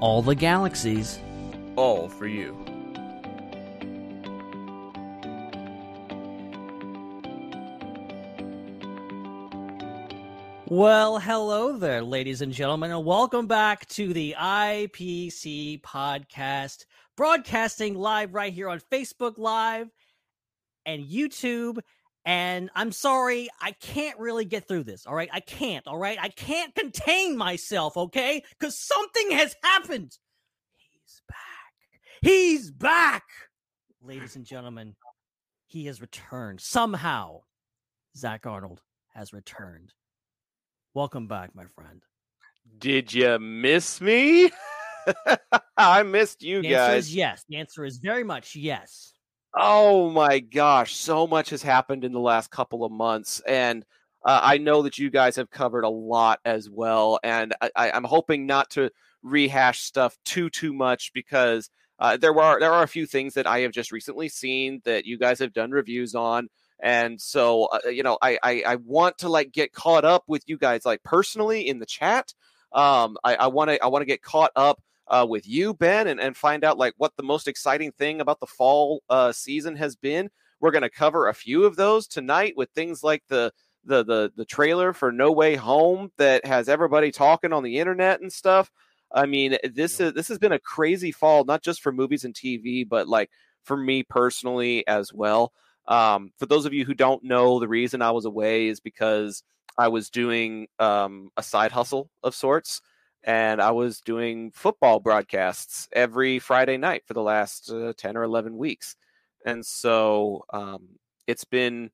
All 0.00 0.22
the 0.22 0.36
galaxies. 0.36 1.18
All 1.74 2.08
for 2.08 2.28
you. 2.28 2.56
Well, 10.66 11.18
hello 11.18 11.76
there, 11.76 12.02
ladies 12.02 12.42
and 12.42 12.52
gentlemen, 12.52 12.92
and 12.92 13.04
welcome 13.04 13.48
back 13.48 13.88
to 13.88 14.12
the 14.12 14.36
IPC 14.38 15.80
podcast, 15.80 16.84
broadcasting 17.16 17.94
live 17.94 18.34
right 18.34 18.52
here 18.52 18.68
on 18.68 18.80
Facebook 18.92 19.36
Live 19.36 19.88
and 20.86 21.02
YouTube. 21.02 21.78
And 22.24 22.68
I'm 22.74 22.92
sorry, 22.92 23.48
I 23.60 23.72
can't 23.72 24.18
really 24.18 24.44
get 24.44 24.68
through 24.68 24.84
this. 24.84 25.06
All 25.06 25.14
right. 25.14 25.30
I 25.32 25.40
can't. 25.40 25.86
All 25.86 25.96
right. 25.98 26.18
I 26.20 26.28
can't 26.28 26.74
contain 26.74 27.36
myself. 27.36 27.96
Okay. 27.96 28.42
Because 28.58 28.78
something 28.78 29.30
has 29.30 29.54
happened. 29.62 30.16
He's 30.76 31.22
back. 31.28 31.90
He's 32.20 32.70
back. 32.70 33.24
Ladies 34.02 34.36
and 34.36 34.44
gentlemen, 34.44 34.94
he 35.66 35.86
has 35.86 36.00
returned. 36.00 36.60
Somehow, 36.60 37.40
Zach 38.16 38.46
Arnold 38.46 38.80
has 39.14 39.32
returned. 39.32 39.92
Welcome 40.94 41.28
back, 41.28 41.54
my 41.54 41.64
friend. 41.74 42.02
Did 42.78 43.12
you 43.14 43.38
miss 43.38 44.00
me? 44.00 44.50
I 45.76 46.02
missed 46.02 46.42
you 46.42 46.60
The 46.60 46.74
answer 46.74 46.92
guys. 46.94 47.04
is 47.06 47.14
yes. 47.14 47.44
The 47.48 47.56
answer 47.56 47.84
is 47.84 47.98
very 47.98 48.24
much 48.24 48.54
yes. 48.54 49.14
Oh 49.54 50.10
my 50.10 50.40
gosh, 50.40 50.94
so 50.94 51.26
much 51.26 51.50
has 51.50 51.62
happened 51.62 52.04
in 52.04 52.12
the 52.12 52.20
last 52.20 52.50
couple 52.50 52.84
of 52.84 52.92
months, 52.92 53.40
and 53.46 53.84
uh, 54.24 54.40
I 54.42 54.58
know 54.58 54.82
that 54.82 54.98
you 54.98 55.10
guys 55.10 55.36
have 55.36 55.50
covered 55.50 55.84
a 55.84 55.88
lot 55.88 56.40
as 56.44 56.68
well. 56.70 57.18
And 57.24 57.54
I, 57.74 57.90
I'm 57.90 58.04
hoping 58.04 58.46
not 58.46 58.70
to 58.70 58.90
rehash 59.22 59.80
stuff 59.80 60.16
too 60.24 60.50
too 60.50 60.72
much 60.72 61.12
because 61.14 61.70
uh, 61.98 62.16
there 62.16 62.38
are 62.38 62.60
there 62.60 62.72
are 62.72 62.82
a 62.82 62.88
few 62.88 63.06
things 63.06 63.34
that 63.34 63.46
I 63.46 63.60
have 63.60 63.72
just 63.72 63.90
recently 63.90 64.28
seen 64.28 64.80
that 64.84 65.06
you 65.06 65.18
guys 65.18 65.38
have 65.40 65.52
done 65.54 65.70
reviews 65.70 66.14
on, 66.14 66.48
and 66.80 67.20
so 67.20 67.64
uh, 67.66 67.88
you 67.88 68.02
know 68.02 68.18
I, 68.22 68.38
I 68.42 68.62
I 68.66 68.76
want 68.76 69.18
to 69.18 69.28
like 69.28 69.50
get 69.52 69.72
caught 69.72 70.04
up 70.04 70.24
with 70.28 70.42
you 70.46 70.58
guys 70.58 70.84
like 70.84 71.02
personally 71.02 71.66
in 71.68 71.78
the 71.78 71.86
chat. 71.86 72.32
Um, 72.72 73.16
I 73.24 73.46
want 73.48 73.70
to 73.70 73.82
I 73.82 73.86
want 73.88 74.02
to 74.02 74.06
get 74.06 74.22
caught 74.22 74.52
up 74.54 74.78
uh, 75.10 75.26
with 75.28 75.46
you, 75.48 75.74
Ben, 75.74 76.06
and, 76.06 76.20
and 76.20 76.36
find 76.36 76.64
out 76.64 76.78
like 76.78 76.94
what 76.96 77.16
the 77.16 77.22
most 77.22 77.48
exciting 77.48 77.92
thing 77.92 78.20
about 78.20 78.40
the 78.40 78.46
fall 78.46 79.02
uh, 79.08 79.32
season 79.32 79.76
has 79.76 79.96
been. 79.96 80.30
We're 80.60 80.70
going 80.70 80.82
to 80.82 80.90
cover 80.90 81.28
a 81.28 81.34
few 81.34 81.64
of 81.64 81.76
those 81.76 82.06
tonight 82.06 82.54
with 82.56 82.70
things 82.70 83.02
like 83.02 83.22
the 83.28 83.52
the 83.84 84.04
the 84.04 84.32
the 84.36 84.44
trailer 84.44 84.92
for 84.92 85.12
No 85.12 85.32
Way 85.32 85.54
Home 85.56 86.10
that 86.18 86.44
has 86.44 86.68
everybody 86.68 87.10
talking 87.10 87.52
on 87.52 87.62
the 87.62 87.78
internet 87.78 88.20
and 88.20 88.32
stuff. 88.32 88.70
I 89.12 89.26
mean, 89.26 89.56
this 89.64 90.00
is 90.00 90.12
this 90.12 90.28
has 90.28 90.38
been 90.38 90.52
a 90.52 90.58
crazy 90.58 91.12
fall, 91.12 91.44
not 91.44 91.62
just 91.62 91.80
for 91.80 91.92
movies 91.92 92.24
and 92.24 92.34
TV, 92.34 92.86
but 92.86 93.08
like 93.08 93.30
for 93.64 93.76
me 93.76 94.02
personally 94.02 94.86
as 94.86 95.12
well. 95.12 95.52
Um, 95.86 96.32
for 96.38 96.46
those 96.46 96.66
of 96.66 96.74
you 96.74 96.84
who 96.84 96.94
don't 96.94 97.24
know, 97.24 97.60
the 97.60 97.68
reason 97.68 98.02
I 98.02 98.10
was 98.10 98.26
away 98.26 98.66
is 98.66 98.80
because 98.80 99.42
I 99.78 99.88
was 99.88 100.10
doing 100.10 100.66
um, 100.78 101.30
a 101.36 101.42
side 101.42 101.72
hustle 101.72 102.10
of 102.22 102.34
sorts 102.34 102.82
and 103.24 103.60
I 103.60 103.72
was 103.72 104.00
doing 104.00 104.50
football 104.52 105.00
broadcasts 105.00 105.88
every 105.92 106.38
Friday 106.38 106.76
night 106.76 107.02
for 107.06 107.14
the 107.14 107.22
last 107.22 107.70
uh, 107.70 107.92
10 107.96 108.16
or 108.16 108.22
11 108.22 108.56
weeks. 108.56 108.96
And 109.44 109.64
so 109.64 110.44
um, 110.52 110.88
it's 111.26 111.44
been 111.44 111.90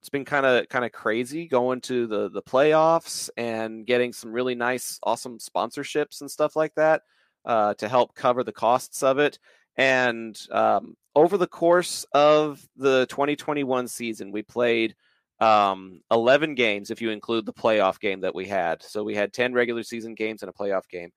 it's 0.00 0.10
been 0.10 0.24
kind 0.24 0.46
of 0.46 0.68
kind 0.68 0.84
of 0.84 0.92
crazy 0.92 1.48
going 1.48 1.80
to 1.82 2.06
the 2.06 2.30
the 2.30 2.42
playoffs 2.42 3.28
and 3.36 3.84
getting 3.84 4.12
some 4.12 4.32
really 4.32 4.54
nice 4.54 4.98
awesome 5.02 5.38
sponsorships 5.38 6.20
and 6.20 6.30
stuff 6.30 6.54
like 6.54 6.74
that 6.76 7.02
uh, 7.44 7.74
to 7.74 7.88
help 7.88 8.14
cover 8.14 8.44
the 8.44 8.52
costs 8.52 9.02
of 9.02 9.18
it. 9.18 9.38
And 9.76 10.38
um, 10.50 10.96
over 11.14 11.36
the 11.36 11.46
course 11.46 12.04
of 12.12 12.64
the 12.76 13.06
2021 13.06 13.88
season, 13.88 14.32
we 14.32 14.42
played 14.42 14.94
um, 15.40 16.00
11 16.10 16.54
games 16.54 16.90
if 16.90 17.00
you 17.00 17.10
include 17.10 17.46
the 17.46 17.52
playoff 17.52 18.00
game 18.00 18.20
that 18.20 18.34
we 18.34 18.46
had. 18.46 18.82
So 18.82 19.04
we 19.04 19.14
had 19.14 19.32
10 19.32 19.52
regular 19.52 19.82
season 19.82 20.14
games 20.14 20.42
and 20.42 20.50
a 20.50 20.52
playoff 20.52 20.88
game. 20.88 21.10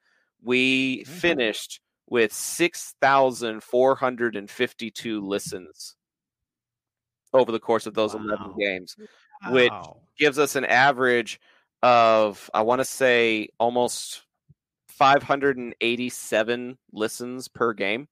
We 0.43 1.03
finished 1.05 1.81
with 2.09 2.33
6,452 2.33 5.21
listens 5.21 5.95
over 7.33 7.51
the 7.51 7.59
course 7.59 7.85
of 7.85 7.93
those 7.93 8.13
11 8.13 8.49
Wow. 8.49 8.55
games, 8.59 8.95
which 9.49 9.71
gives 10.17 10.37
us 10.37 10.55
an 10.55 10.65
average 10.65 11.39
of, 11.81 12.49
I 12.53 12.61
want 12.63 12.79
to 12.79 12.85
say, 12.85 13.47
almost 13.59 14.23
587 14.89 16.77
listens 16.91 17.47
per 17.47 17.73
game, 17.73 18.07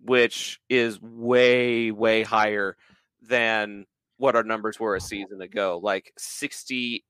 which 0.00 0.60
is 0.68 1.00
way, 1.02 1.90
way 1.90 2.22
higher 2.22 2.76
than 3.22 3.86
what 4.18 4.36
our 4.36 4.42
numbers 4.42 4.80
were 4.80 4.96
a 4.96 5.00
season 5.00 5.42
ago, 5.42 5.80
like 5.82 6.12
68% 6.18 7.00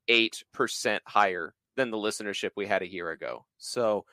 higher 1.06 1.54
than 1.76 1.90
the 1.90 1.96
listenership 1.96 2.50
we 2.56 2.66
had 2.66 2.82
a 2.82 2.90
year 2.90 3.10
ago. 3.10 3.44
So 3.58 4.04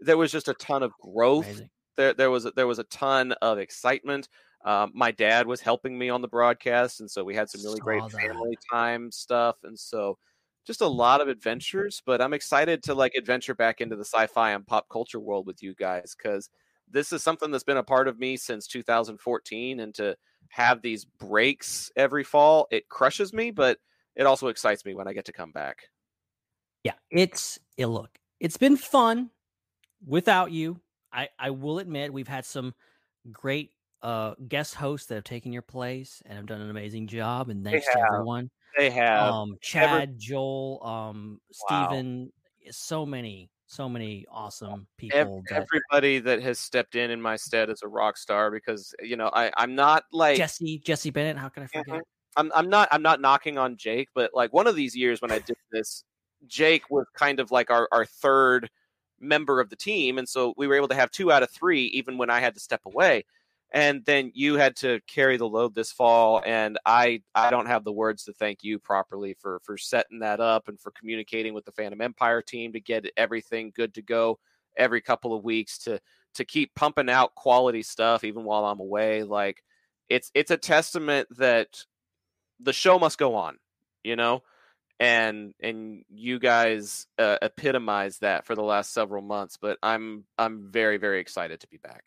there 0.00 0.18
was 0.18 0.32
just 0.32 0.48
a 0.48 0.54
ton 0.54 0.82
of 0.82 0.92
growth. 1.00 1.46
Amazing. 1.46 1.70
There, 1.96 2.14
there 2.14 2.30
was 2.30 2.50
there 2.56 2.66
was 2.66 2.78
a 2.78 2.84
ton 2.84 3.32
of 3.42 3.58
excitement. 3.58 4.28
Um, 4.64 4.92
my 4.94 5.10
dad 5.10 5.46
was 5.46 5.60
helping 5.60 5.98
me 5.98 6.08
on 6.08 6.22
the 6.22 6.28
broadcast, 6.28 7.00
and 7.00 7.10
so 7.10 7.24
we 7.24 7.34
had 7.34 7.50
some 7.50 7.62
really 7.62 7.80
great 7.80 8.02
that. 8.02 8.12
family 8.12 8.56
time 8.70 9.10
stuff, 9.10 9.56
and 9.64 9.78
so 9.78 10.18
just 10.66 10.80
a 10.80 10.86
lot 10.86 11.20
of 11.20 11.28
adventures. 11.28 12.02
But 12.04 12.22
I'm 12.22 12.32
excited 12.32 12.82
to 12.84 12.94
like 12.94 13.14
adventure 13.14 13.54
back 13.54 13.80
into 13.80 13.96
the 13.96 14.04
sci-fi 14.04 14.52
and 14.52 14.66
pop 14.66 14.88
culture 14.90 15.20
world 15.20 15.46
with 15.46 15.62
you 15.62 15.74
guys 15.74 16.14
because 16.16 16.48
this 16.90 17.12
is 17.12 17.22
something 17.22 17.50
that's 17.50 17.64
been 17.64 17.76
a 17.76 17.82
part 17.82 18.08
of 18.08 18.18
me 18.18 18.36
since 18.36 18.66
2014, 18.66 19.80
and 19.80 19.94
to 19.94 20.16
have 20.52 20.82
these 20.82 21.04
breaks 21.06 21.90
every 21.96 22.24
fall, 22.24 22.68
it 22.70 22.88
crushes 22.88 23.32
me, 23.32 23.50
but 23.50 23.78
it 24.16 24.26
also 24.26 24.48
excites 24.48 24.84
me 24.84 24.94
when 24.94 25.08
I 25.08 25.14
get 25.14 25.24
to 25.26 25.32
come 25.32 25.52
back. 25.52 25.88
Yeah, 26.84 26.94
it's 27.10 27.58
it 27.76 27.86
look. 27.86 28.18
It's 28.40 28.56
been 28.56 28.76
fun 28.76 29.30
without 30.06 30.52
you. 30.52 30.80
I 31.12 31.30
I 31.38 31.50
will 31.50 31.80
admit 31.80 32.12
we've 32.12 32.28
had 32.28 32.46
some 32.46 32.74
great 33.32 33.72
uh 34.02 34.34
guest 34.48 34.76
hosts 34.76 35.08
that 35.08 35.16
have 35.16 35.24
taken 35.24 35.52
your 35.52 35.62
place 35.62 36.22
and 36.26 36.36
have 36.38 36.46
done 36.46 36.62
an 36.62 36.70
amazing 36.70 37.08
job 37.08 37.50
and 37.50 37.64
thanks 37.64 37.90
to 37.90 38.00
everyone. 38.00 38.50
They 38.76 38.90
have 38.90 39.36
Um 39.36 39.58
Chad, 39.62 40.18
Joel, 40.18 40.80
um 40.86 41.40
Wow. 41.70 42.06
Steven, 42.06 42.32
so 42.72 43.06
many 43.06 43.51
so 43.72 43.88
many 43.88 44.26
awesome 44.30 44.86
people 44.98 45.42
that 45.48 45.66
everybody 45.72 46.18
that 46.18 46.42
has 46.42 46.58
stepped 46.58 46.94
in 46.94 47.10
in 47.10 47.20
my 47.20 47.36
stead 47.36 47.70
as 47.70 47.82
a 47.82 47.88
rock 47.88 48.18
star 48.18 48.50
because 48.50 48.94
you 49.02 49.16
know 49.16 49.30
I 49.32 49.50
I'm 49.56 49.74
not 49.74 50.04
like 50.12 50.36
Jesse 50.36 50.78
Jesse 50.78 51.10
Bennett, 51.10 51.38
how 51.38 51.48
can 51.48 51.62
I 51.62 51.66
forget? 51.66 51.86
Mhm. 51.86 52.02
I'm 52.36 52.52
I'm 52.54 52.68
not 52.68 52.88
I'm 52.92 53.02
not 53.02 53.20
knocking 53.20 53.56
on 53.56 53.76
Jake, 53.76 54.08
but 54.14 54.32
like 54.34 54.52
one 54.52 54.66
of 54.66 54.76
these 54.76 54.94
years 54.94 55.22
when 55.22 55.30
I 55.32 55.38
did 55.38 55.56
this, 55.70 56.04
Jake 56.46 56.90
was 56.90 57.06
kind 57.14 57.40
of 57.40 57.50
like 57.50 57.70
our 57.70 57.88
our 57.92 58.04
third 58.04 58.68
member 59.20 59.60
of 59.60 59.70
the 59.70 59.76
team, 59.76 60.18
and 60.18 60.28
so 60.28 60.52
we 60.56 60.66
were 60.66 60.74
able 60.74 60.88
to 60.88 60.94
have 60.94 61.10
two 61.10 61.32
out 61.32 61.42
of 61.42 61.50
three, 61.50 61.84
even 61.86 62.18
when 62.18 62.30
I 62.30 62.40
had 62.40 62.54
to 62.54 62.60
step 62.60 62.82
away. 62.84 63.24
And 63.74 64.04
then 64.04 64.32
you 64.34 64.56
had 64.56 64.76
to 64.76 65.00
carry 65.06 65.38
the 65.38 65.48
load 65.48 65.74
this 65.74 65.92
fall, 65.92 66.42
and 66.44 66.78
I 66.84 67.22
I 67.34 67.48
don't 67.48 67.66
have 67.66 67.84
the 67.84 67.92
words 67.92 68.24
to 68.24 68.34
thank 68.34 68.62
you 68.62 68.78
properly 68.78 69.34
for 69.40 69.60
for 69.64 69.78
setting 69.78 70.18
that 70.18 70.40
up 70.40 70.68
and 70.68 70.78
for 70.78 70.90
communicating 70.90 71.54
with 71.54 71.64
the 71.64 71.72
Fandom 71.72 72.02
Empire 72.02 72.42
team 72.42 72.74
to 72.74 72.80
get 72.80 73.10
everything 73.16 73.72
good 73.74 73.94
to 73.94 74.02
go 74.02 74.38
every 74.76 75.00
couple 75.00 75.34
of 75.34 75.42
weeks 75.42 75.78
to 75.78 76.00
to 76.34 76.44
keep 76.44 76.74
pumping 76.74 77.10
out 77.10 77.34
quality 77.34 77.82
stuff 77.82 78.24
even 78.24 78.44
while 78.44 78.64
I'm 78.64 78.80
away. 78.80 79.22
Like 79.22 79.62
it's 80.08 80.30
it's 80.34 80.50
a 80.50 80.56
testament 80.56 81.28
that 81.38 81.84
the 82.60 82.72
show 82.72 82.98
must 82.98 83.18
go 83.18 83.34
on, 83.34 83.56
you 84.04 84.16
know, 84.16 84.42
and 85.00 85.54
and 85.62 86.04
you 86.10 86.38
guys 86.38 87.06
uh, 87.18 87.38
epitomize 87.42 88.18
that 88.18 88.46
for 88.46 88.54
the 88.54 88.62
last 88.62 88.92
several 88.92 89.22
months. 89.22 89.58
But 89.60 89.78
I'm 89.82 90.24
I'm 90.38 90.70
very 90.70 90.98
very 90.98 91.20
excited 91.20 91.60
to 91.60 91.68
be 91.68 91.78
back. 91.78 92.04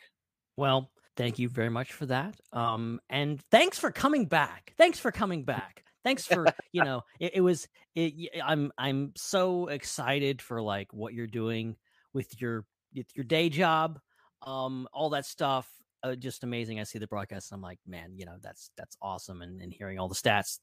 Well, 0.57 0.89
thank 1.15 1.39
you 1.39 1.49
very 1.49 1.69
much 1.69 1.93
for 1.93 2.05
that. 2.07 2.35
Um, 2.53 2.99
and 3.09 3.41
thanks 3.51 3.79
for 3.79 3.91
coming 3.91 4.25
back. 4.25 4.73
Thanks 4.77 4.99
for 4.99 5.11
coming 5.11 5.43
back. 5.43 5.83
Thanks 6.03 6.25
for 6.25 6.45
you 6.71 6.83
know 6.83 7.01
it, 7.19 7.35
it 7.35 7.41
was 7.41 7.67
it, 7.95 8.13
I'm 8.43 8.71
I'm 8.77 9.13
so 9.15 9.67
excited 9.67 10.41
for 10.41 10.61
like 10.61 10.93
what 10.93 11.13
you're 11.13 11.27
doing 11.27 11.75
with 12.13 12.39
your 12.39 12.65
with 12.93 13.07
your 13.15 13.25
day 13.25 13.49
job, 13.49 13.99
um, 14.45 14.87
all 14.93 15.09
that 15.11 15.25
stuff. 15.25 15.67
Uh, 16.03 16.15
just 16.15 16.43
amazing. 16.43 16.79
I 16.79 16.83
see 16.83 16.99
the 16.99 17.07
broadcast. 17.07 17.51
And 17.51 17.57
I'm 17.57 17.61
like, 17.63 17.79
man, 17.87 18.13
you 18.15 18.25
know, 18.25 18.35
that's 18.41 18.69
that's 18.77 18.95
awesome. 19.01 19.41
And, 19.41 19.59
and 19.61 19.73
hearing 19.73 19.97
all 19.97 20.07
the 20.07 20.15
stats, 20.15 20.59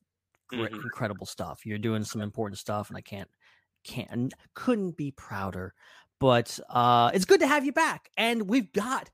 great, 0.49 0.71
Mhm. 0.71 0.85
incredible 0.85 1.27
stuff. 1.27 1.67
You're 1.67 1.79
doing 1.79 2.05
some 2.05 2.21
important 2.21 2.59
stuff, 2.59 2.89
and 2.89 2.97
I 2.97 3.01
can't 3.01 3.29
can't 3.85 4.33
couldn't 4.55 4.97
be 4.97 5.11
prouder. 5.11 5.75
But 6.21 6.61
uh, 6.71 7.11
it's 7.13 7.25
good 7.25 7.41
to 7.41 7.49
have 7.49 7.65
you 7.67 7.73
back, 7.73 8.09
and 8.17 8.49
we've 8.49 8.73
got 8.73 9.11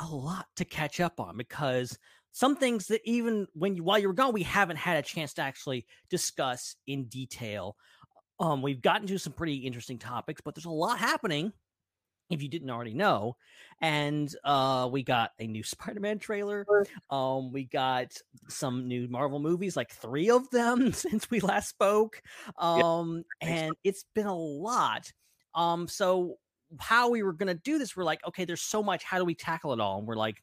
a 0.00 0.06
lot 0.06 0.46
to 0.56 0.64
catch 0.64 1.00
up 1.00 1.20
on 1.20 1.36
because 1.36 1.98
some 2.32 2.56
things 2.56 2.88
that 2.88 3.00
even 3.04 3.46
when 3.54 3.76
you 3.76 3.84
while 3.84 3.98
you 3.98 4.08
were 4.08 4.14
gone, 4.14 4.32
we 4.32 4.42
haven't 4.42 4.76
had 4.76 4.96
a 4.96 5.02
chance 5.02 5.34
to 5.34 5.42
actually 5.42 5.86
discuss 6.10 6.76
in 6.86 7.04
detail. 7.04 7.76
Um, 8.40 8.60
we've 8.60 8.82
gotten 8.82 9.06
to 9.06 9.18
some 9.18 9.32
pretty 9.32 9.56
interesting 9.58 9.98
topics, 9.98 10.40
but 10.44 10.54
there's 10.54 10.64
a 10.64 10.70
lot 10.70 10.98
happening. 10.98 11.52
If 12.30 12.42
you 12.42 12.48
didn't 12.48 12.70
already 12.70 12.94
know, 12.94 13.36
and 13.80 14.34
uh, 14.44 14.88
we 14.90 15.02
got 15.02 15.30
a 15.38 15.46
new 15.46 15.62
Spider-Man 15.62 16.18
trailer. 16.18 16.66
Um, 17.08 17.52
we 17.52 17.64
got 17.64 18.16
some 18.48 18.88
new 18.88 19.06
Marvel 19.08 19.38
movies, 19.38 19.76
like 19.76 19.92
three 19.92 20.30
of 20.30 20.50
them 20.50 20.92
since 20.92 21.30
we 21.30 21.38
last 21.38 21.68
spoke. 21.68 22.20
Um, 22.58 23.24
and 23.40 23.74
it's 23.84 24.04
been 24.14 24.26
a 24.26 24.36
lot. 24.36 25.12
Um, 25.54 25.86
so 25.86 26.38
how 26.78 27.10
we 27.10 27.22
were 27.22 27.32
gonna 27.32 27.54
do 27.54 27.78
this, 27.78 27.96
we're 27.96 28.04
like, 28.04 28.26
okay, 28.26 28.44
there's 28.44 28.62
so 28.62 28.82
much. 28.82 29.04
How 29.04 29.18
do 29.18 29.24
we 29.24 29.34
tackle 29.34 29.72
it 29.72 29.80
all? 29.80 29.98
And 29.98 30.06
we're 30.06 30.16
like, 30.16 30.42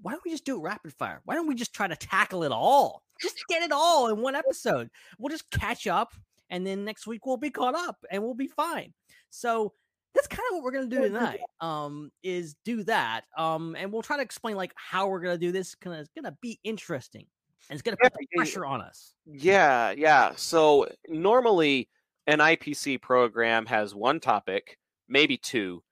why 0.00 0.12
don't 0.12 0.22
we 0.24 0.30
just 0.30 0.44
do 0.44 0.56
it 0.56 0.62
rapid 0.62 0.92
fire? 0.92 1.20
Why 1.24 1.34
don't 1.34 1.46
we 1.46 1.54
just 1.54 1.74
try 1.74 1.88
to 1.88 1.96
tackle 1.96 2.44
it 2.44 2.52
all? 2.52 3.02
Just 3.20 3.42
get 3.48 3.64
it 3.64 3.72
all 3.72 4.10
in 4.10 4.22
one 4.22 4.36
episode. 4.36 4.90
We'll 5.18 5.30
just 5.30 5.50
catch 5.50 5.88
up, 5.88 6.14
and 6.50 6.64
then 6.64 6.84
next 6.84 7.04
week 7.04 7.26
we'll 7.26 7.36
be 7.36 7.50
caught 7.50 7.74
up, 7.74 7.96
and 8.12 8.22
we'll 8.22 8.32
be 8.32 8.46
fine. 8.46 8.94
So 9.30 9.72
that's 10.14 10.28
kind 10.28 10.44
of 10.48 10.54
what 10.54 10.62
we're 10.62 10.70
gonna 10.70 10.86
do 10.86 11.00
tonight. 11.00 11.40
Um, 11.60 12.12
is 12.22 12.54
do 12.64 12.84
that. 12.84 13.22
Um, 13.36 13.74
and 13.76 13.92
we'll 13.92 14.02
try 14.02 14.16
to 14.18 14.22
explain 14.22 14.54
like 14.54 14.72
how 14.76 15.08
we're 15.08 15.18
gonna 15.18 15.36
do 15.36 15.50
this. 15.50 15.74
Cause 15.74 15.98
it's 15.98 16.10
gonna 16.14 16.36
be 16.40 16.60
interesting, 16.62 17.26
and 17.68 17.76
it's 17.76 17.82
gonna 17.82 17.96
put 18.00 18.12
the 18.12 18.20
yeah, 18.20 18.26
yeah. 18.30 18.36
pressure 18.36 18.64
on 18.64 18.82
us. 18.82 19.14
Yeah, 19.26 19.90
yeah. 19.90 20.30
So 20.36 20.88
normally 21.08 21.88
an 22.28 22.38
IPC 22.38 23.00
program 23.00 23.66
has 23.66 23.94
one 23.94 24.20
topic, 24.20 24.78
maybe 25.08 25.36
two, 25.36 25.82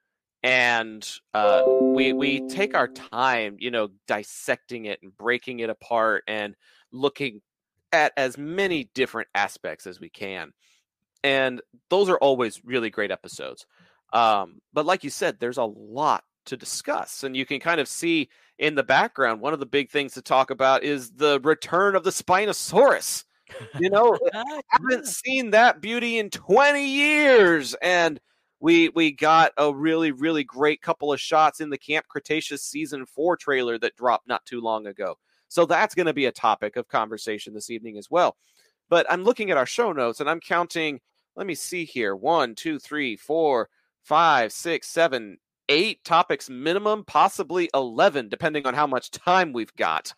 and 0.43 1.09
uh, 1.35 1.63
we 1.89 2.13
we 2.13 2.41
take 2.41 2.75
our 2.75 2.89
time, 2.89 3.57
you 3.59 3.71
know, 3.71 3.89
dissecting 4.07 4.87
it 4.87 5.01
and 5.03 5.17
breaking 5.17 5.61
it 5.61 5.71
apart 5.71 6.25
and 6.29 6.55
looking 6.93 7.41
at 7.93 8.13
as 8.17 8.37
many 8.39 8.85
different 8.95 9.29
aspects 9.35 9.87
as 9.87 10.01
we 10.01 10.09
can. 10.11 10.53
And 11.25 11.61
those 11.91 12.09
are 12.09 12.19
always 12.19 12.65
really 12.65 12.91
great 12.91 13.11
episodes. 13.11 13.67
Um, 14.13 14.61
but 14.73 14.87
like 14.87 15.05
you 15.05 15.11
said, 15.11 15.39
there's 15.41 15.59
a 15.59 15.65
lot 15.65 16.25
to 16.47 16.57
discuss, 16.57 17.25
and 17.25 17.37
you 17.37 17.45
can 17.47 17.59
kind 17.61 17.81
of 17.81 17.89
see 17.89 18.29
in 18.59 18.75
the 18.75 18.83
background. 18.85 19.41
One 19.41 19.53
of 19.53 19.61
the 19.61 19.67
big 19.67 19.91
things 19.91 20.15
to 20.15 20.23
talk 20.23 20.51
about 20.51 20.85
is 20.85 21.11
the 21.13 21.41
return 21.43 21.97
of 21.97 22.05
the 22.05 22.11
Spinosaurus. 22.11 23.25
You 23.79 23.91
know, 23.91 24.17
Ah, 24.35 24.61
haven't 24.71 25.07
seen 25.07 25.51
that 25.51 25.81
beauty 25.81 26.19
in 26.19 26.31
20 26.31 26.87
years 26.87 27.75
and 27.83 28.21
we 28.61 28.89
we 28.91 29.13
got 29.13 29.53
a 29.57 29.75
really 29.75 30.13
really 30.13 30.45
great 30.45 30.81
couple 30.83 31.13
of 31.13 31.21
shots 31.21 31.61
in 31.61 31.71
the 31.71 31.79
camp 31.79 32.07
cretaceous 32.09 32.63
season 32.63 33.07
4 33.07 33.37
trailer 33.37 33.79
that 33.79 33.97
dropped 33.97 34.29
not 34.29 34.45
too 34.47 34.61
long 34.61 34.87
ago. 34.87 35.19
So 35.49 35.65
that's 35.65 35.95
going 35.95 36.07
to 36.07 36.15
be 36.15 36.27
a 36.27 36.33
topic 36.33 36.77
of 36.77 36.89
conversation 36.89 37.55
this 37.55 37.71
evening 37.71 37.99
as 37.99 38.11
well. 38.11 38.37
But 38.89 39.07
i'm 39.11 39.25
looking 39.25 39.51
at 39.51 39.57
our 39.57 39.67
show 39.67 39.93
notes 39.93 40.21
and 40.21 40.31
i'm 40.31 40.41
counting 40.41 41.01
let 41.35 41.47
me 41.47 41.55
see 41.55 41.85
here 41.85 42.17
one 42.17 42.55
two 42.55 42.79
three 42.79 43.17
four 43.17 43.69
five 44.03 44.53
six 44.53 44.89
seven 44.89 45.39
eight 45.69 46.03
topics 46.05 46.49
minimum 46.49 47.05
possibly 47.05 47.69
11 47.75 48.29
depending 48.29 48.67
on 48.67 48.75
how 48.75 48.87
much 48.87 49.11
time 49.11 49.53
we've 49.53 49.75
got. 49.75 50.13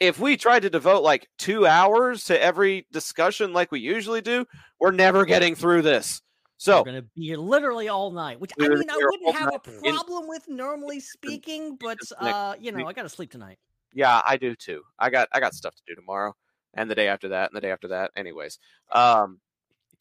If 0.00 0.18
we 0.18 0.36
tried 0.36 0.62
to 0.62 0.70
devote 0.70 1.02
like 1.02 1.28
two 1.38 1.66
hours 1.66 2.24
to 2.24 2.42
every 2.42 2.86
discussion 2.92 3.52
like 3.52 3.70
we 3.70 3.80
usually 3.80 4.20
do, 4.20 4.44
we're 4.80 4.90
never 4.90 5.24
getting 5.24 5.54
through 5.54 5.82
this. 5.82 6.20
So 6.56 6.78
We're 6.78 6.84
gonna 6.84 7.02
be 7.02 7.26
here 7.26 7.36
literally 7.36 7.88
all 7.88 8.10
night, 8.10 8.40
which 8.40 8.52
I 8.60 8.68
mean, 8.68 8.88
I 8.88 8.96
wouldn't 8.96 9.34
have 9.34 9.48
a 9.48 9.52
night 9.52 9.66
in- 9.82 9.94
problem 9.94 10.28
with 10.28 10.48
normally 10.48 11.00
speaking, 11.00 11.76
but 11.76 11.98
uh, 12.18 12.54
you 12.58 12.72
know. 12.72 12.86
I 12.86 12.92
gotta 12.92 13.08
sleep 13.08 13.30
tonight. 13.30 13.58
yeah, 13.92 14.22
I 14.26 14.36
do 14.36 14.54
too. 14.54 14.82
I 14.98 15.10
got 15.10 15.28
I 15.32 15.40
got 15.40 15.54
stuff 15.54 15.74
to 15.74 15.82
do 15.86 15.94
tomorrow 15.94 16.34
and 16.74 16.90
the 16.90 16.94
day 16.94 17.08
after 17.08 17.28
that 17.28 17.50
and 17.50 17.56
the 17.56 17.60
day 17.60 17.70
after 17.70 17.88
that. 17.88 18.12
Anyways, 18.16 18.58
um, 18.92 19.40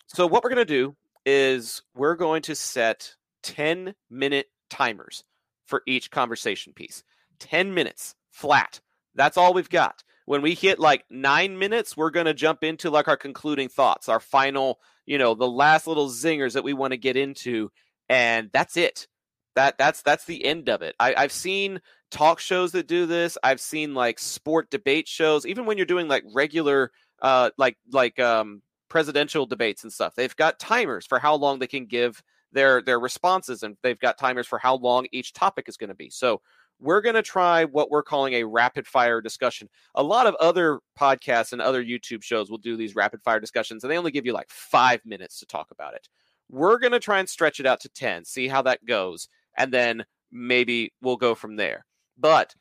so 0.07 0.27
what 0.27 0.43
we're 0.43 0.49
gonna 0.49 0.65
do 0.65 0.95
is 1.25 1.81
we're 1.95 2.15
going 2.15 2.41
to 2.43 2.55
set 2.55 3.15
ten 3.41 3.95
minute 4.09 4.47
timers 4.69 5.23
for 5.65 5.81
each 5.87 6.11
conversation 6.11 6.71
piece. 6.73 7.03
Ten 7.39 7.73
minutes 7.73 8.15
flat. 8.31 8.79
That's 9.15 9.37
all 9.37 9.53
we've 9.53 9.69
got. 9.69 10.03
When 10.25 10.41
we 10.41 10.53
hit 10.53 10.79
like 10.79 11.05
nine 11.09 11.57
minutes, 11.59 11.97
we're 11.97 12.11
gonna 12.11 12.33
jump 12.33 12.63
into 12.63 12.89
like 12.89 13.07
our 13.07 13.17
concluding 13.17 13.69
thoughts, 13.69 14.09
our 14.09 14.19
final, 14.19 14.79
you 15.05 15.17
know, 15.17 15.33
the 15.35 15.49
last 15.49 15.87
little 15.87 16.09
zingers 16.09 16.53
that 16.53 16.63
we 16.63 16.73
want 16.73 16.91
to 16.91 16.97
get 16.97 17.17
into, 17.17 17.71
and 18.09 18.49
that's 18.53 18.77
it. 18.77 19.07
That 19.55 19.77
that's 19.77 20.01
that's 20.01 20.25
the 20.25 20.43
end 20.45 20.69
of 20.69 20.81
it. 20.81 20.95
I, 20.99 21.13
I've 21.15 21.31
seen 21.31 21.81
talk 22.11 22.39
shows 22.39 22.71
that 22.73 22.87
do 22.87 23.05
this. 23.05 23.37
I've 23.43 23.61
seen 23.61 23.93
like 23.93 24.19
sport 24.19 24.69
debate 24.69 25.07
shows, 25.07 25.45
even 25.45 25.65
when 25.65 25.77
you're 25.77 25.85
doing 25.85 26.07
like 26.07 26.23
regular 26.33 26.91
uh 27.21 27.51
like 27.57 27.77
like 27.91 28.19
um 28.19 28.61
presidential 28.89 29.45
debates 29.45 29.83
and 29.83 29.91
stuff. 29.91 30.13
They've 30.15 30.35
got 30.35 30.59
timers 30.59 31.05
for 31.05 31.19
how 31.19 31.35
long 31.35 31.59
they 31.59 31.67
can 31.67 31.85
give 31.87 32.21
their 32.51 32.81
their 32.81 32.99
responses 32.99 33.63
and 33.63 33.75
they've 33.81 33.99
got 33.99 34.17
timers 34.17 34.47
for 34.47 34.59
how 34.59 34.75
long 34.75 35.07
each 35.11 35.33
topic 35.33 35.67
is 35.67 35.77
going 35.77 35.89
to 35.89 35.95
be. 35.95 36.09
So 36.09 36.41
we're 36.83 37.01
going 37.01 37.15
to 37.15 37.21
try 37.21 37.63
what 37.63 37.89
we're 37.89 38.03
calling 38.03 38.33
a 38.33 38.43
rapid 38.43 38.85
fire 38.85 39.21
discussion. 39.21 39.69
A 39.95 40.03
lot 40.03 40.27
of 40.27 40.35
other 40.35 40.79
podcasts 40.99 41.53
and 41.53 41.61
other 41.61 41.83
YouTube 41.83 42.23
shows 42.23 42.51
will 42.51 42.57
do 42.57 42.75
these 42.75 42.93
rapid 42.93 43.21
fire 43.23 43.39
discussions 43.39 43.83
and 43.83 43.91
they 43.91 43.97
only 43.97 44.11
give 44.11 44.25
you 44.25 44.33
like 44.33 44.49
5 44.49 45.01
minutes 45.05 45.39
to 45.39 45.45
talk 45.45 45.71
about 45.71 45.93
it. 45.93 46.09
We're 46.49 46.79
going 46.79 46.91
to 46.91 46.99
try 46.99 47.19
and 47.19 47.29
stretch 47.29 47.59
it 47.61 47.65
out 47.65 47.79
to 47.81 47.89
10, 47.89 48.25
see 48.25 48.47
how 48.47 48.61
that 48.63 48.85
goes, 48.85 49.29
and 49.57 49.71
then 49.71 50.03
maybe 50.31 50.93
we'll 51.01 51.15
go 51.15 51.35
from 51.35 51.55
there. 51.55 51.85
But 52.17 52.53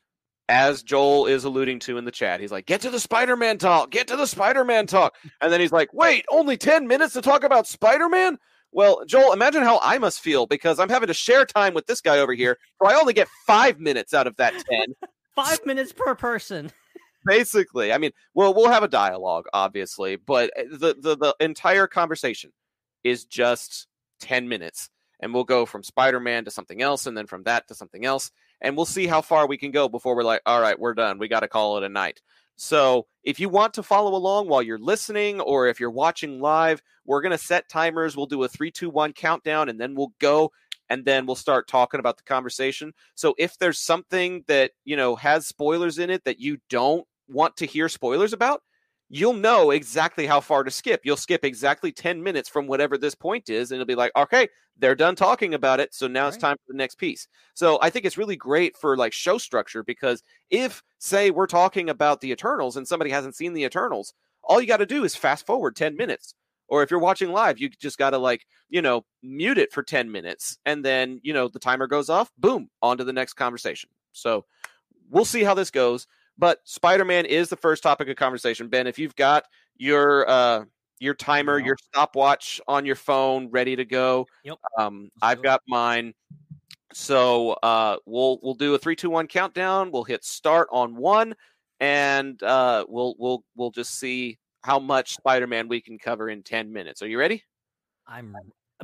as 0.49 0.83
Joel 0.83 1.27
is 1.27 1.45
alluding 1.45 1.81
to 1.81 1.99
in 1.99 2.05
the 2.05 2.11
chat, 2.11 2.41
he's 2.41 2.53
like, 2.53 2.67
get 2.67 2.81
to 2.83 2.91
the 2.91 3.01
Spider 3.01 3.37
Man 3.37 3.59
talk, 3.59 3.91
get 3.91 4.07
to 4.09 4.17
the 4.17 4.27
Spider 4.27 4.65
Man 4.65 4.87
talk. 4.87 5.17
And 5.41 5.53
then 5.53 5.61
he's 5.61 5.73
like, 5.73 5.93
wait, 5.93 6.25
only 6.31 6.57
10 6.57 6.87
minutes 6.87 7.15
to 7.15 7.23
talk 7.23 7.43
about 7.43 7.67
Spider 7.67 8.09
Man? 8.09 8.39
Well, 8.73 9.05
Joel, 9.07 9.33
imagine 9.33 9.63
how 9.63 9.79
I 9.83 9.99
must 9.99 10.21
feel 10.21 10.47
because 10.47 10.79
I'm 10.79 10.89
having 10.89 11.09
to 11.09 11.15
share 11.15 11.45
time 11.45 11.75
with 11.75 11.87
this 11.87 12.01
guy 12.01 12.19
over 12.19 12.33
here, 12.33 12.59
so 12.83 12.89
I 12.89 12.99
only 12.99 13.13
get 13.13 13.29
five 13.47 13.79
minutes 13.79 14.15
out 14.15 14.27
of 14.27 14.37
that 14.37 14.53
10 14.71 14.95
Five 15.35 15.65
minutes 15.65 15.93
per 15.93 16.15
person. 16.15 16.71
basically. 17.25 17.93
I 17.93 17.99
mean, 17.99 18.13
well, 18.35 18.53
we'll 18.55 18.71
have 18.71 18.83
a 18.83 18.89
dialogue, 18.89 19.47
obviously, 19.53 20.17
but 20.17 20.51
eh, 20.57 20.65
the, 20.71 20.95
the 20.99 21.17
the 21.17 21.37
entire 21.41 21.87
conversation 21.87 22.53
is 23.05 23.25
just 23.25 23.87
ten 24.21 24.49
minutes, 24.49 24.91
and 25.21 25.33
we'll 25.33 25.45
go 25.45 25.65
from 25.67 25.83
Spider-Man 25.83 26.45
to 26.45 26.51
something 26.51 26.83
else, 26.83 27.07
and 27.07 27.17
then 27.17 27.27
from 27.27 27.45
that 27.45 27.69
to 27.69 27.75
something 27.75 28.05
else, 28.05 28.31
and 28.61 28.77
we'll 28.77 28.87
see 28.87 29.07
how 29.07 29.21
far 29.23 29.47
we 29.47 29.57
can 29.57 29.71
go 29.71 29.89
before 29.89 30.15
we're 30.17 30.23
like, 30.23 30.43
all 30.47 30.61
right, 30.61 30.79
we're 30.79 30.95
done. 30.95 31.19
We 31.19 31.29
got 31.29 31.41
to 31.41 31.49
call 31.49 31.79
it 31.79 31.85
a 31.85 31.89
night. 31.89 32.21
So 32.57 33.07
if 33.25 33.41
you 33.41 33.49
want 33.49 33.75
to 33.75 33.83
follow 33.83 34.15
along 34.15 34.49
while 34.49 34.63
you're 34.63 34.79
listening, 34.79 35.41
or 35.41 35.69
if 35.69 35.81
you're 35.81 35.91
watching 35.91 36.41
live, 36.41 36.83
we're 37.05 37.23
gonna 37.23 37.39
set 37.39 37.69
timers. 37.69 38.17
We'll 38.17 38.27
do 38.27 38.43
a 38.43 38.49
three, 38.49 38.71
two, 38.71 38.91
one 38.91 39.13
countdown, 39.13 39.69
and 39.69 39.81
then 39.81 39.95
we'll 39.95 40.13
go. 40.19 40.53
And 40.91 41.05
then 41.05 41.25
we'll 41.25 41.37
start 41.37 41.69
talking 41.69 42.01
about 42.01 42.19
the 42.19 42.23
conversation. 42.25 42.93
So 43.15 43.35
if 43.39 43.57
there's 43.59 43.79
something 43.79 44.45
that 44.49 44.73
you 44.85 44.97
know 44.97 45.17
has 45.17 45.47
spoilers 45.47 45.99
in 45.99 46.11
it 46.11 46.25
that 46.25 46.41
you 46.41 46.59
don't 46.69 47.07
want 47.29 47.57
to 47.59 47.67
hear 47.67 47.89
spoilers 47.89 48.33
about, 48.33 48.63
you'll 49.15 49.35
know 49.35 49.73
exactly 49.73 50.27
how 50.27 50.41
far 50.41 50.65
to 50.65 50.71
skip. 50.71 51.03
You'll 51.05 51.19
skip 51.19 51.45
exactly 51.45 51.93
10 51.93 52.23
minutes 52.23 52.49
from 52.49 52.67
whatever 52.67 52.97
this 52.97 53.15
point 53.15 53.51
is, 53.51 53.71
and 53.71 53.77
it'll 53.77 53.87
be 53.87 53.95
like, 53.95 54.11
okay, 54.17 54.49
they're 54.79 54.95
done 54.95 55.15
talking 55.15 55.53
about 55.53 55.81
it. 55.81 55.93
So 55.95 56.09
now 56.09 56.29
it's 56.29 56.39
time 56.39 56.57
for 56.57 56.73
the 56.73 56.79
next 56.79 56.95
piece. 56.95 57.29
So 57.53 57.79
I 57.83 57.91
think 57.91 58.07
it's 58.07 58.17
really 58.17 58.37
great 58.37 58.75
for 58.75 58.97
like 58.97 59.13
show 59.13 59.37
structure 59.37 59.83
because 59.83 60.23
if, 60.49 60.83
say, 60.99 61.31
we're 61.31 61.47
talking 61.47 61.91
about 61.91 62.23
the 62.23 62.31
Eternals 62.31 62.79
and 62.79 62.89
somebody 62.89 63.11
hasn't 63.11 63.37
seen 63.37 63.53
the 63.53 63.65
Eternals, 63.65 64.15
all 64.43 64.63
you 64.63 64.67
got 64.67 64.79
to 64.79 64.87
do 64.87 65.05
is 65.05 65.15
fast 65.15 65.45
forward 65.45 65.77
10 65.77 65.93
mm-hmm. 65.93 65.99
minutes. 65.99 66.35
Or 66.69 66.83
if 66.83 66.91
you're 66.91 66.99
watching 66.99 67.33
live, 67.33 67.59
you 67.59 67.69
just 67.69 67.99
got 67.99 68.11
to 68.11 68.19
like, 68.19 68.47
you 68.71 68.81
know, 68.81 69.05
mute 69.23 69.59
it 69.59 69.75
for 69.75 69.83
10 69.83 70.11
minutes 70.11 70.57
and 70.65 70.83
then, 70.83 71.21
you 71.23 71.35
know, 71.35 71.49
the 71.49 71.59
timer 71.59 71.87
goes 71.87 72.09
off, 72.09 72.33
boom, 72.39 72.71
on 72.81 72.97
to 72.97 73.05
the 73.05 73.13
next 73.13 73.35
conversation. 73.35 73.91
So 74.13 74.47
we'll 75.11 75.27
see 75.27 75.45
how 75.45 75.53
this 75.53 75.71
goes 75.71 76.07
but 76.39 76.59
spider-man 76.65 77.25
is 77.27 77.49
the 77.49 77.57
first 77.57 77.83
topic 77.83 78.09
of 78.09 78.17
conversation 78.17 78.69
ben 78.69 78.87
if 78.87 78.99
you've 78.99 79.17
got 79.17 79.45
your 79.77 80.29
uh 80.29 80.65
your 81.01 81.15
timer 81.15 81.59
Yeah. 81.59 81.67
your 81.67 81.77
stopwatch 81.77 82.61
on 82.69 82.87
your 82.87 82.95
phone 82.97 83.49
ready 83.51 83.77
to 83.77 83.85
go 83.85 84.27
Yep. 84.45 84.59
um 84.79 85.11
i've 85.21 85.43
got 85.43 85.61
mine 85.69 86.15
so 86.93 87.53
uh 87.63 87.97
we'll 88.07 88.39
we'll 88.43 88.55
do 88.55 88.75
a 88.75 88.79
three 88.79 88.97
two 88.97 89.11
one 89.11 89.27
countdown 89.27 89.91
we'll 89.91 90.05
hit 90.05 90.25
start 90.25 90.69
on 90.73 90.95
one 90.97 91.35
and 91.81 92.43
uh 92.43 92.85
we'll 92.89 93.15
we'll 93.19 93.45
we'll 93.57 93.71
just 93.71 93.99
see 93.99 94.39
how 94.63 94.79
much 94.79 95.15
spider-man 95.15 95.67
we 95.69 95.81
can 95.81 95.99
cover 95.99 96.29
in 96.31 96.43
10 96.43 96.73
minutes 96.73 97.03
are 97.03 97.09
you 97.09 97.19
ready 97.19 97.43
I'm 98.07 98.37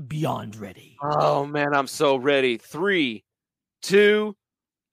beyond 0.06 0.56
ready. 0.56 0.96
Oh 1.02 1.44
man, 1.44 1.74
I'm 1.74 1.88
so 1.88 2.16
ready. 2.16 2.56
Three, 2.56 3.24
two, 3.82 4.36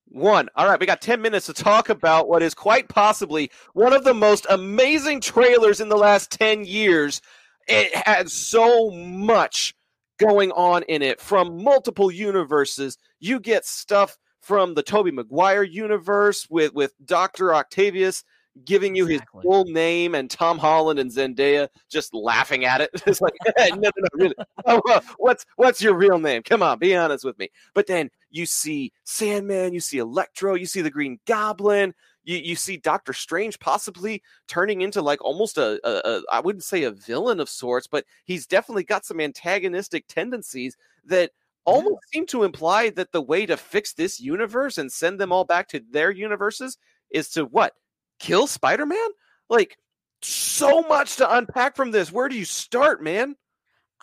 one. 0.07 0.49
All 0.55 0.67
right, 0.67 0.79
we 0.79 0.85
got 0.85 1.01
10 1.01 1.21
minutes 1.21 1.45
to 1.47 1.53
talk 1.53 1.89
about 1.89 2.27
what 2.27 2.43
is 2.43 2.53
quite 2.53 2.87
possibly 2.89 3.51
one 3.73 3.93
of 3.93 4.03
the 4.03 4.13
most 4.13 4.45
amazing 4.49 5.21
trailers 5.21 5.81
in 5.81 5.89
the 5.89 5.97
last 5.97 6.31
10 6.31 6.65
years. 6.65 7.21
It 7.67 7.95
had 7.95 8.29
so 8.29 8.91
much 8.91 9.73
going 10.17 10.51
on 10.51 10.83
in 10.83 11.01
it 11.01 11.19
from 11.19 11.63
multiple 11.63 12.11
universes. 12.11 12.97
You 13.19 13.39
get 13.39 13.65
stuff 13.65 14.17
from 14.41 14.75
the 14.75 14.83
Tobey 14.83 15.11
Maguire 15.11 15.63
universe 15.63 16.47
with 16.49 16.73
with 16.73 16.93
Dr. 17.03 17.53
Octavius 17.53 18.23
giving 18.63 18.95
you 18.95 19.05
Exactly. 19.05 19.39
his 19.39 19.43
full 19.43 19.65
name 19.65 20.15
and 20.15 20.29
Tom 20.29 20.57
Holland 20.57 20.99
and 20.99 21.11
Zendaya 21.11 21.67
just 21.89 22.13
laughing 22.13 22.63
at 22.63 22.79
it. 22.79 22.89
It's 23.07 23.19
like, 23.19 23.33
no, 23.57 23.75
no, 23.75 23.91
no, 23.97 24.07
really. 24.13 24.35
Oh, 24.65 24.81
well, 24.85 25.01
what's 25.17 25.45
what's 25.57 25.81
your 25.81 25.95
real 25.95 26.19
name? 26.19 26.43
Come 26.43 26.63
on, 26.63 26.79
be 26.79 26.95
honest 26.95 27.25
with 27.25 27.37
me. 27.37 27.49
But 27.73 27.87
then 27.87 28.09
you 28.35 28.45
see 28.45 28.91
Sandman, 29.05 29.73
you 29.73 29.79
see 29.79 29.97
Electro, 29.97 30.55
you 30.55 30.65
see 30.65 30.81
the 30.81 30.89
Green 30.89 31.19
Goblin, 31.25 31.93
you 32.25 32.37
you 32.37 32.55
see 32.55 32.77
Doctor 32.77 33.13
Strange 33.13 33.59
possibly 33.59 34.21
turning 34.47 34.81
into 34.81 35.01
like 35.01 35.23
almost 35.23 35.57
a, 35.57 35.79
a, 35.87 36.17
a 36.17 36.21
I 36.31 36.39
wouldn't 36.41 36.63
say 36.63 36.83
a 36.83 36.91
villain 36.91 37.39
of 37.39 37.49
sorts, 37.49 37.87
but 37.87 38.05
he's 38.25 38.45
definitely 38.45 38.83
got 38.83 39.05
some 39.05 39.21
antagonistic 39.21 40.07
tendencies 40.07 40.75
that 41.05 41.31
almost 41.63 42.01
seem 42.13 42.25
to 42.27 42.43
imply 42.43 42.89
that 42.91 43.11
the 43.11 43.21
way 43.21 43.45
to 43.45 43.57
fix 43.57 43.93
this 43.93 44.19
universe 44.19 44.77
and 44.77 44.91
send 44.91 45.19
them 45.19 45.31
all 45.31 45.45
back 45.45 45.67
to 45.69 45.81
their 45.89 46.11
universes 46.11 46.77
is 47.11 47.29
to 47.29 47.45
what? 47.45 47.73
Kill 48.19 48.47
Spider-Man? 48.47 49.09
Like 49.49 49.77
so 50.21 50.81
much 50.83 51.15
to 51.17 51.37
unpack 51.37 51.75
from 51.75 51.91
this. 51.91 52.11
Where 52.11 52.27
do 52.29 52.35
you 52.35 52.45
start, 52.45 53.01
man? 53.01 53.35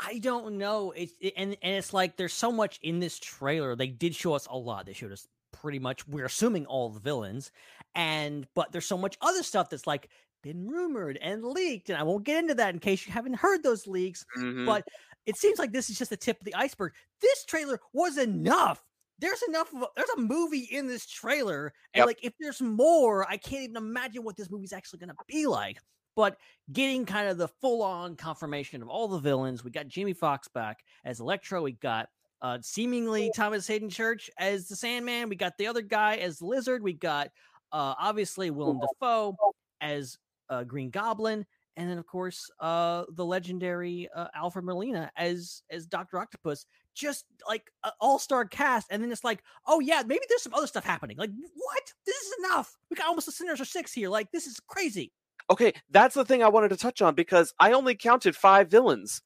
I 0.05 0.19
don't 0.19 0.59
know. 0.59 0.91
It's 0.93 1.15
it, 1.21 1.35
and 1.37 1.57
and 1.63 1.75
it's 1.77 1.93
like 1.93 2.17
there's 2.17 2.33
so 2.33 2.51
much 2.51 2.79
in 2.83 2.99
this 3.01 3.19
trailer. 3.19 3.77
They 3.77 3.89
did 3.89 4.15
show 4.15 4.35
us 4.35 4.47
a 4.51 4.57
lot. 4.57 4.87
They 4.87 4.93
showed 4.95 5.13
us 5.13 5.29
pretty 5.53 5.79
much. 5.79 6.07
We're 6.09 6.25
assuming 6.27 6.67
all 6.67 6.89
the 6.91 7.01
villains, 7.01 7.51
and 7.95 8.47
but 8.55 8.73
there's 8.73 8.87
so 8.87 8.99
much 8.99 9.17
other 9.21 9.43
stuff 9.43 9.71
that's 9.71 9.87
like 9.87 10.11
been 10.43 10.67
rumored 10.69 11.19
and 11.19 11.45
leaked. 11.45 11.89
And 11.91 11.99
I 11.99 12.03
won't 12.03 12.25
get 12.25 12.39
into 12.39 12.55
that 12.57 12.75
in 12.75 12.81
case 12.81 13.07
you 13.07 13.13
haven't 13.13 13.35
heard 13.35 13.63
those 13.63 13.87
leaks. 13.87 14.25
Mhm. 14.37 14.67
But 14.67 14.87
it 15.27 15.37
seems 15.37 15.59
like 15.59 15.73
this 15.73 15.89
is 15.89 15.99
just 15.99 16.11
the 16.11 16.17
tip 16.17 16.41
of 16.41 16.45
the 16.45 16.55
iceberg. 16.55 16.95
This 17.21 17.45
trailer 17.45 17.81
was 17.93 18.19
enough. 18.19 18.85
There's 19.19 19.43
enough 19.43 19.73
of 19.73 19.83
a, 19.83 19.87
there's 19.95 20.09
a 20.17 20.21
movie 20.21 20.67
in 20.71 20.89
this 20.89 21.07
trailer, 21.07 21.73
and 21.95 22.01
Yep. 22.01 22.07
like 22.07 22.19
if 22.25 22.33
there's 22.41 22.61
more, 22.61 23.29
I 23.31 23.37
can't 23.37 23.63
even 23.65 23.77
imagine 23.77 24.25
what 24.25 24.37
this 24.37 24.51
movie's 24.51 24.73
actually 24.73 24.99
gonna 24.99 25.15
be 25.29 25.47
like. 25.47 25.79
But 26.15 26.37
getting 26.73 27.07
kind 27.07 27.29
of 27.29 27.39
the 27.39 27.49
full 27.49 27.83
on 27.83 28.17
confirmation 28.17 28.83
of 28.83 28.89
all 28.89 29.09
the 29.09 29.19
villains, 29.19 29.65
we 29.65 29.71
got 29.71 29.89
Jamie 29.89 30.13
Foxx 30.13 30.49
back 30.49 30.85
as 31.05 31.21
Electro, 31.21 31.63
we 31.63 31.73
got 31.73 32.09
uh 32.41 32.59
seemingly 32.61 33.31
Thomas 33.37 33.67
Haden 33.67 33.89
Church 33.89 34.31
as 34.39 34.69
the 34.69 34.77
Sandman, 34.77 35.29
we 35.29 35.37
got 35.37 35.57
the 35.59 35.67
other 35.67 35.83
guy 35.83 36.17
as 36.17 36.43
Lizard, 36.43 36.83
we 36.83 36.93
got 36.93 37.29
uh 37.73 37.95
obviously 37.99 38.51
Willem 38.51 38.81
Dafoe 38.81 39.37
as 39.81 40.19
uh, 40.51 40.65
Green 40.65 40.91
Goblin, 40.91 41.47
and 41.77 41.89
then 41.89 41.99
of 41.99 42.07
course 42.07 42.51
uh 42.61 43.05
the 43.15 43.25
legendary 43.25 44.09
uh, 44.15 44.29
Alfred 44.35 44.65
Molina 44.65 45.11
as 45.17 45.63
as 45.71 45.87
Doctor 45.87 46.19
Octopus. 46.19 46.67
Just 46.95 47.25
like 47.49 47.71
an 47.85 47.93
all 48.03 48.19
star 48.19 48.45
cast, 48.45 48.89
and 48.91 49.03
then 49.03 49.11
it's 49.11 49.25
like, 49.25 49.43
oh 49.67 49.81
yeah, 49.81 50.03
maybe 50.07 50.21
there's 50.29 50.43
some 50.43 50.53
other 50.53 50.67
stuff 50.67 50.85
happening. 50.85 51.17
Like 51.17 51.31
what? 51.55 51.83
This 52.05 52.17
is 52.17 52.35
enough. 52.45 52.77
We 52.91 52.97
got 52.97 53.07
almost 53.07 53.29
a 53.29 53.33
Sinister 53.33 53.65
Six 53.65 53.95
here. 53.95 54.11
Like 54.11 54.31
this 54.31 54.47
is 54.47 54.61
crazy. 54.67 55.11
Okay, 55.51 55.73
that's 55.91 56.15
the 56.15 56.25
thing 56.25 56.43
I 56.43 56.49
wanted 56.49 56.69
to 56.71 56.77
touch 56.77 57.03
on 57.03 57.15
because 57.15 57.53
I 57.59 57.73
only 57.73 57.95
counted 57.95 58.37
five 58.37 58.69
villains. 58.71 59.23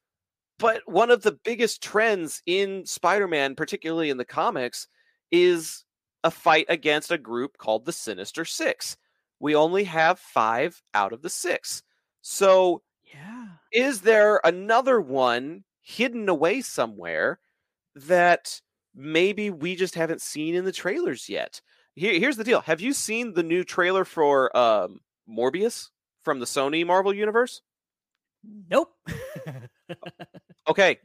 But 0.59 0.83
one 0.87 1.11
of 1.11 1.23
the 1.23 1.33
biggest 1.43 1.83
trends 1.83 2.41
in 2.45 2.85
Spider 2.85 3.27
Man, 3.27 3.55
particularly 3.55 4.09
in 4.09 4.17
the 4.17 4.25
comics, 4.25 4.87
is 5.31 5.85
a 6.23 6.31
fight 6.31 6.65
against 6.69 7.11
a 7.11 7.17
group 7.17 7.57
called 7.57 7.85
the 7.85 7.93
Sinister 7.93 8.45
Six. 8.45 8.97
We 9.39 9.55
only 9.55 9.83
have 9.85 10.19
five 10.19 10.81
out 10.93 11.13
of 11.13 11.21
the 11.21 11.29
six. 11.29 11.83
So, 12.21 12.83
Yeah. 13.01 13.57
is 13.71 14.01
there 14.01 14.39
another 14.43 15.01
one 15.01 15.63
hidden 15.81 16.29
away 16.29 16.61
somewhere 16.61 17.39
that 17.95 18.61
maybe 18.95 19.49
we 19.49 19.75
just 19.75 19.95
haven't 19.95 20.21
seen 20.21 20.55
in 20.55 20.65
the 20.65 20.71
trailers 20.71 21.29
yet? 21.29 21.61
Here, 21.95 22.19
here's 22.19 22.37
the 22.37 22.43
deal 22.45 22.61
Have 22.61 22.81
you 22.81 22.93
seen 22.93 23.33
the 23.33 23.43
new 23.43 23.63
trailer 23.63 24.05
for 24.05 24.55
um, 24.57 25.01
Morbius 25.29 25.89
from 26.27 26.39
the 26.39 26.45
Sony 26.45 26.85
Marvel 26.85 27.13
Universe? 27.13 27.61
Nope. 28.69 28.91
Okay. 30.69 30.99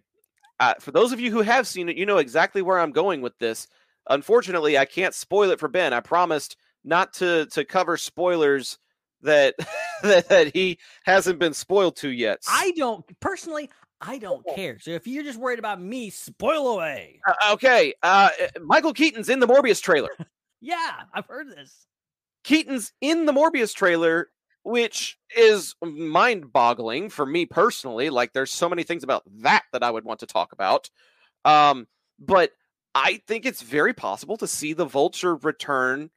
Uh, 0.59 0.75
for 0.81 0.91
those 0.91 1.13
of 1.13 1.21
you 1.21 1.31
who 1.31 1.41
have 1.41 1.69
seen 1.69 1.89
it, 1.89 1.97
you 1.97 2.05
know 2.05 2.19
exactly 2.19 2.63
where 2.63 2.81
I'm 2.81 2.91
going 2.91 3.21
with 3.21 3.39
this. 3.39 3.69
Unfortunately, 4.11 4.77
I 4.77 4.85
can't 4.85 5.15
spoil 5.15 5.53
it 5.53 5.61
for 5.61 5.69
Ben. 5.69 5.93
I 5.93 6.01
promised 6.01 6.57
not 6.83 7.13
to 7.15 7.47
to 7.53 7.65
cover 7.65 7.97
spoilers 7.97 8.79
that 9.23 9.55
that, 10.03 10.29
that 10.31 10.53
he 10.53 10.81
hasn't 11.05 11.39
been 11.39 11.55
spoiled 11.55 11.95
to 11.99 12.09
yet. 12.09 12.41
I 12.49 12.73
don't 12.77 13.05
personally. 13.21 13.71
I 14.01 14.19
don't 14.19 14.45
care. 14.57 14.81
So 14.81 14.91
if 14.91 15.07
you're 15.07 15.23
just 15.23 15.39
worried 15.39 15.61
about 15.61 15.81
me, 15.81 16.11
spoil 16.11 16.75
away. 16.75 17.21
Uh, 17.25 17.53
okay, 17.53 17.95
uh, 18.03 18.31
Michael 18.61 18.93
Keaton's 18.93 19.29
in 19.29 19.39
the 19.39 19.47
Morbius 19.47 19.81
trailer. 19.81 20.11
Yeah, 20.65 20.93
I've 21.13 21.27
heard 21.27 21.49
this. 21.51 21.87
Keaton's 22.45 22.93
in 23.01 23.27
the 23.27 23.33
Morbius 23.33 23.75
trailer, 23.75 24.29
which 24.65 25.19
is 25.37 25.75
mind-boggling 25.83 27.11
for 27.11 27.27
me 27.27 27.47
personally. 27.47 28.11
Like, 28.11 28.33
there's 28.33 28.53
so 28.53 28.69
many 28.69 28.83
things 28.83 29.03
about 29.03 29.25
that 29.43 29.65
that 29.73 29.83
I 29.83 29.91
would 29.91 30.05
want 30.05 30.21
to 30.21 30.27
talk 30.27 30.53
about. 30.53 30.91
Um, 31.45 31.87
but 32.19 32.53
I 32.95 33.23
think 33.27 33.47
it's 33.47 33.63
very 33.63 33.95
possible 33.95 34.37
to 34.37 34.47
see 34.47 34.73
the 34.73 34.85
Vulture 34.85 35.37
return 35.37 36.11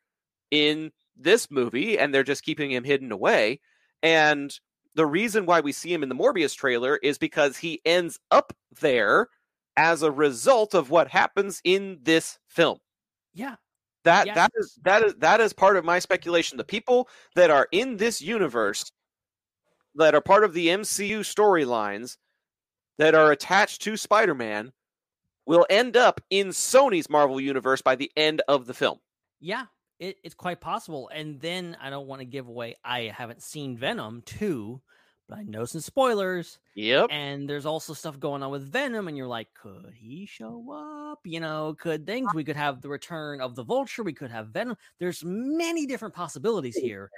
in 0.51 0.91
this 1.17 1.49
movie, 1.49 1.97
and 1.97 2.13
they're 2.13 2.23
just 2.23 2.43
keeping 2.43 2.71
him 2.71 2.83
hidden 2.83 3.11
away. 3.11 3.61
And 4.03 4.53
the 4.93 5.05
reason 5.05 5.45
why 5.45 5.61
we 5.61 5.71
see 5.71 5.93
him 5.93 6.03
in 6.03 6.09
the 6.09 6.15
Morbius 6.15 6.55
trailer 6.55 6.97
is 6.97 7.17
because 7.17 7.57
he 7.57 7.81
ends 7.85 8.19
up 8.31 8.53
there 8.81 9.29
as 9.77 10.03
a 10.03 10.11
result 10.11 10.73
of 10.73 10.89
what 10.89 11.07
happens 11.07 11.61
in 11.63 11.99
this 12.03 12.37
film. 12.47 12.77
Yeah. 13.33 13.55
That 14.05 14.27
Yes. 14.27 14.35
that 14.35 14.51
is 14.55 14.79
that 14.83 15.03
is 15.03 15.15
that 15.15 15.41
is 15.41 15.51
part 15.51 15.77
of 15.77 15.83
my 15.83 15.99
speculation. 15.99 16.57
The 16.57 16.63
people 16.63 17.09
that 17.35 17.49
are 17.49 17.67
in 17.71 17.97
this 17.97 18.21
universe 18.21 18.91
that 19.95 20.15
are 20.15 20.21
part 20.21 20.43
of 20.43 20.53
the 20.53 20.67
MCU 20.67 21.19
storylines 21.19 22.17
that 22.97 23.15
are 23.15 23.31
attached 23.31 23.81
to 23.81 23.97
Spider-Man 23.97 24.71
will 25.45 25.65
end 25.69 25.97
up 25.97 26.21
in 26.29 26.47
Sony's 26.49 27.09
Marvel 27.09 27.41
universe 27.41 27.81
by 27.81 27.95
the 27.95 28.11
end 28.15 28.41
of 28.47 28.65
the 28.65 28.73
film. 28.73 28.99
Yeah, 29.39 29.65
it, 29.99 30.17
it's 30.23 30.35
quite 30.35 30.61
possible. 30.61 31.09
And 31.13 31.39
then 31.39 31.77
I 31.81 31.89
don't 31.89 32.07
want 32.07 32.19
to 32.19 32.25
give 32.25 32.47
away. 32.47 32.75
I 32.83 33.13
haven't 33.15 33.41
seen 33.41 33.77
Venom 33.77 34.21
2, 34.25 34.81
but 35.27 35.37
I 35.39 35.43
know 35.43 35.65
some 35.65 35.81
spoilers. 35.81 36.59
Yep. 36.75 37.07
And 37.11 37.49
there's 37.49 37.65
also 37.65 37.93
stuff 37.93 38.19
going 38.19 38.43
on 38.43 38.51
with 38.51 38.71
Venom, 38.71 39.07
and 39.07 39.17
you're 39.17 39.27
like, 39.27 39.47
could 39.53 39.93
he 39.95 40.25
show 40.25 40.71
up? 40.71 41.19
You 41.23 41.39
know, 41.39 41.75
could 41.79 42.05
things? 42.05 42.33
We 42.33 42.43
could 42.43 42.55
have 42.55 42.81
the 42.81 42.89
return 42.89 43.41
of 43.41 43.55
the 43.55 43.63
Vulture. 43.63 44.03
We 44.03 44.13
could 44.13 44.31
have 44.31 44.49
Venom. 44.49 44.77
There's 44.99 45.23
many 45.25 45.85
different 45.85 46.13
possibilities 46.13 46.75
here 46.75 47.09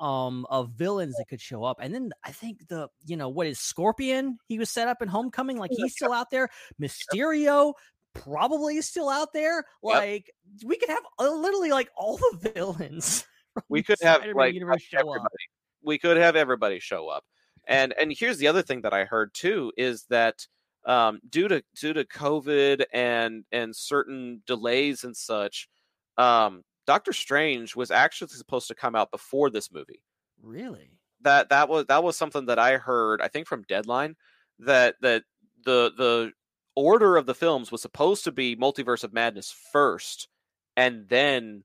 um 0.00 0.46
of 0.48 0.70
villains 0.74 1.16
that 1.16 1.26
could 1.26 1.40
show 1.40 1.64
up 1.64 1.78
and 1.80 1.92
then 1.92 2.12
i 2.22 2.30
think 2.30 2.68
the 2.68 2.86
you 3.04 3.16
know 3.16 3.28
what 3.28 3.48
is 3.48 3.58
scorpion 3.58 4.38
he 4.46 4.56
was 4.56 4.70
set 4.70 4.86
up 4.86 5.02
in 5.02 5.08
homecoming 5.08 5.58
like 5.58 5.72
he's 5.74 5.92
still 5.92 6.12
out 6.12 6.30
there 6.30 6.48
mysterio 6.80 7.72
probably 8.14 8.76
is 8.76 8.86
still 8.86 9.08
out 9.08 9.32
there 9.32 9.64
like 9.82 10.30
we 10.64 10.76
could 10.76 10.88
have 10.88 11.02
uh, 11.18 11.28
literally 11.28 11.70
like 11.70 11.90
all 11.96 12.16
the 12.16 12.52
villains 12.54 13.26
we 13.68 13.82
could 13.82 13.98
have 14.02 14.16
Spider-Man 14.16 14.36
like 14.36 14.54
universe 14.54 14.82
show 14.82 14.98
up. 14.98 15.06
everybody. 15.06 15.44
We 15.82 15.98
could 15.98 16.16
have 16.16 16.36
everybody 16.36 16.78
show 16.78 17.08
up. 17.08 17.24
And 17.68 17.94
and 18.00 18.12
here's 18.18 18.38
the 18.38 18.48
other 18.48 18.62
thing 18.62 18.80
that 18.80 18.94
I 18.94 19.04
heard 19.04 19.34
too 19.34 19.72
is 19.76 20.04
that 20.08 20.46
um, 20.86 21.20
due 21.28 21.48
to 21.48 21.62
due 21.78 21.92
to 21.92 22.04
COVID 22.04 22.84
and 22.92 23.44
and 23.52 23.76
certain 23.76 24.42
delays 24.46 25.04
and 25.04 25.14
such, 25.14 25.68
um, 26.16 26.62
Doctor 26.86 27.12
Strange 27.12 27.76
was 27.76 27.90
actually 27.90 28.28
supposed 28.28 28.68
to 28.68 28.74
come 28.74 28.96
out 28.96 29.10
before 29.10 29.50
this 29.50 29.70
movie. 29.70 30.00
really 30.42 30.90
That 31.20 31.50
that 31.50 31.68
was 31.68 31.84
that 31.86 32.02
was 32.02 32.16
something 32.16 32.46
that 32.46 32.58
I 32.58 32.78
heard. 32.78 33.20
I 33.20 33.28
think 33.28 33.46
from 33.46 33.64
Deadline 33.68 34.16
that 34.60 34.96
that 35.02 35.24
the 35.64 35.92
the 35.96 36.32
order 36.74 37.18
of 37.18 37.26
the 37.26 37.34
films 37.34 37.70
was 37.70 37.82
supposed 37.82 38.24
to 38.24 38.32
be 38.32 38.56
Multiverse 38.56 39.04
of 39.04 39.12
Madness 39.12 39.54
first, 39.72 40.28
and 40.74 41.06
then 41.08 41.64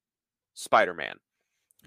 Spider 0.53 0.93
Man 0.93 1.15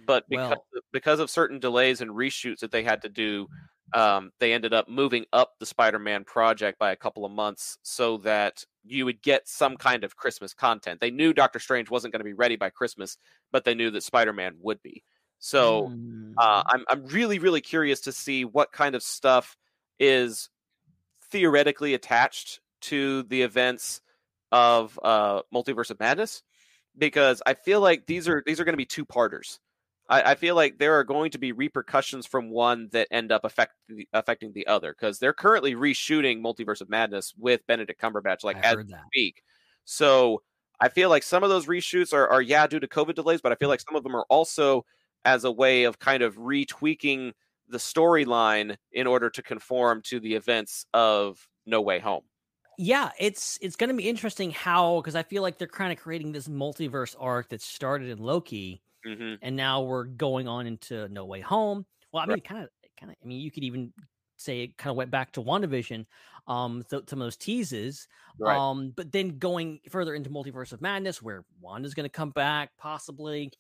but 0.07 0.25
because 0.29 0.51
Well- 0.51 0.83
because 0.93 1.21
of 1.21 1.31
certain 1.31 1.59
delays 1.59 2.01
and 2.01 2.11
reshoots 2.11 2.61
that 2.61 2.71
they 2.71 2.83
had 2.83 3.03
to 3.03 3.09
do, 3.09 3.49
um, 3.95 4.31
they 4.41 4.53
ended 4.53 4.75
up 4.75 4.89
moving 4.89 5.25
up 5.33 5.53
the 5.59 5.67
Spider-Man 5.67 6.25
project 6.25 6.79
by 6.79 6.93
a 6.93 6.97
couple 6.97 7.25
of 7.25 7.33
months 7.33 7.79
so 7.83 8.19
that 8.19 8.65
you 8.85 9.05
would 9.05 9.23
get 9.23 9.49
some 9.49 9.77
kind 9.77 10.05
of 10.05 10.17
Christmas 10.17 10.55
content. 10.55 11.01
They 11.01 11.11
knew 11.11 11.33
Doctor 11.33 11.59
Strange 11.59 11.91
wasn't 11.91 12.13
going 12.13 12.21
to 12.21 12.25
be 12.25 12.33
ready 12.35 12.57
by 12.57 12.71
Christmas, 12.71 13.17
but 13.53 13.65
they 13.65 13.75
knew 13.75 13.91
that 13.91 14.03
Spider-Man 14.03 14.57
would 14.61 14.83
be. 14.83 15.05
So 15.39 15.93
Mm. 15.93 16.35
uh, 16.39 16.63
I'm 16.67 16.85
I'm 16.89 17.07
really 17.07 17.39
really 17.39 17.61
curious 17.61 18.01
to 18.03 18.13
see 18.13 18.45
what 18.45 18.73
kind 18.73 18.95
of 18.95 19.03
stuff 19.03 19.57
is 19.99 20.51
theoretically 21.31 21.95
attached 21.95 22.61
to 22.83 23.23
the 23.25 23.43
events 23.43 24.01
of 24.53 24.99
uh, 25.03 25.43
Multiverse 25.53 25.91
of 25.91 26.01
Madness 26.01 26.43
because 26.99 27.43
I 27.47 27.55
feel 27.55 27.81
like 27.81 28.07
these 28.07 28.29
are 28.29 28.43
these 28.47 28.61
are 28.61 28.65
going 28.65 28.75
to 28.75 28.79
be 28.79 28.87
two 28.87 29.05
parters. 29.05 29.61
I, 30.09 30.33
I, 30.33 30.35
feel 30.35 30.55
like 30.55 30.79
there 30.79 30.95
are 30.99 31.05
going 31.05 31.31
to 31.33 31.39
be 31.39 31.53
repercussions 31.53 32.27
from 32.27 32.51
one 32.51 32.89
that 32.93 33.09
end 33.11 33.33
up 33.33 33.45
affect, 33.45 33.73
affecting 34.13 34.53
the 34.53 34.67
other 34.67 34.95
because 34.99 35.19
they're 35.19 35.33
currently 35.33 35.75
reshooting 35.75 36.41
Multiverse 36.41 36.81
of 36.81 36.89
Madness 36.89 37.35
with 37.37 37.67
Benedict 37.67 38.01
Cumberbatch, 38.01 38.45
like 38.45 38.57
I 38.57 38.71
as 38.71 38.77
we 38.77 38.95
speak. 39.07 39.43
So 39.85 40.43
I 40.81 40.89
feel 40.89 41.09
like 41.09 41.23
some 41.23 41.43
of 41.43 41.51
those 41.51 41.67
reshoots 41.67 42.13
are, 42.13 42.29
are 42.29 42.43
yeah 42.43 42.67
due 42.67 42.81
to 42.81 42.87
COVID 42.87 43.15
delays, 43.15 43.41
but 43.41 43.53
I 43.53 43.55
feel 43.55 43.67
mm-hmm. 43.67 43.71
like 43.71 43.81
some 43.81 43.97
of 43.97 44.03
them 44.03 44.15
are 44.15 44.27
also 44.29 44.85
as 45.25 45.45
a 45.45 45.51
way 45.51 45.85
of 45.85 45.99
kind 45.99 46.23
of 46.23 46.37
retweaking 46.37 47.33
the 47.69 47.79
storyline 47.79 48.77
in 48.93 49.07
order 49.07 49.29
to 49.31 49.43
conform 49.43 50.03
to 50.03 50.21
the 50.21 50.35
events 50.35 50.87
of 50.95 51.49
No 51.67 51.81
Way 51.81 51.99
Home. 51.99 52.23
Yeah, 52.79 53.11
it's 53.19 53.59
it's 53.63 53.75
going 53.75 53.89
to 53.89 53.97
be 53.97 54.09
interesting 54.09 54.51
how 54.51 55.01
because 55.01 55.17
I 55.17 55.23
feel 55.23 55.43
like 55.43 55.57
they're 55.57 55.67
kind 55.67 55.93
of 55.93 55.99
creating 55.99 56.33
this 56.33 56.47
multiverse 56.47 57.17
arc 57.19 57.49
that 57.49 57.63
started 57.63 58.11
in 58.11 58.19
Loki, 58.19 58.83
hmm 59.07 59.35
and 59.43 59.57
now 59.57 59.83
we're 59.83 60.05
going 60.05 60.49
on 60.49 60.67
into 60.67 61.09
No 61.09 61.25
Way 61.25 61.41
Home. 61.41 61.87
Well, 62.13 62.23
I 62.23 62.27
mean, 62.27 62.41
kind 62.41 62.65
of, 62.65 62.71
kind 62.99 63.13
of. 63.13 63.17
I 63.23 63.27
mean, 63.27 63.41
you 63.41 63.51
could 63.51 63.65
even 63.65 63.93
say 64.37 64.63
it 64.63 64.77
kind 64.77 64.91
of 64.91 64.97
went 64.97 65.11
back 65.11 65.33
to 65.33 65.43
WandaVision, 65.43 66.07
um, 66.47 66.85
th- 66.91 67.05
some 67.09 67.21
of 67.21 67.27
those 67.27 67.37
teases, 67.37 68.07
Right. 68.39 68.57
um, 68.59 68.93
but 68.97 69.13
then 69.13 69.39
going 69.39 69.81
further 69.91 70.15
into 70.15 70.31
Multiverse 70.31 70.73
of 70.73 70.81
Madness, 70.81 71.23
where 71.23 71.45
Wanda's 71.61 71.95
going 71.95 72.05
to 72.05 72.11
come 72.11 72.31
back, 72.31 72.71
possibly. 72.79 73.51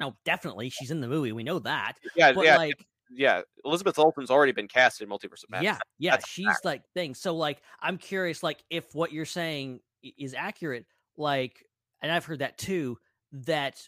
No, 0.00 0.16
definitely, 0.24 0.70
she's 0.70 0.90
in 0.90 1.00
the 1.00 1.08
movie. 1.08 1.32
We 1.32 1.42
know 1.44 1.58
that, 1.60 1.98
yeah, 2.16 2.32
but 2.32 2.44
yeah, 2.44 2.56
like, 2.56 2.86
yeah. 3.10 3.42
Elizabeth 3.64 3.98
Olsen's 3.98 4.30
already 4.30 4.52
been 4.52 4.68
cast 4.68 5.00
in 5.00 5.08
Multiverse 5.08 5.44
of 5.44 5.50
Madness. 5.50 5.76
yeah, 5.76 5.78
yeah, 5.98 6.10
That's 6.12 6.26
she's 6.28 6.60
like 6.64 6.82
thing. 6.94 7.14
So 7.14 7.36
like, 7.36 7.62
I'm 7.80 7.98
curious, 7.98 8.42
like, 8.42 8.64
if 8.70 8.94
what 8.94 9.12
you're 9.12 9.24
saying 9.26 9.80
is 10.18 10.34
accurate, 10.34 10.86
like, 11.16 11.64
and 12.00 12.10
I've 12.10 12.24
heard 12.24 12.40
that 12.40 12.58
too, 12.58 12.98
that 13.32 13.86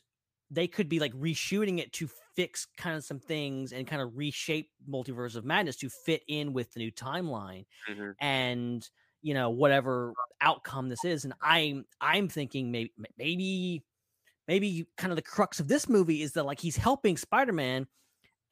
they 0.54 0.68
could 0.68 0.88
be 0.88 1.00
like 1.00 1.12
reshooting 1.14 1.78
it 1.80 1.92
to 1.94 2.08
fix 2.36 2.66
kind 2.78 2.96
of 2.96 3.04
some 3.04 3.20
things 3.20 3.72
and 3.72 3.86
kind 3.86 4.02
of 4.02 4.16
reshape 4.16 4.70
Multiverse 4.88 5.36
of 5.36 5.44
Madness 5.44 5.76
to 5.78 5.90
fit 5.90 6.22
in 6.28 6.52
with 6.52 6.72
the 6.72 6.80
new 6.80 6.92
timeline 6.92 7.64
Mhm. 7.88 8.14
and 8.20 8.88
you 9.22 9.34
know 9.34 9.50
whatever 9.50 10.16
outcome 10.40 10.88
this 10.88 11.04
is. 11.04 11.24
And 11.24 11.34
I'm 11.42 11.86
I'm 12.00 12.28
thinking 12.28 12.70
maybe 12.72 12.92
maybe 13.18 13.84
maybe 14.48 14.86
kind 14.96 15.12
of 15.12 15.16
the 15.16 15.22
crux 15.22 15.60
of 15.60 15.68
this 15.68 15.88
movie 15.88 16.22
is 16.22 16.32
that 16.34 16.44
like 16.44 16.60
he's 16.60 16.76
helping 16.76 17.16
Spider-Man 17.16 17.86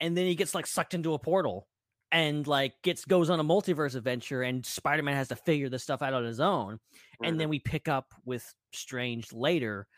and 0.01 0.17
then 0.17 0.27
he 0.27 0.35
gets 0.35 0.55
like 0.55 0.67
sucked 0.67 0.95
into 0.95 1.15
a 1.15 1.19
portal 1.19 1.69
and 2.11 2.47
like 2.47 2.75
gets 2.83 3.05
goes 3.05 3.31
on 3.31 3.41
a 3.41 3.45
multiverse 3.45 3.95
adventure 3.95 4.43
and 4.43 4.65
Spider-Man 4.67 5.15
has 5.17 5.29
to 5.29 5.37
figure 5.37 5.69
this 5.69 5.83
stuff 5.83 6.03
out 6.03 6.15
on 6.15 6.25
his 6.25 6.41
own. 6.41 6.81
And 7.23 7.39
Mhm. 7.39 7.41
then 7.41 7.49
we 7.49 7.59
pick 7.59 7.89
up 7.89 8.15
with 8.25 8.55
Strange 8.75 9.33
later 9.33 9.89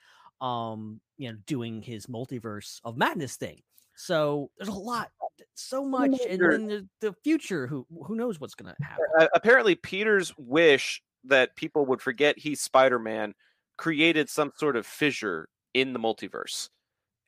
um 0.41 1.01
you 1.17 1.31
know 1.31 1.39
doing 1.47 1.83
his 1.83 2.07
multiverse 2.07 2.81
of 2.85 2.97
madness 2.97 3.37
thing. 3.37 3.63
So 3.97 4.51
there's 4.59 4.69
a 4.69 4.73
lot 4.73 5.11
so 5.55 5.85
much 5.85 6.11
and 6.29 6.41
then 6.41 6.67
the, 6.67 6.89
the 7.01 7.15
future 7.25 7.67
who 7.67 7.87
who 8.07 8.15
knows 8.15 8.41
what's 8.41 8.55
going 8.55 8.75
to 8.75 8.85
happen. 8.85 9.05
Uh, 9.19 9.29
apparently 9.35 9.75
Peter's 9.75 10.33
wish 10.37 11.03
that 11.25 11.57
people 11.57 11.87
would 11.87 12.01
forget 12.01 12.39
he's 12.39 12.61
Spider-Man 12.61 13.35
created 13.77 14.29
some 14.29 14.53
sort 14.57 14.77
of 14.77 14.87
fissure 14.87 15.49
in 15.73 15.93
the 15.93 15.99
multiverse. 15.99 16.69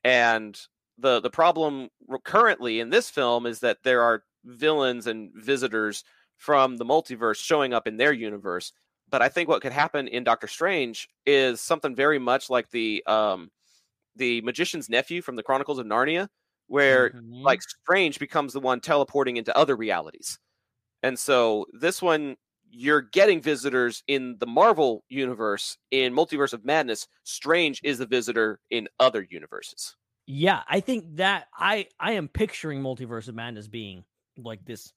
And 0.03 0.59
the 0.97 1.19
the 1.19 1.29
problem 1.29 1.89
currently 2.23 2.79
in 2.79 2.89
this 2.89 3.09
film 3.09 3.45
is 3.45 3.59
that 3.59 3.79
there 3.83 4.01
are 4.01 4.23
villains 4.45 5.07
and 5.07 5.31
visitors 5.35 6.03
from 6.37 6.77
the 6.77 6.85
multiverse 6.85 7.37
showing 7.37 7.73
up 7.73 7.87
in 7.87 7.97
their 7.97 8.13
universe. 8.13 8.71
But 9.09 9.21
I 9.21 9.29
think 9.29 9.47
what 9.49 9.61
could 9.61 9.71
happen 9.71 10.07
in 10.07 10.23
Doctor 10.23 10.47
Strange 10.47 11.07
is 11.25 11.61
something 11.61 11.95
very 11.95 12.19
much 12.19 12.49
like 12.49 12.69
the 12.71 13.03
um 13.07 13.51
the 14.15 14.41
magician's 14.41 14.89
nephew 14.89 15.21
from 15.21 15.35
the 15.35 15.43
Chronicles 15.43 15.79
of 15.79 15.85
Narnia, 15.85 16.29
where 16.67 17.11
Mhm. 17.11 17.43
like 17.43 17.61
Strange 17.61 18.19
becomes 18.19 18.53
the 18.53 18.59
one 18.59 18.81
teleporting 18.81 19.37
into 19.37 19.55
other 19.57 19.75
realities. 19.75 20.39
And 21.03 21.17
so 21.19 21.67
this 21.73 22.01
one, 22.01 22.37
you're 22.69 23.01
getting 23.01 23.41
visitors 23.41 24.03
in 24.07 24.37
the 24.39 24.47
Marvel 24.47 25.05
universe 25.09 25.77
in 25.91 26.13
Multiverse 26.13 26.53
of 26.53 26.65
Madness. 26.65 27.07
Strange 27.23 27.81
is 27.83 27.99
the 27.99 28.07
visitor 28.07 28.59
in 28.71 28.89
other 28.99 29.23
universes. 29.29 29.95
Yeah, 30.25 30.63
I 30.67 30.81
think 30.81 31.15
that 31.17 31.47
I 31.53 31.87
I 31.99 32.13
am 32.13 32.27
picturing 32.27 32.81
Multiverse 32.81 33.27
of 33.29 33.35
Madness 33.35 33.67
being 33.67 34.03
like 34.37 34.65
this 34.65 34.93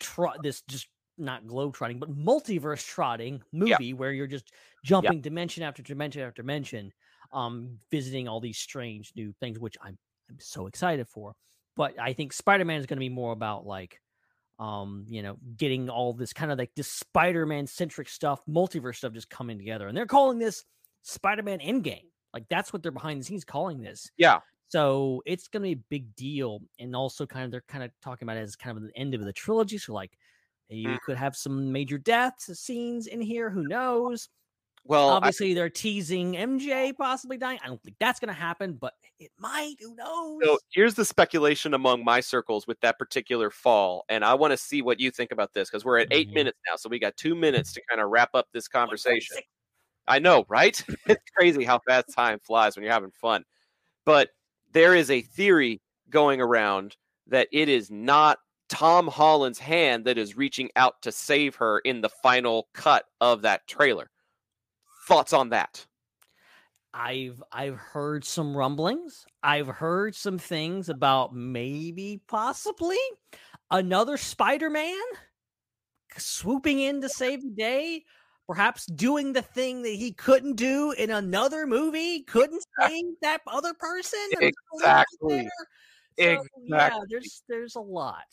tro- 0.00 0.38
this 0.42 0.62
just 0.62 0.88
not 1.18 1.46
globe 1.46 1.74
trotting, 1.74 1.98
but 1.98 2.16
multiverse 2.16 2.84
trotting 2.86 3.42
movie 3.52 3.92
where 3.92 4.12
you're 4.12 4.26
just 4.26 4.52
jumping 4.84 5.20
dimension 5.20 5.62
after 5.62 5.82
dimension 5.82 6.22
after 6.22 6.42
dimension, 6.42 6.92
um, 7.32 7.78
visiting 7.90 8.28
all 8.28 8.40
these 8.40 8.58
strange 8.58 9.12
new 9.16 9.32
things, 9.40 9.58
which 9.58 9.76
I'm 9.82 9.98
I'm 10.28 10.38
so 10.40 10.66
excited 10.66 11.08
for. 11.08 11.34
But 11.76 11.98
I 12.00 12.12
think 12.12 12.32
Spider-Man 12.32 12.80
is 12.80 12.86
going 12.86 12.96
to 12.96 13.00
be 13.00 13.08
more 13.08 13.32
about 13.32 13.66
like, 13.66 14.00
um, 14.58 15.04
you 15.08 15.22
know, 15.22 15.36
getting 15.56 15.90
all 15.90 16.12
this 16.12 16.32
kind 16.32 16.52
of 16.52 16.58
like 16.58 16.70
this 16.76 16.88
Spider-Man 16.88 17.66
centric 17.66 18.08
stuff, 18.08 18.40
multiverse 18.48 18.96
stuff, 18.96 19.12
just 19.12 19.28
coming 19.28 19.58
together, 19.58 19.88
and 19.88 19.96
they're 19.96 20.06
calling 20.06 20.38
this 20.38 20.64
Spider-Man 21.02 21.58
Endgame. 21.58 22.06
Like 22.32 22.44
that's 22.48 22.72
what 22.72 22.82
they're 22.82 22.92
behind 22.92 23.20
the 23.20 23.24
scenes 23.24 23.44
calling 23.44 23.80
this. 23.80 24.10
Yeah. 24.16 24.40
So 24.68 25.22
it's 25.26 25.46
going 25.46 25.62
to 25.62 25.76
be 25.76 25.80
a 25.80 25.84
big 25.90 26.16
deal, 26.16 26.60
and 26.78 26.96
also 26.96 27.26
kind 27.26 27.44
of 27.44 27.50
they're 27.50 27.64
kind 27.68 27.84
of 27.84 27.90
talking 28.02 28.26
about 28.26 28.38
it 28.38 28.42
as 28.42 28.56
kind 28.56 28.76
of 28.76 28.82
the 28.82 28.96
end 28.96 29.14
of 29.14 29.20
the 29.24 29.32
trilogy. 29.32 29.78
So 29.78 29.92
like, 29.92 30.12
you 30.68 30.88
Mm. 30.90 31.00
could 31.02 31.16
have 31.16 31.36
some 31.36 31.70
major 31.72 31.98
deaths 31.98 32.46
scenes 32.58 33.06
in 33.06 33.20
here. 33.20 33.50
Who 33.50 33.66
knows? 33.68 34.28
Well, 34.86 35.08
I- 35.10 35.12
Obviously, 35.16 35.54
they're 35.54 35.70
teasing 35.70 36.36
MJ 36.36 36.92
possibly 36.92 37.38
dying. 37.38 37.58
I 37.62 37.68
don't 37.68 37.82
think 37.82 37.96
that's 37.98 38.20
going 38.20 38.28
to 38.28 38.34
happen, 38.38 38.74
but 38.74 38.92
it 39.18 39.30
might. 39.38 39.76
Who 39.80 39.94
knows? 39.94 40.40
so 40.44 40.58
here's 40.72 40.94
the 40.94 41.04
speculation 41.06 41.72
among 41.72 42.04
my 42.04 42.20
circles 42.20 42.66
with 42.66 42.78
that 42.80 42.98
particular 42.98 43.50
fall, 43.50 44.04
and 44.10 44.22
I 44.24 44.34
want 44.34 44.50
to 44.50 44.58
see 44.58 44.82
what 44.82 45.00
you 45.00 45.10
think 45.10 45.32
about 45.32 45.54
this 45.54 45.70
because 45.70 45.84
we're 45.86 45.98
at 46.00 46.08
8 46.10 46.28
Mhm. 46.30 46.34
minutes 46.34 46.58
now, 46.68 46.76
so 46.76 46.88
we 46.90 46.98
got 46.98 47.16
two 47.16 47.34
minutes 47.34 47.72
to 47.74 47.82
kind 47.88 48.00
of 48.02 48.10
wrap 48.10 48.34
up 48.34 48.48
this 48.52 48.68
conversation. 48.68 49.38
I 50.06 50.18
know, 50.18 50.44
right? 50.50 50.82
it's 51.18 51.30
crazy 51.34 51.64
how 51.64 51.78
fast 51.88 52.12
time 52.14 52.38
flies 52.40 52.76
when 52.76 52.82
you're 52.84 52.92
having 52.92 53.10
fun. 53.12 53.44
But 54.04 54.30
there 54.72 54.94
is 54.94 55.10
a 55.10 55.22
theory 55.22 55.80
going 56.10 56.42
around 56.42 56.96
that 57.28 57.48
it 57.52 57.70
is 57.70 57.90
not 57.90 58.38
Tom 58.68 59.08
Holland's 59.08 59.58
hand 59.58 60.04
that 60.04 60.18
is 60.18 60.36
reaching 60.36 60.70
out 60.76 61.02
to 61.02 61.12
save 61.12 61.56
her 61.56 61.80
in 61.80 62.00
the 62.00 62.08
final 62.08 62.68
cut 62.74 63.04
of 63.20 63.42
that 63.42 63.66
trailer. 63.66 64.10
Thoughts 65.06 65.32
on 65.32 65.50
that? 65.50 65.86
I've 66.94 67.42
I've 67.52 67.76
heard 67.76 68.24
some 68.24 68.56
rumblings. 68.56 69.26
I've 69.42 69.66
heard 69.66 70.14
some 70.14 70.38
things 70.38 70.88
about 70.88 71.34
maybe 71.34 72.20
possibly 72.28 72.98
another 73.70 74.16
Spider-Man 74.16 75.02
swooping 76.16 76.78
in 76.78 77.00
to 77.00 77.08
save 77.08 77.42
the 77.42 77.50
day, 77.50 78.04
perhaps 78.46 78.86
doing 78.86 79.32
the 79.32 79.42
thing 79.42 79.82
that 79.82 79.94
he 79.94 80.12
couldn't 80.12 80.54
do 80.54 80.92
in 80.92 81.10
another 81.10 81.66
movie, 81.66 82.22
couldn't 82.22 82.64
save 82.80 83.04
that 83.22 83.40
other 83.46 83.74
person. 83.74 84.20
that 84.82 85.06
Exactly. 86.16 86.62
yeah, 86.66 86.98
there's 87.08 87.42
there's 87.48 87.76
a 87.76 87.80
lot. 87.80 88.24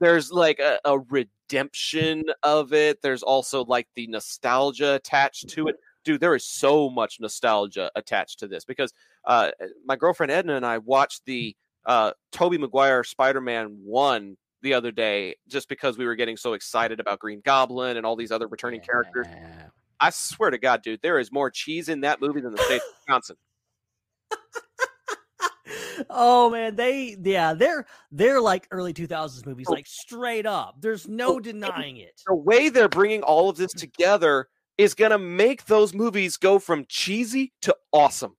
There's 0.00 0.32
like 0.32 0.58
a, 0.58 0.80
a 0.84 0.98
redemption 0.98 2.24
of 2.42 2.72
it. 2.72 3.00
There's 3.02 3.22
also 3.22 3.64
like 3.64 3.86
the 3.94 4.06
nostalgia 4.08 4.94
attached 4.94 5.48
to 5.50 5.68
it. 5.68 5.76
Dude, 6.04 6.20
there 6.20 6.34
is 6.34 6.44
so 6.44 6.90
much 6.90 7.18
nostalgia 7.20 7.90
attached 7.94 8.40
to 8.40 8.48
this 8.48 8.64
because 8.64 8.92
uh, 9.24 9.50
my 9.84 9.94
girlfriend 9.94 10.32
Edna 10.32 10.56
and 10.56 10.66
I 10.66 10.78
watched 10.78 11.24
the 11.26 11.54
uh, 11.86 12.12
Tobey 12.32 12.58
Maguire 12.58 13.04
Spider-Man 13.04 13.78
one 13.84 14.36
the 14.62 14.74
other 14.74 14.90
day 14.90 15.36
just 15.48 15.68
because 15.68 15.98
we 15.98 16.04
were 16.04 16.14
getting 16.14 16.36
so 16.36 16.54
excited 16.54 16.98
about 16.98 17.18
Green 17.18 17.40
Goblin 17.44 17.96
and 17.96 18.06
all 18.06 18.16
these 18.16 18.32
other 18.32 18.48
returning 18.48 18.80
characters. 18.80 19.26
I 20.00 20.10
swear 20.10 20.50
to 20.50 20.58
God, 20.58 20.82
dude, 20.82 21.00
there 21.02 21.20
is 21.20 21.30
more 21.30 21.50
cheese 21.50 21.88
in 21.88 22.00
that 22.00 22.20
movie 22.20 22.40
than 22.40 22.52
the 22.54 22.62
state 22.62 22.76
of 22.76 22.82
Wisconsin. 22.98 23.36
oh 26.10 26.50
man, 26.50 26.76
they 26.76 27.16
yeah, 27.22 27.54
they're 27.54 27.86
they're 28.10 28.40
like 28.40 28.68
early 28.70 28.92
2000s 28.92 29.46
movies, 29.46 29.66
oh. 29.68 29.72
like 29.72 29.86
straight 29.86 30.46
up. 30.46 30.76
There's 30.80 31.08
no 31.08 31.36
Oh, 31.36 31.40
denying 31.40 31.96
it. 31.96 32.20
The 32.26 32.34
way 32.34 32.68
they're 32.68 32.88
bringing 32.88 33.22
all 33.22 33.48
of 33.48 33.56
this 33.56 33.74
mm. 33.74 33.80
together 33.80 34.48
is 34.78 34.94
going 34.94 35.10
to 35.10 35.18
make 35.18 35.66
those 35.66 35.94
movies 35.94 36.36
go 36.36 36.58
from 36.58 36.84
cheesy 36.88 37.52
to 37.62 37.76
awesome. 37.92 38.36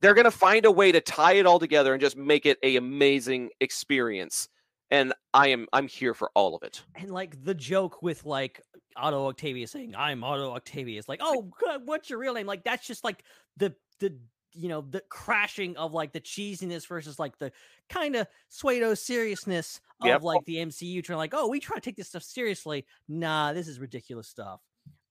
They're 0.00 0.14
going 0.14 0.24
to 0.24 0.30
find 0.30 0.64
a 0.66 0.70
way 0.70 0.92
to 0.92 1.00
tie 1.00 1.34
it 1.34 1.46
all 1.46 1.58
together 1.58 1.92
and 1.92 2.00
just 2.00 2.16
make 2.16 2.46
it 2.46 2.58
a 2.62 2.76
amazing 2.76 3.50
experience. 3.60 4.48
And 4.90 5.14
I 5.34 5.48
am 5.48 5.66
I'm 5.72 5.88
here 5.88 6.14
for 6.14 6.30
all 6.34 6.54
of 6.54 6.62
it. 6.62 6.82
And 6.94 7.10
like 7.10 7.42
the 7.42 7.54
joke 7.54 8.02
with 8.02 8.24
like 8.24 8.60
Otto 8.96 9.26
Octavius 9.26 9.72
saying, 9.72 9.94
"I'm 9.96 10.22
Otto 10.22 10.52
Octavius," 10.52 11.08
like, 11.08 11.20
"Oh, 11.22 11.50
what's 11.84 12.08
your 12.08 12.20
real 12.20 12.34
name?" 12.34 12.46
Like 12.46 12.62
that's 12.62 12.86
just 12.86 13.02
like 13.02 13.24
the 13.56 13.74
the 13.98 14.16
you 14.56 14.68
know 14.68 14.80
the 14.80 15.02
crashing 15.08 15.76
of 15.76 15.92
like 15.92 16.12
the 16.12 16.20
cheesiness 16.20 16.86
versus 16.86 17.18
like 17.18 17.38
the 17.38 17.52
kind 17.88 18.16
of 18.16 18.26
pseudo 18.48 18.94
seriousness 18.94 19.80
of 20.00 20.06
Yep. 20.08 20.22
like 20.22 20.44
the 20.46 20.56
MCU 20.56 21.02
trying 21.02 21.18
like, 21.18 21.34
"Oh, 21.34 21.48
we 21.48 21.60
try 21.60 21.74
to 21.76 21.80
take 21.80 21.96
this 21.96 22.08
stuff 22.08 22.22
seriously." 22.22 22.86
Nah, 23.08 23.52
this 23.52 23.68
is 23.68 23.78
ridiculous 23.78 24.28
stuff. 24.28 24.60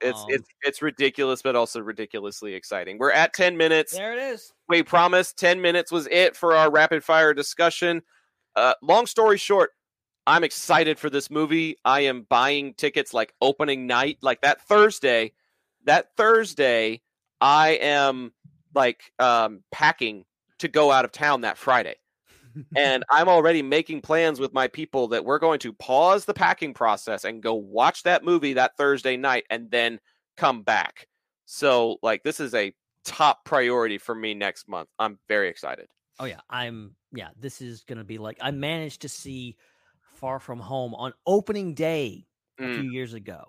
It's 0.01 0.19
Um, 0.19 0.25
it's 0.29 0.47
it's 0.63 0.81
ridiculous, 0.81 1.41
but 1.41 1.55
also 1.55 1.79
ridiculously 1.79 2.53
exciting. 2.53 2.97
We're 2.97 3.11
at 3.11 3.33
ten 3.33 3.55
minutes. 3.57 3.93
there 3.93 4.13
it 4.13 4.19
is. 4.33 4.53
We 4.67 4.83
promised 4.83 5.37
ten 5.37 5.61
minutes 5.61 5.91
was 5.91 6.07
it 6.11 6.35
for 6.35 6.53
our 6.55 6.69
rapid 6.71 7.03
fire 7.03 7.33
discussion. 7.33 8.01
Uh, 8.55 8.73
long 8.81 9.05
story 9.05 9.37
short, 9.37 9.71
I'm 10.27 10.43
excited 10.43 10.97
for 10.99 11.09
this 11.09 11.29
movie. 11.29 11.77
I 11.85 12.01
am 12.01 12.23
buying 12.23 12.73
tickets 12.73 13.13
like 13.13 13.33
opening 13.41 13.87
night, 13.87 14.17
like 14.21 14.41
that 14.41 14.61
Thursday. 14.61 15.33
That 15.85 16.15
Thursday, 16.17 17.01
I 17.41 17.71
am 17.81 18.33
like 18.75 19.11
um, 19.19 19.63
packing 19.71 20.25
to 20.59 20.67
go 20.67 20.91
out 20.91 21.05
of 21.05 21.11
town 21.11 21.41
that 21.41 21.57
Friday. 21.57 21.95
and 22.75 23.03
I'm 23.11 23.29
already 23.29 23.61
making 23.61 24.01
plans 24.01 24.39
with 24.39 24.53
my 24.53 24.67
people 24.67 25.07
that 25.09 25.25
we're 25.25 25.39
going 25.39 25.59
to 25.59 25.73
pause 25.73 26.25
the 26.25 26.33
packing 26.33 26.73
process 26.73 27.23
and 27.23 27.41
go 27.41 27.53
watch 27.53 28.03
that 28.03 28.23
movie 28.23 28.53
that 28.53 28.77
Thursday 28.77 29.17
night 29.17 29.45
and 29.49 29.71
then 29.71 29.99
come 30.37 30.63
back. 30.63 31.07
So, 31.45 31.97
like, 32.03 32.23
this 32.23 32.39
is 32.39 32.53
a 32.53 32.73
top 33.05 33.45
priority 33.45 33.97
for 33.97 34.15
me 34.15 34.33
next 34.33 34.67
month. 34.67 34.89
I'm 34.99 35.19
very 35.27 35.49
excited. 35.49 35.87
Oh 36.19 36.25
yeah, 36.25 36.39
I'm 36.49 36.95
yeah, 37.11 37.29
this 37.37 37.61
is 37.61 37.83
going 37.83 37.97
to 37.97 38.03
be 38.03 38.17
like 38.17 38.37
I 38.41 38.51
managed 38.51 39.01
to 39.01 39.09
see 39.09 39.57
Far 40.11 40.39
From 40.39 40.59
Home 40.59 40.95
on 40.95 41.13
opening 41.25 41.73
day 41.73 42.27
a 42.63 42.67
Mm. 42.67 42.73
few 42.73 42.83
years 42.83 43.13
ago. 43.13 43.43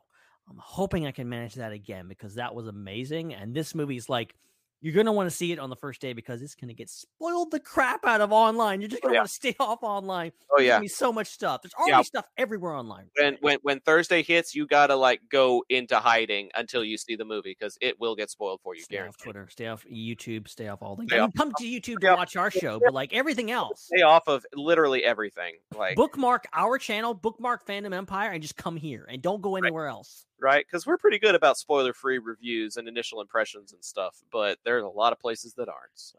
I'm 0.49 0.59
hoping 0.59 1.07
I 1.07 1.13
can 1.13 1.29
manage 1.29 1.55
that 1.55 1.73
again 1.73 2.09
because 2.09 2.35
that 2.37 2.55
was 2.55 2.67
amazing 2.67 3.35
and 3.35 3.55
this 3.55 3.75
movie's 3.75 4.09
like 4.09 4.35
you're 4.83 4.93
going 4.95 5.07
to 5.07 5.13
want 5.13 5.29
to 5.29 5.35
see 5.35 5.53
it 5.53 5.59
on 5.59 5.71
the 5.71 5.77
first 5.77 6.01
day 6.01 6.13
because 6.13 6.43
it's 6.43 6.55
going 6.55 6.69
to 6.69 6.75
get 6.75 6.91
spoiled 6.91 7.51
the 7.51 7.59
crap 7.59 8.05
out 8.05 8.21
of 8.21 8.31
online. 8.31 8.81
You're 8.81 8.89
just 8.89 9.01
Oh, 9.03 9.09
going 9.09 9.13
to 9.13 9.17
yeah. 9.17 9.21
want 9.21 9.29
to 9.29 9.35
stay 9.53 9.57
off 9.59 9.83
online. 9.83 10.33
Oh 10.53 10.61
yeah. 10.61 10.79
be 10.81 10.89
so 10.89 11.13
much 11.13 11.29
stuff. 11.29 11.63
There's 11.63 11.73
already 11.75 11.93
Yeah. 11.93 12.03
stuff 12.03 12.27
everywhere 12.37 12.73
online. 12.75 13.07
When 13.19 13.39
when 13.41 13.59
when 13.63 13.81
Thursday 13.81 14.23
hits, 14.23 14.55
you 14.55 14.67
gotta 14.67 14.95
like 14.95 15.21
go 15.31 15.65
into 15.71 15.97
hiding 15.99 16.51
until 16.55 16.85
you 16.85 16.99
see 16.99 17.17
the 17.17 17.25
movie 17.25 17.57
because 17.59 17.79
it 17.81 17.99
will 17.99 18.15
get 18.15 18.31
spoiled 18.31 18.61
for 18.63 18.75
you. 18.75 18.83
Stay 18.83 18.99
off 18.99 19.17
Twitter, 19.17 19.49
stay 19.51 19.67
off 19.69 19.85
YouTube, 19.91 20.47
stay 20.49 20.69
off 20.69 20.83
all 20.83 20.97
the. 20.97 21.07
I 21.15 21.21
mean, 21.23 21.33
come 21.33 21.53
to 21.59 21.65
YouTube 21.65 22.01
to 22.01 22.15
watch 22.15 22.37
our 22.37 22.51
show, 22.51 22.79
but 22.85 22.93
like 22.93 23.13
everything 23.15 23.51
else, 23.51 23.85
Stay 23.93 24.03
off 24.03 24.29
of 24.29 24.45
literally 24.55 25.03
everything. 25.05 25.55
Like 25.75 25.97
bookmark 25.97 26.45
our 26.53 26.77
channel, 26.79 27.15
bookmark 27.15 27.67
Fandom 27.67 27.95
Empire, 27.95 28.31
and 28.31 28.43
just 28.43 28.57
come 28.57 28.77
here 28.77 29.07
and 29.09 29.23
don't 29.23 29.41
go 29.41 29.57
anywhere 29.57 29.87
else. 29.87 30.26
Right? 30.41 30.65
Because 30.67 30.87
we're 30.87 30.99
pretty 30.99 31.19
good 31.19 31.35
about 31.35 31.59
spoiler 31.59 31.93
free 31.93 32.19
reviews 32.19 32.77
and 32.77 32.89
initial 32.89 33.21
impressions 33.21 33.73
and 33.73 33.85
stuff, 33.85 34.17
but 34.31 34.59
there's 34.65 34.85
a 34.85 34.89
lot 34.89 35.13
of 35.13 35.19
places 35.21 35.55
that 35.55 35.69
aren't. 35.69 35.91
So, 35.95 36.19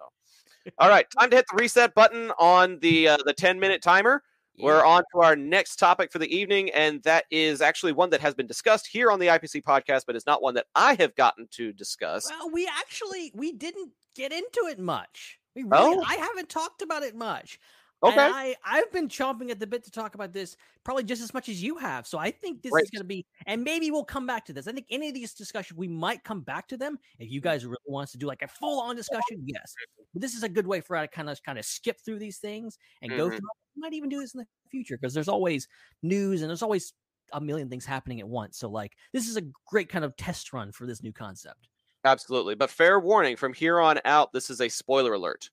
all 0.77 0.89
right, 0.89 1.05
time 1.17 1.29
to 1.29 1.35
hit 1.35 1.45
the 1.51 1.57
reset 1.57 1.93
button 1.95 2.31
on 2.39 2.79
the 2.79 3.07
uh, 3.09 3.17
the 3.25 3.33
10 3.33 3.59
minute 3.59 3.81
timer. 3.81 4.23
We're 4.59 4.83
on 4.83 5.03
to 5.13 5.21
our 5.21 5.35
next 5.35 5.75
topic 5.75 6.11
for 6.11 6.17
the 6.17 6.35
evening, 6.35 6.71
and 6.71 7.03
that 7.03 7.25
is 7.29 7.61
actually 7.61 7.91
one 7.91 8.09
that 8.09 8.21
has 8.21 8.33
been 8.33 8.47
discussed 8.47 8.87
here 8.87 9.11
on 9.11 9.19
the 9.19 9.27
IPC 9.27 9.61
podcast, 9.61 10.05
but 10.07 10.15
is 10.15 10.25
not 10.25 10.41
one 10.41 10.55
that 10.55 10.65
I 10.73 10.95
have 10.95 11.13
gotten 11.13 11.47
to 11.51 11.71
discuss. 11.71 12.27
Well, 12.27 12.49
we 12.49 12.67
actually 12.79 13.31
we 13.35 13.51
didn't 13.51 13.91
get 14.15 14.31
into 14.33 14.67
it 14.67 14.79
much. 14.79 15.37
We 15.55 15.61
really, 15.61 15.97
Oh. 15.99 16.03
I 16.07 16.15
haven't 16.15 16.49
talked 16.49 16.81
about 16.81 17.03
it 17.03 17.15
much. 17.15 17.59
Okay, 18.03 18.21
And 18.21 18.33
I 18.33 18.55
I've 18.63 18.91
been 18.91 19.07
chomping 19.07 19.49
at 19.51 19.59
the 19.59 19.67
bit 19.67 19.83
to 19.85 19.91
talk 19.91 20.15
about 20.15 20.31
this 20.31 20.55
probably 20.83 21.03
just 21.03 21.21
as 21.21 21.33
much 21.33 21.49
as 21.49 21.61
you 21.61 21.77
have. 21.77 22.05
So 22.07 22.17
I 22.19 22.31
think 22.31 22.61
this 22.61 22.79
is 22.79 22.89
going 22.91 23.01
to 23.01 23.07
be, 23.07 23.25
and 23.47 23.63
maybe 23.63 23.89
we'll 23.91 24.05
come 24.05 24.27
back 24.27 24.45
to 24.45 24.53
this. 24.53 24.67
I 24.67 24.71
think 24.71 24.85
any 24.89 25.07
of 25.09 25.13
these 25.15 25.33
discussions 25.33 25.77
we 25.77 25.87
might 25.87 26.23
come 26.23 26.41
back 26.41 26.67
to 26.69 26.77
them 26.77 26.99
if 27.19 27.29
you 27.31 27.41
guys 27.41 27.65
really 27.65 27.77
want 27.85 28.03
us 28.05 28.11
to 28.11 28.17
do 28.19 28.27
like 28.27 28.43
a 28.43 28.47
full 28.47 28.79
on 28.81 28.95
discussion. 28.95 29.43
Yes, 29.45 29.77
but 30.13 30.21
this 30.21 30.35
is 30.35 30.43
a 30.43 30.49
good 30.49 30.67
way 30.67 30.79
for 30.81 30.95
us 30.95 31.05
to 31.05 31.07
kind 31.15 31.29
of 31.29 31.41
kind 31.43 31.57
of 31.59 31.65
skip 31.65 31.99
through 31.99 32.19
these 32.19 32.37
things 32.39 32.77
and 33.01 33.15
go 33.15 33.29
Mhm. 33.29 33.31
through. 33.31 33.49
We 33.75 33.81
might 33.81 33.93
even 33.93 34.09
do 34.09 34.19
this 34.21 34.33
in 34.33 34.39
the 34.39 34.47
future 34.71 34.97
because 34.97 35.13
there's 35.13 35.27
always 35.27 35.67
news 36.03 36.41
and 36.41 36.49
there's 36.49 36.63
always 36.63 36.93
a 37.33 37.41
million 37.41 37.69
things 37.69 37.85
happening 37.85 38.19
at 38.19 38.27
once. 38.29 38.57
So 38.57 38.69
like 38.69 38.95
this 39.11 39.27
is 39.27 39.37
a 39.37 39.43
great 39.65 39.89
kind 39.89 40.05
of 40.05 40.15
test 40.17 40.53
run 40.53 40.71
for 40.71 40.85
this 40.85 41.01
new 41.03 41.11
concept. 41.13 41.67
absolutely. 42.03 42.55
But 42.55 42.69
fair 42.69 42.99
warning 42.99 43.35
from 43.35 43.53
here 43.53 43.79
on 43.79 43.99
out, 44.05 44.31
this 44.33 44.49
is 44.49 44.61
a 44.61 44.69
spoiler 44.69 45.13
alert. 45.13 45.49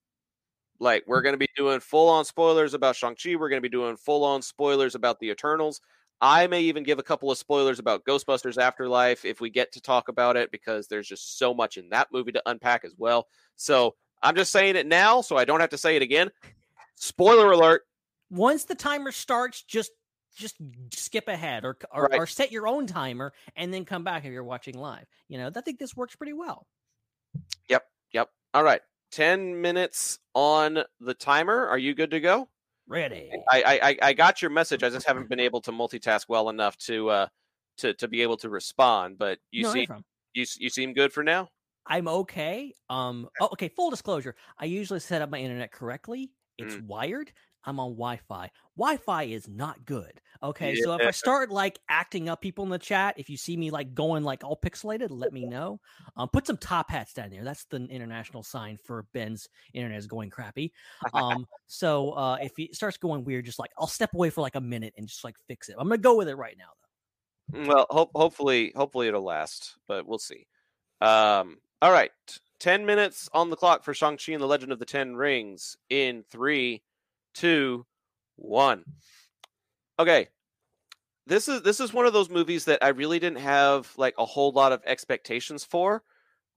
Like, 0.80 1.04
we're 1.06 1.22
going 1.22 1.34
to 1.34 1.38
be 1.38 1.48
doing 1.56 1.80
full 1.80 2.08
on 2.08 2.24
spoilers 2.24 2.74
about 2.74 2.96
Shang-Chi. 2.96 3.37
We're 3.37 3.48
going 3.48 3.62
to 3.62 3.68
be 3.68 3.72
doing 3.72 3.96
full 3.96 4.24
on 4.24 4.42
spoilers 4.42 4.94
about 4.94 5.18
the 5.20 5.30
Eternals. 5.30 5.80
I 6.20 6.46
may 6.46 6.62
even 6.62 6.84
give 6.84 6.98
a 6.98 7.02
couple 7.02 7.30
of 7.30 7.38
spoilers 7.38 7.78
about 7.78 8.04
Ghostbusters 8.04 8.56
Afterlife 8.56 9.24
if 9.24 9.40
we 9.40 9.50
get 9.50 9.72
to 9.72 9.80
talk 9.80 10.08
about 10.08 10.37
it 10.37 10.50
because 10.50 10.87
there's 10.87 11.08
just 11.08 11.38
so 11.38 11.52
much 11.52 11.76
in 11.76 11.88
that 11.90 12.08
movie 12.12 12.32
to 12.32 12.42
unpack 12.46 12.84
as 12.84 12.94
well. 12.96 13.28
So 13.56 13.94
I'm 14.22 14.34
just 14.37 14.52
saying 14.52 14.76
it 14.76 14.87
now 14.87 15.20
so 15.20 15.37
I 15.37 15.44
don't 15.44 15.60
have 15.60 15.70
to 15.70 15.78
say 15.78 15.96
it 15.96 16.02
again. 16.02 16.30
Spoiler 16.96 17.50
alert. 17.52 17.82
once 18.30 18.64
the 18.64 18.74
timer 18.74 19.12
starts, 19.12 19.62
just 19.62 19.90
just 20.37 20.56
skip 20.92 21.28
ahead 21.28 21.64
or 21.64 21.76
or, 21.92 22.04
Right. 22.04 22.18
or 22.18 22.26
set 22.26 22.50
your 22.50 22.66
own 22.66 22.87
timer 22.87 23.32
and 23.54 23.72
then 23.74 23.84
come 23.84 24.02
back 24.02 24.24
if 24.24 24.32
you're 24.32 24.42
watching 24.44 24.76
live. 24.78 25.04
You 25.28 25.38
know, 25.38 25.50
I 25.54 25.60
think 25.60 25.78
this 25.78 25.94
works 25.94 26.16
pretty 26.16 26.32
well. 26.32 26.66
Yep. 27.68 27.84
Yep. 28.12 28.30
All 28.54 28.64
right. 28.64 28.80
10 29.14 29.61
minutes 29.61 30.18
on 30.35 30.83
the 31.00 31.14
timer. 31.14 31.66
Are 31.66 31.79
you 31.79 31.94
good 31.94 32.11
to 32.11 32.20
go? 32.20 32.48
Ready. 32.87 33.31
I, 33.50 33.96
I 34.03 34.09
I- 34.09 34.12
got 34.12 34.42
your 34.42 34.50
message. 34.50 34.83
I 34.83 34.90
just 34.90 35.07
haven't 35.07 35.29
been 35.29 35.40
able 35.40 35.61
to 35.62 35.70
multitask 35.72 36.29
well 36.29 36.50
enough 36.50 36.77
to 36.79 37.09
uh 37.09 37.29
to 37.79 37.94
to 37.94 38.09
be 38.09 38.20
able 38.22 38.37
to 38.38 38.50
respond. 38.50 39.16
But 39.18 39.38
you 39.50 39.62
No, 39.62 39.68
no 39.68 39.72
see 39.74 39.88
you 40.35 40.44
you 40.59 40.68
seem 40.68 40.92
good 40.92 41.12
for 41.12 41.22
now. 41.22 41.48
I'm 41.87 42.09
okay. 42.09 42.74
Um. 42.90 43.29
Oh, 43.40 43.48
okay. 43.53 43.68
Full 43.68 43.90
disclosure: 43.90 44.35
I 44.59 44.64
usually 44.66 45.00
set 45.00 45.22
up 45.22 45.31
my 45.31 45.38
internet 45.38 45.70
correctly. 45.72 46.33
It's 46.59 46.74
Mm. 46.74 46.87
wired. 46.87 47.33
I'm 47.64 47.81
on 47.81 47.92
Wi-Fi. 47.92 48.50
Wi-Fi 48.77 49.22
is 49.24 49.48
not 49.48 49.85
good. 49.87 50.20
Okay, 50.44 50.74
so 50.74 50.94
if 50.94 51.07
I 51.07 51.11
start 51.11 51.50
like 51.50 51.78
acting 51.88 52.28
up 52.28 52.42
people 52.42 52.64
in 52.64 52.70
the 52.70 52.78
chat, 52.78 53.14
if 53.16 53.30
you 53.30 53.37
see 53.38 53.57
me 53.57 53.70
like 53.70 53.94
going 53.94 54.22
like 54.22 54.44
all 54.44 54.59
pixelated, 54.62 55.07
let 55.11 55.33
me 55.33 55.46
know. 55.46 55.80
Um, 56.18 56.28
put 56.28 56.46
some 56.46 56.59
top 56.59 56.90
hats 56.90 57.14
down 57.14 57.30
there. 57.30 57.44
That's 57.44 57.64
the 57.64 57.78
international 57.87 58.42
sign 58.42 58.76
for 58.85 59.07
Ben's 59.14 59.48
internet 59.72 59.98
is 59.98 60.07
going 60.07 60.30
crappy. 60.30 60.72
Um, 61.14 61.46
so 61.66 62.11
uh, 62.11 62.37
if 62.42 62.52
it 62.59 62.74
starts 62.74 62.96
going 62.98 63.24
weird, 63.24 63.46
just 63.46 63.59
like 63.59 63.70
I'll 63.78 63.87
step 63.87 64.12
away 64.14 64.30
for 64.30 64.42
like 64.42 64.57
a 64.57 64.61
minute 64.61 64.92
and 64.98 65.07
just 65.07 65.24
like 65.24 65.37
fix 65.48 65.68
it. 65.68 65.76
I'm 65.78 65.88
gonna 65.88 65.98
go 65.98 66.16
with 66.16 66.28
it 66.28 66.37
right 66.37 66.57
now 66.59 66.70
though. 67.52 67.59
Mm, 67.61 67.66
Well, 67.68 67.87
hope 67.88 68.11
hopefully 68.14 68.72
hopefully 68.76 69.09
it'll 69.09 69.22
last, 69.22 69.76
but 69.87 70.07
we'll 70.07 70.18
see. 70.18 70.46
Um. 71.00 71.59
All 71.80 71.92
right. 71.92 72.11
10 72.61 72.87
minutes 72.87 73.28
on 73.35 73.50
the 73.50 73.57
clock 73.57 73.85
for 73.85 73.92
Shang-Chi 73.92 74.33
and 74.33 74.40
the 74.40 74.46
Legend 74.46 74.72
of 74.72 74.78
the 74.78 74.87
Ten 74.87 75.16
Rings 75.16 75.76
in 75.90 76.24
three, 76.30 76.83
two, 77.35 77.85
one. 78.37 78.85
Okay. 79.98 80.28
This 81.26 81.48
is 81.48 81.62
this 81.62 81.80
is 81.80 81.92
one 81.92 82.07
of 82.07 82.12
those 82.12 82.28
movies 82.28 82.66
that 82.66 82.85
I 82.85 82.88
really 82.88 83.18
didn't 83.18 83.38
have 83.40 83.92
like 83.96 84.14
a 84.18 84.24
whole 84.26 84.52
lot 84.52 84.72
of 84.72 84.83
expectations 84.85 85.64
for. 85.64 86.02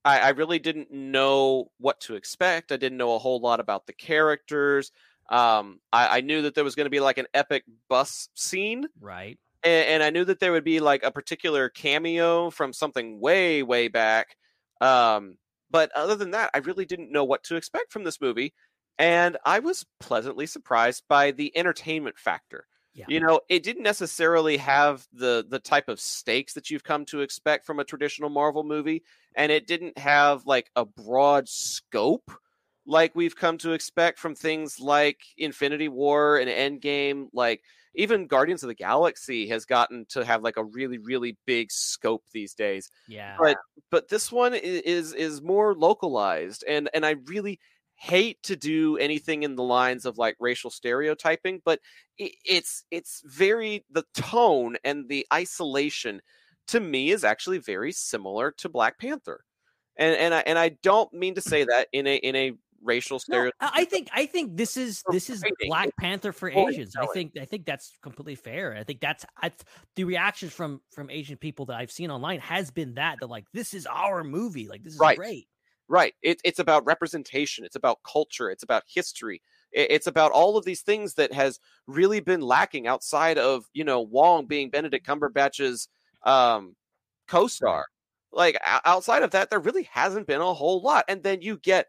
I, 0.05 0.19
I 0.21 0.29
really 0.29 0.59
didn't 0.59 0.91
know 0.91 1.71
what 1.79 2.01
to 2.01 2.15
expect. 2.15 2.71
I 2.71 2.77
didn't 2.77 2.97
know 2.97 3.15
a 3.15 3.19
whole 3.19 3.39
lot 3.41 3.59
about 3.61 3.87
the 3.87 3.93
characters. 3.93 4.91
Um, 5.29 5.81
I, 5.93 6.19
I 6.19 6.21
knew 6.21 6.43
that 6.43 6.55
there 6.55 6.63
was 6.65 6.75
going 6.75 6.85
to 6.85 6.91
be 6.91 6.99
like 7.01 7.17
an 7.19 7.27
epic 7.33 7.63
bus 7.89 8.29
scene, 8.35 8.87
Right. 8.99 9.39
and, 9.63 9.87
and 9.87 10.03
I 10.03 10.09
knew 10.11 10.25
that 10.25 10.39
there 10.39 10.51
would 10.53 10.63
be 10.63 10.79
like 10.79 11.03
a 11.03 11.11
particular 11.11 11.69
cameo 11.69 12.49
from 12.49 12.73
something 12.73 13.19
way, 13.19 13.63
way 13.63 13.87
back. 13.89 14.37
Um, 14.81 15.37
but 15.71 15.91
other 15.93 16.15
than 16.15 16.31
that, 16.31 16.51
I 16.53 16.59
really 16.59 16.85
didn't 16.85 17.11
know 17.11 17.23
what 17.25 17.43
to 17.45 17.55
expect 17.57 17.91
from 17.91 18.03
this 18.05 18.21
movie, 18.21 18.53
and 18.97 19.37
I 19.45 19.59
was 19.59 19.85
pleasantly 19.99 20.47
surprised 20.47 21.03
by 21.09 21.31
the 21.31 21.55
entertainment 21.57 22.17
factor. 22.19 22.67
Yeah. 22.97 23.05
You 23.07 23.19
know, 23.19 23.41
it 23.47 23.61
didn't 23.61 23.83
necessarily 23.83 24.57
have 24.57 25.07
the 25.13 25.45
the 25.47 25.59
type 25.59 25.87
of 25.87 25.99
stakes 25.99 26.53
that 26.53 26.71
you've 26.71 26.83
come 26.83 27.05
to 27.05 27.21
expect 27.21 27.65
from 27.65 27.79
a 27.79 27.83
traditional 27.85 28.29
Marvel 28.31 28.63
movie, 28.63 29.03
and 29.35 29.51
it 29.51 29.67
didn't 29.67 29.97
have 29.99 30.45
like 30.47 30.71
a 30.75 30.83
broad 30.83 31.47
scope 31.47 32.31
like 32.89 33.13
we've 33.15 33.35
come 33.35 33.57
to 33.59 33.73
expect 33.73 34.17
from 34.17 34.33
things 34.33 34.79
like 34.79 35.19
Infinity 35.37 35.89
War 35.89 36.37
and 36.37 36.49
Endgame. 36.49 37.27
Like 37.33 37.61
even 37.95 38.27
Guardians 38.27 38.63
of 38.63 38.67
the 38.69 38.75
Galaxy 38.75 39.47
has 39.49 39.65
gotten 39.65 40.05
to 40.09 40.23
have 40.25 40.41
like 40.41 40.57
a 40.57 40.63
really 40.63 40.97
really 40.97 41.37
big 41.45 41.71
scope 41.71 42.23
these 42.33 42.53
days 42.53 42.89
Yeah. 43.07 43.35
But- 43.39 43.57
but 43.91 44.09
this 44.09 44.31
one 44.31 44.53
is 44.53 45.13
is 45.13 45.41
more 45.41 45.73
localized 45.75 46.63
and 46.67 46.89
and 46.93 47.05
I 47.05 47.11
really 47.25 47.59
hate 47.97 48.41
to 48.43 48.55
do 48.55 48.95
anything 48.97 49.43
in 49.43 49.55
the 49.55 49.63
lines 49.63 50.05
of 50.05 50.17
like 50.17 50.35
racial 50.39 50.69
stereotyping 50.69 51.59
but 51.65 51.79
it's 52.17 52.83
it's 52.91 53.23
very 53.25 53.83
the 53.91 54.03
tone 54.13 54.77
and 54.83 55.09
the 55.09 55.25
isolation 55.33 56.21
to 56.67 56.79
me 56.79 57.09
is 57.09 57.23
actually 57.23 57.57
very 57.57 57.91
similar 57.91 58.51
to 58.51 58.69
Black 58.69 58.99
Panther 58.99 59.43
and 59.97 60.15
and 60.15 60.33
I 60.33 60.39
and 60.45 60.59
I 60.59 60.69
don't 60.83 61.11
mean 61.11 61.35
to 61.35 61.41
say 61.41 61.63
that 61.63 61.87
in 61.91 62.05
a 62.07 62.15
in 62.17 62.35
a 62.35 62.53
racial 62.83 63.17
No, 63.27 63.37
stereotype 63.37 63.55
I 63.59 63.81
I 63.81 63.85
think 63.85 64.09
I 64.13 64.25
think 64.27 64.55
this 64.55 64.77
is 64.77 65.03
this 65.11 65.29
is 65.29 65.43
Black 65.65 65.89
Panther 65.97 66.31
for. 66.31 66.49
Asians. 66.49 66.95
I 66.95 67.07
think 67.07 67.33
I 67.39 67.45
think 67.45 67.65
that's 67.65 67.97
completely 68.01 68.35
fair. 68.35 68.75
I 68.75 68.83
think 68.83 68.99
that's 68.99 69.25
I, 69.41 69.51
the 69.95 70.03
reactions 70.03 70.53
from 70.53 70.81
from 70.91 71.09
Asian 71.09 71.37
people 71.37 71.65
that 71.67 71.77
I've 71.77 71.91
seen 71.91 72.11
online 72.11 72.39
has 72.39 72.71
been 72.71 72.93
that 72.95 73.19
that 73.19 73.27
like 73.27 73.45
this 73.53 73.73
is 73.73 73.87
our 73.87 74.23
movie. 74.23 74.67
Like 74.67 74.83
this 74.83 74.93
is 74.93 74.99
Right. 74.99 75.17
great. 75.17 75.47
Right. 75.89 76.13
It, 76.21 76.41
it's 76.43 76.59
about 76.59 76.85
representation. 76.85 77.63
It's 77.63 77.75
about 77.77 78.03
culture. 78.03 78.49
It's 78.49 78.63
about 78.63 78.83
history. 78.87 79.41
It, 79.71 79.89
it's 79.91 80.07
about 80.07 80.31
all 80.31 80.57
of 80.57 80.65
these 80.65 80.81
things 80.81 81.13
that 81.13 81.31
has 81.33 81.59
really 81.87 82.19
been 82.19 82.41
lacking 82.41 82.87
outside 82.87 83.37
of 83.37 83.65
you 83.73 83.83
know 83.83 84.01
Wong 84.01 84.45
being 84.47 84.69
Benedict 84.69 85.05
Cumberbatch's 85.07 85.87
um, 86.23 86.75
co-star. 87.27 87.87
Like 88.31 88.57
outside 88.85 89.23
of 89.23 89.31
that, 89.31 89.49
there 89.49 89.59
really 89.59 89.83
hasn't 89.83 90.27
been 90.27 90.41
a 90.41 90.53
whole 90.53 90.81
lot. 90.81 91.05
And 91.07 91.23
then 91.23 91.41
you 91.41 91.57
get 91.57 91.87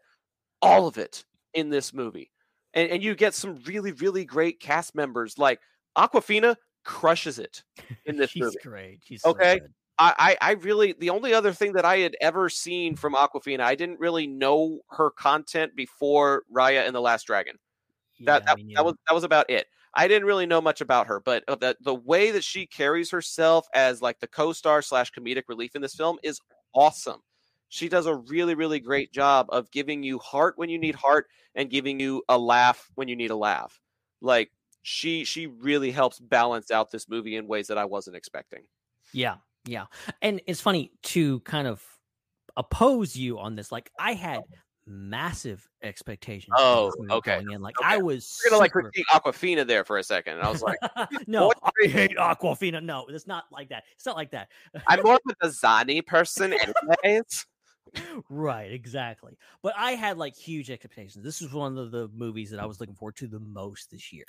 all 0.61 0.87
of 0.87 0.97
it 0.97 1.25
in 1.53 1.69
this 1.69 1.93
movie. 1.93 2.31
And, 2.73 2.89
and 2.91 3.03
you 3.03 3.15
get 3.15 3.33
some 3.33 3.55
really, 3.65 3.91
really 3.93 4.25
great 4.25 4.59
cast 4.59 4.95
members. 4.95 5.37
Like 5.37 5.59
Awkwafina 5.97 6.55
crushes 6.85 7.39
it 7.39 7.63
in 8.05 8.17
this 8.17 8.31
She's 8.31 8.45
movie. 8.45 8.59
great. 8.63 9.01
She's 9.03 9.23
so 9.23 9.31
Okay. 9.31 9.59
good. 9.59 9.73
I, 9.99 10.37
I 10.41 10.49
I 10.49 10.51
really 10.53 10.93
the 10.97 11.09
only 11.09 11.33
other 11.33 11.51
thing 11.53 11.73
that 11.73 11.85
I 11.85 11.97
had 11.97 12.15
ever 12.21 12.49
seen 12.49 12.95
from 12.95 13.13
Awkwafina, 13.13 13.59
I 13.59 13.75
didn't 13.75 13.99
really 13.99 14.27
know 14.27 14.79
her 14.91 15.11
content 15.11 15.75
before 15.75 16.43
Raya 16.53 16.87
and 16.87 16.95
the 16.95 17.01
Last 17.01 17.27
Dragon. 17.27 17.57
That 18.21 18.43
Yeah, 18.43 18.45
that, 18.45 18.57
me 18.57 18.73
that 18.75 18.85
was 18.85 18.95
that 19.07 19.13
was 19.13 19.23
about 19.23 19.49
it. 19.49 19.67
I 19.93 20.07
didn't 20.07 20.27
really 20.27 20.45
know 20.45 20.61
much 20.61 20.81
about 20.81 21.07
her, 21.07 21.19
but 21.19 21.43
uh, 21.47 21.55
the 21.55 21.77
the 21.81 21.95
way 21.95 22.31
that 22.31 22.43
she 22.43 22.65
carries 22.65 23.11
herself 23.11 23.67
as 23.73 24.01
like 24.01 24.19
the 24.19 24.27
co-star 24.27 24.81
slash 24.81 25.11
comedic 25.11 25.43
relief 25.47 25.75
in 25.75 25.81
this 25.81 25.95
film 25.95 26.17
is 26.23 26.39
awesome. 26.73 27.21
She 27.69 27.89
does 27.89 28.05
a 28.05 28.15
really 28.15 28.55
really 28.55 28.79
great 28.79 29.11
job 29.11 29.47
of 29.49 29.71
giving 29.71 30.03
you 30.03 30.19
heart 30.19 30.57
when 30.57 30.69
you 30.69 30.79
need 30.79 30.95
heart 30.95 31.27
and 31.55 31.69
giving 31.69 31.99
you 31.99 32.23
a 32.29 32.37
laugh 32.37 32.89
when 32.95 33.07
you 33.07 33.15
need 33.15 33.31
a 33.31 33.35
laugh. 33.35 33.81
Like 34.21 34.51
she 34.81 35.25
she 35.25 35.47
really 35.47 35.91
helps 35.91 36.19
balance 36.19 36.71
out 36.71 36.91
this 36.91 37.09
movie 37.09 37.35
in 37.35 37.47
ways 37.47 37.67
that 37.67 37.77
I 37.77 37.85
wasn't 37.85 38.15
expecting. 38.15 38.63
Yeah, 39.13 39.37
yeah. 39.69 39.85
And 40.21 40.41
it's 40.47 40.61
funny 40.61 40.91
to 41.03 41.39
kind 41.41 41.67
of 41.67 41.83
oppose 42.57 43.15
you 43.15 43.39
on 43.39 43.55
this. 43.55 43.71
Like 43.71 43.91
I 43.99 44.13
had 44.13 44.41
massive 44.85 45.67
expectations. 45.83 46.53
Oh, 46.57 46.91
okay, 47.11 47.39
in. 47.39 47.61
Like 47.61 47.79
okay. 47.79 47.87
I 47.87 47.97
was 47.97 48.39
We're 48.43 48.51
gonna 48.51 48.61
like 48.61 48.71
critique 48.71 49.05
Awkwafina 49.11 49.65
there 49.67 49.83
for 49.83 49.97
a 49.97 50.03
second. 50.03 50.37
And 50.37 50.43
I 50.43 50.49
was 50.49 50.61
like, 50.61 50.79
no. 51.27 51.51
I 51.63 51.87
hate 51.87 52.17
Aquafina. 52.17 52.83
No, 52.83 53.05
it's 53.07 53.27
not 53.27 53.45
like 53.51 53.69
that. 53.69 53.83
It's 53.95 54.05
not 54.05 54.15
like 54.15 54.31
that. 54.31 54.49
I'm 54.87 55.03
more 55.03 55.15
of 55.15 55.21
a 55.29 55.35
Dasani 55.45 56.05
person, 56.05 56.53
anyways. 56.53 57.45
right, 58.29 58.71
exactly. 58.71 59.37
But 59.61 59.73
I 59.77 59.91
had 59.91 60.17
like 60.17 60.35
huge 60.35 60.71
expectations. 60.71 61.23
This 61.23 61.41
was 61.41 61.53
one 61.53 61.77
of 61.77 61.91
the 61.91 62.09
movies 62.13 62.49
that 62.51 62.59
I 62.59 62.65
was 62.65 62.79
looking 62.79 62.95
forward 62.95 63.15
to 63.17 63.27
the 63.27 63.39
most 63.39 63.91
this 63.91 64.11
year. 64.11 64.25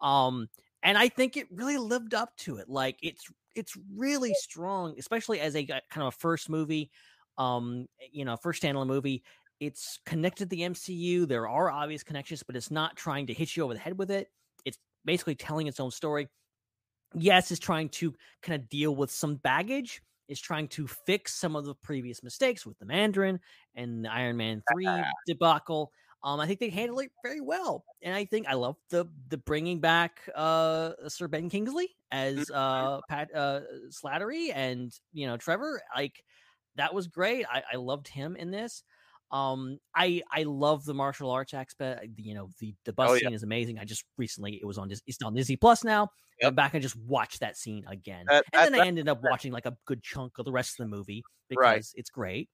Um, 0.00 0.48
and 0.82 0.96
I 0.96 1.08
think 1.08 1.36
it 1.36 1.46
really 1.50 1.78
lived 1.78 2.14
up 2.14 2.36
to 2.38 2.56
it. 2.56 2.68
Like 2.68 2.98
it's 3.02 3.24
it's 3.54 3.76
really 3.96 4.34
strong, 4.34 4.94
especially 4.98 5.40
as 5.40 5.56
a 5.56 5.64
kind 5.64 5.82
of 5.96 6.08
a 6.08 6.10
first 6.12 6.48
movie, 6.48 6.90
um, 7.38 7.86
you 8.12 8.24
know, 8.24 8.36
first 8.36 8.62
standalone 8.62 8.86
movie. 8.86 9.22
It's 9.60 9.98
connected 10.06 10.48
to 10.48 10.56
the 10.56 10.62
MCU. 10.62 11.28
There 11.28 11.48
are 11.48 11.70
obvious 11.70 12.02
connections, 12.02 12.42
but 12.42 12.56
it's 12.56 12.70
not 12.70 12.96
trying 12.96 13.26
to 13.26 13.34
hit 13.34 13.56
you 13.56 13.64
over 13.64 13.74
the 13.74 13.80
head 13.80 13.98
with 13.98 14.10
it. 14.10 14.28
It's 14.64 14.78
basically 15.04 15.34
telling 15.34 15.66
its 15.66 15.80
own 15.80 15.90
story. 15.90 16.28
Yes, 17.14 17.50
it's 17.50 17.60
trying 17.60 17.88
to 17.90 18.14
kind 18.42 18.60
of 18.60 18.68
deal 18.68 18.94
with 18.94 19.10
some 19.10 19.36
baggage. 19.36 20.02
It's 20.28 20.40
trying 20.40 20.68
to 20.68 20.86
fix 20.86 21.34
some 21.34 21.56
of 21.56 21.64
the 21.64 21.74
previous 21.74 22.22
mistakes 22.22 22.64
with 22.64 22.78
the 22.78 22.86
Mandarin 22.86 23.40
and 23.74 24.04
the 24.04 24.12
Iron 24.12 24.36
Man 24.36 24.62
3 24.72 24.86
debacle. 25.26 25.92
Um, 26.22 26.38
I 26.38 26.46
think 26.46 26.60
they 26.60 26.68
handled 26.68 27.02
it 27.02 27.12
very 27.24 27.40
well. 27.40 27.84
And 28.02 28.14
I 28.14 28.24
think 28.26 28.46
I 28.46 28.54
love 28.54 28.76
the 28.90 29.06
the 29.28 29.38
bringing 29.38 29.80
back 29.80 30.20
uh 30.34 30.92
Sir 31.08 31.28
Ben 31.28 31.48
Kingsley 31.48 31.88
as 32.12 32.50
uh 32.50 33.00
Pat 33.08 33.34
uh 33.34 33.60
Slattery 33.90 34.50
and 34.54 34.92
you 35.12 35.26
know 35.26 35.36
Trevor. 35.36 35.80
Like 35.96 36.22
that 36.76 36.94
was 36.94 37.06
great. 37.08 37.46
I, 37.50 37.62
I 37.72 37.76
loved 37.76 38.06
him 38.08 38.36
in 38.36 38.50
this. 38.50 38.82
Um, 39.32 39.78
I 39.94 40.22
I 40.30 40.42
love 40.42 40.84
the 40.84 40.92
martial 40.94 41.30
arts 41.30 41.54
aspect. 41.54 42.06
You 42.16 42.34
know, 42.34 42.50
the 42.58 42.74
the 42.84 42.92
bus 42.92 43.10
Oh, 43.10 43.14
yeah. 43.14 43.20
scene 43.20 43.32
is 43.34 43.42
amazing. 43.42 43.78
I 43.78 43.84
just 43.84 44.04
recently 44.18 44.58
it 44.60 44.66
was 44.66 44.76
on 44.76 44.88
Dis- 44.88 45.02
it's 45.06 45.22
on 45.22 45.34
Disney 45.34 45.56
Plus 45.56 45.84
now. 45.84 46.08
Yep. 46.40 46.46
Went 46.48 46.56
back 46.56 46.74
and 46.74 46.82
just 46.82 46.96
watch 46.96 47.38
that 47.38 47.56
scene 47.56 47.84
again, 47.86 48.24
That- 48.28 48.44
and 48.52 48.64
then 48.64 48.72
that- 48.72 48.80
I 48.82 48.86
ended 48.86 49.08
up 49.08 49.20
watching 49.30 49.52
like 49.52 49.66
a 49.66 49.76
good 49.86 50.02
chunk 50.02 50.38
of 50.38 50.44
the 50.46 50.52
rest 50.52 50.80
of 50.80 50.84
the 50.84 50.96
movie 50.96 51.22
because 51.48 51.62
Right. 51.62 51.84
it's 51.94 52.10
great. 52.10 52.48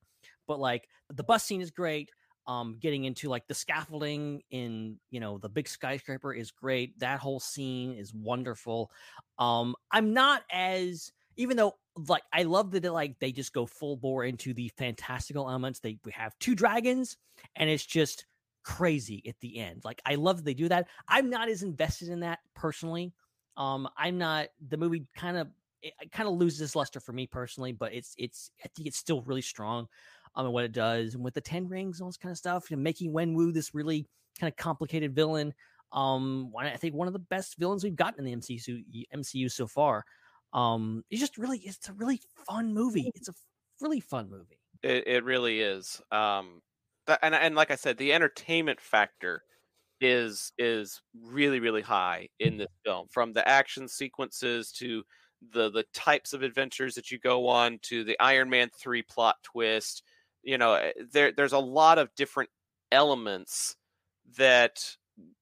But 0.47 0.59
like 0.61 0.87
the 1.09 1.25
bus 1.25 1.45
scene 1.45 1.61
is 1.63 1.71
great. 1.71 2.11
Um, 2.49 2.77
getting 2.79 3.05
into 3.05 3.29
like 3.29 3.49
the 3.49 3.55
scaffolding 3.55 4.41
in 4.51 4.99
you 5.11 5.19
know 5.19 5.39
the 5.39 5.49
big 5.49 5.67
skyscraper 5.69 6.33
is 6.33 6.53
great. 6.53 6.99
That 7.01 7.19
whole 7.19 7.41
scene 7.41 7.95
is 7.95 8.15
wonderful. 8.15 8.91
Um, 9.39 9.75
I'm 9.91 10.15
not 10.15 10.43
as 10.53 11.11
even 11.37 11.57
though 11.57 11.75
like 12.09 12.23
I 12.33 12.43
love 12.43 12.71
that 12.73 12.85
like 12.93 13.19
they 13.19 13.33
just 13.33 13.53
go 13.53 13.67
full 13.67 13.97
bore 13.97 14.25
into 14.25 14.53
the 14.55 14.69
fantastical 14.77 15.49
elements. 15.49 15.81
They 15.81 15.99
we 16.05 16.13
have 16.13 16.39
two 16.39 16.55
dragons 16.55 17.17
and 17.57 17.69
it's 17.71 17.87
just 17.87 18.27
crazy 18.63 19.23
at 19.27 19.39
the 19.41 19.59
end. 19.59 19.83
Like 19.85 20.01
I 20.05 20.17
love 20.17 20.39
that 20.39 20.45
they 20.45 20.55
do 20.55 20.69
that. 20.69 20.89
I'm 21.09 21.31
not 21.31 21.49
as 21.49 21.63
invested 21.63 22.09
in 22.09 22.21
that 22.21 22.41
personally. 22.55 23.13
Um, 23.57 23.89
I'm 23.97 24.19
not 24.19 24.49
the 24.69 24.77
movie 24.77 25.07
kind 25.17 25.37
of 25.37 25.49
it, 25.83 25.95
it 26.01 26.13
kind 26.13 26.29
of 26.29 26.35
loses 26.35 26.77
luster 26.77 27.01
for 27.01 27.13
me 27.13 27.27
personally, 27.27 27.73
but 27.73 27.95
it's 27.95 28.15
it's 28.19 28.51
I 28.65 28.69
think 28.75 28.89
it's 28.89 28.99
still 28.99 29.23
really 29.23 29.43
strong 29.43 29.89
um 30.37 30.47
and 30.47 30.55
what 30.55 30.65
it 30.65 30.73
does 30.73 31.15
and 31.15 31.25
with 31.25 31.35
the 31.35 31.41
ten 31.41 31.69
rings 31.69 31.99
and 31.99 32.05
all 32.05 32.11
this 32.11 32.17
kind 32.17 32.31
of 32.31 32.39
stuff 32.39 32.71
and 32.71 32.83
making 32.83 33.13
Wenwu 33.13 33.53
this 33.53 33.75
really 33.75 34.07
kind 34.39 34.51
of 34.53 34.57
complicated 34.57 35.15
villain. 35.15 35.55
Um, 35.93 36.53
I 36.59 36.77
think 36.77 36.95
one 36.95 37.07
of 37.07 37.13
the 37.13 37.19
best 37.19 37.57
villains 37.59 37.85
we've 37.85 37.97
gotten 37.97 38.27
in 38.27 38.27
the 38.27 38.37
MCU 38.37 39.07
MCU 39.15 39.51
so 39.51 39.67
far. 39.67 40.05
Um, 40.53 41.05
it's 41.11 41.21
just 41.21 41.39
really 41.39 41.59
it's 41.59 41.89
a 41.89 41.93
really 41.93 42.21
fun 42.47 42.75
movie. 42.75 43.11
It's 43.15 43.29
a 43.29 43.35
really 43.81 44.01
fun 44.01 44.31
movie. 44.31 44.59
It, 44.83 45.07
it 45.07 45.25
really 45.25 45.61
is. 45.61 46.01
Um, 46.11 46.61
that, 47.07 47.21
and 47.23 47.35
and 47.35 47.55
like 47.55 47.71
I 47.71 47.77
said, 47.77 47.97
the 47.99 48.13
entertainment 48.13 48.81
factor 48.81 49.43
is 50.01 50.53
is 50.59 51.01
really 51.23 51.61
really 51.61 51.83
high 51.83 52.29
in 52.39 52.59
this 52.59 52.69
film. 52.85 53.07
From 53.11 53.33
the 53.33 53.47
action 53.49 53.89
sequences 53.89 54.73
to 54.73 55.03
the 55.53 55.71
the 55.71 55.85
types 55.95 56.33
of 56.33 56.43
adventures 56.43 56.95
that 56.95 57.11
you 57.11 57.19
go 57.19 57.49
on 57.49 57.79
to 57.83 58.05
the 58.05 58.19
Iron 58.21 58.51
Man 58.51 58.71
three 58.79 59.03
plot 59.03 59.37
twist. 59.43 60.03
You 60.47 60.59
know, 60.59 60.75
eh, 60.75 60.93
there 61.13 61.33
there's 61.33 61.53
a 61.53 61.59
lot 61.59 61.99
of 61.99 62.15
different 62.15 62.51
elements 62.93 63.77
that 64.37 64.97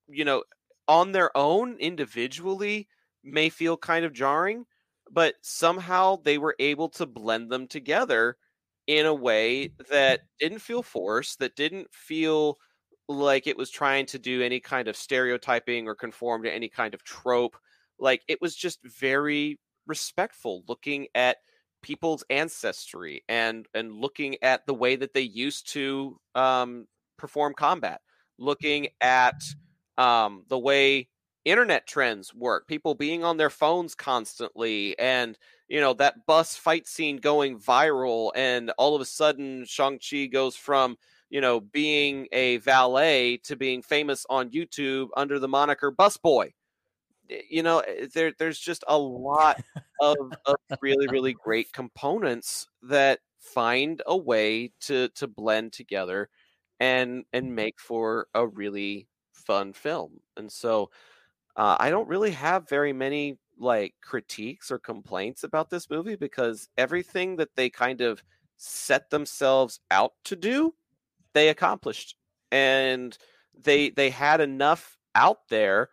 you 0.09 0.25
know 0.25 0.45
on 0.89 1.13
their 1.13 1.37
own 1.37 1.77
individually 1.79 2.89
may 3.23 3.51
feel 3.51 3.77
kind 3.77 4.05
of 4.05 4.13
jarring 4.15 4.67
but 5.11 5.35
somehow 5.43 6.17
they 6.17 6.39
were 6.39 6.57
able 6.59 6.89
to 6.89 7.07
blend 7.07 7.51
them 7.51 7.67
together 7.69 8.39
in 8.87 9.07
a 9.07 9.15
way 9.15 9.71
that 9.91 10.21
didn't 10.41 10.61
feel 10.61 10.83
forced, 10.83 11.39
that 11.41 11.57
didn't 11.57 11.93
feel 11.95 12.59
like 13.09 13.47
it 13.47 13.57
was 13.59 13.71
trying 13.71 14.07
to 14.07 14.19
do 14.19 14.43
any 14.43 14.61
kind 14.61 14.89
of 14.89 14.97
stereotyping 14.97 15.87
or 15.89 15.95
conform 15.95 16.43
to 16.43 16.53
any 16.53 16.69
kind 16.69 16.95
of 16.95 17.05
trope. 17.05 17.57
Like 17.99 18.23
it 18.29 18.41
was 18.41 18.57
just 18.57 18.81
very 18.85 19.61
respectful 19.87 20.65
looking 20.69 21.09
at 21.15 21.39
people's 21.85 22.25
ancestry 22.31 23.23
and 23.29 23.69
and 23.75 23.93
looking 23.93 24.37
at 24.43 24.67
the 24.67 24.75
way 24.75 24.97
that 24.97 25.13
they 25.13 25.21
used 25.21 25.71
to 25.73 26.19
um, 26.35 26.87
perform 27.19 27.53
combat, 27.55 28.01
looking 28.39 28.89
at 29.03 29.45
um, 29.99 30.45
the 30.49 30.59
way 30.59 31.09
internet 31.45 31.87
trends 31.87 32.35
work, 32.35 32.67
people 32.67 32.95
being 32.95 33.23
on 33.23 33.37
their 33.37 33.51
phones 33.51 33.95
constantly, 33.95 34.99
and 34.99 35.39
you 35.69 35.79
know 35.79 35.93
that 35.93 36.27
bus 36.27 36.57
fight 36.57 36.89
scene 36.89 37.19
going 37.19 37.59
viral, 37.59 38.33
and 38.35 38.73
all 38.79 38.95
of 38.95 39.03
a 39.03 39.05
sudden 39.05 39.65
Shang 39.67 39.99
Chi 39.99 40.25
goes 40.27 40.57
from 40.57 40.97
you 41.29 41.43
know 41.43 41.61
being 41.61 42.27
a 42.33 42.57
valet 42.57 43.37
to 43.45 43.57
being 43.57 43.83
famous 43.83 44.25
on 44.31 44.51
YouTube 44.51 45.09
under 45.17 45.39
the 45.39 45.49
moniker 45.49 45.93
Busboy. 45.93 46.53
Y- 47.31 47.43
You 47.51 47.63
know, 47.63 47.81
eh, 47.81 48.07
there 48.13 48.33
there's 48.39 48.59
just 48.59 48.85
a 48.89 48.99
lot 48.99 49.59
of, 50.01 50.35
of 50.47 50.57
really 50.81 51.09
really 51.09 51.35
great 51.35 51.73
components 51.73 52.69
that 52.83 53.21
find 53.39 54.03
a 54.07 54.17
way 54.17 54.73
to 54.81 55.09
to 55.11 55.27
blend 55.29 55.73
together 55.73 56.29
and 56.81 57.25
and 57.33 57.55
make 57.55 57.81
for 57.81 58.29
a 58.35 58.47
really 58.47 59.09
fun 59.33 59.73
film. 59.73 60.21
And 60.37 60.51
so 60.53 60.91
uh, 61.57 61.77
I 61.81 61.91
don't 61.91 62.09
really 62.09 62.33
have 62.33 62.69
very 62.69 62.93
many 62.93 63.39
like 63.59 63.95
critiques 64.03 64.71
or 64.71 64.79
complaints 64.79 65.45
about 65.45 65.71
this 65.71 65.89
movie 65.91 66.17
because 66.17 66.69
everything 66.77 67.37
that 67.37 67.55
they 67.57 67.71
kind 67.71 68.01
of 68.01 68.23
set 68.57 69.11
themselves 69.11 69.81
out 69.91 70.13
to 70.25 70.37
do, 70.37 70.75
they 71.33 71.49
accomplished, 71.49 72.17
and 72.53 73.17
they 73.55 73.91
they 73.91 74.11
had 74.11 74.41
enough 74.41 74.99
out 75.15 75.49
there 75.49 75.91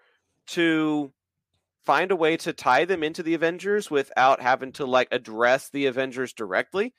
to 0.47 1.13
find 1.85 2.11
a 2.11 2.15
way 2.15 2.37
to 2.37 2.53
tie 2.53 2.85
them 2.85 3.03
into 3.03 3.23
the 3.23 3.33
Avengers 3.33 3.89
without 3.91 4.41
having 4.41 4.71
to 4.73 4.85
like 4.85 5.07
address 5.11 5.69
the 5.69 5.87
Avengers 5.87 6.33
directly. 6.33 6.93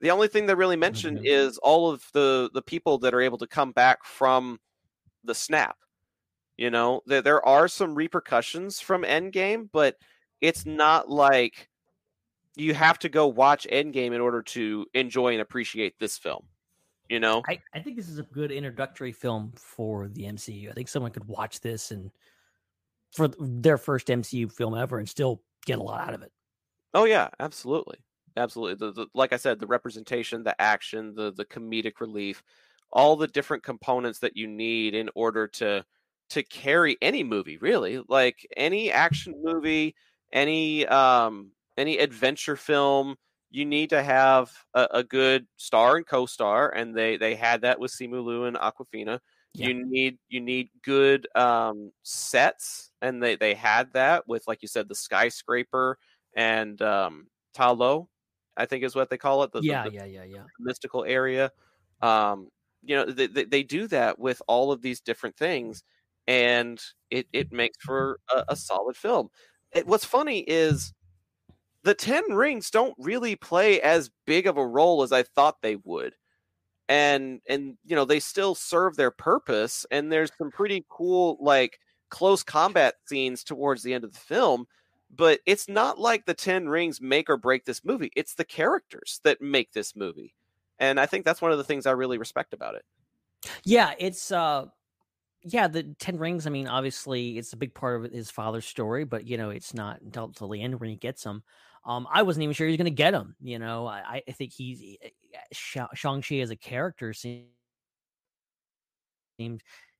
The 0.00 0.10
only 0.12 0.28
thing 0.28 0.46
they 0.46 0.54
really 0.56 0.76
mentioned 0.76 1.18
Mhm. 1.18 1.24
is 1.24 1.58
all 1.58 1.90
of 1.90 2.06
the 2.14 2.50
the 2.54 2.62
people 2.62 2.98
that 3.00 3.14
are 3.14 3.22
able 3.22 3.38
to 3.38 3.46
come 3.48 3.72
back 3.72 4.04
from 4.04 4.60
the 5.24 5.34
snap. 5.34 5.78
You 6.56 6.70
know, 6.70 7.02
there 7.06 7.22
there 7.22 7.46
are 7.46 7.68
some 7.68 7.94
repercussions 7.94 8.80
from 8.80 9.02
Endgame, 9.02 9.70
but 9.72 9.96
it's 10.40 10.66
not 10.66 11.08
like 11.10 11.68
you 12.56 12.74
have 12.74 12.98
to 13.00 13.08
go 13.08 13.26
watch 13.28 13.66
Endgame 13.70 14.14
in 14.14 14.20
order 14.20 14.42
to 14.42 14.86
enjoy 14.94 15.32
and 15.32 15.40
appreciate 15.42 15.98
this 15.98 16.18
film. 16.18 16.48
You 17.08 17.20
know, 17.20 17.48
I, 17.48 17.60
I 17.74 17.80
think 17.80 17.96
this 17.96 18.08
is 18.08 18.18
a 18.18 18.22
good 18.22 18.52
introductory 18.52 19.12
film 19.12 19.52
for 19.52 20.08
the 20.08 20.26
MCU. 20.26 20.70
I 20.70 20.72
think 20.74 20.88
someone 20.88 21.10
could 21.10 21.26
watch 21.26 21.60
this 21.60 21.90
and 21.90 22.10
for 23.12 23.28
their 23.38 23.78
first 23.78 24.08
MCU 24.08 24.50
film 24.50 24.76
ever 24.76 24.98
and 24.98 25.08
still 25.08 25.42
get 25.66 25.78
a 25.78 25.82
lot 25.82 26.00
out 26.00 26.14
of 26.14 26.22
it. 26.22 26.32
oh 26.94 27.04
yeah, 27.04 27.28
absolutely. 27.38 27.98
absolutely. 28.36 28.74
The, 28.86 28.92
the, 28.92 29.06
like 29.14 29.32
I 29.32 29.36
said, 29.36 29.58
the 29.58 29.66
representation, 29.66 30.42
the 30.42 30.60
action, 30.60 31.14
the 31.14 31.32
the 31.32 31.44
comedic 31.44 32.00
relief, 32.00 32.42
all 32.92 33.16
the 33.16 33.28
different 33.28 33.62
components 33.62 34.20
that 34.20 34.36
you 34.36 34.46
need 34.46 34.94
in 34.94 35.10
order 35.14 35.46
to 35.48 35.84
to 36.30 36.42
carry 36.44 36.96
any 37.02 37.24
movie, 37.24 37.58
really. 37.58 38.02
Like 38.08 38.46
any 38.56 38.90
action 38.90 39.34
movie, 39.42 39.94
any 40.32 40.86
um 40.86 41.50
any 41.76 41.98
adventure 41.98 42.56
film, 42.56 43.16
you 43.50 43.64
need 43.64 43.90
to 43.90 44.02
have 44.02 44.52
a, 44.74 44.88
a 44.92 45.04
good 45.04 45.46
star 45.56 45.96
and 45.96 46.06
co-star, 46.06 46.70
and 46.70 46.94
they 46.94 47.16
they 47.16 47.34
had 47.34 47.62
that 47.62 47.80
with 47.80 47.90
Simu 47.90 48.24
Liu 48.24 48.44
and 48.44 48.56
Awkwafina. 48.56 49.18
Yeah. 49.54 49.68
You 49.68 49.86
need 49.86 50.18
you 50.28 50.40
need 50.40 50.70
good 50.84 51.26
um, 51.34 51.90
sets, 52.02 52.89
and 53.02 53.22
they 53.22 53.36
they 53.36 53.54
had 53.54 53.92
that 53.94 54.26
with 54.28 54.46
like 54.46 54.62
you 54.62 54.68
said 54.68 54.88
the 54.88 54.94
skyscraper 54.94 55.98
and 56.36 56.80
um, 56.82 57.28
Ta 57.54 57.70
Lo, 57.72 58.08
I 58.56 58.66
think 58.66 58.84
is 58.84 58.94
what 58.94 59.10
they 59.10 59.18
call 59.18 59.42
it. 59.44 59.52
The, 59.52 59.60
the- 59.60 59.66
yeah, 59.66 59.84
the 59.84 59.92
yeah, 59.92 60.04
yeah, 60.04 60.24
yeah. 60.24 60.44
mystical 60.58 61.04
area. 61.04 61.50
Um, 62.02 62.48
you 62.82 62.96
know, 62.96 63.04
they, 63.04 63.26
they, 63.26 63.44
they 63.44 63.62
do 63.62 63.86
that 63.88 64.18
with 64.18 64.40
all 64.48 64.72
of 64.72 64.82
these 64.82 65.00
different 65.00 65.36
things, 65.36 65.82
and 66.26 66.80
it, 67.10 67.26
it 67.32 67.52
makes 67.52 67.76
for 67.84 68.18
a, 68.34 68.44
a 68.50 68.56
solid 68.56 68.96
film. 68.96 69.28
It, 69.72 69.86
what's 69.86 70.04
funny 70.04 70.40
is 70.40 70.92
the 71.82 71.94
Ten 71.94 72.24
Rings 72.32 72.70
don't 72.70 72.94
really 72.98 73.36
play 73.36 73.80
as 73.80 74.10
big 74.26 74.46
of 74.46 74.56
a 74.56 74.66
role 74.66 75.02
as 75.02 75.12
I 75.12 75.22
thought 75.22 75.62
they 75.62 75.76
would. 75.76 76.14
And 76.88 77.40
and 77.48 77.78
you 77.84 77.96
know 77.96 78.04
they 78.04 78.20
still 78.20 78.54
serve 78.56 78.96
their 78.96 79.12
purpose, 79.12 79.86
and 79.92 80.10
there's 80.12 80.32
some 80.36 80.50
pretty 80.50 80.84
cool 80.90 81.38
like 81.40 81.78
close 82.10 82.42
combat 82.42 82.96
scenes 83.06 83.44
towards 83.44 83.82
the 83.82 83.94
end 83.94 84.04
of 84.04 84.12
the 84.12 84.20
film. 84.20 84.66
But 85.14 85.40
it's 85.46 85.68
not 85.68 85.98
like 85.98 86.26
the 86.26 86.34
Ten 86.34 86.68
Rings 86.68 87.00
make 87.00 87.28
or 87.28 87.36
break 87.36 87.64
this 87.64 87.84
movie. 87.84 88.12
It's 88.14 88.34
the 88.34 88.44
characters 88.44 89.20
that 89.24 89.40
make 89.40 89.72
this 89.72 89.96
movie 89.96 90.34
and 90.80 90.98
I 90.98 91.06
think 91.06 91.24
that's 91.24 91.42
one 91.42 91.52
of 91.52 91.58
the 91.58 91.64
things 91.64 91.86
I 91.86 91.92
really 91.92 92.18
respect 92.18 92.54
about 92.54 92.74
it. 92.74 92.84
Yeah, 93.64 93.94
it's 93.98 94.32
uh 94.32 94.66
yeah, 95.42 95.68
the 95.68 95.94
Ten 95.98 96.18
Rings, 96.18 96.46
I 96.46 96.50
mean, 96.50 96.66
obviously 96.66 97.38
it's 97.38 97.52
a 97.52 97.56
big 97.56 97.72
part 97.74 98.04
of 98.04 98.12
his 98.12 98.30
father's 98.30 98.66
story, 98.66 99.04
but 99.04 99.26
you 99.26 99.38
know, 99.38 99.50
it's 99.50 99.72
not 99.72 100.00
until, 100.00 100.48
the 100.48 100.60
end 100.60 100.80
when 100.80 100.90
he 100.90 100.96
gets 100.96 101.22
them. 101.22 101.42
Um, 101.86 102.06
I 102.12 102.22
wasn't 102.22 102.42
even 102.44 102.52
sure 102.52 102.66
he 102.66 102.72
was 102.72 102.78
gonna 102.78 102.90
get 102.90 103.14
him, 103.14 103.36
you 103.40 103.58
know. 103.58 103.86
I, 103.86 104.22
I 104.26 104.32
think 104.32 104.52
he's 104.52 104.82
Sha- 105.52 105.88
Shang-Chi 105.94 106.36
as 106.36 106.50
a 106.50 106.56
character 106.56 107.12
seems 107.14 107.46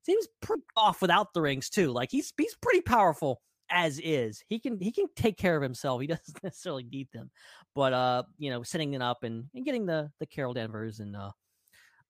seems 0.03 0.27
pretty 0.41 0.63
off 0.77 1.03
without 1.03 1.33
the 1.35 1.43
rings 1.43 1.69
too. 1.69 1.93
Like 1.93 2.11
he's 2.11 2.33
he's 2.37 2.57
pretty 2.57 2.81
powerful 2.81 3.41
as 3.71 4.01
is. 4.03 4.43
He 4.49 4.59
can 4.59 4.79
he 4.81 4.93
can 4.93 5.07
take 5.17 5.37
care 5.37 5.57
of 5.57 5.63
himself. 5.63 6.01
He 6.01 6.07
doesn't 6.09 6.43
necessarily 6.43 6.85
need 6.85 7.09
them. 7.13 7.31
But 7.75 7.93
uh, 7.93 8.23
you 8.39 8.51
know, 8.51 8.63
setting 8.63 8.95
it 8.95 9.03
up 9.03 9.23
and, 9.23 9.45
and 9.55 9.65
getting 9.65 9.87
the 9.87 10.11
the 10.19 10.27
Carol 10.27 10.55
Danvers 10.55 11.01
and 11.01 11.17
uh 11.17 11.31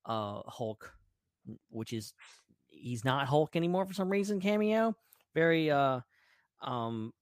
uh 0.07 0.42
Hulk, 0.46 0.92
which 1.68 1.92
is 1.92 2.14
he's 2.68 3.05
not 3.05 3.26
Hulk 3.26 3.57
anymore 3.57 3.87
for 3.87 3.94
some 3.94 4.09
reason, 4.09 4.40
cameo. 4.40 4.94
Very 5.35 5.70
uh 5.70 6.00
um 6.62 7.12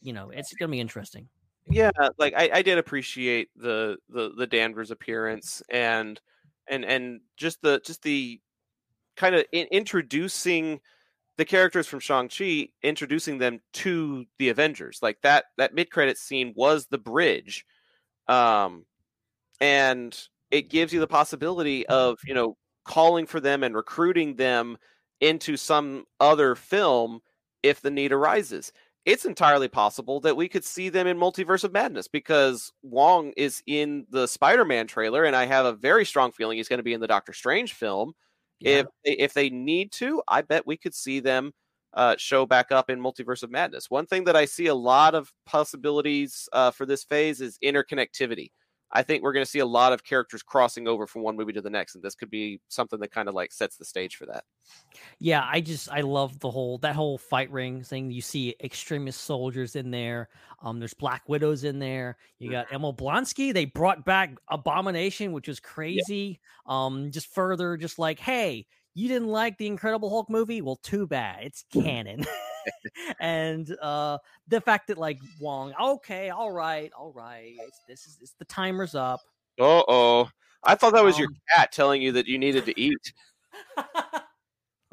you 0.00 0.12
know, 0.12 0.30
it's 0.30 0.54
gonna 0.54 0.72
be 0.72 0.80
interesting. 0.80 1.28
Yeah, 1.68 1.90
like 2.16 2.32
I, 2.36 2.50
I 2.52 2.62
did 2.62 2.78
appreciate 2.78 3.48
the, 3.56 3.96
the 4.08 4.30
the 4.36 4.46
Danvers 4.46 4.92
appearance 4.92 5.62
and 5.68 6.20
and 6.68 6.84
and 6.84 7.20
just 7.36 7.60
the 7.60 7.80
just 7.84 8.02
the 8.02 8.40
kind 9.16 9.34
of 9.34 9.44
in, 9.52 9.66
introducing 9.70 10.80
the 11.36 11.44
characters 11.44 11.86
from 11.86 12.00
Shang-Chi, 12.00 12.68
introducing 12.82 13.38
them 13.38 13.60
to 13.74 14.24
the 14.38 14.48
Avengers. 14.48 15.00
Like 15.02 15.20
that 15.22 15.46
that 15.58 15.74
mid-credit 15.74 16.18
scene 16.18 16.52
was 16.56 16.86
the 16.86 16.98
bridge. 16.98 17.64
Um 18.28 18.84
and 19.60 20.18
it 20.50 20.70
gives 20.70 20.92
you 20.92 21.00
the 21.00 21.06
possibility 21.06 21.86
of, 21.86 22.18
you 22.24 22.34
know, 22.34 22.56
calling 22.84 23.26
for 23.26 23.40
them 23.40 23.62
and 23.62 23.74
recruiting 23.74 24.36
them 24.36 24.76
into 25.20 25.56
some 25.56 26.04
other 26.20 26.54
film 26.54 27.20
if 27.62 27.80
the 27.80 27.90
need 27.90 28.12
arises. 28.12 28.72
It's 29.04 29.24
entirely 29.24 29.68
possible 29.68 30.20
that 30.20 30.36
we 30.36 30.48
could 30.48 30.64
see 30.64 30.88
them 30.88 31.06
in 31.06 31.16
Multiverse 31.16 31.64
of 31.64 31.72
Madness 31.72 32.08
because 32.08 32.72
Wong 32.82 33.32
is 33.36 33.62
in 33.66 34.06
the 34.10 34.26
Spider-Man 34.26 34.86
trailer 34.88 35.24
and 35.24 35.36
I 35.36 35.46
have 35.46 35.64
a 35.64 35.72
very 35.72 36.04
strong 36.04 36.32
feeling 36.32 36.58
he's 36.58 36.68
going 36.68 36.78
to 36.78 36.84
be 36.84 36.92
in 36.92 37.00
the 37.00 37.06
Doctor 37.06 37.32
Strange 37.32 37.74
film 37.74 38.14
If 38.60 38.86
they, 39.04 39.12
if 39.12 39.34
they 39.34 39.50
need 39.50 39.92
to, 39.92 40.22
I 40.28 40.42
bet 40.42 40.66
we 40.66 40.76
could 40.76 40.94
see 40.94 41.20
them 41.20 41.52
uh, 41.94 42.16
show 42.18 42.46
back 42.46 42.72
up 42.72 42.90
in 42.90 43.00
Multiverse 43.00 43.42
of 43.42 43.50
Madness. 43.50 43.90
One 43.90 44.06
thing 44.06 44.24
that 44.24 44.36
I 44.36 44.44
see 44.44 44.66
a 44.66 44.74
lot 44.74 45.14
of 45.14 45.32
possibilities 45.46 46.48
uh, 46.52 46.70
for 46.70 46.86
this 46.86 47.04
phase 47.04 47.40
is 47.40 47.58
interconnectivity. 47.64 48.50
I 48.92 49.02
think 49.02 49.22
we're 49.22 49.32
going 49.32 49.44
to 49.44 49.50
see 49.50 49.58
a 49.58 49.66
lot 49.66 49.92
of 49.92 50.04
characters 50.04 50.42
crossing 50.42 50.86
over 50.86 51.06
from 51.06 51.22
one 51.22 51.36
movie 51.36 51.52
to 51.54 51.60
the 51.60 51.70
next, 51.70 51.94
and 51.94 52.04
this 52.04 52.14
could 52.14 52.30
be 52.30 52.60
something 52.68 53.00
that 53.00 53.10
kind 53.10 53.28
of 53.28 53.34
like 53.34 53.52
sets 53.52 53.76
the 53.76 53.84
stage 53.84 54.16
for 54.16 54.26
that. 54.26 54.44
Yeah, 55.18 55.44
I 55.44 55.60
just 55.60 55.90
I 55.90 56.02
love 56.02 56.38
the 56.38 56.50
whole 56.50 56.78
that 56.78 56.94
whole 56.94 57.18
fight 57.18 57.50
ring 57.50 57.82
thing. 57.82 58.10
You 58.10 58.20
see 58.20 58.54
extremist 58.62 59.22
soldiers 59.22 59.76
in 59.76 59.90
there. 59.90 60.28
Um, 60.62 60.78
there's 60.78 60.94
Black 60.94 61.28
Widows 61.28 61.64
in 61.64 61.78
there. 61.78 62.16
You 62.38 62.50
got 62.50 62.72
Emil 62.72 62.94
Blonsky. 62.94 63.52
They 63.52 63.64
brought 63.64 64.04
back 64.04 64.36
Abomination, 64.48 65.32
which 65.32 65.48
was 65.48 65.60
crazy. 65.60 66.40
Um, 66.66 67.10
just 67.10 67.34
further, 67.34 67.76
just 67.76 67.98
like, 67.98 68.18
hey, 68.20 68.66
you 68.96 69.08
didn't 69.08 69.28
like 69.28 69.58
the 69.58 69.66
Incredible 69.66 70.08
Hulk 70.08 70.30
movie? 70.30 70.62
Well, 70.62 70.76
too 70.76 71.06
bad. 71.06 71.44
It's 71.44 71.64
canon. 71.70 72.24
and 73.20 73.76
uh 73.82 74.16
the 74.48 74.60
fact 74.60 74.88
that 74.88 74.96
like 74.96 75.18
Wong, 75.38 75.74
okay, 75.80 76.30
all 76.30 76.50
right, 76.50 76.90
all 76.98 77.12
right. 77.12 77.52
It's, 77.60 77.80
this 77.86 78.06
is 78.06 78.18
it's 78.22 78.32
the 78.38 78.46
timer's 78.46 78.94
up. 78.94 79.20
Uh 79.60 79.82
oh. 79.86 80.30
I 80.64 80.74
thought 80.74 80.94
that 80.94 81.04
was 81.04 81.18
your 81.18 81.28
Um, 81.28 81.36
cat 81.54 81.72
telling 81.72 82.00
you 82.00 82.12
that 82.12 82.26
you 82.26 82.38
needed 82.38 82.64
to 82.64 82.80
eat. 82.80 83.12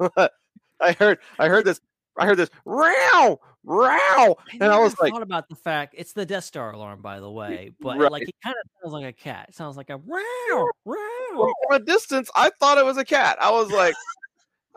I 0.80 0.92
heard 0.92 1.18
I 1.38 1.48
heard 1.48 1.64
this 1.64 1.80
I 2.18 2.26
heard 2.26 2.36
this 2.36 2.50
row 2.66 3.40
row 3.64 4.36
and 4.52 4.64
I 4.64 4.78
was 4.78 4.92
never 4.92 4.96
like 5.02 5.12
thought 5.12 5.22
about 5.22 5.48
the 5.48 5.56
fact 5.56 5.94
it's 5.96 6.12
the 6.12 6.26
Death 6.26 6.44
Star 6.44 6.72
alarm, 6.72 7.00
by 7.00 7.20
the 7.20 7.30
way, 7.30 7.72
but 7.80 7.98
right. 7.98 8.10
like 8.10 8.28
it 8.28 8.34
kind 8.42 8.54
of 8.62 8.70
sounds 8.82 8.92
like 8.92 9.06
a 9.06 9.12
cat. 9.12 9.46
It 9.48 9.54
sounds 9.54 9.76
like 9.76 9.90
a 9.90 9.96
row 9.96 10.68
row. 10.84 10.96
from 11.34 11.52
a 11.70 11.78
distance 11.80 12.30
I 12.34 12.50
thought 12.60 12.78
it 12.78 12.84
was 12.84 12.96
a 12.96 13.04
cat. 13.04 13.38
I 13.40 13.50
was 13.50 13.70
like 13.70 13.94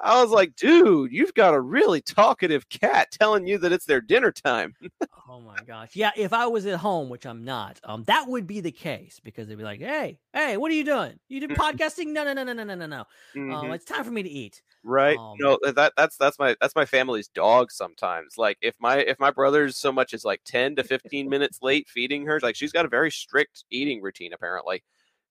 I 0.04 0.22
was 0.22 0.32
like, 0.32 0.56
dude, 0.56 1.12
you've 1.12 1.34
got 1.34 1.54
a 1.56 1.62
really 1.62 2.02
talkative 2.02 2.70
cat 2.70 3.10
telling 3.12 3.48
you 3.48 3.58
that 3.60 3.72
it's 3.72 3.86
their 3.86 4.02
dinner 4.02 4.32
time. 4.32 4.76
Oh 5.28 5.42
my 5.42 5.64
gosh, 5.64 5.96
yeah. 5.96 6.12
If 6.16 6.32
I 6.32 6.48
was 6.48 6.66
at 6.66 6.80
home, 6.80 7.10
which 7.10 7.26
I'm 7.26 7.44
not, 7.44 7.80
um, 7.84 8.04
that 8.06 8.28
would 8.28 8.46
be 8.48 8.62
the 8.62 8.72
case 8.72 9.20
because 9.20 9.48
they'd 9.48 9.56
be 9.58 9.64
like, 9.64 9.80
"Hey, 9.80 10.20
hey, 10.34 10.58
what 10.58 10.72
are 10.72 10.76
you 10.76 10.84
doing? 10.86 11.20
You 11.28 11.48
Mm-hmm. 11.50 11.78
podcasting? 11.78 12.08
No, 12.08 12.24
no, 12.24 12.34
no, 12.34 12.44
no, 12.44 12.54
no, 12.54 12.64
no, 12.64 12.76
no, 12.76 12.86
no. 12.86 13.06
Um, 13.48 13.72
Mhm. 13.72 13.74
it's 13.74 13.86
time 13.86 14.04
for 14.04 14.12
me 14.12 14.24
to 14.24 14.30
eat." 14.30 14.62
right 14.84 15.20
um, 15.20 15.40
no 15.40 15.58
that 15.64 15.92
that's 15.98 16.18
that's 16.18 16.38
my 16.40 16.56
that's 16.62 16.76
my 16.76 16.86
family's 16.86 17.28
dog 17.28 17.72
sometimes 17.72 18.38
like 18.38 18.58
if 18.62 18.76
my 18.80 18.98
if 19.00 19.20
my 19.20 19.32
brother's 19.32 19.78
so 19.78 19.92
much 19.92 20.14
as 20.14 20.24
like 20.24 20.42
10 20.46 20.76
to 20.76 20.84
15 20.84 21.28
minutes 21.30 21.60
late 21.62 21.90
feeding 21.90 22.26
her 22.26 22.40
like 22.42 22.56
she's 22.56 22.72
got 22.72 22.86
a 22.86 22.90
very 22.90 23.12
strict 23.12 23.66
eating 23.72 24.02
routine 24.02 24.34
apparently 24.34 24.84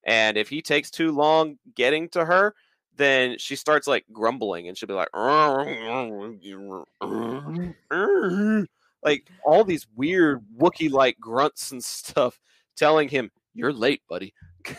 and 0.05 0.37
if 0.37 0.49
he 0.49 0.61
takes 0.63 0.91
too 0.91 1.13
long 1.13 1.59
getting 1.75 2.09
to 2.11 2.25
her 2.25 2.55
then 2.97 3.37
she 3.39 3.57
starts 3.57 3.87
like 3.87 4.05
grumbling 4.13 4.69
and 4.69 4.77
she'll 4.77 4.89
be 4.89 4.95
like 4.95 5.09
like 9.03 9.29
all 9.45 9.65
these 9.65 9.87
weird 9.95 10.43
wookie 10.59 10.91
like 10.91 11.19
grunts 11.21 11.73
and 11.73 11.85
stuff 11.85 12.39
telling 12.77 13.09
him 13.09 13.31
you're 13.55 13.73
late 13.73 14.03
buddy 14.09 14.35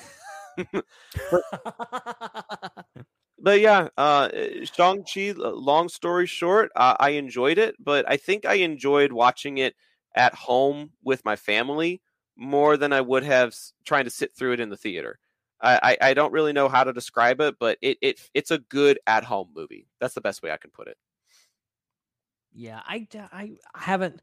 but 3.40 3.60
yeah, 3.60 3.90
uh, 3.98 4.30
Shang 4.64 5.04
Chi. 5.04 5.34
Long 5.36 5.90
story 5.90 6.26
short, 6.26 6.72
uh, 6.76 6.96
I 7.00 7.12
enjoyed 7.12 7.58
it, 7.58 7.76
but 7.80 8.10
I 8.10 8.18
think 8.18 8.46
I 8.46 8.56
enjoyed 8.56 9.12
watching 9.12 9.60
it 9.60 9.76
at 10.16 10.34
home 10.34 10.92
with 11.04 11.24
my 11.26 11.36
family 11.36 12.02
more 12.36 12.78
than 12.78 12.94
I 12.94 13.02
would 13.02 13.24
have 13.24 13.56
trying 13.86 14.06
to 14.06 14.10
sit 14.10 14.36
through 14.36 14.54
it 14.54 14.60
in 14.60 14.70
the 14.70 14.78
theater. 14.78 15.20
I, 15.62 15.98
I, 16.00 16.14
don't 16.14 16.32
really 16.32 16.54
know 16.54 16.70
how 16.70 16.84
to 16.84 16.94
describe 16.94 17.42
it, 17.42 17.56
but 17.60 17.78
it, 17.82 17.98
it 18.02 18.30
it's 18.34 18.52
a 18.52 18.60
good 18.60 19.00
at 19.08 19.24
home 19.24 19.50
movie. 19.56 19.88
That's 20.00 20.14
the 20.14 20.22
best 20.22 20.44
way 20.44 20.52
I 20.52 20.58
can 20.58 20.72
put 20.72 20.88
it. 20.88 20.98
yeah, 22.54 22.82
I, 22.86 23.08
I 23.32 23.52
haven't. 23.76 24.22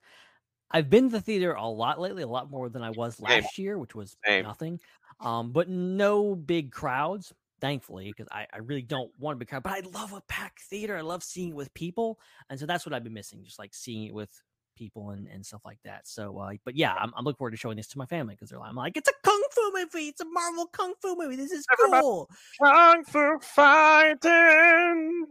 I've 0.71 0.91
been 0.91 1.11
to 1.11 1.17
the 1.17 1.21
theater 1.21 1.53
a 1.53 1.67
lot 1.67 2.01
lately, 2.01 2.23
a 2.23 2.29
lot 2.29 2.51
more 2.51 2.69
than 2.69 2.83
I 2.83 2.91
was 2.91 3.17
Same. 3.17 3.29
last 3.29 3.59
year, 3.59 3.79
which 3.79 3.95
was 3.95 4.17
Same. 4.25 4.45
nothing. 4.45 4.81
Um, 5.21 5.53
but 5.53 5.69
no 5.69 6.35
big 6.35 6.73
crowds, 6.73 7.33
thankfully, 7.61 8.07
because 8.07 8.29
I, 8.33 8.47
I 8.53 8.59
really 8.59 8.83
don't 8.83 9.13
want 9.19 9.37
a 9.37 9.39
big 9.39 9.49
crowd. 9.49 9.63
But 9.63 9.73
I 9.73 9.83
love 9.93 10.13
a 10.13 10.21
packed 10.23 10.63
theater. 10.63 10.97
I 10.97 11.03
love 11.03 11.23
seeing 11.23 11.51
it 11.51 11.55
with 11.55 11.73
people, 11.75 12.19
and 12.51 12.59
so 12.59 12.67
that's 12.67 12.85
what 12.87 12.93
I've 12.93 13.05
been 13.05 13.15
missing, 13.15 13.45
just 13.45 13.59
like 13.59 13.75
seeing 13.75 14.05
it 14.05 14.15
with 14.15 14.31
people 14.75 15.11
and, 15.11 15.29
and 15.29 15.45
stuff 15.45 15.63
like 15.65 15.79
that. 15.85 16.07
So, 16.07 16.39
uh, 16.39 16.53
but 16.65 16.77
yeah, 16.77 16.95
I'm, 16.95 17.13
I'm 17.17 17.25
looking 17.25 17.39
forward 17.39 17.53
to 17.53 17.57
showing 17.57 17.77
this 17.77 17.89
to 17.89 17.99
my 17.99 18.07
family 18.07 18.35
because 18.35 18.51
they're 18.51 18.59
like, 18.59 18.71
I'm 18.71 18.77
like, 18.77 18.97
it's 18.97 19.09
a 19.09 19.13
kung 19.23 19.43
fu 19.51 19.73
movie. 19.75 20.09
It's 20.09 20.21
a 20.21 20.25
Marvel 20.25 20.67
kung 20.67 20.95
fu 21.01 21.17
movie. 21.17 21.37
This 21.37 21.53
is 21.53 21.67
cool. 21.79 22.29
Kung 22.63 23.05
Fu 23.05 23.39
fighting, 23.41 25.27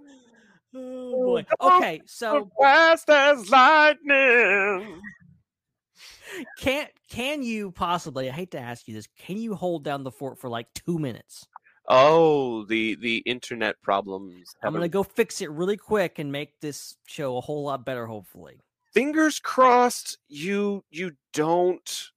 Oh 0.75 1.25
boy. 1.25 1.45
Okay, 1.61 2.01
so 2.05 2.49
fast 2.59 3.09
as 3.09 3.49
lightning. 3.49 5.01
Can 6.57 6.87
can 7.09 7.43
you 7.43 7.71
possibly? 7.71 8.27
I 8.27 8.31
hate 8.33 8.51
to 8.51 8.59
ask 8.59 8.87
you 8.87 8.95
this. 8.95 9.07
Can 9.19 9.37
you 9.37 9.53
hold 9.53 9.83
down 9.83 10.03
the 10.03 10.09
fort 10.09 10.39
for 10.39 10.49
like 10.49 10.65
two 10.73 10.97
minutes? 10.97 11.45
Oh, 11.87 12.65
the 12.65 12.95
the 12.95 13.17
internet 13.17 13.79
problems. 13.83 14.55
I'm 14.63 14.73
gonna 14.73 14.87
go 14.87 15.03
fix 15.03 15.41
it 15.41 15.51
really 15.51 15.77
quick 15.77 16.17
and 16.17 16.31
make 16.31 16.59
this 16.59 16.97
show 17.05 17.37
a 17.37 17.41
whole 17.41 17.65
lot 17.65 17.85
better. 17.85 18.07
Hopefully. 18.07 18.59
Fingers 18.93 19.39
crossed. 19.39 20.17
You 20.27 20.83
you 20.91 21.13
don't 21.33 22.09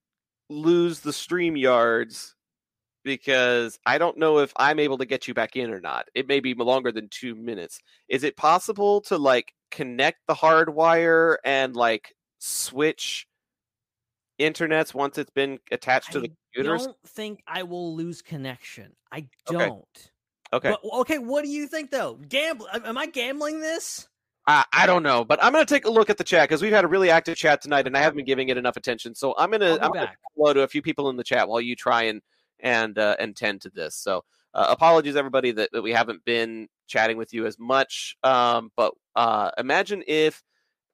lose 0.49 1.01
the 1.01 1.13
stream 1.13 1.57
yards 1.57 2.35
because 3.03 3.79
I 3.87 3.99
don't 3.99 4.19
know 4.19 4.39
if 4.39 4.53
I'm 4.57 4.79
able 4.79 4.99
to 4.99 5.07
get 5.07 5.29
you 5.29 5.35
back 5.35 5.57
in 5.57 5.71
or 5.71 5.81
not. 5.81 6.09
It 6.15 6.27
may 6.29 6.41
be 6.41 6.55
longer 6.55 6.93
than 6.93 7.09
two 7.09 7.35
minutes. 7.35 7.79
Is 8.09 8.25
it 8.25 8.37
possible 8.37 9.01
to 9.03 9.17
like 9.17 9.53
connect 9.71 10.19
the 10.27 10.35
hard 10.35 10.75
wire 10.75 11.39
and 11.45 11.75
like 11.75 12.15
switch 12.39 13.27
internets 14.39 14.93
once 14.93 15.19
it's 15.19 15.31
been 15.31 15.59
attached 15.71 16.13
to 16.13 16.21
the 16.21 16.33
computers? 16.55 16.83
I 16.83 16.85
don't 16.87 16.97
think 17.07 17.43
I 17.47 17.63
will 17.63 17.95
lose 17.95 18.23
connection. 18.23 18.93
I 19.11 19.29
don't. 19.47 20.11
Okay. 20.53 20.71
But- 20.71 20.81
okay. 21.01 21.19
What 21.19 21.45
do 21.45 21.49
you 21.51 21.67
think 21.69 21.91
though? 21.91 22.15
Gamble? 22.29 22.69
Am 22.73 22.99
I 22.99 23.07
gambling 23.07 23.61
this? 23.61 24.09
I, 24.47 24.65
I 24.73 24.87
don't 24.87 25.03
know, 25.03 25.25
but 25.25 25.43
I'm 25.43 25.53
gonna 25.53 25.65
take 25.65 25.87
a 25.87 25.91
look 25.91 26.09
at 26.09 26.19
the 26.19 26.25
chat 26.25 26.49
because 26.49 26.63
we've 26.63 26.73
had 26.73 26.85
a 26.85 26.89
really 26.89 27.11
active 27.11 27.37
chat 27.37 27.61
tonight, 27.61 27.87
and 27.87 27.97
I 27.97 28.01
haven't 28.01 28.17
been 28.17 28.27
giving 28.27 28.49
it 28.49 28.57
enough 28.57 28.77
attention. 28.77 29.15
So 29.15 29.35
I'm 29.37 29.51
gonna 29.51 29.73
I'll 29.73 29.79
be 29.79 29.83
I'm 29.83 29.93
gonna 29.93 30.07
back. 30.07 30.19
hello 30.37 30.53
to 30.53 30.63
a 30.63 30.69
few 30.69 30.83
people 30.83 31.11
in 31.11 31.17
the 31.17 31.25
chat 31.25 31.49
while 31.49 31.61
you 31.61 31.75
try 31.75 32.05
and 32.05 32.23
and 32.61 32.99
uh, 32.99 33.17
and 33.19 33.35
tend 33.35 33.63
to 33.63 33.71
this. 33.71 33.97
So 33.97 34.25
uh, 34.55 34.67
apologies 34.71 35.17
everybody 35.17 35.53
that, 35.53 35.71
that 35.73 35.83
we 35.83 35.93
haven't 35.93 36.25
been 36.25 36.69
chatting 36.87 37.17
with 37.17 37.35
you 37.35 37.47
as 37.47 37.59
much. 37.59 38.17
Um, 38.23 38.71
but 38.77 38.95
uh, 39.17 39.51
imagine 39.59 40.05
if 40.07 40.43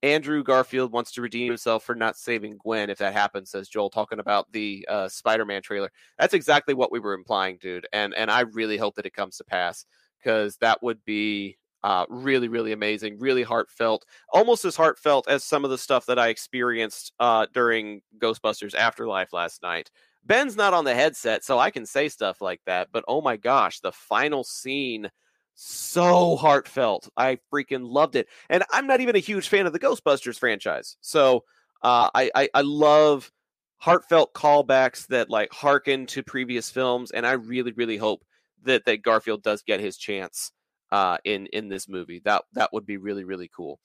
Andrew 0.03 0.43
Garfield 0.43 0.91
wants 0.91 1.13
to 1.13 1.23
redeem 1.23 1.49
himself 1.49 1.85
for 1.85 1.95
not 1.95 2.17
saving 2.17 2.59
Gwen. 2.59 2.91
If 2.91 2.99
that 2.99 3.13
happens, 3.13 3.51
says 3.51 3.69
Joel, 3.69 3.91
talking 3.91 4.19
about 4.19 4.51
the 4.51 4.87
uh, 4.91 5.09
Spider-Man 5.09 5.63
trailer. 5.63 5.93
That's 6.19 6.35
exactly 6.35 6.75
what 6.75 6.91
we 6.91 6.99
were 6.99 7.15
implying, 7.15 7.59
dude. 7.61 7.87
And 7.93 8.15
and 8.15 8.31
I 8.31 8.41
really 8.41 8.79
hope 8.79 8.97
that 8.97 9.07
it 9.07 9.15
comes 9.15 9.37
to 9.37 9.45
pass 9.45 9.85
because 10.19 10.57
that 10.57 10.83
would 10.83 11.05
be 11.05 11.59
uh, 11.85 12.07
really 12.09 12.49
really 12.49 12.73
amazing, 12.73 13.19
really 13.19 13.43
heartfelt, 13.43 14.05
almost 14.33 14.65
as 14.65 14.77
heartfelt 14.77 15.29
as 15.29 15.45
some 15.45 15.65
of 15.65 15.71
the 15.71 15.79
stuff 15.79 16.07
that 16.07 16.19
I 16.19 16.29
experienced 16.29 17.13
uh, 17.21 17.47
during 17.53 18.03
Ghostbusters 18.19 18.75
Afterlife 18.75 19.33
last 19.33 19.63
night. 19.63 19.91
Ben's 20.25 20.57
not 20.57 20.75
on 20.75 20.85
the 20.85 20.95
headset, 20.95 21.45
so 21.45 21.59
I 21.59 21.71
can 21.71 21.85
say 21.85 22.09
stuff 22.09 22.41
like 22.41 22.61
that. 22.67 22.89
But 22.93 23.05
oh 23.09 23.21
my 23.21 23.37
gosh, 23.37 23.81
the 23.81 23.93
final 23.93 24.45
scene, 24.45 25.11
so 25.55 26.37
heartfelt. 26.37 27.09
I 27.17 27.39
freaking 27.53 27.91
loved 27.91 28.17
it. 28.17 28.29
And 28.49 28.63
I'm 28.71 28.87
not 28.87 29.01
even 29.01 29.17
a 29.17 29.21
huge 29.21 29.49
fan 29.49 29.67
of 29.67 29.73
the 29.73 29.81
Ghostbusters 29.81 30.39
franchise. 30.39 30.97
So 31.01 31.45
uh, 31.83 32.09
I, 32.15 32.31
I, 32.35 32.49
I 32.55 32.61
love 32.63 33.31
heartfelt 33.79 34.33
callbacks 34.33 35.09
that 35.09 35.29
like 35.29 35.53
harken 35.53 36.07
to 36.07 36.23
previous 36.23 36.71
films. 36.71 37.11
And 37.11 37.27
I 37.27 37.33
really, 37.33 37.73
really 37.73 37.97
hope 37.97 38.25
that, 38.63 38.85
that 38.85 39.03
Garfield 39.03 39.43
does 39.43 39.63
get 39.63 39.81
his 39.81 39.97
chance 39.97 40.53
uh, 40.93 41.19
in, 41.25 41.47
in 41.47 41.69
this 41.69 41.89
movie. 41.89 42.21
That, 42.25 42.45
that 42.53 42.73
would 42.73 42.87
be 42.87 42.99
really, 42.99 43.25
really 43.25 43.51
cool. 43.55 43.81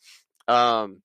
Um, 0.47 1.01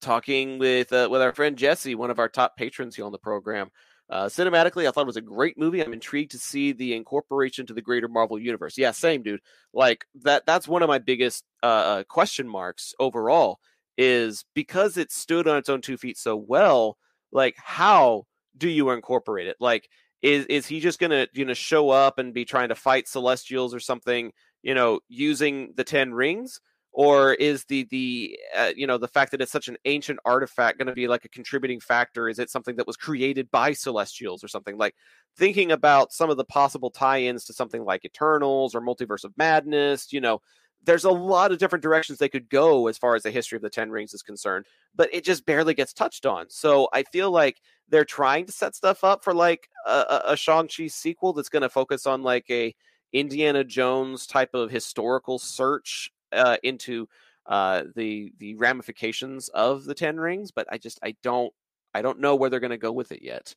talking 0.00 0.58
with, 0.58 0.92
uh, 0.92 1.08
with 1.08 1.22
our 1.22 1.32
friend 1.32 1.56
Jesse, 1.56 1.94
one 1.94 2.10
of 2.10 2.18
our 2.18 2.28
top 2.28 2.56
patrons 2.56 2.96
here 2.96 3.04
on 3.04 3.12
the 3.12 3.18
program. 3.18 3.70
Uh, 4.10 4.24
cinematically, 4.24 4.88
I 4.88 4.90
thought 4.90 5.02
it 5.02 5.06
was 5.06 5.16
a 5.16 5.20
great 5.20 5.58
movie. 5.58 5.84
I'm 5.84 5.92
intrigued 5.92 6.30
to 6.30 6.38
see 6.38 6.72
the 6.72 6.94
incorporation 6.94 7.66
to 7.66 7.74
the 7.74 7.82
greater 7.82 8.08
Marvel 8.08 8.38
universe. 8.38 8.78
Yeah, 8.78 8.92
same, 8.92 9.22
dude. 9.22 9.42
Like 9.74 10.06
that. 10.22 10.46
That's 10.46 10.66
one 10.66 10.82
of 10.82 10.88
my 10.88 10.98
biggest 10.98 11.44
uh, 11.62 11.66
uh, 11.66 12.02
question 12.04 12.48
marks 12.48 12.94
overall. 12.98 13.58
Is 13.98 14.44
because 14.54 14.96
it 14.96 15.12
stood 15.12 15.46
on 15.46 15.58
its 15.58 15.68
own 15.68 15.82
two 15.82 15.98
feet 15.98 16.16
so 16.16 16.36
well. 16.36 16.96
Like, 17.32 17.56
how 17.58 18.24
do 18.56 18.68
you 18.68 18.90
incorporate 18.90 19.48
it? 19.48 19.56
Like, 19.60 19.90
is 20.22 20.46
is 20.46 20.66
he 20.66 20.80
just 20.80 20.98
gonna 20.98 21.26
you 21.34 21.44
know 21.44 21.52
show 21.52 21.90
up 21.90 22.18
and 22.18 22.32
be 22.32 22.44
trying 22.44 22.70
to 22.70 22.74
fight 22.74 23.08
Celestials 23.08 23.74
or 23.74 23.80
something? 23.80 24.32
You 24.62 24.74
know, 24.74 25.00
using 25.08 25.72
the 25.76 25.84
Ten 25.84 26.12
Rings, 26.12 26.60
or 26.92 27.34
is 27.34 27.64
the 27.64 27.86
the 27.90 28.38
uh, 28.56 28.72
you 28.76 28.86
know 28.86 28.98
the 28.98 29.08
fact 29.08 29.30
that 29.30 29.40
it's 29.40 29.52
such 29.52 29.68
an 29.68 29.76
ancient 29.84 30.18
artifact 30.24 30.78
going 30.78 30.88
to 30.88 30.94
be 30.94 31.08
like 31.08 31.24
a 31.24 31.28
contributing 31.28 31.80
factor? 31.80 32.28
Is 32.28 32.38
it 32.38 32.50
something 32.50 32.76
that 32.76 32.86
was 32.86 32.96
created 32.96 33.50
by 33.50 33.72
celestials 33.72 34.42
or 34.42 34.48
something? 34.48 34.76
Like 34.76 34.94
thinking 35.38 35.70
about 35.70 36.12
some 36.12 36.28
of 36.28 36.36
the 36.36 36.44
possible 36.44 36.90
tie-ins 36.90 37.44
to 37.44 37.52
something 37.52 37.84
like 37.84 38.04
eternals 38.04 38.74
or 38.74 38.80
multiverse 38.80 39.24
of 39.24 39.32
madness 39.38 40.12
you 40.12 40.20
know 40.20 40.40
there's 40.84 41.04
a 41.04 41.10
lot 41.10 41.50
of 41.50 41.58
different 41.58 41.82
directions 41.82 42.18
they 42.18 42.28
could 42.28 42.48
go 42.48 42.86
as 42.86 42.96
far 42.98 43.14
as 43.14 43.22
the 43.22 43.30
history 43.30 43.56
of 43.56 43.62
the 43.62 43.70
ten 43.70 43.90
rings 43.90 44.12
is 44.12 44.22
concerned 44.22 44.66
but 44.94 45.12
it 45.12 45.24
just 45.24 45.46
barely 45.46 45.74
gets 45.74 45.92
touched 45.92 46.26
on. 46.26 46.46
So 46.48 46.88
i 46.92 47.02
feel 47.04 47.30
like 47.30 47.60
they're 47.88 48.04
trying 48.04 48.46
to 48.46 48.52
set 48.52 48.74
stuff 48.74 49.04
up 49.04 49.24
for 49.24 49.32
like 49.32 49.68
a, 49.86 49.90
a, 49.90 50.22
a 50.32 50.36
shang-chi 50.36 50.88
sequel 50.88 51.32
that's 51.32 51.48
going 51.48 51.62
to 51.62 51.68
focus 51.68 52.06
on 52.06 52.22
like 52.22 52.44
a 52.50 52.74
indiana 53.12 53.64
jones 53.64 54.26
type 54.26 54.54
of 54.54 54.70
historical 54.70 55.38
search 55.38 56.12
uh, 56.32 56.56
into 56.62 57.08
uh, 57.48 57.84
the 57.96 58.32
the 58.38 58.54
ramifications 58.56 59.48
of 59.48 59.84
the 59.84 59.94
Ten 59.94 60.18
Rings, 60.18 60.50
but 60.50 60.66
I 60.70 60.78
just 60.78 61.00
I 61.02 61.16
don't 61.22 61.52
I 61.94 62.02
don't 62.02 62.20
know 62.20 62.36
where 62.36 62.50
they're 62.50 62.60
going 62.60 62.70
to 62.70 62.76
go 62.76 62.92
with 62.92 63.10
it 63.10 63.22
yet. 63.22 63.54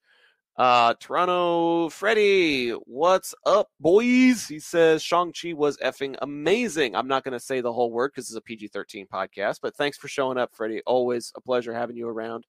Uh, 0.58 0.94
Toronto 1.00 1.90
Freddy, 1.90 2.72
what's 2.72 3.34
up, 3.46 3.70
boys? 3.80 4.48
He 4.48 4.60
says 4.60 5.02
Shang 5.02 5.34
Chi 5.34 5.54
was 5.54 5.78
effing 5.78 6.16
amazing. 6.22 6.96
I'm 6.96 7.08
not 7.08 7.24
going 7.24 7.34
to 7.34 7.40
say 7.40 7.62
the 7.62 7.74
whole 7.74 7.92
word 7.92 8.12
because 8.14 8.30
it's 8.30 8.38
a 8.38 8.42
PG-13 8.42 9.08
podcast, 9.08 9.60
but 9.62 9.76
thanks 9.76 9.98
for 9.98 10.08
showing 10.08 10.38
up, 10.38 10.54
Freddie. 10.54 10.82
Always 10.86 11.32
a 11.36 11.42
pleasure 11.42 11.74
having 11.74 11.96
you 11.96 12.08
around. 12.08 12.46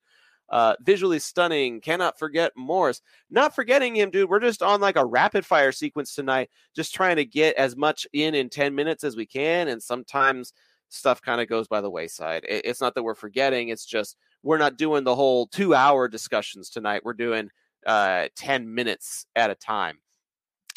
Uh, 0.49 0.75
visually 0.83 1.19
stunning. 1.19 1.81
Cannot 1.81 2.19
forget 2.19 2.53
Morris. 2.57 3.01
Not 3.31 3.55
forgetting 3.55 3.97
him, 3.97 4.11
dude. 4.11 4.29
We're 4.29 4.39
just 4.39 4.63
on 4.63 4.83
like 4.83 4.97
a 4.97 5.05
rapid 5.05 5.47
fire 5.47 5.73
sequence 5.73 6.15
tonight, 6.15 6.51
just 6.77 6.95
trying 6.95 7.17
to 7.17 7.25
get 7.25 7.57
as 7.57 7.75
much 7.75 8.07
in 8.13 8.35
in 8.35 8.51
10 8.51 8.75
minutes 8.75 9.03
as 9.03 9.17
we 9.17 9.25
can. 9.25 9.69
And 9.69 9.83
sometimes 9.83 10.53
stuff 10.91 11.23
kind 11.23 11.41
of 11.41 11.49
goes 11.49 11.69
by 11.69 11.81
the 11.81 11.91
wayside. 11.91 12.45
It, 12.47 12.67
it's 12.67 12.81
not 12.81 12.95
that 12.95 13.03
we're 13.03 13.15
forgetting, 13.15 13.71
it's 13.71 13.87
just 13.87 14.17
we're 14.43 14.59
not 14.59 14.77
doing 14.77 15.05
the 15.05 15.15
whole 15.15 15.47
two 15.47 15.75
hour 15.75 16.09
discussions 16.09 16.69
tonight. 16.69 17.03
We're 17.05 17.15
doing 17.15 17.51
uh, 17.87 18.29
10 18.37 18.73
minutes 18.73 19.27
at 19.35 19.51
a 19.51 19.55
time. 19.55 19.99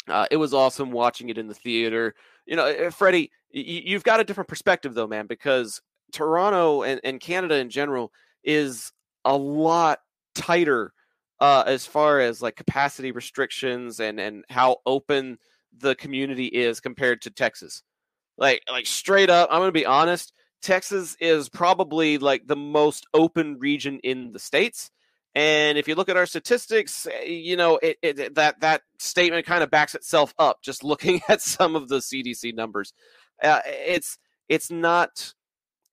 Uh, 0.08 0.26
it 0.30 0.36
was 0.36 0.54
awesome 0.54 0.90
watching 0.90 1.28
it 1.28 1.38
in 1.38 1.48
the 1.48 1.54
theater. 1.54 2.14
You 2.46 2.56
know, 2.56 2.90
Freddie, 2.90 3.30
y- 3.54 3.82
you've 3.84 4.04
got 4.04 4.20
a 4.20 4.24
different 4.24 4.48
perspective 4.48 4.94
though, 4.94 5.06
man, 5.06 5.26
because 5.26 5.82
Toronto 6.12 6.82
and, 6.82 7.00
and 7.02 7.20
Canada 7.20 7.56
in 7.56 7.70
general 7.70 8.12
is 8.44 8.92
a 9.26 9.36
lot 9.36 9.98
tighter 10.34 10.92
uh, 11.40 11.64
as 11.66 11.84
far 11.84 12.20
as 12.20 12.40
like 12.40 12.56
capacity 12.56 13.12
restrictions 13.12 14.00
and 14.00 14.18
and 14.18 14.44
how 14.48 14.78
open 14.86 15.38
the 15.78 15.94
community 15.96 16.46
is 16.46 16.80
compared 16.80 17.22
to 17.22 17.30
Texas. 17.30 17.82
Like 18.38 18.62
like 18.70 18.86
straight 18.86 19.30
up, 19.30 19.48
I'm 19.50 19.60
gonna 19.60 19.72
be 19.72 19.86
honest. 19.86 20.32
Texas 20.62 21.16
is 21.20 21.48
probably 21.48 22.18
like 22.18 22.46
the 22.46 22.56
most 22.56 23.06
open 23.12 23.58
region 23.58 24.00
in 24.02 24.32
the 24.32 24.38
states. 24.38 24.90
And 25.34 25.76
if 25.76 25.86
you 25.86 25.94
look 25.94 26.08
at 26.08 26.16
our 26.16 26.24
statistics, 26.24 27.06
you 27.26 27.56
know 27.56 27.78
it, 27.82 27.98
it, 28.02 28.34
that 28.36 28.60
that 28.60 28.82
statement 28.98 29.44
kind 29.44 29.62
of 29.62 29.70
backs 29.70 29.94
itself 29.94 30.34
up. 30.38 30.62
Just 30.62 30.82
looking 30.92 31.20
at 31.28 31.42
some 31.42 31.76
of 31.76 31.88
the 31.88 31.98
CDC 31.98 32.54
numbers, 32.54 32.94
uh, 33.42 33.60
it's 33.66 34.18
it's 34.48 34.70
not 34.70 35.34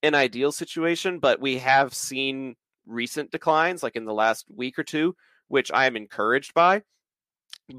an 0.01 0.15
ideal 0.15 0.51
situation, 0.51 1.19
but 1.19 1.41
we 1.41 1.57
have 1.57 1.93
seen 1.93 2.55
recent 2.85 3.31
declines, 3.31 3.83
like 3.83 3.95
in 3.95 4.05
the 4.05 4.13
last 4.13 4.45
week 4.53 4.77
or 4.77 4.83
two, 4.83 5.15
which 5.47 5.71
I 5.71 5.85
am 5.85 5.95
encouraged 5.95 6.53
by. 6.53 6.83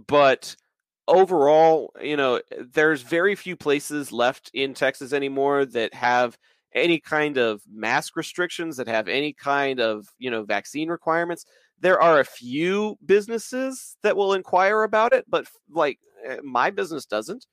But 0.06 0.56
overall, 1.06 1.92
you 2.00 2.16
know, 2.16 2.40
there's 2.72 3.02
very 3.02 3.34
few 3.34 3.56
places 3.56 4.12
left 4.12 4.50
in 4.54 4.74
Texas 4.74 5.12
anymore 5.12 5.64
that 5.66 5.94
have 5.94 6.38
any 6.74 6.98
kind 6.98 7.38
of 7.38 7.62
mask 7.72 8.16
restrictions, 8.16 8.76
that 8.76 8.88
have 8.88 9.08
any 9.08 9.32
kind 9.32 9.80
of, 9.80 10.06
you 10.18 10.30
know, 10.30 10.42
vaccine 10.42 10.88
requirements. 10.88 11.44
There 11.80 12.00
are 12.00 12.20
a 12.20 12.24
few 12.24 12.96
businesses 13.04 13.96
that 14.02 14.16
will 14.16 14.32
inquire 14.32 14.82
about 14.82 15.12
it, 15.12 15.24
but 15.28 15.46
like 15.70 15.98
eh, 16.26 16.38
my 16.42 16.70
business 16.70 17.06
doesn't. 17.06 17.46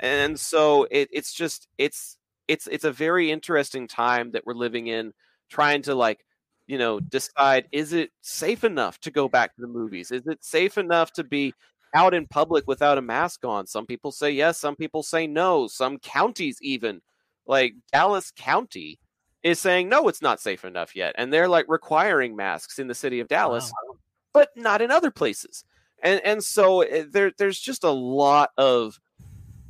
And 0.00 0.38
so 0.38 0.86
it, 0.90 1.08
it's 1.12 1.32
just 1.32 1.68
it's 1.78 2.18
it's 2.48 2.66
it's 2.66 2.84
a 2.84 2.92
very 2.92 3.30
interesting 3.30 3.86
time 3.86 4.32
that 4.32 4.44
we're 4.44 4.54
living 4.54 4.86
in 4.86 5.12
trying 5.50 5.82
to 5.82 5.94
like 5.94 6.24
you 6.66 6.78
know 6.78 7.00
decide 7.00 7.66
is 7.72 7.92
it 7.92 8.10
safe 8.22 8.64
enough 8.64 8.98
to 9.00 9.10
go 9.10 9.28
back 9.28 9.54
to 9.54 9.60
the 9.60 9.68
movies 9.68 10.10
is 10.10 10.26
it 10.26 10.42
safe 10.44 10.78
enough 10.78 11.12
to 11.12 11.24
be 11.24 11.52
out 11.94 12.14
in 12.14 12.26
public 12.26 12.66
without 12.66 12.98
a 12.98 13.02
mask 13.02 13.44
on 13.44 13.66
some 13.66 13.86
people 13.86 14.10
say 14.10 14.30
yes 14.30 14.58
some 14.58 14.76
people 14.76 15.02
say 15.02 15.26
no 15.26 15.66
some 15.66 15.98
counties 15.98 16.58
even 16.62 17.00
like 17.46 17.74
dallas 17.92 18.32
county 18.36 18.98
is 19.42 19.58
saying 19.58 19.88
no 19.88 20.08
it's 20.08 20.22
not 20.22 20.40
safe 20.40 20.64
enough 20.64 20.96
yet 20.96 21.14
and 21.18 21.32
they're 21.32 21.48
like 21.48 21.66
requiring 21.68 22.34
masks 22.34 22.78
in 22.78 22.88
the 22.88 22.94
city 22.94 23.20
of 23.20 23.28
dallas 23.28 23.70
wow. 23.70 23.96
but 24.32 24.48
not 24.56 24.80
in 24.80 24.90
other 24.90 25.10
places 25.10 25.64
and 26.02 26.20
and 26.24 26.42
so 26.42 26.82
eh, 26.82 27.04
there 27.10 27.32
there's 27.38 27.60
just 27.60 27.84
a 27.84 27.90
lot 27.90 28.50
of 28.56 28.98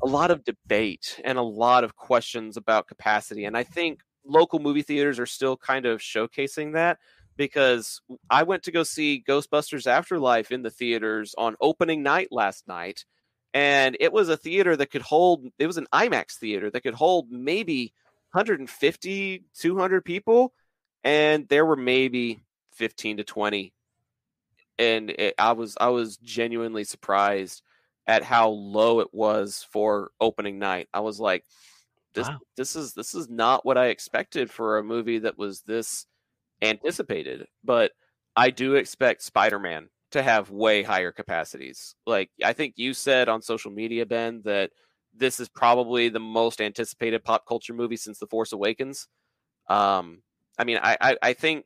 a 0.03 0.07
lot 0.07 0.31
of 0.31 0.45
debate 0.45 1.21
and 1.25 1.39
a 1.39 1.43
lot 1.43 1.83
of 1.83 1.97
questions 1.97 2.57
about 2.57 2.87
capacity 2.87 3.45
and 3.45 3.57
i 3.57 3.63
think 3.63 4.01
local 4.27 4.59
movie 4.59 4.83
theaters 4.83 5.19
are 5.19 5.27
still 5.27 5.57
kind 5.57 5.87
of 5.87 6.01
showcasing 6.01 6.75
that 6.75 6.99
because 7.37 8.01
I 8.31 8.45
went 8.45 8.65
to 8.65 8.73
go 8.73 8.83
see 8.83 9.25
Ghostbusters 9.27 9.87
Afterlife 9.87 10.53
in 10.53 10.63
the 10.63 10.71
theaters 10.71 11.35
on 11.37 11.57
opening 11.61 12.03
night 12.03 12.29
last 12.31 12.69
night, 12.69 13.05
and 13.53 13.97
it 14.01 14.13
was 14.13 14.29
a 14.29 14.37
theater 14.37 14.77
that 14.77 14.91
could 14.91 15.03
hold. 15.03 15.47
It 15.59 15.67
was 15.67 15.79
an 15.79 15.89
IMAX 15.93 16.35
theater 16.35 16.71
that 16.71 16.83
could 16.83 16.95
hold 16.95 17.31
maybe 17.31 17.93
150, 18.33 19.45
200 19.55 20.05
people, 20.05 20.53
and 21.03 21.49
there 21.49 21.67
were 21.67 21.77
maybe 21.77 22.45
15 22.73 23.19
to 23.19 23.25
20 23.25 23.73
and 24.79 25.11
it, 25.11 25.35
I 25.39 25.53
was 25.53 25.77
I 25.81 25.89
was 25.89 26.17
genuinely 26.19 26.85
surprised 26.85 27.63
at 28.07 28.23
how 28.23 28.49
low 28.51 29.01
it 29.01 29.09
was 29.13 29.67
for 29.71 30.11
opening 30.21 30.59
night. 30.59 30.89
I 30.93 31.01
was 31.01 31.19
like, 31.19 31.45
this 32.15 32.31
Wow. 32.31 32.39
this 32.57 32.77
is 32.77 32.95
this 32.95 33.15
is 33.15 33.29
not 33.29 33.65
what 33.67 33.79
I 33.79 33.87
expected 33.89 34.51
for 34.51 34.79
a 34.79 34.85
movie 34.85 35.19
that 35.21 35.39
was 35.39 35.63
this 35.63 36.07
anticipated. 36.63 37.47
But 37.65 37.93
I 38.37 38.51
do 38.51 38.75
expect 38.77 39.23
Spider 39.23 39.59
Man 39.59 39.91
to 40.13 40.23
have 40.23 40.51
way 40.51 40.83
higher 40.83 41.13
capacities. 41.13 41.95
Like 42.07 42.31
I 42.45 42.53
think 42.53 42.75
you 42.77 42.95
said 42.95 43.29
on 43.29 43.43
social 43.43 43.71
media, 43.73 44.07
Ben, 44.07 44.43
that 44.45 44.73
this 45.15 45.41
is 45.41 45.49
probably 45.49 46.09
the 46.09 46.21
most 46.21 46.61
anticipated 46.61 47.25
pop 47.25 47.47
culture 47.47 47.75
movie 47.75 47.97
since 47.97 48.19
The 48.19 48.27
Force 48.27 48.53
Awakens. 48.53 49.09
Um, 49.69 50.23
I 50.59 50.65
mean, 50.65 50.79
I, 50.83 50.97
I, 51.01 51.17
I 51.23 51.33
think 51.33 51.65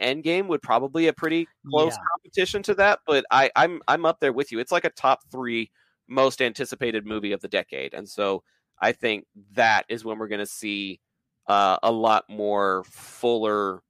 Endgame 0.00 0.48
would 0.48 0.62
probably 0.62 1.06
a 1.08 1.12
pretty 1.12 1.50
close 1.70 1.96
Yeah. 1.96 2.04
competition 2.12 2.62
to 2.64 2.74
that, 2.74 3.00
but 3.06 3.24
I, 3.30 3.50
I'm 3.56 3.80
I'm 3.88 4.04
up 4.06 4.20
there 4.20 4.32
with 4.32 4.52
you. 4.52 4.58
It's 4.58 4.72
like 4.72 4.84
a 4.84 4.90
top 4.90 5.20
three 5.30 5.70
most 6.08 6.42
anticipated 6.42 7.06
movie 7.06 7.32
of 7.32 7.40
the 7.40 7.48
decade, 7.48 7.94
and 7.94 8.08
so 8.08 8.42
I 8.80 8.92
think 8.92 9.26
that 9.52 9.86
is 9.88 10.04
when 10.04 10.18
we're 10.18 10.28
going 10.28 10.40
to 10.40 10.46
see 10.46 11.00
uh, 11.46 11.78
a 11.82 11.90
lot 11.90 12.24
more 12.28 12.84
fuller 12.84 13.82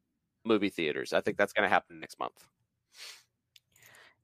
movie 0.45 0.69
theaters. 0.69 1.13
I 1.13 1.21
think 1.21 1.37
that's 1.37 1.53
going 1.53 1.65
to 1.65 1.73
happen 1.73 2.01
next 2.01 2.19
month. 2.19 2.47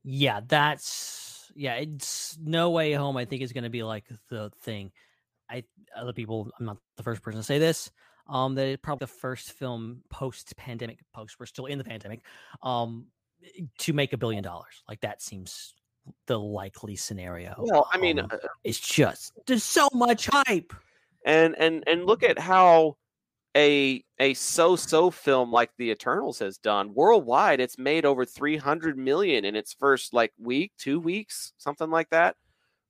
Yeah, 0.04 0.40
that's 0.46 1.52
yeah. 1.54 1.74
It's 1.74 2.36
no 2.42 2.70
way 2.70 2.92
home. 2.92 3.16
I 3.16 3.24
think 3.24 3.42
is 3.42 3.52
going 3.52 3.64
to 3.64 3.70
be 3.70 3.82
like 3.82 4.04
the 4.28 4.50
thing. 4.62 4.92
I 5.50 5.64
other 5.96 6.12
people. 6.12 6.50
I'm 6.58 6.66
not 6.66 6.78
the 6.96 7.02
first 7.02 7.22
person 7.22 7.40
to 7.40 7.44
say 7.44 7.58
this. 7.58 7.90
Um, 8.28 8.54
that 8.54 8.66
it's 8.66 8.80
probably 8.82 9.04
the 9.04 9.12
first 9.12 9.52
film 9.52 10.02
post 10.10 10.56
pandemic. 10.56 11.00
Post 11.12 11.36
we're 11.38 11.46
still 11.46 11.66
in 11.66 11.78
the 11.78 11.84
pandemic. 11.84 12.20
Um, 12.62 13.06
to 13.78 13.92
make 13.92 14.12
a 14.12 14.16
billion 14.16 14.42
dollars. 14.42 14.82
Like 14.88 15.00
that 15.00 15.22
seems 15.22 15.74
the 16.26 16.38
likely 16.38 16.96
scenario. 16.96 17.54
Well, 17.58 17.88
I 17.92 17.98
mean, 17.98 18.18
Um, 18.20 18.28
uh, 18.30 18.38
it's 18.64 18.80
just 18.80 19.32
there's 19.46 19.64
so 19.64 19.88
much 19.92 20.26
hype. 20.26 20.72
and 21.24 21.54
and 21.58 21.84
and 21.86 22.06
look 22.06 22.22
at 22.22 22.38
how 22.38 22.96
a 23.56 24.02
a 24.18 24.32
so-so 24.34 25.10
film 25.10 25.52
like 25.52 25.70
the 25.76 25.90
Eternals 25.90 26.38
has 26.38 26.56
done 26.58 26.94
worldwide. 26.94 27.60
It's 27.60 27.78
made 27.78 28.04
over 28.06 28.24
300 28.24 28.96
million 28.96 29.44
in 29.44 29.54
its 29.56 29.74
first 29.74 30.14
like 30.14 30.32
week, 30.38 30.72
two 30.78 30.98
weeks, 30.98 31.52
something 31.58 31.90
like 31.90 32.08
that. 32.10 32.36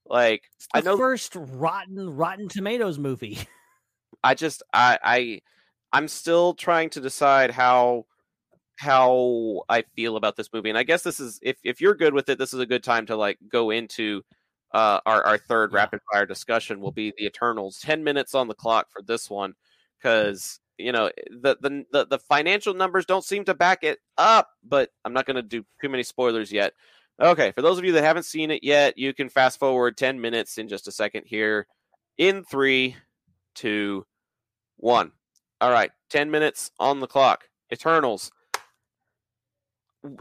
Like 0.06 0.44
It's 0.56 0.68
I 0.72 0.80
the 0.80 0.90
know 0.90 0.96
first 0.98 1.34
rotten 1.36 2.16
Rotten 2.16 2.48
Tomatoes 2.48 2.98
movie. 2.98 3.38
I 4.24 4.34
just 4.34 4.62
I 4.72 4.98
I 5.02 5.40
I'm 5.92 6.08
still 6.08 6.54
trying 6.54 6.90
to 6.90 7.00
decide 7.00 7.50
how 7.50 8.06
how 8.82 9.62
I 9.68 9.82
feel 9.94 10.16
about 10.16 10.36
this 10.36 10.52
movie. 10.52 10.68
And 10.68 10.78
I 10.78 10.82
guess 10.82 11.02
this 11.02 11.20
is 11.20 11.38
if 11.42 11.56
if 11.62 11.80
you're 11.80 11.94
good 11.94 12.14
with 12.14 12.28
it, 12.28 12.38
this 12.38 12.52
is 12.52 12.60
a 12.60 12.66
good 12.66 12.82
time 12.82 13.06
to 13.06 13.16
like 13.16 13.38
go 13.48 13.70
into 13.70 14.22
uh 14.74 15.00
our, 15.06 15.22
our 15.24 15.38
third 15.38 15.70
Yeah. 15.72 15.76
rapid 15.78 16.00
fire 16.12 16.26
discussion 16.26 16.80
will 16.80 16.90
be 16.92 17.12
the 17.16 17.26
Eternals. 17.26 17.78
Ten 17.80 18.02
minutes 18.04 18.34
on 18.34 18.48
the 18.48 18.54
clock 18.54 18.88
for 18.90 19.02
this 19.02 19.30
one 19.30 19.54
because 19.98 20.58
you 20.78 20.90
know 20.92 21.10
the, 21.30 21.56
the 21.60 21.84
the 21.92 22.06
the 22.06 22.18
financial 22.18 22.74
numbers 22.74 23.06
don't 23.06 23.24
seem 23.24 23.44
to 23.44 23.54
back 23.54 23.84
it 23.84 24.00
up, 24.18 24.48
but 24.64 24.90
I'm 25.04 25.12
not 25.12 25.26
gonna 25.26 25.42
do 25.42 25.64
too 25.80 25.88
many 25.88 26.02
spoilers 26.02 26.50
yet. 26.52 26.72
Okay, 27.20 27.52
for 27.52 27.62
those 27.62 27.78
of 27.78 27.84
you 27.84 27.92
that 27.92 28.02
haven't 28.04 28.24
seen 28.24 28.50
it 28.50 28.64
yet, 28.64 28.98
you 28.98 29.14
can 29.14 29.28
fast 29.28 29.60
forward 29.60 29.96
10 29.96 30.20
minutes 30.20 30.58
in 30.58 30.66
just 30.68 30.88
a 30.88 30.92
second 30.92 31.24
here. 31.26 31.66
In 32.18 32.42
three, 32.44 32.96
two, 33.54 34.06
one. 34.76 35.12
All 35.60 35.70
right, 35.70 35.90
10 36.10 36.30
minutes 36.30 36.70
on 36.80 37.00
the 37.00 37.06
clock. 37.06 37.44
Eternals. 37.72 38.30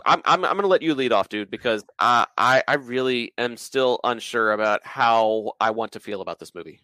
I'm 0.05 0.21
I'm 0.25 0.45
I'm 0.45 0.55
gonna 0.55 0.67
let 0.67 0.81
you 0.81 0.93
lead 0.93 1.11
off, 1.11 1.29
dude, 1.29 1.49
because 1.49 1.83
I 1.99 2.27
I 2.37 2.63
I 2.67 2.75
really 2.75 3.33
am 3.37 3.57
still 3.57 3.99
unsure 4.03 4.51
about 4.51 4.85
how 4.85 5.53
I 5.59 5.71
want 5.71 5.93
to 5.93 5.99
feel 5.99 6.21
about 6.21 6.39
this 6.39 6.53
movie. 6.53 6.81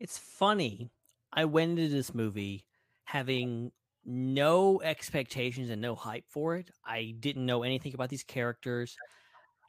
It's 0.00 0.18
funny. 0.18 0.90
I 1.32 1.46
went 1.46 1.78
into 1.78 1.88
this 1.88 2.14
movie 2.14 2.66
having 3.04 3.72
no 4.04 4.80
expectations 4.82 5.70
and 5.70 5.80
no 5.80 5.94
hype 5.94 6.24
for 6.28 6.56
it. 6.56 6.70
I 6.84 7.14
didn't 7.18 7.46
know 7.46 7.62
anything 7.62 7.94
about 7.94 8.08
these 8.08 8.22
characters. 8.22 8.96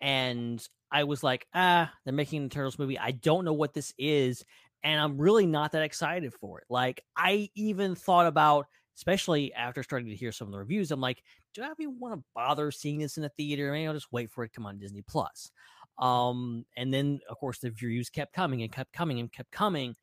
And 0.02 0.66
I 0.92 1.06
was 1.06 1.24
like, 1.24 1.48
ah, 1.54 1.92
they're 2.04 2.14
making 2.14 2.44
the 2.44 2.50
Turtles 2.50 2.78
movie. 2.78 3.00
I 3.00 3.12
don't 3.12 3.46
know 3.46 3.54
what 3.54 3.74
this 3.74 3.94
is. 3.98 4.46
And 4.84 5.02
I'm 5.02 5.18
really 5.18 5.48
not 5.48 5.72
that 5.72 5.82
excited 5.82 6.34
for 6.34 6.60
it. 6.60 6.66
Like, 6.70 7.04
I 7.16 7.50
even 7.56 7.96
thought 7.96 8.28
about, 8.28 8.68
especially 8.98 9.54
after 9.54 9.84
starting 9.84 10.10
to 10.10 10.16
hear 10.16 10.32
some 10.32 10.48
of 10.48 10.52
the 10.52 10.58
reviews, 10.58 10.92
I'm 10.92 11.00
like, 11.02 11.24
do 11.54 11.64
I 11.64 11.72
even 11.80 12.00
want 12.00 12.16
to 12.20 12.24
bother 12.36 12.72
seeing 12.72 13.00
this 13.00 13.18
in 13.18 13.24
a 13.24 13.30
theater? 13.30 13.72
Maybe 13.72 13.88
I'll 13.88 13.94
just 13.94 14.12
wait 14.12 14.32
for 14.32 14.44
it 14.44 14.50
to 14.50 14.56
come 14.56 14.66
on 14.66 14.80
Disney 14.80 15.04
Plus. 15.04 15.52
Um, 16.00 16.66
and 16.76 16.94
then 16.94 17.20
of 17.30 17.38
course 17.38 17.60
the 17.60 17.70
reviews 17.70 18.10
kept 18.10 18.34
coming 18.34 18.62
and 18.62 18.72
kept 18.72 18.94
coming 18.94 19.20
and 19.20 19.32
kept 19.32 19.52
coming 19.52 19.96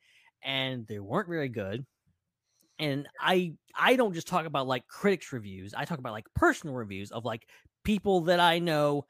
and 0.43 0.87
they 0.87 0.99
weren't 0.99 1.29
very 1.29 1.49
good. 1.49 1.85
And 2.79 3.09
I 3.21 3.55
I 3.77 3.97
don't 3.97 4.15
just 4.15 4.27
talk 4.29 4.47
about 4.47 4.67
like 4.67 4.87
critics 4.89 5.33
reviews. 5.33 5.75
I 5.75 5.85
talk 5.85 5.99
about 5.99 6.13
like 6.13 6.27
personal 6.35 6.75
reviews 6.75 7.13
of 7.13 7.25
like 7.25 7.47
people 7.85 8.23
that 8.23 8.41
I 8.41 8.59
know 8.59 9.07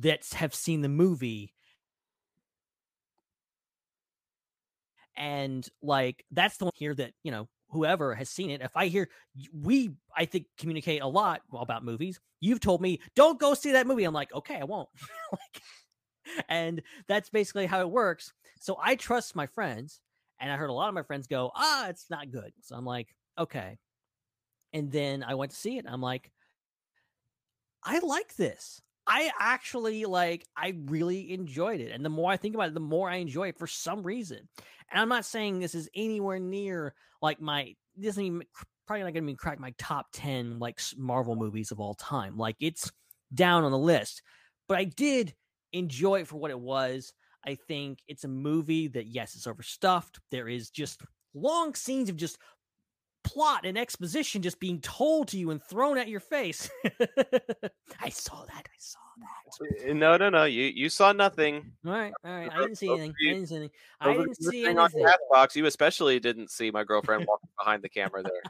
that 0.00 0.24
have 0.34 0.54
seen 0.54 0.80
the 0.82 0.88
movie. 0.88 1.52
And 5.16 5.68
like 5.82 6.24
that's 6.30 6.56
the 6.56 6.66
one 6.66 6.72
here 6.76 6.94
that, 6.94 7.12
you 7.22 7.30
know, 7.30 7.48
whoever 7.70 8.14
has 8.14 8.28
seen 8.28 8.50
it, 8.50 8.60
if 8.60 8.76
I 8.76 8.86
hear 8.86 9.08
we 9.52 9.92
I 10.16 10.24
think 10.24 10.46
communicate 10.58 11.02
a 11.02 11.06
lot 11.06 11.42
about 11.52 11.84
movies. 11.84 12.20
You've 12.40 12.60
told 12.60 12.80
me, 12.80 13.00
"Don't 13.14 13.38
go 13.38 13.54
see 13.54 13.72
that 13.72 13.86
movie." 13.86 14.04
I'm 14.04 14.14
like, 14.14 14.32
"Okay, 14.34 14.56
I 14.56 14.64
won't." 14.64 14.88
like 15.32 15.62
and 16.48 16.82
that's 17.08 17.30
basically 17.30 17.66
how 17.66 17.80
it 17.80 17.90
works. 17.90 18.32
So 18.60 18.76
I 18.82 18.96
trust 18.96 19.36
my 19.36 19.46
friends, 19.46 20.00
and 20.38 20.52
I 20.52 20.56
heard 20.56 20.70
a 20.70 20.74
lot 20.74 20.88
of 20.88 20.94
my 20.94 21.02
friends 21.02 21.26
go, 21.26 21.50
"Ah, 21.54 21.88
it's 21.88 22.10
not 22.10 22.30
good." 22.30 22.52
So 22.60 22.76
I'm 22.76 22.84
like, 22.84 23.14
"Okay." 23.38 23.78
And 24.72 24.92
then 24.92 25.22
I 25.24 25.34
went 25.34 25.52
to 25.52 25.56
see 25.56 25.78
it. 25.78 25.86
I'm 25.88 26.02
like, 26.02 26.30
"I 27.82 27.98
like 28.00 28.36
this. 28.36 28.80
I 29.06 29.30
actually 29.38 30.04
like. 30.04 30.46
I 30.56 30.74
really 30.86 31.32
enjoyed 31.32 31.80
it. 31.80 31.92
And 31.92 32.04
the 32.04 32.10
more 32.10 32.30
I 32.30 32.36
think 32.36 32.54
about 32.54 32.68
it, 32.68 32.74
the 32.74 32.80
more 32.80 33.10
I 33.10 33.16
enjoy 33.16 33.48
it 33.48 33.58
for 33.58 33.66
some 33.66 34.02
reason. 34.02 34.48
And 34.90 35.00
I'm 35.00 35.08
not 35.08 35.24
saying 35.24 35.58
this 35.58 35.74
is 35.74 35.88
anywhere 35.94 36.38
near 36.38 36.94
like 37.20 37.40
my. 37.40 37.74
This 37.96 38.14
isn't 38.14 38.24
even 38.24 38.42
probably 38.86 39.04
not 39.04 39.12
going 39.12 39.24
to 39.24 39.32
be 39.32 39.36
crack 39.36 39.58
my 39.58 39.74
top 39.78 40.06
ten 40.12 40.58
like 40.58 40.80
Marvel 40.96 41.36
movies 41.36 41.70
of 41.70 41.80
all 41.80 41.94
time. 41.94 42.36
Like 42.36 42.56
it's 42.60 42.90
down 43.32 43.64
on 43.64 43.72
the 43.72 43.78
list, 43.78 44.22
but 44.68 44.78
I 44.78 44.84
did 44.84 45.34
enjoy 45.72 46.20
it 46.20 46.28
for 46.28 46.36
what 46.36 46.50
it 46.50 46.60
was. 46.60 47.12
I 47.46 47.54
think 47.54 48.00
it's 48.06 48.24
a 48.24 48.28
movie 48.28 48.88
that, 48.88 49.06
yes, 49.06 49.34
it's 49.34 49.46
overstuffed. 49.46 50.18
There 50.30 50.48
is 50.48 50.70
just 50.70 51.00
long 51.32 51.74
scenes 51.74 52.10
of 52.10 52.16
just 52.16 52.38
plot 53.32 53.64
and 53.64 53.78
exposition 53.78 54.42
just 54.42 54.60
being 54.60 54.80
told 54.80 55.28
to 55.28 55.38
you 55.38 55.50
and 55.50 55.62
thrown 55.62 55.98
at 55.98 56.08
your 56.08 56.20
face. 56.20 56.70
I 58.00 58.08
saw 58.08 58.44
that. 58.44 58.66
I 58.66 58.78
saw 58.78 58.98
that. 59.18 59.90
Uh, 59.90 59.94
No, 59.94 60.16
no, 60.16 60.30
no. 60.30 60.44
You 60.44 60.64
you 60.64 60.88
saw 60.88 61.12
nothing. 61.12 61.72
All 61.86 61.92
right. 61.92 62.12
All 62.24 62.30
right. 62.32 62.50
I 62.52 62.58
didn't 62.58 62.76
see 62.76 62.88
anything. 62.90 63.14
I 63.20 63.24
didn't 63.32 63.46
see 63.46 63.56
anything. 63.56 63.70
I 64.00 64.12
didn't 64.12 64.28
you 64.28 64.34
see 64.34 64.62
listening 64.62 64.78
on 64.78 64.90
anything. 64.94 65.12
Castbox, 65.32 65.56
you 65.56 65.66
especially 65.66 66.20
didn't 66.20 66.50
see 66.50 66.70
my 66.70 66.84
girlfriend 66.84 67.26
walking 67.28 67.50
behind 67.58 67.82
the 67.82 67.88
camera 67.88 68.22
there. 68.22 68.42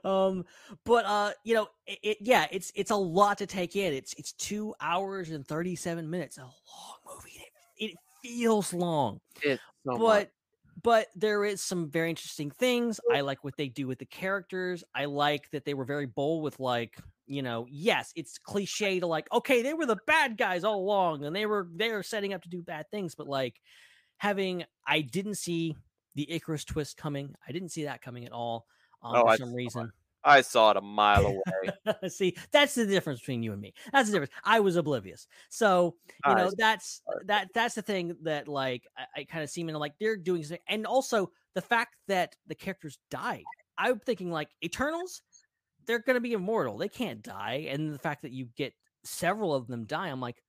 um 0.04 0.44
but 0.84 1.04
uh 1.04 1.30
you 1.44 1.54
know 1.54 1.68
it, 1.86 1.98
it 2.02 2.16
yeah 2.20 2.46
it's 2.50 2.72
it's 2.74 2.90
a 2.90 2.96
lot 2.96 3.38
to 3.38 3.46
take 3.46 3.76
in 3.76 3.92
it's 3.92 4.12
it's 4.14 4.32
two 4.32 4.74
hours 4.80 5.30
and 5.30 5.46
37 5.46 6.10
minutes 6.10 6.36
a 6.38 6.40
long 6.40 6.50
movie 7.06 7.40
it, 7.78 7.90
it 7.90 7.96
feels 8.22 8.72
long 8.72 9.20
It's 9.42 9.62
so 9.86 9.98
much. 9.98 10.28
But 10.82 11.08
there 11.14 11.44
is 11.44 11.62
some 11.62 11.90
very 11.90 12.10
interesting 12.10 12.50
things. 12.50 13.00
I 13.12 13.20
like 13.20 13.44
what 13.44 13.56
they 13.56 13.68
do 13.68 13.86
with 13.86 13.98
the 13.98 14.06
characters. 14.06 14.82
I 14.94 15.04
like 15.06 15.50
that 15.50 15.64
they 15.64 15.74
were 15.74 15.84
very 15.84 16.06
bold 16.06 16.42
with 16.42 16.58
like 16.60 16.98
you 17.26 17.40
know 17.40 17.66
yes 17.70 18.12
it's 18.16 18.36
cliche 18.36 18.98
to 18.98 19.06
like 19.06 19.32
okay 19.32 19.62
they 19.62 19.74
were 19.74 19.86
the 19.86 19.96
bad 20.08 20.36
guys 20.36 20.64
all 20.64 20.80
along 20.80 21.24
and 21.24 21.34
they 21.34 21.46
were 21.46 21.68
they 21.76 21.92
were 21.92 22.02
setting 22.02 22.34
up 22.34 22.42
to 22.42 22.48
do 22.48 22.60
bad 22.60 22.84
things 22.90 23.14
but 23.14 23.28
like 23.28 23.60
having 24.16 24.64
i 24.88 25.00
didn't 25.00 25.36
see 25.36 25.76
the 26.14 26.30
icarus 26.30 26.64
twist 26.64 26.96
coming. 26.96 27.34
I 27.48 27.52
didn't 27.52 27.70
see 27.70 27.84
that 27.84 28.02
coming 28.02 28.24
at 28.24 28.32
all 28.32 28.66
um, 29.02 29.16
Oh, 29.16 29.22
for 29.22 29.28
I 29.28 29.36
some 29.36 29.54
reason 29.54 29.92
I 30.24 30.40
saw 30.40 30.70
it 30.70 30.76
a 30.76 30.80
mile 30.80 31.26
away. 31.26 32.08
See, 32.08 32.36
that's 32.52 32.74
the 32.74 32.86
difference 32.86 33.20
between 33.20 33.42
you 33.42 33.52
and 33.52 33.60
me. 33.60 33.74
That's 33.92 34.08
the 34.08 34.14
difference. 34.14 34.32
I 34.44 34.60
was 34.60 34.76
oblivious. 34.76 35.26
So, 35.48 35.96
you 36.26 36.32
I 36.32 36.34
know, 36.34 36.50
that's 36.56 37.02
that 37.26 37.48
that's 37.54 37.74
the 37.74 37.82
thing 37.82 38.16
that 38.22 38.48
like 38.48 38.86
I, 38.96 39.20
I 39.20 39.24
kind 39.24 39.42
of 39.42 39.50
seem 39.50 39.68
in 39.68 39.74
like 39.74 39.94
they're 39.98 40.16
doing 40.16 40.42
something. 40.44 40.60
And 40.68 40.86
also 40.86 41.30
the 41.54 41.62
fact 41.62 41.96
that 42.08 42.36
the 42.46 42.54
characters 42.54 42.98
died. 43.10 43.44
I'm 43.78 43.98
thinking 43.98 44.30
like 44.30 44.48
Eternals, 44.62 45.22
they're 45.86 45.98
going 45.98 46.14
to 46.14 46.20
be 46.20 46.32
immortal. 46.32 46.78
They 46.78 46.88
can't 46.88 47.22
die. 47.22 47.66
And 47.70 47.92
the 47.92 47.98
fact 47.98 48.22
that 48.22 48.32
you 48.32 48.48
get 48.56 48.74
several 49.04 49.54
of 49.54 49.66
them 49.66 49.84
die, 49.84 50.08
I'm 50.08 50.20
like, 50.20 50.42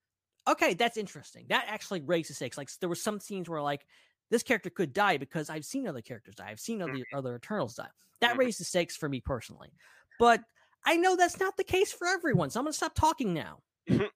okay, 0.48 0.74
that's 0.74 0.98
interesting. 0.98 1.46
That 1.50 1.66
actually 1.68 2.02
raises 2.02 2.36
stakes. 2.38 2.58
Like 2.58 2.70
there 2.80 2.90
were 2.90 2.96
some 2.96 3.20
scenes 3.20 3.50
where 3.50 3.62
like 3.62 3.86
this 4.30 4.44
character 4.44 4.70
could 4.70 4.94
die 4.94 5.18
because 5.18 5.50
I've 5.50 5.66
seen 5.66 5.88
other 5.88 6.02
characters 6.02 6.36
die. 6.36 6.50
I've 6.50 6.60
seen 6.60 6.82
other 6.82 6.98
Mhm. 6.98 7.04
other 7.12 7.36
Eternals 7.36 7.76
die. 7.76 7.90
That 8.22 8.38
Mhm. 8.38 8.38
raises 8.38 8.68
stakes 8.68 8.96
for 8.98 9.10
me 9.10 9.22
personally. 9.22 9.74
But 10.18 10.44
I 10.86 10.98
know 10.98 11.16
that's 11.16 11.40
not 11.40 11.58
the 11.58 11.64
case 11.64 11.92
for 11.92 12.08
everyone. 12.08 12.50
So 12.50 12.60
I'm 12.60 12.66
gonna 12.66 12.74
stop 12.74 12.96
talking 12.96 13.34
now. 13.34 13.64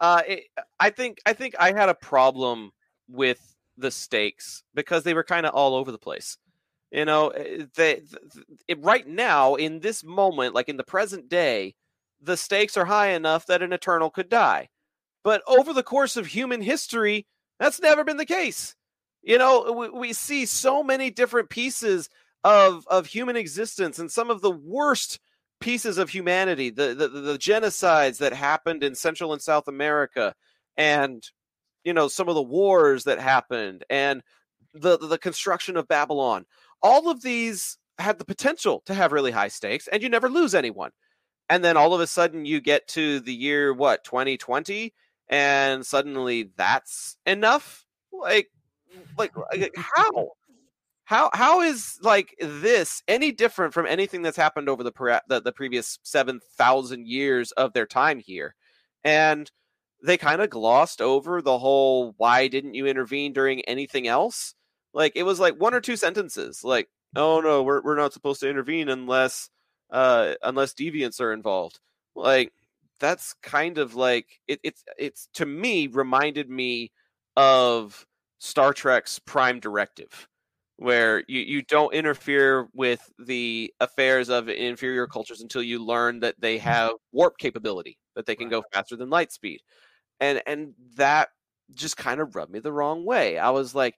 uh, 0.00 0.22
it, 0.26 0.44
I 0.78 0.90
think 0.90 1.18
I 1.26 1.32
think 1.32 1.54
I 1.58 1.72
had 1.72 1.88
a 1.88 1.94
problem 1.94 2.72
with 3.08 3.56
the 3.76 3.90
stakes 3.90 4.64
because 4.74 5.04
they 5.04 5.14
were 5.14 5.24
kind 5.24 5.46
of 5.46 5.54
all 5.54 5.74
over 5.74 5.92
the 5.92 5.98
place. 5.98 6.38
You 6.92 7.04
know, 7.04 7.30
eh, 7.30 7.66
they, 7.74 7.96
th- 7.96 8.46
it, 8.68 8.82
right 8.82 9.06
now 9.06 9.56
in 9.56 9.80
this 9.80 10.04
moment, 10.04 10.54
like 10.54 10.68
in 10.70 10.78
the 10.78 10.84
present 10.84 11.28
day, 11.28 11.76
the 12.20 12.36
stakes 12.36 12.76
are 12.76 12.86
high 12.86 13.08
enough 13.10 13.46
that 13.46 13.62
an 13.62 13.72
Eternal 13.72 14.10
could 14.10 14.30
die. 14.30 14.70
But 15.24 15.42
over 15.46 15.72
the 15.72 15.82
course 15.84 16.16
of 16.16 16.26
human 16.28 16.62
history, 16.62 17.26
that's 17.58 17.80
never 17.80 18.04
been 18.04 18.16
the 18.16 18.26
case. 18.26 18.74
You 19.22 19.38
know, 19.38 19.72
we, 19.72 19.88
we 19.88 20.12
see 20.12 20.46
so 20.46 20.82
many 20.82 21.10
different 21.10 21.50
pieces 21.50 22.08
of 22.44 22.86
of 22.86 23.06
human 23.06 23.36
existence 23.36 23.98
and 23.98 24.10
some 24.10 24.30
of 24.30 24.40
the 24.40 24.50
worst 24.50 25.18
pieces 25.60 25.98
of 25.98 26.10
humanity, 26.10 26.70
the, 26.70 26.94
the 26.94 27.08
the 27.08 27.38
genocides 27.38 28.18
that 28.18 28.32
happened 28.32 28.84
in 28.84 28.94
Central 28.94 29.32
and 29.32 29.42
South 29.42 29.68
America, 29.68 30.34
and 30.76 31.28
you 31.84 31.92
know 31.92 32.08
some 32.08 32.28
of 32.28 32.34
the 32.34 32.42
wars 32.42 33.04
that 33.04 33.18
happened, 33.18 33.84
and 33.90 34.22
the 34.74 34.98
the 34.98 35.18
construction 35.18 35.76
of 35.76 35.88
Babylon. 35.88 36.44
All 36.82 37.08
of 37.10 37.22
these 37.22 37.78
had 37.98 38.18
the 38.18 38.24
potential 38.24 38.82
to 38.86 38.94
have 38.94 39.12
really 39.12 39.32
high 39.32 39.48
stakes, 39.48 39.88
and 39.88 40.02
you 40.02 40.08
never 40.08 40.28
lose 40.28 40.54
anyone. 40.54 40.90
And 41.48 41.64
then 41.64 41.76
all 41.76 41.94
of 41.94 42.00
a 42.00 42.06
sudden, 42.06 42.44
you 42.44 42.60
get 42.60 42.88
to 42.88 43.20
the 43.20 43.34
year 43.34 43.72
what 43.72 44.04
2020, 44.04 44.92
and 45.28 45.84
suddenly 45.84 46.50
that's 46.56 47.16
enough. 47.26 47.84
Like, 48.12 48.48
like, 49.18 49.32
like 49.36 49.74
how? 49.76 50.30
how 51.06 51.30
how 51.32 51.60
is 51.62 51.98
like 52.02 52.34
this 52.40 53.02
any 53.08 53.32
different 53.32 53.72
from 53.72 53.86
anything 53.86 54.22
that's 54.22 54.36
happened 54.36 54.68
over 54.68 54.82
the 54.82 54.92
pre- 54.92 55.18
the, 55.28 55.40
the 55.40 55.52
previous 55.52 55.98
7000 56.02 57.06
years 57.06 57.52
of 57.52 57.72
their 57.72 57.86
time 57.86 58.18
here 58.18 58.54
and 59.04 59.50
they 60.02 60.16
kind 60.16 60.42
of 60.42 60.50
glossed 60.50 61.00
over 61.00 61.40
the 61.40 61.58
whole 61.58 62.12
why 62.18 62.48
didn't 62.48 62.74
you 62.74 62.86
intervene 62.86 63.32
during 63.32 63.60
anything 63.62 64.08
else 64.08 64.54
like 64.92 65.12
it 65.14 65.22
was 65.22 65.38
like 65.40 65.54
one 65.60 65.74
or 65.74 65.80
two 65.80 65.96
sentences 65.96 66.64
like 66.64 66.88
oh 67.14 67.40
no 67.40 67.62
we're 67.62 67.82
we're 67.82 67.96
not 67.96 68.12
supposed 68.12 68.40
to 68.40 68.50
intervene 68.50 68.88
unless 68.88 69.48
uh 69.90 70.34
unless 70.42 70.74
deviants 70.74 71.20
are 71.20 71.32
involved 71.32 71.78
like 72.16 72.52
that's 73.00 73.34
kind 73.42 73.78
of 73.78 73.94
like 73.94 74.26
it, 74.48 74.60
it's 74.62 74.84
it's 74.98 75.28
to 75.34 75.46
me 75.46 75.86
reminded 75.86 76.48
me 76.48 76.92
of 77.36 78.06
Star 78.38 78.72
Trek's 78.72 79.18
Prime 79.18 79.60
Directive 79.60 80.28
where 80.78 81.24
you, 81.26 81.40
you 81.40 81.62
don't 81.62 81.94
interfere 81.94 82.68
with 82.74 83.10
the 83.18 83.72
affairs 83.80 84.28
of 84.28 84.48
inferior 84.48 85.06
cultures 85.06 85.40
until 85.40 85.62
you 85.62 85.82
learn 85.82 86.20
that 86.20 86.34
they 86.38 86.56
mm-hmm. 86.58 86.68
have 86.68 86.92
warp 87.12 87.38
capability 87.38 87.98
that 88.14 88.26
they 88.26 88.36
can 88.36 88.48
go 88.48 88.62
faster 88.72 88.96
than 88.96 89.10
light 89.10 89.32
speed. 89.32 89.60
And 90.20 90.42
and 90.46 90.74
that 90.96 91.28
just 91.74 91.96
kind 91.96 92.20
of 92.20 92.36
rubbed 92.36 92.52
me 92.52 92.60
the 92.60 92.72
wrong 92.72 93.04
way. 93.04 93.38
I 93.38 93.50
was 93.50 93.74
like 93.74 93.94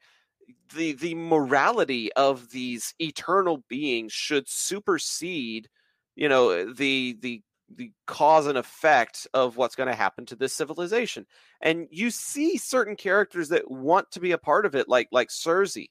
the 0.75 0.93
the 0.93 1.15
morality 1.15 2.13
of 2.15 2.51
these 2.51 2.95
eternal 2.99 3.63
beings 3.69 4.13
should 4.13 4.49
supersede 4.49 5.69
you 6.17 6.29
know 6.29 6.73
the 6.73 7.17
the 7.21 7.43
the 7.75 7.93
cause 8.07 8.47
and 8.47 8.57
effect 8.57 9.27
of 9.35 9.57
what's 9.57 9.77
going 9.77 9.89
to 9.89 9.95
happen 9.95 10.25
to 10.25 10.37
this 10.37 10.55
civilization 10.55 11.27
and 11.61 11.87
you 11.91 12.11
see 12.11 12.57
certain 12.57 12.97
characters 12.97 13.51
that 13.51 13.71
want 13.71 14.11
to 14.11 14.21
be 14.21 14.33
a 14.33 14.39
part 14.39 14.65
of 14.65 14.75
it 14.75 14.89
like 14.89 15.09
like 15.13 15.29
Sersi 15.29 15.89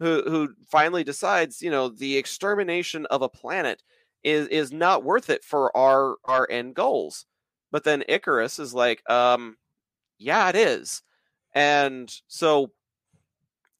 who 0.00 0.22
who 0.22 0.54
finally 0.68 1.04
decides, 1.04 1.62
you 1.62 1.70
know, 1.70 1.88
the 1.88 2.16
extermination 2.16 3.06
of 3.06 3.22
a 3.22 3.28
planet 3.28 3.82
is 4.22 4.48
is 4.48 4.72
not 4.72 5.04
worth 5.04 5.30
it 5.30 5.44
for 5.44 5.76
our 5.76 6.16
our 6.24 6.48
end 6.50 6.74
goals. 6.74 7.26
But 7.70 7.84
then 7.84 8.04
Icarus 8.08 8.58
is 8.58 8.72
like, 8.72 9.08
um, 9.10 9.56
yeah, 10.18 10.48
it 10.48 10.56
is. 10.56 11.02
And 11.54 12.12
so 12.28 12.72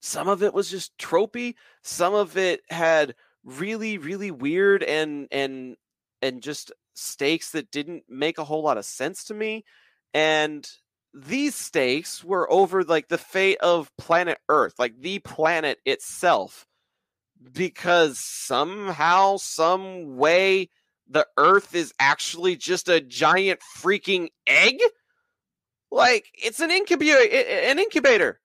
some 0.01 0.29
of 0.29 0.43
it 0.43 0.55
was 0.55 0.71
just 0.71 0.97
tropey, 0.99 1.55
some 1.83 2.15
of 2.15 2.37
it 2.37 2.63
had 2.71 3.15
really 3.45 3.99
really 3.99 4.31
weird 4.31 4.83
and 4.83 5.29
and 5.31 5.77
and 6.23 6.43
just 6.43 6.73
stakes 6.99 7.51
that 7.51 7.71
didn't 7.71 8.05
make 8.09 8.39
a 8.39 8.45
whole 8.45 8.63
lot 8.63 8.79
of 8.79 8.85
sense 8.85 9.25
to 9.25 9.35
me. 9.35 9.65
And 10.15 10.69
these 11.15 11.55
stakes 11.55 12.23
were 12.23 12.51
over 12.53 12.85
like 12.85 13.09
the 13.09 13.19
fate 13.19 13.59
of 13.59 13.91
planet 13.97 14.39
Earth, 14.49 14.75
like 14.79 15.01
the 15.01 15.19
planet 15.21 15.79
itself, 15.85 16.67
because 17.53 18.19
somehow, 18.19 19.37
some 19.37 20.17
way, 20.17 20.71
the 21.09 21.27
Earth 21.37 21.75
is 21.75 21.93
actually 21.99 22.57
just 22.57 22.89
a 22.89 23.01
giant 23.01 23.61
freaking 23.77 24.29
egg. 24.47 24.79
Like 25.91 26.27
it's 26.35 26.61
an 26.61 26.71
incubator, 26.71 27.19
an 27.19 27.79
incubator. 27.79 28.41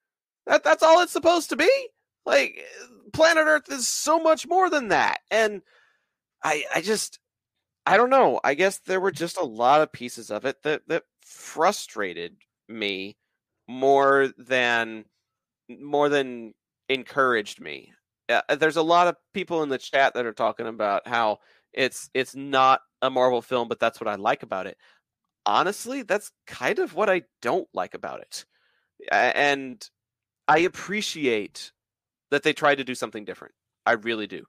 That 0.46 0.64
that's 0.64 0.82
all 0.82 1.02
it's 1.02 1.12
supposed 1.12 1.50
to 1.50 1.56
be. 1.56 1.70
Like 2.24 2.64
planet 3.12 3.44
Earth 3.46 3.70
is 3.70 3.86
so 3.86 4.18
much 4.18 4.46
more 4.46 4.70
than 4.70 4.88
that, 4.88 5.20
and 5.30 5.60
I 6.42 6.64
I 6.74 6.80
just 6.80 7.18
I 7.86 7.96
don't 7.96 8.10
know. 8.10 8.40
I 8.44 8.54
guess 8.54 8.78
there 8.78 9.00
were 9.00 9.10
just 9.10 9.36
a 9.36 9.44
lot 9.44 9.82
of 9.82 9.92
pieces 9.92 10.30
of 10.30 10.44
it 10.44 10.62
that 10.62 10.82
that 10.88 11.04
frustrated 11.22 12.36
me 12.68 13.16
more 13.68 14.28
than 14.38 15.04
more 15.80 16.08
than 16.08 16.54
encouraged 16.88 17.60
me. 17.60 17.92
Uh, 18.28 18.56
there's 18.56 18.76
a 18.78 18.82
lot 18.82 19.08
of 19.08 19.16
people 19.34 19.62
in 19.62 19.70
the 19.70 19.78
chat 19.78 20.14
that 20.14 20.26
are 20.26 20.32
talking 20.34 20.66
about 20.68 21.08
how 21.08 21.38
it's 21.72 22.10
it's 22.14 22.34
not 22.36 22.82
a 23.02 23.10
Marvel 23.10 23.42
film, 23.42 23.68
but 23.68 23.80
that's 23.80 24.00
what 24.00 24.08
I 24.08 24.16
like 24.16 24.42
about 24.42 24.66
it. 24.66 24.78
Honestly, 25.46 26.02
that's 26.02 26.32
kind 26.46 26.78
of 26.80 26.94
what 26.94 27.10
I 27.10 27.22
don't 27.42 27.68
like 27.74 27.94
about 27.94 28.20
it. 28.20 28.46
And 29.12 29.88
I 30.48 30.60
appreciate 30.60 31.72
that 32.30 32.42
they 32.44 32.52
tried 32.54 32.76
to 32.76 32.84
do 32.84 32.94
something 32.94 33.24
different. 33.24 33.54
I 33.86 33.92
really 33.92 34.26
do. 34.26 34.44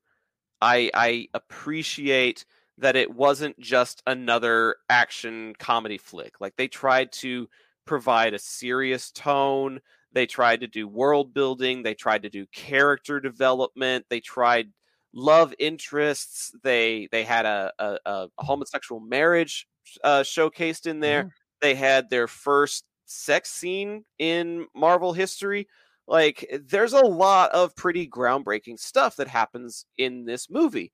I 0.62 0.92
I 0.94 1.28
appreciate 1.34 2.46
that 2.78 2.96
it 2.96 3.14
wasn't 3.14 3.60
just 3.60 4.02
another 4.08 4.76
action 4.90 5.54
comedy 5.60 5.98
flick. 5.98 6.42
Like 6.42 6.56
they 6.58 6.68
tried 6.68 7.12
to 7.14 7.48
provide 7.86 8.34
a 8.34 8.40
serious 8.40 9.12
tone. 9.12 9.80
They 10.12 10.26
tried 10.26 10.62
to 10.62 10.68
do 10.68 10.88
world 10.88 11.34
building. 11.34 11.84
They 11.84 11.94
tried 11.94 12.24
to 12.24 12.30
do 12.30 12.46
character 12.48 13.20
development. 13.20 14.06
They 14.10 14.20
tried 14.20 14.72
love 15.14 15.54
interests. 15.60 16.52
They 16.64 17.08
they 17.12 17.24
had 17.24 17.46
a 17.46 17.72
a, 17.80 17.98
a 18.06 18.28
homosexual 18.40 19.00
marriage 19.02 19.68
uh, 20.04 20.22
showcased 20.22 20.86
in 20.86 21.00
there. 21.00 21.28
Mhm. 21.28 21.32
They 21.62 21.76
had 21.76 22.10
their 22.10 22.28
first 22.28 22.86
sex 23.06 23.52
scene 23.52 24.04
in 24.20 24.68
Marvel 24.76 25.14
history. 25.14 25.68
Like 26.08 26.46
there's 26.64 26.94
a 26.94 27.06
lot 27.06 27.52
of 27.52 27.76
pretty 27.76 28.08
groundbreaking 28.08 28.80
stuff 28.80 29.16
that 29.16 29.28
happens 29.28 29.86
in 29.98 30.26
this 30.26 30.50
movie. 30.50 30.92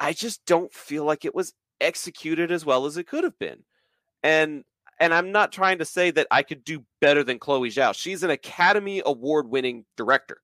I 0.00 0.14
just 0.14 0.44
don't 0.46 0.72
feel 0.72 1.04
like 1.04 1.24
it 1.24 1.34
was 1.34 1.52
executed 1.80 2.50
as 2.50 2.64
well 2.64 2.86
as 2.86 2.96
it 2.96 3.06
could 3.06 3.24
have 3.24 3.38
been. 3.38 3.64
And 4.22 4.64
and 4.98 5.14
I'm 5.14 5.32
not 5.32 5.52
trying 5.52 5.78
to 5.78 5.84
say 5.84 6.10
that 6.10 6.26
I 6.30 6.42
could 6.42 6.62
do 6.62 6.84
better 7.00 7.24
than 7.24 7.38
Chloe 7.38 7.70
Zhao. 7.70 7.94
She's 7.94 8.22
an 8.22 8.30
Academy 8.30 9.02
Award 9.04 9.48
winning 9.48 9.86
director. 9.96 10.42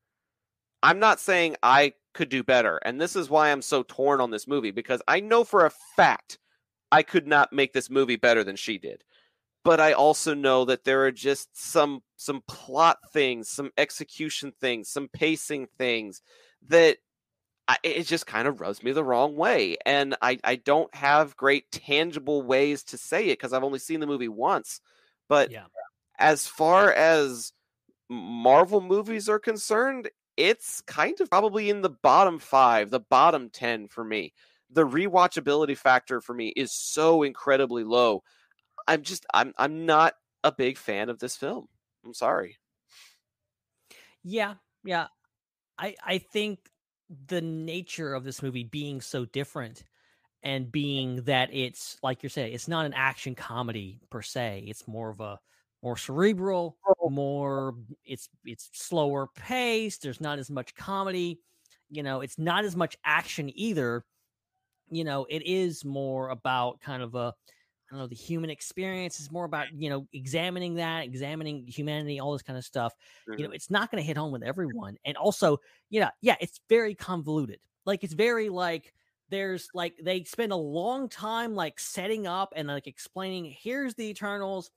I'm 0.83 0.99
not 0.99 1.21
saying 1.21 1.57
I 1.63 1.93
could 2.15 2.31
do 2.31 2.43
better. 2.43 2.79
And 2.79 2.99
this 2.99 3.17
is 3.17 3.29
why 3.29 3.51
I'm 3.51 3.61
so 3.61 3.83
torn 3.83 4.21
on 4.21 4.31
this 4.31 4.49
movie 4.49 4.71
because 4.71 5.03
I 5.07 5.21
know 5.21 5.45
for 5.45 5.67
a 5.67 5.73
fact 5.97 6.39
I 6.91 7.03
could 7.03 7.27
not 7.27 7.53
make 7.53 7.73
this 7.73 7.91
movie 7.91 8.17
better 8.17 8.43
than 8.45 8.57
she 8.57 8.79
did. 8.79 9.05
But 9.63 9.81
I 9.81 9.93
also 9.93 10.33
know 10.33 10.65
that 10.67 10.85
there 10.85 11.05
are 11.05 11.13
just 11.13 11.49
some 11.53 12.01
some 12.17 12.43
plot 12.49 12.99
things, 13.13 13.49
some 13.49 13.71
execution 13.77 14.53
things, 14.61 14.89
some 14.89 15.09
pacing 15.13 15.67
things 15.77 16.23
that 16.69 16.99
I, 17.69 17.79
it 17.83 18.05
just 18.05 18.27
kind 18.27 18.47
of 18.47 18.61
rubs 18.61 18.83
me 18.83 18.93
the 18.93 19.05
wrong 19.05 19.37
way. 19.37 19.77
And 19.85 20.17
I, 20.23 20.39
I 20.45 20.57
don't 20.57 20.95
have 20.95 21.37
great 21.37 21.71
tangible 21.73 22.43
ways 22.43 22.85
to 22.85 22.99
say 22.99 23.27
it 23.27 23.39
because 23.39 23.53
I've 23.53 23.65
only 23.65 23.81
seen 23.81 24.01
the 24.01 24.07
movie 24.07 24.29
once. 24.29 24.81
But 25.29 25.51
Yeah. 25.51 25.67
as 26.19 26.47
far 26.47 26.93
as 26.93 27.53
Marvel 28.09 28.81
movies 28.81 29.29
are 29.29 29.39
concerned, 29.39 30.11
it's 30.37 30.81
kind 30.83 31.21
of 31.21 31.31
probably 31.31 31.71
in 31.71 31.83
the 31.83 31.91
bottom 31.91 32.39
five, 32.39 32.91
the 32.91 33.01
bottom 33.01 33.51
10 33.51 33.89
for 33.89 34.05
me. 34.05 34.35
The 34.71 34.87
rewatchability 34.87 35.77
factor 35.77 36.21
for 36.21 36.35
me 36.35 36.49
is 36.57 36.73
so 36.73 37.23
incredibly 37.23 37.85
low. 37.85 38.23
I'm 38.89 39.03
just, 39.03 39.27
I'm, 39.35 39.55
I'm 39.59 39.87
not 39.87 40.15
a 40.45 40.53
big 40.53 40.79
fan 40.79 41.09
of 41.11 41.19
this 41.19 41.37
film. 41.37 41.69
I'm 42.05 42.15
sorry. 42.15 42.59
Yeah, 44.23 44.55
yeah. 44.85 45.09
I 45.79 45.97
I 46.05 46.19
think 46.19 46.71
the 47.29 47.41
nature 47.41 48.15
of 48.15 48.25
this 48.25 48.43
movie 48.43 48.65
being 48.65 49.01
so 49.01 49.25
different 49.27 49.85
and 50.43 50.71
being 50.71 51.23
that 51.23 51.53
it's 51.53 51.97
like 52.03 52.23
you're 52.23 52.31
saying, 52.31 52.53
it's 52.53 52.69
not 52.69 52.87
an 52.87 52.95
action 52.95 53.35
comedy 53.35 54.01
per 54.11 54.23
se. 54.23 54.65
It's 54.67 54.87
more 54.87 55.11
of 55.11 55.21
a 55.21 55.39
more 55.83 55.97
cerebral, 55.97 56.77
oh. 56.87 57.11
more 57.11 57.75
it's 58.05 58.29
it's 58.45 58.71
slower 58.73 59.29
paced. 59.37 60.03
There's 60.03 60.21
not 60.21 60.39
as 60.39 60.51
much 60.51 60.75
comedy. 60.75 61.41
You 61.91 62.03
know, 62.03 62.21
it's 62.21 62.39
not 62.39 62.65
as 62.65 62.77
much 62.77 62.97
action 63.05 63.51
either. 63.55 64.05
You 64.91 65.05
know, 65.05 65.27
it 65.29 65.43
is 65.45 65.85
more 65.85 66.31
about 66.31 66.81
kind 66.81 67.03
of 67.03 67.15
a 67.15 67.35
I 67.91 67.95
don't 67.95 68.01
know, 68.01 68.07
the 68.09 68.15
human 68.17 68.51
experience 68.51 69.21
is 69.21 69.31
more 69.31 69.45
about, 69.45 69.73
you 69.73 69.89
know, 69.91 70.09
examining 70.13 70.75
that, 70.75 71.05
examining 71.05 71.67
humanity, 71.69 72.19
all 72.19 72.33
this 72.33 72.43
kind 72.43 72.59
of 72.59 72.65
stuff. 72.65 72.95
Mhm. 73.27 73.37
You 73.37 73.47
know, 73.47 73.53
it's 73.53 73.71
not 73.71 73.91
going 73.91 74.03
to 74.03 74.07
hit 74.07 74.17
home 74.17 74.33
with 74.33 74.43
everyone. 74.43 74.97
And 75.05 75.17
also, 75.17 75.59
you 75.89 76.01
know, 76.01 76.11
yeah, 76.21 76.37
it's 76.41 76.61
very 76.69 76.95
convoluted. 76.95 77.61
Like 77.85 78.03
it's 78.03 78.15
very 78.15 78.49
like 78.49 78.93
there's 79.29 79.69
like 79.75 79.95
they 80.03 80.25
spend 80.25 80.53
a 80.53 80.57
long 80.57 81.09
time 81.09 81.55
like 81.55 81.79
setting 81.79 82.27
up 82.27 82.53
and 82.57 82.69
like 82.69 82.87
explaining 82.87 83.45
here's 83.45 83.95
the 83.95 84.07
Eternals, 84.09 84.71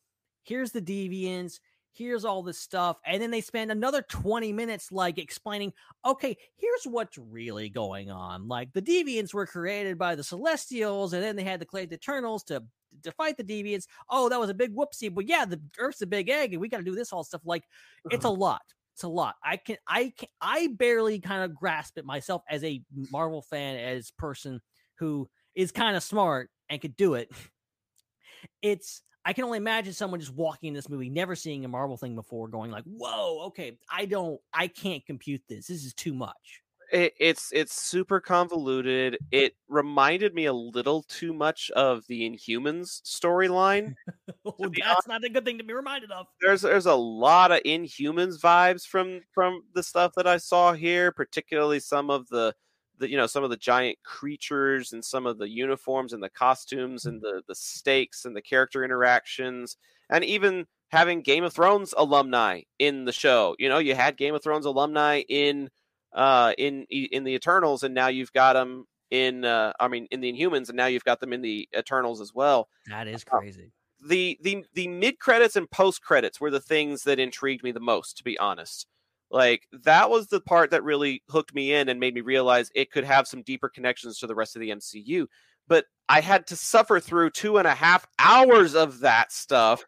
here's 0.44 0.72
the 0.72 0.82
Deviants, 0.82 1.60
here's 1.92 2.26
all 2.26 2.44
this 2.44 2.60
stuff. 2.60 2.98
And 3.06 3.22
then 3.22 3.32
they 3.32 3.42
spend 3.42 3.72
another 3.72 4.02
20 4.04 4.54
minutes 4.54 4.92
like 4.92 5.18
explaining, 5.18 5.74
okay, 6.06 6.38
here's 6.56 6.84
what's 6.86 7.18
really 7.18 7.70
going 7.70 8.12
on. 8.12 8.48
Like 8.48 8.74
the 8.74 8.82
Deviants 8.82 9.34
were 9.34 9.46
created 9.48 9.98
by 9.98 10.16
the 10.16 10.24
Celestials, 10.24 11.14
and 11.14 11.24
then 11.24 11.36
they 11.36 11.44
had 11.44 11.60
to 11.60 11.66
create 11.66 11.90
the 11.90 11.96
Eternals 11.96 12.44
to 12.46 12.64
to 13.04 13.12
fight 13.12 13.38
the 13.38 13.44
deviants. 13.44 13.88
Oh, 14.10 14.30
that 14.30 14.40
was 14.40 14.50
a 14.50 14.54
big 14.54 14.76
whoopsie. 14.76 15.14
But 15.14 15.28
yeah, 15.28 15.46
the 15.46 15.62
Earth's 15.78 16.02
a 16.02 16.08
big 16.08 16.30
egg, 16.30 16.54
and 16.54 16.62
we 16.62 16.70
got 16.70 16.78
to 16.78 16.84
do 16.84 16.96
this 16.96 17.10
whole 17.10 17.24
stuff. 17.24 17.42
Like 17.46 17.64
it's 18.12 18.26
a 18.26 18.28
uh-huh. 18.28 18.38
lot. 18.38 18.62
It's 18.94 19.04
a 19.04 19.08
lot. 19.08 19.36
I 19.44 19.58
can 19.58 19.78
I 19.88 20.14
can 20.18 20.30
I 20.42 20.68
barely 20.68 21.20
kind 21.20 21.44
of 21.44 21.56
grasp 21.56 21.98
it 21.98 22.06
myself 22.06 22.44
as 22.50 22.64
a 22.64 22.82
Marvel 23.12 23.42
fan, 23.42 23.78
as 23.78 24.12
person 24.12 24.62
who 24.96 25.30
is 25.56 25.72
kind 25.72 25.96
of 25.96 26.04
smart 26.04 26.50
and 26.70 26.82
could 26.82 26.98
do 26.98 27.14
it. 27.16 27.32
It's 28.62 29.02
I 29.26 29.34
can 29.34 29.44
only 29.44 29.58
imagine 29.58 29.94
someone 29.94 30.20
just 30.20 30.34
walking 30.34 30.70
in 30.70 30.74
this 30.74 30.88
movie, 30.90 31.10
never 31.10 31.36
seeing 31.36 31.66
a 31.66 31.68
Marvel 31.68 31.98
thing 31.98 32.16
before, 32.16 32.48
going 32.48 32.72
like, 32.72 32.86
"Whoa, 32.86 33.48
okay, 33.48 33.78
I 33.92 34.06
don't, 34.06 34.40
I 34.54 34.68
can't 34.68 35.06
compute 35.06 35.42
this. 35.50 35.68
This 35.68 35.84
is 35.84 35.94
too 35.94 36.14
much." 36.14 36.62
It, 36.92 37.14
it's 37.20 37.52
it's 37.54 37.82
super 37.82 38.20
convoluted. 38.20 39.18
It 39.32 39.56
reminded 39.68 40.34
me 40.34 40.46
a 40.46 40.54
little 40.54 41.04
too 41.04 41.34
much 41.34 41.70
of 41.72 42.06
the 42.08 42.30
Inhumans 42.30 43.02
storyline. 43.04 43.96
Well, 44.46 44.56
oh, 44.62 44.70
be 44.70 44.82
that's 44.82 45.08
not 45.08 45.24
a 45.24 45.30
good 45.30 45.44
thing 45.44 45.58
to 45.58 45.64
be 45.64 45.74
reminded 45.74 46.12
of. 46.12 46.26
There's 46.42 46.62
there's 46.62 46.86
a 46.86 46.96
lot 46.96 47.52
of 47.52 47.62
Inhumans 47.64 48.40
vibes 48.40 48.86
from 48.88 49.20
from 49.34 49.64
the 49.76 49.84
stuff 49.84 50.14
that 50.16 50.28
I 50.28 50.38
saw 50.38 50.74
here, 50.74 51.12
particularly 51.12 51.80
some 51.80 52.10
of 52.10 52.28
the 52.30 52.54
the 53.00 53.10
you 53.10 53.18
know 53.18 53.28
some 53.28 53.44
of 53.44 53.50
the 53.50 53.58
giant 53.58 53.98
creatures 54.04 54.94
and 54.94 55.04
some 55.04 55.26
of 55.26 55.38
the 55.38 55.50
uniforms 55.50 56.14
and 56.14 56.24
the 56.24 56.30
costumes 56.30 57.06
and 57.06 57.22
the 57.22 57.42
the 57.48 57.56
stakes 57.56 58.26
and 58.26 58.36
the 58.36 58.42
character 58.42 58.84
interactions 58.84 59.78
and 60.10 60.24
even 60.24 60.66
having 60.90 61.22
Game 61.22 61.44
of 61.44 61.54
Thrones 61.54 61.94
alumni 61.98 62.62
in 62.80 63.06
the 63.06 63.12
show. 63.12 63.56
You 63.60 63.70
know, 63.70 63.78
you 63.80 63.96
had 63.96 64.18
Game 64.18 64.34
of 64.36 64.44
Thrones 64.44 64.66
alumni 64.66 65.22
in 65.30 65.70
uh 66.14 66.54
in 66.58 66.84
in 66.90 67.24
the 67.24 67.34
Eternals 67.34 67.84
and 67.84 67.94
now 67.94 68.08
you've 68.08 68.34
got 68.34 68.54
them 68.54 68.86
in 69.12 69.46
uh 69.46 69.74
I 69.80 69.88
mean 69.88 70.08
in 70.12 70.22
the 70.22 70.32
Inhumans 70.32 70.70
and 70.70 70.76
now 70.78 70.88
you've 70.88 71.04
got 71.04 71.20
them 71.20 71.34
in 71.34 71.42
the 71.42 71.68
Eternals 71.78 72.22
as 72.22 72.34
well 72.34 72.68
That 72.88 73.08
is 73.08 73.24
Oh. 73.32 73.38
crazy. 73.40 73.72
the 74.08 74.38
the 74.42 74.64
the 74.74 74.88
mid 74.88 75.20
credits 75.20 75.56
and 75.56 75.70
post 75.72 76.02
credits 76.02 76.40
were 76.42 76.52
the 76.52 76.60
things 76.62 77.04
that 77.04 77.20
intrigued 77.20 77.64
me 77.64 77.72
the 77.72 77.80
most 77.80 78.18
to 78.18 78.24
be 78.24 78.38
honest 78.40 78.88
like 79.32 79.68
that 79.72 80.10
was 80.10 80.28
the 80.28 80.42
part 80.42 80.72
that 80.72 80.84
really 80.84 81.22
hooked 81.30 81.54
me 81.54 81.74
in 81.74 81.90
and 81.90 82.00
made 82.00 82.14
me 82.16 82.22
realize 82.22 82.72
it 82.74 82.92
could 82.92 83.04
have 83.04 83.28
some 83.28 83.44
deeper 83.44 83.70
connections 83.70 84.18
to 84.18 84.26
the 84.26 84.34
rest 84.36 84.56
of 84.56 84.62
the 84.62 84.70
mcu 84.70 85.28
but 85.68 85.86
i 86.08 86.20
had 86.22 86.48
to 86.48 86.56
suffer 86.56 87.00
through 87.00 87.30
two 87.30 87.58
and 87.58 87.68
a 87.68 87.76
half 87.76 88.08
hours 88.20 88.74
of 88.74 89.00
that 89.02 89.32
stuff 89.32 89.84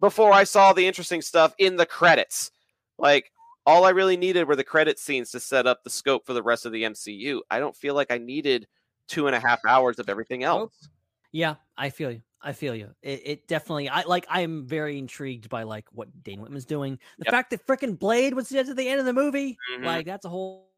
before 0.00 0.32
i 0.32 0.44
saw 0.44 0.72
the 0.72 0.86
interesting 0.86 1.22
stuff 1.22 1.54
in 1.58 1.76
the 1.76 1.86
credits 1.86 2.50
like 2.98 3.31
all 3.66 3.84
i 3.84 3.90
really 3.90 4.16
needed 4.16 4.44
were 4.46 4.56
the 4.56 4.64
credit 4.64 4.98
scenes 4.98 5.30
to 5.30 5.40
set 5.40 5.66
up 5.66 5.82
the 5.84 5.90
scope 5.90 6.26
for 6.26 6.32
the 6.34 6.42
rest 6.42 6.66
of 6.66 6.72
the 6.72 6.82
mcu 6.82 7.40
i 7.50 7.58
don't 7.58 7.76
feel 7.76 7.94
like 7.94 8.10
i 8.10 8.18
needed 8.18 8.66
two 9.08 9.26
and 9.26 9.36
a 9.36 9.40
half 9.40 9.60
hours 9.66 9.98
of 9.98 10.08
everything 10.08 10.42
else 10.42 10.88
Yeah, 11.32 11.56
I 11.76 11.90
feel 11.90 12.10
you. 12.10 12.22
I 12.42 12.52
feel 12.52 12.74
you. 12.74 12.94
It, 13.02 13.22
it 13.24 13.48
definitely. 13.48 13.88
I 13.88 14.02
like. 14.02 14.26
I 14.28 14.40
am 14.40 14.66
very 14.66 14.98
intrigued 14.98 15.48
by 15.48 15.62
like 15.62 15.86
what 15.92 16.22
Dane 16.22 16.40
Whitman's 16.40 16.66
doing. 16.66 16.98
The 17.18 17.24
Yep. 17.24 17.32
fact 17.32 17.50
that 17.50 17.66
freaking 17.66 17.98
Blade 17.98 18.34
was 18.34 18.52
at 18.52 18.74
the 18.76 18.88
end 18.88 18.98
of 19.00 19.06
the 19.06 19.12
movie, 19.12 19.58
Mhm. 19.70 19.84
like 19.84 20.06
that's 20.06 20.24
a 20.24 20.28
whole. 20.28 20.68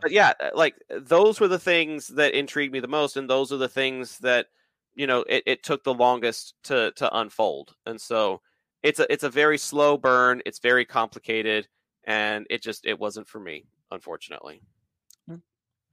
but 0.00 0.10
yeah 0.10 0.32
uh, 0.40 0.50
like 0.54 0.74
those 0.88 1.40
were 1.40 1.48
the 1.48 1.58
things 1.58 2.08
that 2.08 2.34
intrigued 2.34 2.72
me 2.72 2.80
the 2.80 2.88
most 2.88 3.16
and 3.16 3.28
those 3.28 3.52
are 3.52 3.56
the 3.56 3.68
things 3.68 4.18
that 4.18 4.46
you 4.94 5.06
know 5.06 5.20
it, 5.28 5.42
it 5.46 5.62
took 5.62 5.82
the 5.84 5.94
longest 5.94 6.54
to 6.62 6.92
to 6.92 7.18
unfold 7.18 7.74
and 7.86 8.00
so 8.00 8.40
it's 8.82 9.00
a 9.00 9.12
it's 9.12 9.24
a 9.24 9.30
very 9.30 9.58
slow 9.58 9.96
burn 9.96 10.40
it's 10.46 10.58
very 10.60 10.84
complicated 10.84 11.68
and 12.08 12.44
it 12.50 12.60
just 12.62 12.84
it 12.84 12.98
wasn't 12.98 13.28
for 13.28 13.38
me 13.38 13.64
unfortunately 13.92 14.60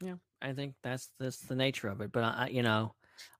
Yeah, 0.01 0.15
I 0.41 0.53
think 0.53 0.75
that's 0.83 1.09
that's 1.19 1.39
the 1.39 1.55
nature 1.55 1.87
of 1.87 2.01
it. 2.01 2.11
But 2.11 2.23
I, 2.23 2.49
you 2.51 2.63
know, 2.63 2.93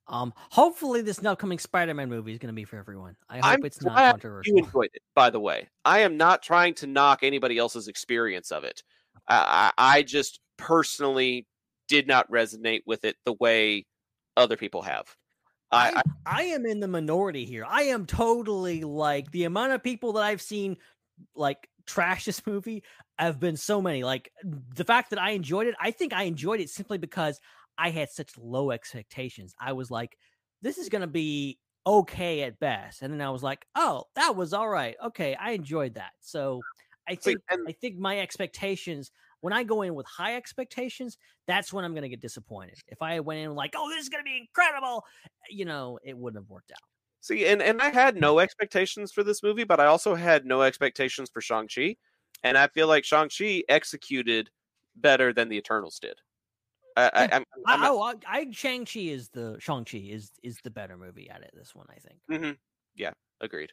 um, 0.08 0.34
hopefully 0.36 1.02
this 1.02 1.24
upcoming 1.24 1.60
Spider-Man 1.60 2.10
movie 2.10 2.32
is 2.32 2.40
going 2.40 2.54
to 2.54 2.56
be 2.56 2.64
for 2.64 2.78
everyone. 2.78 3.16
I 3.30 3.38
hope 3.38 3.46
I'm 3.46 3.66
it's 3.66 3.82
not 3.82 3.96
controversial. 3.96 4.58
you 4.58 4.64
enjoyed 4.64 4.90
it 4.94 5.02
by 5.16 5.30
the 5.30 5.40
way 5.40 5.68
i 5.84 6.00
am 6.00 6.18
not 6.18 6.44
trying 6.44 6.74
to 6.76 6.88
knock 6.88 7.20
anybody 7.24 7.58
else's 7.58 7.88
experience 7.88 8.52
of 8.52 8.64
it 8.64 8.84
i 9.28 9.72
i, 9.78 9.98
I 9.98 10.04
just 10.04 10.40
personally 10.58 11.48
did 11.88 12.08
not 12.08 12.30
resonate 12.30 12.82
with 12.86 13.06
it 13.06 13.16
the 13.26 13.34
way 13.34 13.86
other 14.38 14.56
people 14.56 14.82
have 14.84 15.16
I, 15.72 15.92
I, 15.96 16.04
I 16.26 16.44
am 16.44 16.66
in 16.66 16.80
the 16.80 16.88
minority 16.88 17.44
here. 17.44 17.66
I 17.68 17.82
am 17.84 18.06
totally 18.06 18.84
like 18.84 19.30
the 19.32 19.44
amount 19.44 19.74
of 19.74 19.84
people 19.84 20.14
that 20.14 20.24
I've 20.24 20.42
seen 20.42 20.78
like 21.36 21.68
trash 21.86 22.26
this 22.26 22.46
movie 22.48 22.84
have 23.18 23.40
been 23.40 23.58
so 23.58 23.82
many. 23.82 24.04
Like 24.04 24.32
the 24.44 24.86
fact 24.86 25.12
that 25.12 25.22
I 25.22 25.32
enjoyed 25.32 25.68
it, 25.68 25.76
I 25.80 25.92
think 25.92 26.14
I 26.14 26.24
enjoyed 26.24 26.60
it 26.60 26.70
simply 26.70 26.98
because 26.98 27.40
I 27.78 27.90
had 27.90 28.10
such 28.10 28.38
low 28.38 28.72
expectations. 28.72 29.54
I 29.60 29.74
was 29.74 29.92
like, 29.92 30.18
this 30.62 30.78
is 30.78 30.90
gonna 30.90 31.08
be 31.08 31.60
okay 31.88 32.42
at 32.44 32.60
best. 32.60 33.02
And 33.02 33.14
then 33.14 33.22
I 33.22 33.30
was 33.30 33.44
like, 33.44 33.66
oh, 33.76 34.06
that 34.16 34.36
was 34.36 34.54
all 34.54 34.70
right. 34.70 34.96
Okay, 35.04 35.36
I 35.36 35.52
enjoyed 35.52 35.96
that. 35.96 36.12
So 36.22 36.62
I 37.08 37.16
think 37.16 37.40
and- 37.50 37.68
I 37.68 37.74
think 37.74 37.98
my 37.98 38.20
expectations 38.20 39.12
when 39.42 39.54
I 39.54 39.64
go 39.64 39.84
in 39.84 39.94
with 39.94 40.08
high 40.08 40.38
expectations, 40.38 41.20
that's 41.46 41.72
when 41.72 41.86
I'm 41.86 41.92
going 41.92 42.02
to 42.02 42.10
get 42.10 42.20
disappointed. 42.20 42.80
If 42.88 43.04
I 43.04 43.20
went 43.20 43.42
in 43.42 43.54
like, 43.54 43.76
"Oh, 43.78 43.88
this 43.90 44.02
is 44.02 44.10
going 44.10 44.24
to 44.24 44.28
be 44.28 44.38
incredible," 44.40 45.04
you 45.52 45.66
know, 45.66 46.00
it 46.04 46.18
wouldn't 46.18 46.42
have 46.44 46.50
worked 46.50 46.72
out. 46.72 46.95
See, 47.26 47.48
and, 47.48 47.60
and 47.60 47.82
I 47.82 47.90
had 47.90 48.16
no 48.16 48.38
expectations 48.38 49.12
for 49.12 49.24
this 49.24 49.42
movie, 49.42 49.64
but 49.64 49.80
I 49.80 49.88
also 49.88 50.14
had 50.14 50.46
no 50.46 50.62
expectations 50.62 51.28
for 51.34 51.42
Shang-Chi. 51.42 51.96
And 52.44 52.56
I 52.56 52.68
feel 52.68 52.88
like 52.88 53.04
Shang-Chi 53.04 53.64
executed 53.68 54.52
better 54.96 55.34
than 55.34 55.50
the 55.50 55.58
Eternals 55.58 55.98
did. 55.98 56.20
I, 56.96 57.10
I, 57.12 57.30
I'm, 57.32 57.44
I'm 57.66 57.82
not- 57.82 57.90
oh, 57.94 58.02
I, 58.04 58.14
I 58.28 58.52
Shang 58.52 58.86
Chi 58.86 59.00
is 59.00 59.30
the 59.30 59.58
Shang 59.60 59.86
Chi 59.86 59.98
is 59.98 60.34
is 60.44 60.60
the 60.64 60.70
better 60.70 60.98
movie 60.98 61.28
at 61.28 61.42
it. 61.42 61.50
This 61.56 61.74
one, 61.74 61.88
I 61.90 61.98
think. 61.98 62.20
Mhm. 62.32 62.58
Yeah, 62.96 63.14
agreed. 63.42 63.72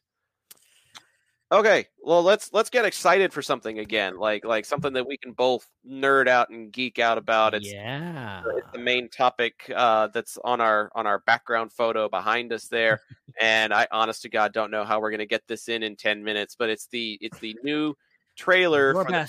Okay, 1.52 1.86
well 2.02 2.22
let's 2.22 2.50
let's 2.52 2.70
get 2.70 2.86
excited 2.86 3.32
for 3.32 3.42
something 3.42 3.78
again, 3.78 4.16
like 4.16 4.44
like 4.44 4.64
something 4.64 4.94
that 4.94 5.06
we 5.06 5.18
can 5.18 5.32
both 5.32 5.68
nerd 5.86 6.26
out 6.26 6.48
and 6.48 6.72
geek 6.72 6.98
out 6.98 7.18
about. 7.18 7.52
It's 7.54 7.70
yeah, 7.70 8.42
it's 8.56 8.70
the 8.72 8.78
main 8.78 9.08
topic 9.08 9.70
uh, 9.74 10.08
that's 10.08 10.38
on 10.44 10.60
our 10.60 10.90
on 10.94 11.06
our 11.06 11.20
background 11.20 11.72
photo 11.72 12.08
behind 12.08 12.52
us 12.52 12.68
there 12.68 13.00
and 13.40 13.72
i 13.72 13.86
honest 13.90 14.22
to 14.22 14.28
god 14.28 14.52
don't 14.52 14.70
know 14.70 14.84
how 14.84 15.00
we're 15.00 15.10
going 15.10 15.18
to 15.18 15.26
get 15.26 15.46
this 15.46 15.68
in 15.68 15.82
in 15.82 15.96
10 15.96 16.22
minutes 16.22 16.56
but 16.58 16.68
it's 16.68 16.86
the 16.88 17.18
it's 17.20 17.38
the 17.38 17.56
new 17.62 17.94
trailer 18.36 18.92
for 18.92 19.04
the, 19.04 19.28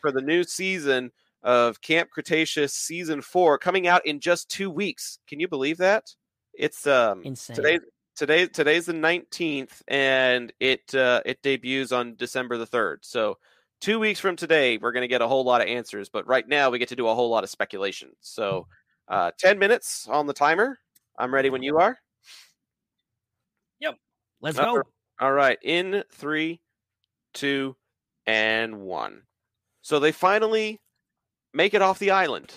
for 0.00 0.12
the 0.12 0.20
new 0.20 0.42
season 0.42 1.10
of 1.42 1.80
camp 1.80 2.08
cretaceous 2.10 2.72
season 2.72 3.20
4 3.20 3.58
coming 3.58 3.86
out 3.86 4.04
in 4.06 4.20
just 4.20 4.50
2 4.50 4.70
weeks 4.70 5.18
can 5.26 5.40
you 5.40 5.48
believe 5.48 5.78
that 5.78 6.04
it's 6.54 6.86
um 6.86 7.22
Insane. 7.24 7.56
today 7.56 7.78
today 8.16 8.46
today's 8.46 8.86
the 8.86 8.92
19th 8.92 9.82
and 9.88 10.52
it 10.60 10.94
uh 10.94 11.20
it 11.24 11.42
debuts 11.42 11.92
on 11.92 12.14
december 12.16 12.58
the 12.58 12.66
3rd 12.66 12.98
so 13.00 13.38
two 13.82 13.98
weeks 13.98 14.20
from 14.20 14.36
today 14.36 14.78
we're 14.78 14.92
going 14.92 15.02
to 15.02 15.08
get 15.08 15.20
a 15.20 15.26
whole 15.28 15.44
lot 15.44 15.60
of 15.60 15.66
answers 15.66 16.08
but 16.08 16.26
right 16.26 16.48
now 16.48 16.70
we 16.70 16.78
get 16.78 16.88
to 16.88 16.96
do 16.96 17.08
a 17.08 17.14
whole 17.14 17.28
lot 17.28 17.44
of 17.44 17.50
speculation. 17.50 18.10
So 18.20 18.66
uh 19.08 19.32
10 19.38 19.58
minutes 19.58 20.08
on 20.08 20.26
the 20.26 20.32
timer. 20.32 20.78
I'm 21.18 21.34
ready 21.34 21.50
when 21.50 21.62
you 21.62 21.78
are. 21.78 21.98
Yep. 23.80 23.96
Let's 24.40 24.56
go. 24.56 24.82
all 25.20 25.32
right. 25.32 25.58
In 25.62 26.04
three 26.12 26.60
two 27.34 27.76
and 28.24 28.82
one. 28.82 29.22
So 29.82 29.98
they 29.98 30.12
finally 30.12 30.80
make 31.52 31.74
it 31.74 31.82
off 31.82 31.98
the 31.98 32.12
island 32.12 32.54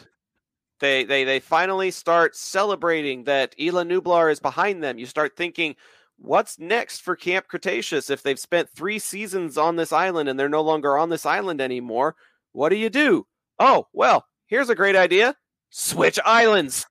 they 0.79 1.03
they 1.03 1.23
they 1.23 1.39
finally 1.39 1.91
start 1.91 2.35
celebrating 2.35 3.23
that 3.25 3.55
Isla 3.59 3.85
Nublar 3.85 4.31
is 4.31 4.39
behind 4.39 4.83
them. 4.83 4.99
You 4.99 5.05
start 5.05 5.35
thinking, 5.37 5.75
what's 6.17 6.59
next 6.59 7.01
for 7.01 7.15
Camp 7.15 7.47
Cretaceous 7.47 8.09
if 8.09 8.23
they've 8.23 8.39
spent 8.39 8.69
three 8.69 8.99
seasons 8.99 9.57
on 9.57 9.75
this 9.75 9.93
island 9.93 10.29
and 10.29 10.39
they're 10.39 10.49
no 10.49 10.61
longer 10.61 10.97
on 10.97 11.09
this 11.09 11.25
island 11.25 11.61
anymore? 11.61 12.15
What 12.51 12.69
do 12.69 12.75
you 12.75 12.89
do? 12.89 13.25
Oh, 13.59 13.87
well, 13.93 14.25
here's 14.47 14.69
a 14.69 14.75
great 14.75 14.95
idea. 14.95 15.35
Switch 15.69 16.19
islands. 16.25 16.85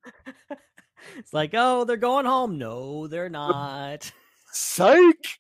it's 1.19 1.33
like, 1.33 1.51
oh, 1.55 1.85
they're 1.85 1.97
going 1.97 2.27
home. 2.27 2.59
No, 2.59 3.07
they're 3.07 3.29
not. 3.29 4.11
Psych. 4.53 5.39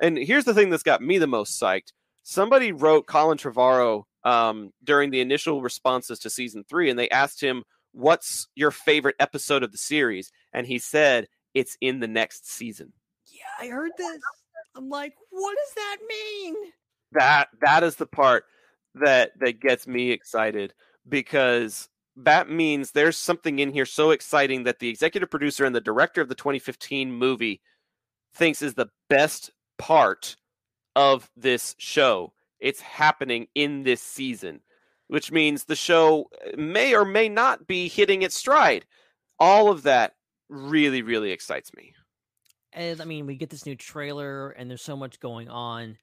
And 0.00 0.18
here's 0.18 0.44
the 0.44 0.54
thing 0.54 0.70
that's 0.70 0.82
got 0.82 1.02
me 1.02 1.18
the 1.18 1.26
most 1.26 1.60
psyched. 1.60 1.92
Somebody 2.22 2.72
wrote 2.72 3.06
Colin 3.06 3.38
Trevorrow 3.38 4.04
um, 4.24 4.72
during 4.82 5.10
the 5.10 5.20
initial 5.20 5.62
responses 5.62 6.18
to 6.20 6.30
season 6.30 6.64
three, 6.68 6.90
and 6.90 6.98
they 6.98 7.08
asked 7.10 7.40
him, 7.40 7.62
"What's 7.94 8.48
your 8.54 8.70
favorite 8.70 9.16
episode 9.18 9.62
of 9.62 9.72
the 9.72 9.78
series?" 9.78 10.30
And 10.52 10.66
he 10.66 10.78
said, 10.78 11.28
"It's 11.54 11.76
in 11.80 12.00
the 12.00 12.08
next 12.08 12.50
season." 12.50 12.92
Yeah, 13.26 13.66
I 13.66 13.68
heard 13.68 13.92
this. 13.96 14.20
I'm 14.76 14.88
like, 14.88 15.14
what 15.30 15.56
does 15.56 15.74
that 15.74 15.96
mean? 16.08 16.54
That 17.12 17.48
that 17.62 17.84
is 17.84 17.96
the 17.96 18.06
part 18.06 18.44
that 18.94 19.32
that 19.40 19.60
gets 19.60 19.86
me 19.86 20.10
excited 20.10 20.74
because 21.08 21.88
that 22.16 22.48
means 22.48 22.90
there's 22.90 23.16
something 23.16 23.58
in 23.58 23.72
here 23.72 23.86
so 23.86 24.10
exciting 24.10 24.64
that 24.64 24.78
the 24.78 24.88
executive 24.88 25.30
producer 25.30 25.64
and 25.64 25.74
the 25.74 25.80
director 25.80 26.20
of 26.20 26.28
the 26.28 26.34
2015 26.34 27.12
movie 27.12 27.60
thinks 28.34 28.62
is 28.62 28.74
the 28.74 28.90
best 29.08 29.50
part 29.78 30.36
of 30.96 31.30
this 31.36 31.74
show. 31.78 32.32
It's 32.60 32.80
happening 32.80 33.48
in 33.54 33.82
this 33.82 34.00
season, 34.00 34.60
which 35.14 35.30
means 35.30 35.64
the 35.64 35.76
show 35.76 36.28
may 36.56 36.92
or 36.94 37.04
may 37.04 37.28
not 37.28 37.66
be 37.68 37.88
hitting 37.88 38.22
its 38.22 38.34
stride. 38.34 38.84
All 39.38 39.70
of 39.70 39.84
that 39.84 40.14
really, 40.48 41.02
really 41.02 41.30
excites 41.30 41.72
me. 41.74 41.94
And 42.72 43.00
I 43.00 43.04
mean, 43.04 43.24
we 43.26 43.36
get 43.36 43.48
this 43.50 43.64
new 43.64 43.76
trailer, 43.76 44.50
and 44.50 44.68
there's 44.68 44.82
so 44.82 44.96
much 44.96 45.20
going 45.20 45.48
on. 45.48 45.96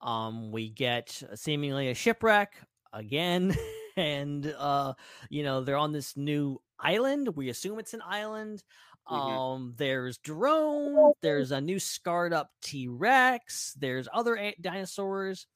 Um, 0.00 0.50
we 0.50 0.68
get 0.68 1.22
seemingly 1.36 1.88
a 1.90 1.94
shipwreck 1.94 2.54
again, 2.92 3.56
and 3.96 4.52
uh, 4.58 4.94
you 5.30 5.44
know 5.44 5.62
they're 5.62 5.76
on 5.76 5.92
this 5.92 6.16
new 6.16 6.60
island. 6.80 7.28
We 7.36 7.48
assume 7.48 7.78
it's 7.78 7.94
an 7.94 8.02
island. 8.04 8.64
Mhm. 9.08 9.14
Um, 9.14 9.74
there's 9.76 10.18
drone. 10.18 11.12
There's 11.22 11.52
a 11.52 11.60
new 11.60 11.78
scarred 11.78 12.32
up 12.32 12.50
T 12.60 12.88
Rex. 12.88 13.72
There's 13.78 14.08
other 14.12 14.36
a- 14.36 14.56
dinosaurs. 14.60 15.46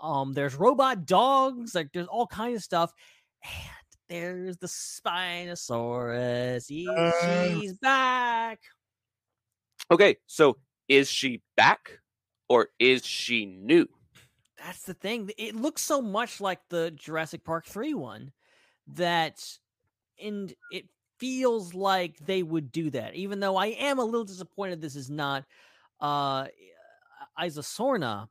Um, 0.00 0.32
there's 0.32 0.54
robot 0.54 1.06
dogs. 1.06 1.74
Like 1.74 1.92
there's 1.92 2.06
all 2.06 2.26
kinds 2.26 2.58
of 2.58 2.62
stuff. 2.64 2.92
And 3.44 3.52
there's 4.08 4.56
the 4.56 4.66
Spinosaurus. 4.68 6.68
He- 6.68 6.88
Uh. 6.88 7.60
She's 7.60 7.74
back. 7.78 8.60
Okay, 9.90 10.16
so 10.26 10.56
is 10.88 11.10
she 11.10 11.42
back 11.56 11.98
or 12.48 12.68
is 12.78 13.04
she 13.04 13.46
new? 13.46 13.86
That's 14.58 14.82
the 14.82 14.94
thing. 14.94 15.30
It 15.38 15.54
looks 15.54 15.82
so 15.82 16.02
much 16.02 16.40
like 16.40 16.60
the 16.68 16.90
Jurassic 16.90 17.44
Park 17.44 17.64
3 17.66 17.94
one 17.94 18.32
that 18.94 19.44
and 20.20 20.52
it 20.72 20.86
feels 21.18 21.74
like 21.74 22.18
they 22.18 22.42
would 22.42 22.72
do 22.72 22.90
that. 22.90 23.14
Even 23.14 23.40
though 23.40 23.56
I 23.56 23.66
am 23.68 23.98
a 23.98 24.04
little 24.04 24.24
disappointed 24.24 24.80
this 24.80 24.96
is 24.96 25.10
not 25.10 25.44
uh 26.00 26.46
Isla 27.40 27.62
Sorna. 27.62 28.28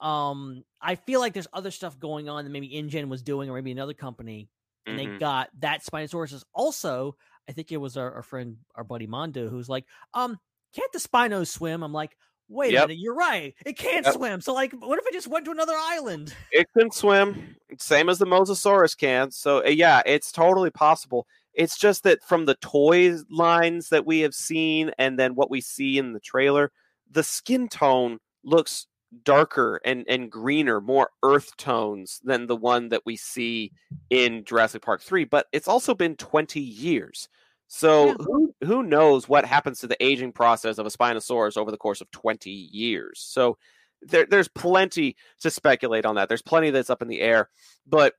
Um 0.00 0.64
I 0.80 0.94
feel 0.96 1.20
like 1.20 1.32
there's 1.32 1.48
other 1.52 1.70
stuff 1.70 1.98
going 1.98 2.28
on 2.28 2.44
that 2.44 2.50
maybe 2.50 2.68
InGen 2.76 3.08
was 3.08 3.22
doing 3.22 3.50
or 3.50 3.54
maybe 3.54 3.72
another 3.72 3.94
company 3.94 4.50
and 4.86 4.98
they 4.98 5.06
Mhm. 5.06 5.18
got 5.18 5.50
that 5.60 5.82
Spinosaurus. 5.84 6.44
Also, 6.54 7.16
I 7.48 7.52
think 7.52 7.72
it 7.72 7.76
was 7.78 7.96
our, 7.96 8.12
our 8.12 8.22
friend, 8.22 8.58
our 8.74 8.84
buddy 8.84 9.06
Mondo, 9.06 9.48
who's 9.48 9.68
like, 9.68 9.84
um, 10.14 10.38
can't 10.74 10.92
the 10.92 10.98
Spinos 10.98 11.48
swim? 11.48 11.82
I'm 11.82 11.92
like, 11.92 12.16
wait 12.48 12.72
Yep. 12.72 12.84
a 12.84 12.88
minute, 12.88 13.00
you're 13.00 13.14
right. 13.14 13.54
It 13.64 13.76
can't 13.76 14.04
Yep. 14.04 14.14
swim. 14.14 14.40
So 14.40 14.52
like, 14.54 14.72
what 14.72 14.98
if 14.98 15.06
it 15.06 15.12
just 15.12 15.26
went 15.26 15.44
to 15.46 15.50
another 15.50 15.74
island? 15.74 16.34
It 16.52 16.68
can 16.76 16.90
swim, 16.90 17.56
same 17.78 18.08
as 18.08 18.18
the 18.18 18.26
Mosasaurus 18.26 18.96
can. 18.96 19.30
So 19.30 19.64
uh, 19.64 19.68
yeah, 19.70 20.02
it's 20.06 20.30
totally 20.30 20.70
possible. 20.70 21.26
It's 21.52 21.78
just 21.78 22.02
that 22.04 22.22
from 22.22 22.44
the 22.44 22.54
toy 22.56 23.16
lines 23.30 23.88
that 23.88 24.06
we 24.06 24.20
have 24.20 24.34
seen 24.34 24.92
and 24.98 25.18
then 25.18 25.34
what 25.34 25.50
we 25.50 25.60
see 25.60 25.98
in 25.98 26.12
the 26.12 26.20
trailer, 26.20 26.70
the 27.10 27.22
skin 27.22 27.68
tone 27.68 28.18
looks 28.44 28.86
darker 29.24 29.80
and, 29.84 30.04
and 30.08 30.30
greener, 30.30 30.80
more 30.80 31.10
earth 31.22 31.56
tones 31.56 32.20
than 32.24 32.46
the 32.46 32.56
one 32.56 32.88
that 32.90 33.02
we 33.06 33.16
see 33.16 33.72
in 34.10 34.44
Jurassic 34.44 34.82
Park 34.82 35.02
3. 35.02 35.24
But 35.24 35.46
it's 35.52 35.68
also 35.68 35.94
been 35.94 36.16
20 36.16 36.60
years. 36.60 37.28
So 37.68 38.06
Yeah. 38.06 38.14
who, 38.20 38.54
who 38.64 38.82
knows 38.82 39.28
what 39.28 39.44
happens 39.44 39.80
to 39.80 39.86
the 39.86 40.02
aging 40.02 40.32
process 40.32 40.78
of 40.78 40.86
a 40.86 40.90
Spinosaurus 40.90 41.56
over 41.56 41.70
the 41.70 41.76
course 41.76 42.00
of 42.00 42.10
20 42.10 42.50
years? 42.50 43.24
So 43.26 43.58
there, 44.02 44.26
there's 44.26 44.48
plenty 44.48 45.16
to 45.40 45.50
speculate 45.50 46.06
on 46.06 46.14
that. 46.14 46.28
There's 46.28 46.42
plenty 46.42 46.70
that's 46.70 46.90
up 46.90 47.02
in 47.02 47.08
the 47.08 47.20
air. 47.20 47.48
But 47.86 48.14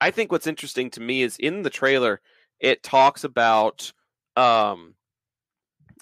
I 0.00 0.10
think 0.10 0.32
what's 0.32 0.48
interesting 0.48 0.90
to 0.90 1.00
me 1.00 1.22
is 1.22 1.36
in 1.36 1.62
the 1.62 1.70
trailer, 1.70 2.20
it 2.58 2.82
talks 2.82 3.22
about 3.22 3.92
um, 4.34 4.94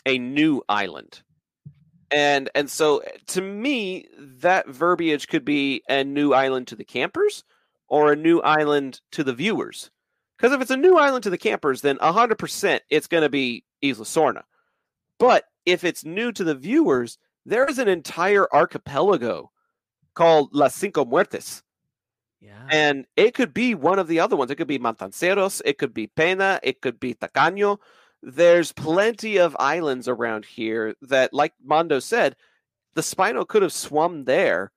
a 0.07 0.19
new 0.19 0.63
island. 0.69 1.23
And 2.15 2.49
and 2.55 2.71
so 2.71 3.03
to 3.29 3.41
me, 3.43 4.07
that 4.17 4.69
verbiage 4.69 5.27
could 5.27 5.45
be 5.45 5.83
a 5.89 6.05
new 6.05 6.33
island 6.33 6.69
to 6.69 6.77
the 6.77 6.85
campers 6.85 7.43
or 7.89 8.13
a 8.13 8.17
new 8.17 8.41
island 8.41 9.01
to 9.13 9.25
the 9.25 9.35
viewers. 9.35 9.91
Because 10.37 10.53
if 10.53 10.61
it's 10.61 10.71
a 10.71 10.77
new 10.77 10.97
island 10.97 11.25
to 11.25 11.31
the 11.31 11.39
campers, 11.39 11.81
then 11.81 11.99
100% 11.99 12.81
it's 12.89 13.09
going 13.09 13.23
to 13.25 13.29
be 13.29 13.65
Isla 13.83 14.05
Sorna. 14.05 14.43
But 15.19 15.45
if 15.67 15.83
it's 15.83 16.05
new 16.05 16.31
to 16.33 16.45
the 16.45 16.55
viewers, 16.55 17.19
there 17.45 17.65
is 17.65 17.79
an 17.81 17.89
entire 17.89 18.47
archipelago 18.55 19.51
called 20.15 20.51
Las 20.53 20.75
Cinco 20.75 21.05
Muertes. 21.05 21.63
Yeah. 22.41 22.67
And 22.71 23.07
it 23.17 23.35
could 23.35 23.53
be 23.53 23.75
one 23.75 23.99
of 23.99 24.07
the 24.07 24.21
other 24.21 24.37
ones. 24.37 24.53
It 24.53 24.57
could 24.57 24.69
be 24.69 24.79
Matanceros, 24.79 25.63
it 25.65 25.79
could 25.79 25.93
be 25.93 26.07
Pena, 26.07 26.61
it 26.63 26.81
could 26.81 27.01
be 27.01 27.15
Tacaño. 27.15 27.79
There's 28.27 28.73
plenty 28.73 29.37
of 29.37 29.55
islands 29.61 30.09
around 30.09 30.47
here 30.47 30.95
that, 31.03 31.35
like 31.35 31.53
Mondo 31.63 31.99
said, 31.99 32.37
the 32.95 33.03
Spino 33.03 33.47
could 33.47 33.61
have 33.61 33.73
swum 33.73 34.25
there, 34.25 34.73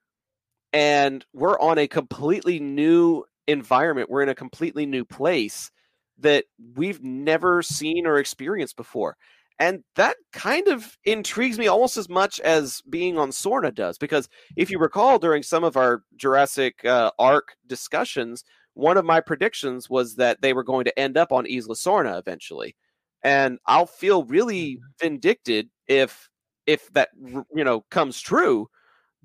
and 0.74 1.26
we're 1.34 1.58
on 1.60 1.78
a 1.78 1.88
completely 1.88 2.60
new 2.60 3.24
environment. 3.48 4.10
We're 4.10 4.24
in 4.24 4.30
a 4.30 4.36
completely 4.36 4.86
new 4.86 5.06
place 5.06 5.72
that 6.20 6.44
we've 6.76 7.02
never 7.02 7.62
seen 7.62 8.06
or 8.06 8.18
experienced 8.18 8.76
before. 8.76 9.16
And 9.60 9.84
that 9.96 10.18
kind 10.34 10.68
of 10.68 10.98
intrigues 11.06 11.58
me 11.58 11.68
almost 11.68 11.96
as 11.96 12.10
much 12.10 12.40
as 12.42 12.82
being 12.90 13.18
on 13.18 13.30
Sorna 13.30 13.74
does, 13.74 13.98
because 13.98 14.28
if 14.58 14.70
you 14.70 14.78
recall 14.78 15.20
during 15.20 15.42
some 15.42 15.64
of 15.64 15.78
our 15.78 16.04
Jurassic 16.18 16.84
uh, 16.84 17.12
Arc 17.18 17.56
discussions, 17.66 18.44
one 18.74 18.98
of 18.98 19.06
my 19.06 19.22
predictions 19.22 19.90
was 19.90 20.16
that 20.16 20.42
they 20.42 20.54
were 20.54 20.64
going 20.64 20.84
to 20.86 21.00
end 21.00 21.18
up 21.18 21.32
on 21.32 21.48
Isla 21.48 21.76
Sorna 21.76 22.20
eventually, 22.20 22.76
and 23.24 23.60
I'll 23.66 23.86
feel 23.88 24.24
really 24.26 24.80
vindicted 25.02 25.70
if 25.88 26.30
if 26.66 26.92
that 26.94 27.10
you 27.20 27.64
know 27.64 27.82
comes 27.92 28.20
true. 28.20 28.68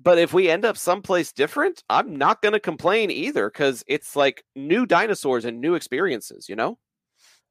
But 0.01 0.17
if 0.17 0.33
we 0.33 0.49
end 0.49 0.65
up 0.65 0.77
someplace 0.77 1.31
different, 1.31 1.83
I'm 1.89 2.17
not 2.17 2.41
going 2.41 2.53
to 2.53 2.59
complain 2.59 3.09
either 3.11 3.49
because 3.49 3.83
it's 3.87 4.15
like 4.15 4.43
new 4.55 4.85
dinosaurs 4.85 5.45
and 5.45 5.61
new 5.61 5.75
experiences, 5.75 6.49
you 6.49 6.55
know. 6.55 6.77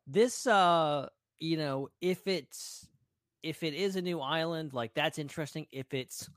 this 0.06 0.46
uh 0.46 1.08
you 1.38 1.56
know 1.56 1.88
if 2.00 2.26
it's 2.26 2.88
if 3.42 3.62
it 3.62 3.74
is 3.74 3.96
a 3.96 4.02
new 4.02 4.20
island 4.20 4.72
like 4.72 4.92
that's 4.94 5.18
interesting 5.18 5.66
if 5.72 5.92
it's 5.94 6.28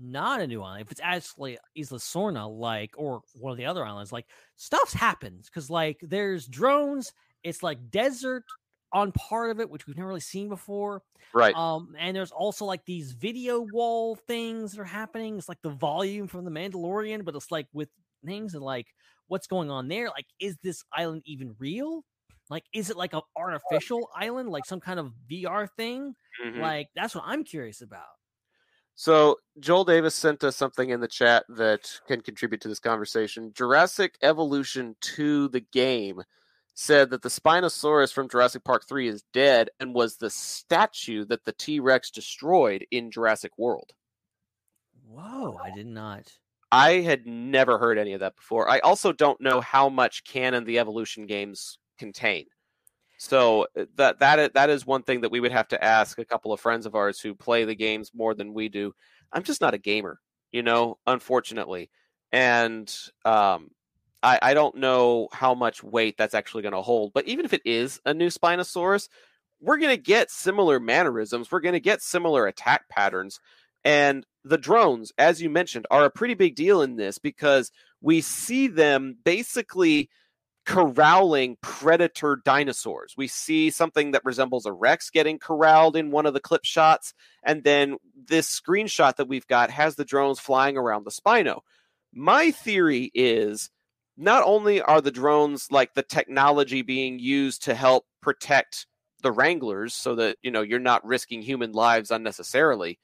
not 0.00 0.40
a 0.40 0.46
new 0.46 0.62
island 0.62 0.82
if 0.82 0.90
it's 0.90 1.00
actually 1.02 1.58
isla 1.76 1.98
sorna 1.98 2.48
like 2.48 2.92
or 2.96 3.22
one 3.34 3.52
of 3.52 3.56
the 3.56 3.66
other 3.66 3.84
islands 3.84 4.12
like 4.12 4.26
stuff's 4.56 4.92
happens 4.92 5.48
because 5.48 5.70
like 5.70 5.98
there's 6.02 6.46
drones 6.48 7.12
it's 7.44 7.62
like 7.62 7.90
desert 7.90 8.44
on 8.94 9.12
part 9.12 9.50
of 9.50 9.60
it 9.60 9.70
which 9.70 9.86
we've 9.86 9.96
never 9.96 10.08
really 10.08 10.20
seen 10.20 10.48
before 10.48 11.02
Right. 11.32 11.56
um 11.56 11.94
and 11.98 12.16
there's 12.16 12.32
also 12.32 12.64
like 12.64 12.84
these 12.84 13.12
video 13.12 13.60
wall 13.60 14.16
things 14.16 14.72
that 14.72 14.80
are 14.80 14.84
happening 14.84 15.36
it's 15.38 15.48
like 15.48 15.62
the 15.62 15.70
volume 15.70 16.26
from 16.26 16.44
the 16.44 16.50
mandalorian 16.50 17.24
but 17.24 17.34
it's 17.34 17.50
like 17.50 17.68
with 17.72 17.90
things 18.24 18.54
and 18.54 18.64
like 18.64 18.94
what's 19.26 19.46
going 19.46 19.70
on 19.70 19.88
there 19.88 20.08
like 20.08 20.26
is 20.40 20.56
this 20.62 20.84
island 20.92 21.22
even 21.26 21.54
real 21.58 22.04
like 22.50 22.64
is 22.72 22.90
it 22.90 22.96
like 22.96 23.12
an 23.12 23.20
artificial 23.36 24.08
island 24.14 24.48
like 24.50 24.64
some 24.66 24.80
kind 24.80 24.98
of 24.98 25.12
vr 25.30 25.68
thing 25.76 26.14
Mhm. 26.38 26.74
like 26.78 26.88
that's 26.94 27.14
what 27.14 27.24
i'm 27.26 27.44
curious 27.44 27.82
about 27.82 28.06
So 28.96 29.38
Joel 29.58 29.84
Davis 29.84 30.14
sent 30.14 30.44
us 30.44 30.56
something 30.56 30.90
in 30.90 31.00
the 31.00 31.08
chat 31.08 31.44
that 31.48 32.00
can 32.06 32.20
contribute 32.20 32.60
to 32.62 32.68
this 32.68 32.78
conversation. 32.78 33.52
Jurassic 33.52 34.16
Evolution 34.22 34.96
2, 35.00 35.48
the 35.48 35.60
game, 35.60 36.22
said 36.74 37.10
that 37.10 37.22
the 37.22 37.28
Spinosaurus 37.28 38.12
from 38.12 38.28
Jurassic 38.28 38.64
Park 38.64 38.84
3 38.86 39.08
is 39.08 39.24
dead 39.32 39.70
and 39.80 39.94
was 39.94 40.16
the 40.16 40.30
statue 40.30 41.24
that 41.26 41.44
the 41.44 41.52
T 41.52 41.80
Rex 41.80 42.10
destroyed 42.10 42.84
in 42.90 43.10
Jurassic 43.10 43.52
World. 43.56 43.92
whoa 45.06 45.56
i 45.62 45.70
did 45.70 45.86
not 45.86 46.32
I 46.74 47.02
had 47.02 47.24
never 47.24 47.78
heard 47.78 47.98
any 47.98 48.14
of 48.14 48.20
that 48.20 48.34
before. 48.34 48.68
I 48.68 48.80
also 48.80 49.12
don't 49.12 49.40
know 49.40 49.60
how 49.60 49.88
much 49.88 50.24
canon 50.24 50.64
the 50.64 50.80
Evolution 50.80 51.24
games 51.24 51.78
contain. 51.98 52.46
So 53.16 53.68
uh, 53.78 53.84
that 53.94 54.18
that 54.18 54.54
that 54.54 54.70
is 54.70 54.84
one 54.84 55.04
thing 55.04 55.20
that 55.20 55.30
we 55.30 55.38
would 55.38 55.52
have 55.52 55.68
to 55.68 55.82
ask 55.82 56.18
a 56.18 56.24
couple 56.24 56.52
of 56.52 56.58
friends 56.58 56.84
of 56.84 56.96
ours 56.96 57.20
who 57.20 57.32
play 57.32 57.64
the 57.64 57.76
games 57.76 58.10
more 58.12 58.34
than 58.34 58.52
we 58.52 58.68
do. 58.68 58.92
I'm 59.32 59.44
just 59.44 59.60
not 59.60 59.74
a 59.74 59.78
gamer, 59.78 60.18
you 60.50 60.64
know, 60.64 60.98
unfortunately, 61.06 61.90
and 62.32 62.92
um, 63.24 63.70
I 64.24 64.38
I 64.42 64.54
don't 64.54 64.76
know 64.76 65.28
how 65.32 65.54
much 65.54 65.84
weight 65.84 66.16
that's 66.18 66.34
actually 66.34 66.62
going 66.62 66.74
to 66.74 66.82
hold. 66.82 67.12
But 67.12 67.28
even 67.28 67.44
if 67.44 67.52
it 67.52 67.62
is 67.64 68.00
a 68.04 68.14
new 68.14 68.28
Spinosaurus, 68.28 69.08
we're 69.60 69.78
going 69.78 69.96
to 69.96 70.02
get 70.02 70.30
similar 70.30 70.80
mannerisms. 70.80 71.50
We're 71.50 71.60
going 71.60 71.74
to 71.74 71.80
get 71.80 72.02
similar 72.02 72.46
attack 72.46 72.88
patterns. 72.88 73.40
And 73.84 74.26
the 74.44 74.58
drones, 74.58 75.12
as 75.18 75.40
you 75.42 75.50
mentioned, 75.50 75.86
are 75.90 76.04
a 76.04 76.10
pretty 76.10 76.34
big 76.34 76.54
deal 76.54 76.82
in 76.82 76.96
this 76.96 77.18
because 77.18 77.70
we 78.00 78.20
see 78.20 78.66
them 78.66 79.16
basically 79.24 80.10
corralling 80.66 81.56
predator 81.60 82.40
dinosaurs. 82.44 83.14
We 83.16 83.28
see 83.28 83.70
something 83.70 84.12
that 84.12 84.24
resembles 84.24 84.66
a 84.66 84.72
Rex 84.72 85.10
getting 85.10 85.38
corralled 85.38 85.96
in 85.96 86.10
one 86.10 86.26
of 86.26 86.34
the 86.34 86.40
clip 86.40 86.64
shots. 86.64 87.12
And 87.42 87.62
then 87.62 87.98
this 88.16 88.60
screenshot 88.60 89.16
that 89.16 89.28
we've 89.28 89.46
got 89.46 89.70
has 89.70 89.96
the 89.96 90.04
drones 90.04 90.40
flying 90.40 90.76
around 90.76 91.04
the 91.04 91.10
Spino. 91.10 91.60
My 92.12 92.50
theory 92.50 93.10
is 93.14 93.70
not 94.16 94.42
only 94.44 94.80
are 94.80 95.00
the 95.00 95.10
drones 95.10 95.70
like 95.70 95.94
the 95.94 96.02
technology 96.02 96.82
being 96.82 97.18
used 97.18 97.64
to 97.64 97.74
help 97.74 98.04
protect 98.20 98.86
the 99.22 99.32
wranglers 99.32 99.94
so 99.94 100.14
that 100.14 100.36
you 100.42 100.50
know 100.50 100.62
you're 100.62 100.78
not 100.78 101.04
risking 101.04 101.42
human 101.42 101.72
lives 101.72 102.10
unnecessarily 102.10 102.98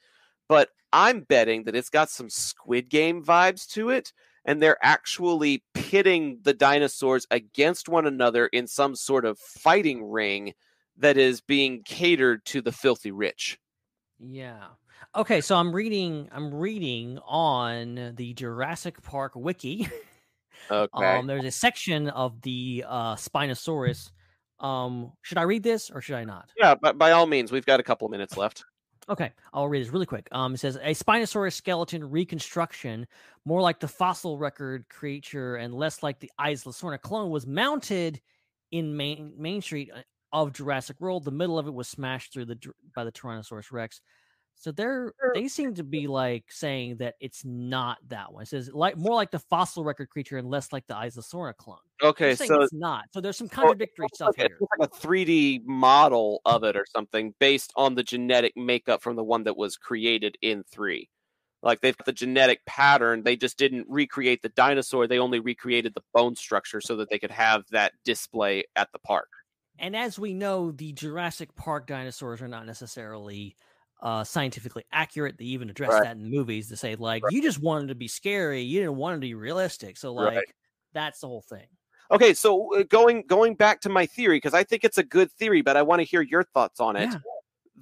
but 0.49 0.69
i'm 0.93 1.21
betting 1.21 1.65
that 1.65 1.75
it's 1.75 1.91
got 1.91 2.11
some 2.11 2.29
squid 2.29 2.89
game 2.89 3.25
vibes 3.25 3.67
to 3.67 3.91
it 3.91 4.13
and 4.45 4.61
they're 4.61 4.79
actually 4.83 5.63
pitting 5.75 6.39
the 6.43 6.55
dinosaurs 6.55 7.27
against 7.31 7.89
one 7.89 8.07
another 8.07 8.47
in 8.49 8.67
some 8.67 8.95
sort 8.95 9.25
of 9.25 9.39
fighting 9.39 10.05
ring 10.05 10.53
that 10.97 11.17
is 11.17 11.41
being 11.41 11.83
catered 11.83 12.45
to 12.45 12.61
the 12.61 12.73
filthy 12.73 13.11
rich 13.11 13.59
Yeah. 14.19 14.67
Okay, 15.17 15.41
so 15.41 15.57
I'm 15.57 15.75
reading 15.75 16.29
I'm 16.31 16.55
reading 16.55 17.19
on 17.27 18.13
the 18.17 18.35
Jurassic 18.35 19.01
Park 19.03 19.33
wiki. 19.35 19.89
okay 20.71 21.19
Um 21.19 21.27
there's 21.27 21.45
a 21.45 21.51
section 21.51 22.09
of 22.09 22.41
the 22.43 22.85
uh 22.87 23.15
Spinosaurus. 23.17 24.11
Um 24.59 25.13
should 25.23 25.39
I 25.39 25.43
read 25.43 25.63
this 25.63 25.91
or 25.91 26.01
should 26.01 26.17
I 26.17 26.25
not? 26.25 26.51
yeah 26.57 26.75
but 26.75 26.99
by 26.99 27.13
all 27.13 27.27
means 27.27 27.51
we've 27.53 27.67
got 27.67 27.81
a 27.81 27.83
couple 27.83 28.07
of 28.07 28.11
minutes 28.11 28.37
left 28.37 28.65
Okay, 29.09 29.33
I'll 29.53 29.67
read 29.67 29.83
this 29.83 29.93
really 29.93 30.07
quick. 30.07 30.29
Um, 30.31 30.55
it 30.55 30.59
says 30.59 30.77
a 30.77 30.95
Spinosaurus 30.95 31.55
skeleton 31.55 32.09
reconstruction, 32.09 33.09
more 33.45 33.61
like 33.61 33.81
the 33.81 33.89
fossil 33.89 34.39
record 34.39 34.89
creature 34.89 35.57
and 35.57 35.75
less 35.75 36.05
like 36.05 36.21
the 36.21 36.31
Isla 36.41 36.73
Sorna 36.73 37.01
clone, 37.01 37.29
was 37.31 37.45
mounted 37.45 38.21
in 38.71 38.97
Main 38.97 39.33
Main 39.37 39.63
Street 39.63 39.91
uh, 39.93 40.03
of 40.33 40.53
Jurassic 40.53 41.01
World. 41.01 41.25
The 41.25 41.33
middle 41.33 41.59
of 41.59 41.67
it 41.67 41.75
was 41.75 41.89
smashed 41.89 42.33
through 42.33 42.45
the 42.45 42.59
by 42.95 43.03
the 43.03 43.11
Tyrannosaurus 43.11 43.73
Rex. 43.73 44.01
So 44.61 44.73
they're 44.73 45.15
they 45.35 45.49
seem 45.49 45.73
to 45.77 45.83
be 45.83 46.07
like 46.07 46.45
saying 46.51 46.99
that 46.99 47.15
it's 47.19 47.47
not 47.47 47.97
that 48.09 48.31
one. 48.31 48.43
It 48.43 48.49
says 48.49 48.71
like 48.71 48.99
more 48.99 49.15
like 49.15 49.31
the 49.31 49.39
fossil 49.39 49.85
record 49.85 50.11
creature 50.11 50.37
and 50.37 50.51
less 50.51 50.71
like 50.71 50.87
the 50.87 50.95
Isla 50.95 51.23
Sorna 51.23 51.57
clone. 51.57 51.79
okay 52.03 52.35
so 52.35 52.61
it's 52.61 52.73
not. 52.75 53.07
So 53.15 53.23
there's 53.23 53.39
some 53.39 53.49
contradictory 53.49 54.09
stuff 54.13 54.35
like, 54.37 54.49
here. 54.51 54.59
like 54.79 54.91
a 54.91 54.93
3D 54.93 55.65
model 55.65 56.43
of 56.45 56.63
it 56.65 56.77
or 56.77 56.85
something 56.95 57.35
based 57.41 57.73
on 57.75 57.95
the 57.95 58.03
genetic 58.03 58.55
makeup 58.55 59.03
from 59.03 59.17
the 59.17 59.25
one 59.25 59.45
that 59.45 59.57
was 59.57 59.79
created 59.79 60.37
in 60.43 60.63
3. 60.71 61.09
Like 61.63 61.81
they've 61.81 61.97
got 61.97 62.05
the 62.05 62.13
genetic 62.13 62.63
pattern, 62.67 63.23
they 63.23 63.37
just 63.37 63.57
didn't 63.57 63.87
recreate 63.89 64.43
the 64.43 64.51
dinosaur, 64.51 65.07
they 65.07 65.19
only 65.19 65.41
recreated 65.41 65.95
the 65.95 66.03
bone 66.13 66.37
structure 66.37 66.83
so 66.83 66.97
that 66.97 67.09
they 67.09 67.19
could 67.19 67.31
have 67.31 67.65
that 67.71 67.95
display 68.05 68.65
at 68.77 68.93
the 68.93 68.99
park. 68.99 69.31
And 69.79 69.97
as 69.97 70.19
we 70.19 70.35
know, 70.35 70.71
the 70.71 70.93
Jurassic 70.93 71.57
Park 71.57 71.87
dinosaurs 71.87 72.43
are 72.43 72.49
not 72.49 72.67
necessarily 72.67 73.57
uh, 74.03 74.25
scientifically 74.25 74.85
accurate. 74.93 75.37
They 75.39 75.45
even 75.47 75.71
address 75.71 75.93
Right. 75.93 76.05
that 76.05 76.17
in 76.17 76.23
the 76.23 76.29
movies 76.29 76.69
to 76.69 76.77
say, 76.77 76.95
like, 76.97 77.23
you 77.31 77.43
just 77.43 77.59
wanted 77.61 77.89
to 77.89 77.95
be 77.95 78.09
scary, 78.09 78.63
you 78.63 78.81
didn't 78.81 78.97
want 78.97 79.17
to 79.17 79.21
be 79.21 79.35
realistic. 79.35 79.97
So, 79.97 80.13
like, 80.15 80.35
Right. 80.37 80.45
that's 80.93 81.21
the 81.21 81.29
whole 81.29 81.43
thing. 81.43 81.67
Okay, 82.11 82.35
so 82.35 82.75
uh, 82.77 82.83
going 82.83 83.23
going 83.29 83.55
back 83.55 83.81
to 83.83 83.89
my 83.89 84.05
theory 84.07 84.37
because 84.39 84.55
I 84.55 84.65
think 84.65 84.83
it's 84.85 84.99
a 84.99 85.05
good 85.05 85.31
theory, 85.31 85.63
but 85.63 85.77
I 85.77 85.83
want 85.83 86.01
to 86.01 86.05
hear 86.05 86.23
your 86.23 86.43
thoughts 86.43 86.81
on 86.81 86.97
it. 86.97 87.11
Yeah. 87.11 87.19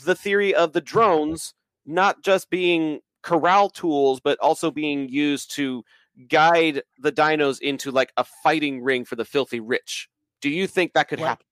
The 0.04 0.14
theory 0.14 0.54
of 0.54 0.72
the 0.74 0.80
drones 0.82 1.54
not 1.86 2.22
just 2.22 2.50
being 2.50 3.00
corral 3.22 3.70
tools, 3.70 4.20
but 4.20 4.38
also 4.40 4.70
being 4.70 5.08
used 5.08 5.50
to 5.52 5.82
guide 6.28 6.82
the 6.98 7.10
dinos 7.10 7.60
into 7.60 7.90
like 7.90 8.12
a 8.18 8.24
fighting 8.42 8.82
ring 8.82 9.04
for 9.06 9.16
the 9.16 9.24
filthy 9.24 9.60
rich. 9.60 10.08
Do 10.42 10.50
you 10.50 10.66
think 10.66 10.92
that 10.92 11.08
could 11.08 11.20
Like, 11.20 11.28
happen? 11.28 11.46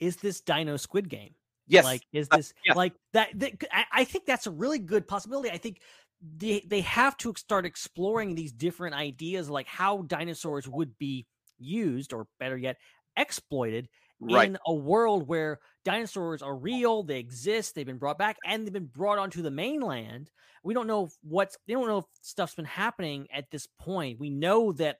Is 0.00 0.16
this 0.16 0.40
Dino 0.40 0.76
Squid 0.78 1.08
Game? 1.10 1.34
Yes. 1.66 1.84
Like, 1.84 2.02
is 2.12 2.28
Uh, 2.30 2.36
this 2.38 2.52
yeah. 2.64 2.74
like 2.74 2.94
that? 3.12 3.30
that 3.38 3.52
I, 3.72 3.84
I 3.92 4.04
think 4.04 4.26
that's 4.26 4.46
a 4.46 4.50
really 4.50 4.78
good 4.78 5.06
possibility. 5.08 5.50
I 5.50 5.58
think 5.58 5.80
they 6.20 6.60
they 6.66 6.80
have 6.82 7.16
to 7.18 7.34
start 7.36 7.66
exploring 7.66 8.34
these 8.34 8.52
different 8.52 8.94
ideas, 8.94 9.50
like 9.50 9.66
how 9.66 10.02
dinosaurs 10.02 10.68
would 10.68 10.96
be 10.98 11.26
used, 11.58 12.12
or 12.12 12.26
better 12.38 12.56
yet, 12.56 12.76
exploited 13.16 13.88
right. 14.20 14.48
in 14.48 14.58
a 14.66 14.74
world 14.74 15.26
where 15.28 15.60
dinosaurs 15.84 16.42
are 16.42 16.56
real, 16.56 17.02
they 17.02 17.18
exist, 17.18 17.74
they've 17.74 17.86
been 17.86 17.98
brought 17.98 18.18
back, 18.18 18.36
and 18.46 18.64
they've 18.66 18.72
been 18.72 18.86
brought 18.86 19.18
onto 19.18 19.42
the 19.42 19.50
mainland. 19.50 20.30
We 20.62 20.72
don't 20.74 20.86
know 20.86 21.10
what's 21.22 21.58
they 21.66 21.74
don't 21.74 21.86
know 21.88 21.98
if 21.98 22.04
stuff's 22.22 22.54
been 22.54 22.64
happening 22.64 23.26
at 23.32 23.50
this 23.50 23.66
point. 23.78 24.18
We 24.18 24.30
know 24.30 24.72
that 24.72 24.98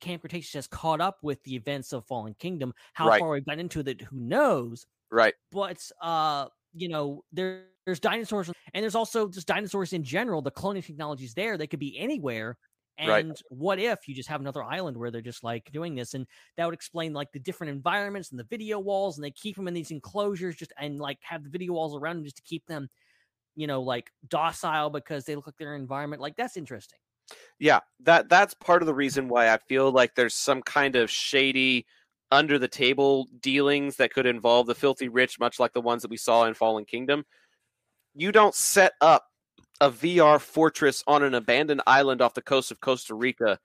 Camp 0.00 0.20
Cretaceous 0.22 0.52
has 0.54 0.66
caught 0.66 1.00
up 1.00 1.18
with 1.22 1.42
the 1.44 1.56
events 1.56 1.92
of 1.92 2.04
Fallen 2.06 2.34
Kingdom. 2.34 2.74
How 2.92 3.08
Right. 3.08 3.20
far 3.20 3.30
we've 3.30 3.44
gotten 3.44 3.60
into 3.60 3.80
it, 3.80 4.02
who 4.02 4.20
knows? 4.20 4.86
Right. 5.10 5.34
But 5.50 5.90
uh, 6.00 6.48
you 6.72 6.88
know, 6.88 7.24
there, 7.32 7.68
there's 7.86 8.00
dinosaurs, 8.00 8.50
and 8.72 8.82
there's 8.82 8.94
also 8.94 9.28
just 9.28 9.46
dinosaurs 9.46 9.92
in 9.92 10.02
general. 10.04 10.42
The 10.42 10.50
cloning 10.50 10.84
technology 10.84 11.24
is 11.24 11.34
there; 11.34 11.56
they 11.56 11.66
could 11.66 11.80
be 11.80 11.98
anywhere. 11.98 12.58
And 12.96 13.34
Right. 13.34 13.42
what 13.48 13.80
if 13.80 14.06
you 14.06 14.14
just 14.14 14.28
have 14.28 14.40
another 14.40 14.62
island 14.62 14.96
where 14.96 15.10
they're 15.10 15.20
just 15.20 15.42
like 15.44 15.70
doing 15.72 15.94
this, 15.96 16.14
and 16.14 16.26
that 16.56 16.64
would 16.64 16.74
explain 16.74 17.12
like 17.12 17.32
the 17.32 17.40
different 17.40 17.72
environments 17.72 18.30
and 18.30 18.38
the 18.38 18.44
video 18.44 18.78
walls, 18.78 19.16
and 19.18 19.24
they 19.24 19.30
keep 19.32 19.56
them 19.56 19.68
in 19.68 19.74
these 19.74 19.90
enclosures, 19.90 20.56
just 20.56 20.72
and 20.78 20.98
like 20.98 21.18
have 21.22 21.44
the 21.44 21.50
video 21.50 21.72
walls 21.72 21.96
around 21.96 22.16
them 22.16 22.24
just 22.24 22.36
to 22.36 22.42
keep 22.42 22.66
them, 22.66 22.88
you 23.56 23.66
know, 23.68 23.82
like 23.82 24.12
docile 24.28 24.90
because 24.90 25.24
they 25.26 25.36
look 25.36 25.46
like 25.48 25.58
their 25.58 25.76
environment. 25.76 26.22
Like 26.22 26.36
that's 26.36 26.56
interesting. 26.58 26.98
Yeah, 27.58 27.80
that 28.00 28.28
that's 28.28 28.54
part 28.54 28.82
of 28.82 28.86
the 28.86 28.94
reason 28.94 29.28
why 29.28 29.52
I 29.52 29.58
feel 29.58 29.90
like 29.92 30.14
there's 30.14 30.34
some 30.34 30.62
kind 30.62 30.96
of 30.96 31.10
shady 31.10 31.86
under 32.30 32.58
the 32.58 32.68
table 32.68 33.28
dealings 33.40 33.96
that 33.96 34.12
could 34.12 34.26
involve 34.26 34.66
the 34.66 34.74
filthy 34.74 35.08
rich 35.08 35.38
much 35.38 35.60
like 35.60 35.72
the 35.72 35.80
ones 35.80 36.02
that 36.02 36.10
we 36.10 36.16
saw 36.16 36.44
in 36.44 36.54
Fallen 36.54 36.84
Kingdom. 36.84 37.24
You 38.14 38.32
don't 38.32 38.54
set 38.54 38.92
up 39.00 39.24
a 39.80 39.90
VR 39.90 40.40
fortress 40.40 41.02
on 41.06 41.22
an 41.22 41.34
abandoned 41.34 41.82
island 41.86 42.22
off 42.22 42.34
the 42.34 42.42
coast 42.42 42.70
of 42.70 42.80
Costa 42.80 43.14
Rica 43.14 43.58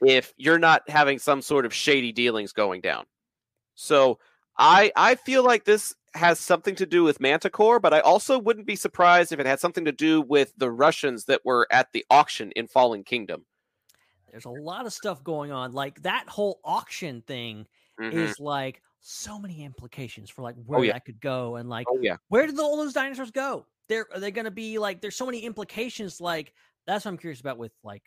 if 0.00 0.32
you're 0.36 0.58
not 0.58 0.88
having 0.88 1.18
some 1.18 1.42
sort 1.42 1.66
of 1.66 1.74
shady 1.74 2.12
dealings 2.12 2.52
going 2.52 2.80
down. 2.80 3.04
So 3.74 4.18
I 4.58 4.92
I 4.96 5.16
feel 5.16 5.44
like 5.44 5.64
this 5.64 5.94
has 6.14 6.40
something 6.40 6.74
to 6.76 6.86
do 6.86 7.04
with 7.04 7.20
Manticore, 7.20 7.78
but 7.78 7.92
I 7.92 8.00
also 8.00 8.38
wouldn't 8.38 8.66
be 8.66 8.76
surprised 8.76 9.32
if 9.32 9.40
it 9.40 9.46
had 9.46 9.60
something 9.60 9.84
to 9.84 9.92
do 9.92 10.22
with 10.22 10.52
the 10.56 10.70
Russians 10.70 11.26
that 11.26 11.44
were 11.44 11.66
at 11.70 11.92
the 11.92 12.04
auction 12.10 12.52
in 12.52 12.66
Fallen 12.66 13.04
Kingdom. 13.04 13.44
There's 14.30 14.46
a 14.46 14.50
lot 14.50 14.86
of 14.86 14.92
stuff 14.92 15.22
going 15.22 15.52
on. 15.52 15.72
Like 15.72 16.02
that 16.02 16.28
whole 16.28 16.60
auction 16.64 17.22
thing 17.22 17.66
Mhm. 18.00 18.12
is 18.12 18.40
like 18.40 18.82
so 19.00 19.38
many 19.38 19.64
implications 19.64 20.30
for 20.30 20.42
like 20.42 20.56
where 20.64 20.84
yeah. 20.84 20.92
that 20.92 21.04
could 21.04 21.20
go, 21.20 21.56
and 21.56 21.68
like 21.68 21.86
Oh 21.88 21.98
yeah, 22.00 22.16
where 22.28 22.46
did 22.46 22.58
all 22.58 22.76
those 22.76 22.92
dinosaurs 22.92 23.30
go? 23.30 23.66
They're 23.88 24.06
are 24.12 24.20
they 24.20 24.30
going 24.30 24.46
to 24.46 24.50
be 24.50 24.78
like? 24.78 25.00
There's 25.00 25.16
so 25.16 25.26
many 25.26 25.40
implications. 25.40 26.20
Like 26.20 26.52
that's 26.86 27.04
what 27.04 27.12
I'm 27.12 27.18
curious 27.18 27.40
about 27.40 27.58
with 27.58 27.72
like 27.82 28.02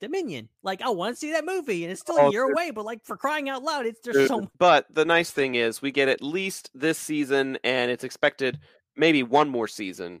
Dominion. 0.00 0.48
Like 0.62 0.82
I 0.82 0.90
want 0.90 1.14
to 1.14 1.18
see 1.18 1.32
that 1.32 1.44
movie, 1.44 1.84
and 1.84 1.92
it's 1.92 2.00
still 2.00 2.18
Oh, 2.18 2.28
a 2.28 2.32
year 2.32 2.50
away. 2.50 2.72
But 2.72 2.84
like 2.84 3.04
for 3.04 3.16
crying 3.16 3.48
out 3.48 3.62
loud, 3.62 3.86
it's 3.86 4.00
there's 4.00 4.28
so 4.28 4.50
But 4.58 4.86
the 4.92 5.04
nice 5.04 5.30
thing 5.30 5.54
is 5.54 5.80
we 5.80 5.92
get 5.92 6.08
at 6.08 6.22
least 6.22 6.70
this 6.74 6.98
season, 6.98 7.56
and 7.62 7.90
it's 7.90 8.04
expected 8.04 8.58
maybe 8.96 9.22
one 9.22 9.48
more 9.48 9.68
season 9.68 10.20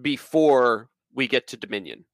before 0.00 0.88
we 1.14 1.28
get 1.28 1.46
to 1.48 1.56
Dominion. 1.56 2.04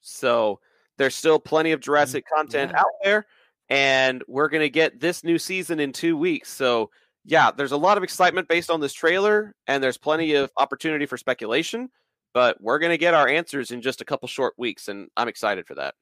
So 0.00 0.60
there's 0.96 1.14
still 1.14 1.38
plenty 1.38 1.72
of 1.72 1.80
Jurassic 1.80 2.24
content 2.26 2.72
yeah. 2.72 2.80
out 2.80 2.92
there, 3.04 3.26
and 3.68 4.22
we're 4.28 4.48
gonna 4.48 4.68
get 4.68 5.00
this 5.00 5.24
new 5.24 5.38
season 5.38 5.80
in 5.80 5.92
two 5.92 6.16
weeks. 6.16 6.50
So 6.50 6.90
yeah, 7.24 7.50
there's 7.50 7.72
a 7.72 7.76
lot 7.76 7.96
of 7.96 8.04
excitement 8.04 8.48
based 8.48 8.70
on 8.70 8.80
this 8.80 8.92
trailer, 8.92 9.54
and 9.66 9.82
there's 9.82 9.98
plenty 9.98 10.34
of 10.34 10.50
opportunity 10.56 11.06
for 11.06 11.16
speculation. 11.16 11.88
But 12.34 12.60
we're 12.60 12.78
gonna 12.78 12.96
get 12.98 13.14
our 13.14 13.28
answers 13.28 13.70
in 13.70 13.80
just 13.82 14.00
a 14.00 14.04
couple 14.04 14.28
short 14.28 14.54
weeks, 14.56 14.88
and 14.88 15.08
I'm 15.16 15.28
excited 15.28 15.66
for 15.66 15.74
that. 15.76 15.94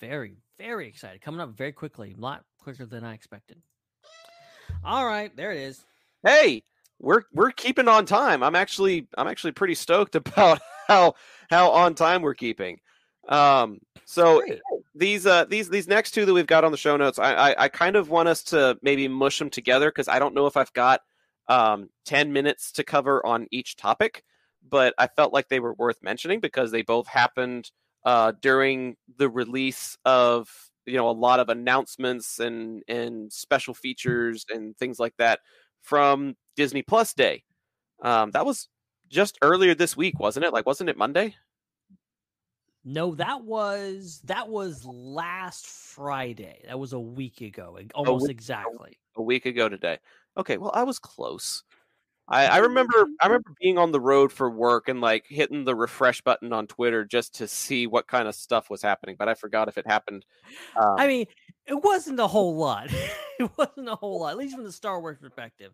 very 0.00 0.36
very 0.58 0.86
excited. 0.88 1.22
Coming 1.22 1.40
up 1.40 1.56
very 1.56 1.72
quickly, 1.72 2.14
a 2.16 2.20
lot 2.20 2.44
quicker 2.58 2.84
than 2.84 3.02
I 3.02 3.14
expected. 3.14 3.62
All 4.84 5.06
right, 5.06 5.34
there 5.36 5.52
it 5.52 5.58
is. 5.58 5.84
hey 6.24 6.62
we're 7.02 7.22
we're 7.32 7.50
keeping 7.50 7.88
on 7.88 8.04
time 8.04 8.42
i'm 8.42 8.54
actually 8.54 9.08
i'm 9.16 9.26
actually 9.26 9.52
pretty 9.52 9.74
stoked 9.74 10.14
about 10.16 10.60
how 10.86 11.14
how 11.48 11.70
on 11.70 11.94
time 11.94 12.20
we're 12.20 12.34
keeping 12.34 12.78
um 13.30 13.78
so 14.04 14.40
Great. 14.40 14.60
These 15.00 15.26
uh 15.26 15.44
these 15.46 15.68
these 15.70 15.88
next 15.88 16.12
two 16.12 16.26
that 16.26 16.34
we've 16.34 16.46
got 16.46 16.64
on 16.64 16.72
the 16.72 16.78
show 16.78 16.96
notes 16.96 17.18
i 17.18 17.34
i, 17.34 17.64
I 17.64 17.68
kind 17.68 17.96
of 17.96 18.10
want 18.10 18.28
us 18.28 18.42
to 18.44 18.78
maybe 18.82 19.08
mush 19.08 19.38
them 19.40 19.50
together 19.50 19.90
because 19.90 20.08
i 20.08 20.18
don't 20.20 20.34
know 20.34 20.46
if 20.46 20.56
i've 20.56 20.72
got 20.74 21.00
um 21.48 21.90
10 22.06 22.32
minutes 22.32 22.72
to 22.72 22.84
cover 22.84 23.24
on 23.26 23.48
each 23.50 23.76
topic 23.76 24.24
but 24.68 24.94
i 24.98 25.08
felt 25.08 25.32
like 25.32 25.48
they 25.48 25.60
were 25.60 25.74
worth 25.74 25.98
mentioning 26.02 26.40
because 26.40 26.70
they 26.70 26.82
both 26.82 27.08
happened 27.08 27.70
uh 28.04 28.32
during 28.42 28.96
the 29.18 29.28
release 29.30 29.98
of 30.04 30.48
you 30.86 30.96
know 30.96 31.08
a 31.10 31.12
lot 31.12 31.40
of 31.40 31.48
announcements 31.48 32.38
and 32.40 32.82
and 32.88 33.32
special 33.32 33.74
features 33.74 34.44
and 34.50 34.76
things 34.78 34.98
like 35.00 35.14
that 35.18 35.40
from 35.82 36.36
Disney 36.56 36.82
Plus 36.82 37.14
Day. 37.14 37.42
Um, 38.02 38.32
that 38.32 38.46
was 38.46 38.68
just 39.08 39.38
earlier 39.42 39.74
this 39.74 39.96
week, 39.96 40.20
wasn't 40.20 40.46
it? 40.46 40.52
Like, 40.52 40.66
wasn't 40.66 40.90
it 40.90 40.98
Monday? 40.98 41.36
No, 42.84 43.14
that 43.16 43.44
was 43.44 44.20
that 44.24 44.48
was 44.48 44.84
last 44.84 45.66
Friday. 45.66 46.62
That 46.66 46.78
was 46.78 46.92
a 46.92 47.00
week 47.00 47.40
ago, 47.42 47.78
almost 47.94 48.22
week- 48.22 48.30
exactly. 48.30 48.98
A 49.16 49.22
week 49.22 49.44
ago 49.46 49.68
today. 49.68 49.98
Okay, 50.36 50.56
well, 50.56 50.70
I 50.74 50.84
was 50.84 50.98
close. 50.98 51.62
I, 52.30 52.46
I 52.46 52.56
remember 52.58 53.06
I 53.20 53.26
remember 53.26 53.52
being 53.60 53.76
on 53.76 53.90
the 53.90 54.00
road 54.00 54.32
for 54.32 54.48
work 54.48 54.88
and 54.88 55.00
like 55.00 55.24
hitting 55.28 55.64
the 55.64 55.74
refresh 55.74 56.20
button 56.22 56.52
on 56.52 56.68
Twitter 56.68 57.04
just 57.04 57.34
to 57.36 57.48
see 57.48 57.88
what 57.88 58.06
kind 58.06 58.28
of 58.28 58.36
stuff 58.36 58.70
was 58.70 58.82
happening, 58.82 59.16
but 59.18 59.28
I 59.28 59.34
forgot 59.34 59.66
if 59.66 59.76
it 59.76 59.86
happened. 59.86 60.24
Um, 60.80 60.94
I 60.96 61.08
mean, 61.08 61.26
it 61.66 61.82
wasn't 61.82 62.20
a 62.20 62.28
whole 62.28 62.56
lot. 62.56 62.88
it 63.40 63.50
wasn't 63.58 63.88
a 63.88 63.96
whole 63.96 64.20
lot, 64.20 64.30
at 64.30 64.38
least 64.38 64.54
from 64.54 64.64
the 64.64 64.70
Star 64.70 65.00
Wars 65.00 65.18
perspective. 65.18 65.72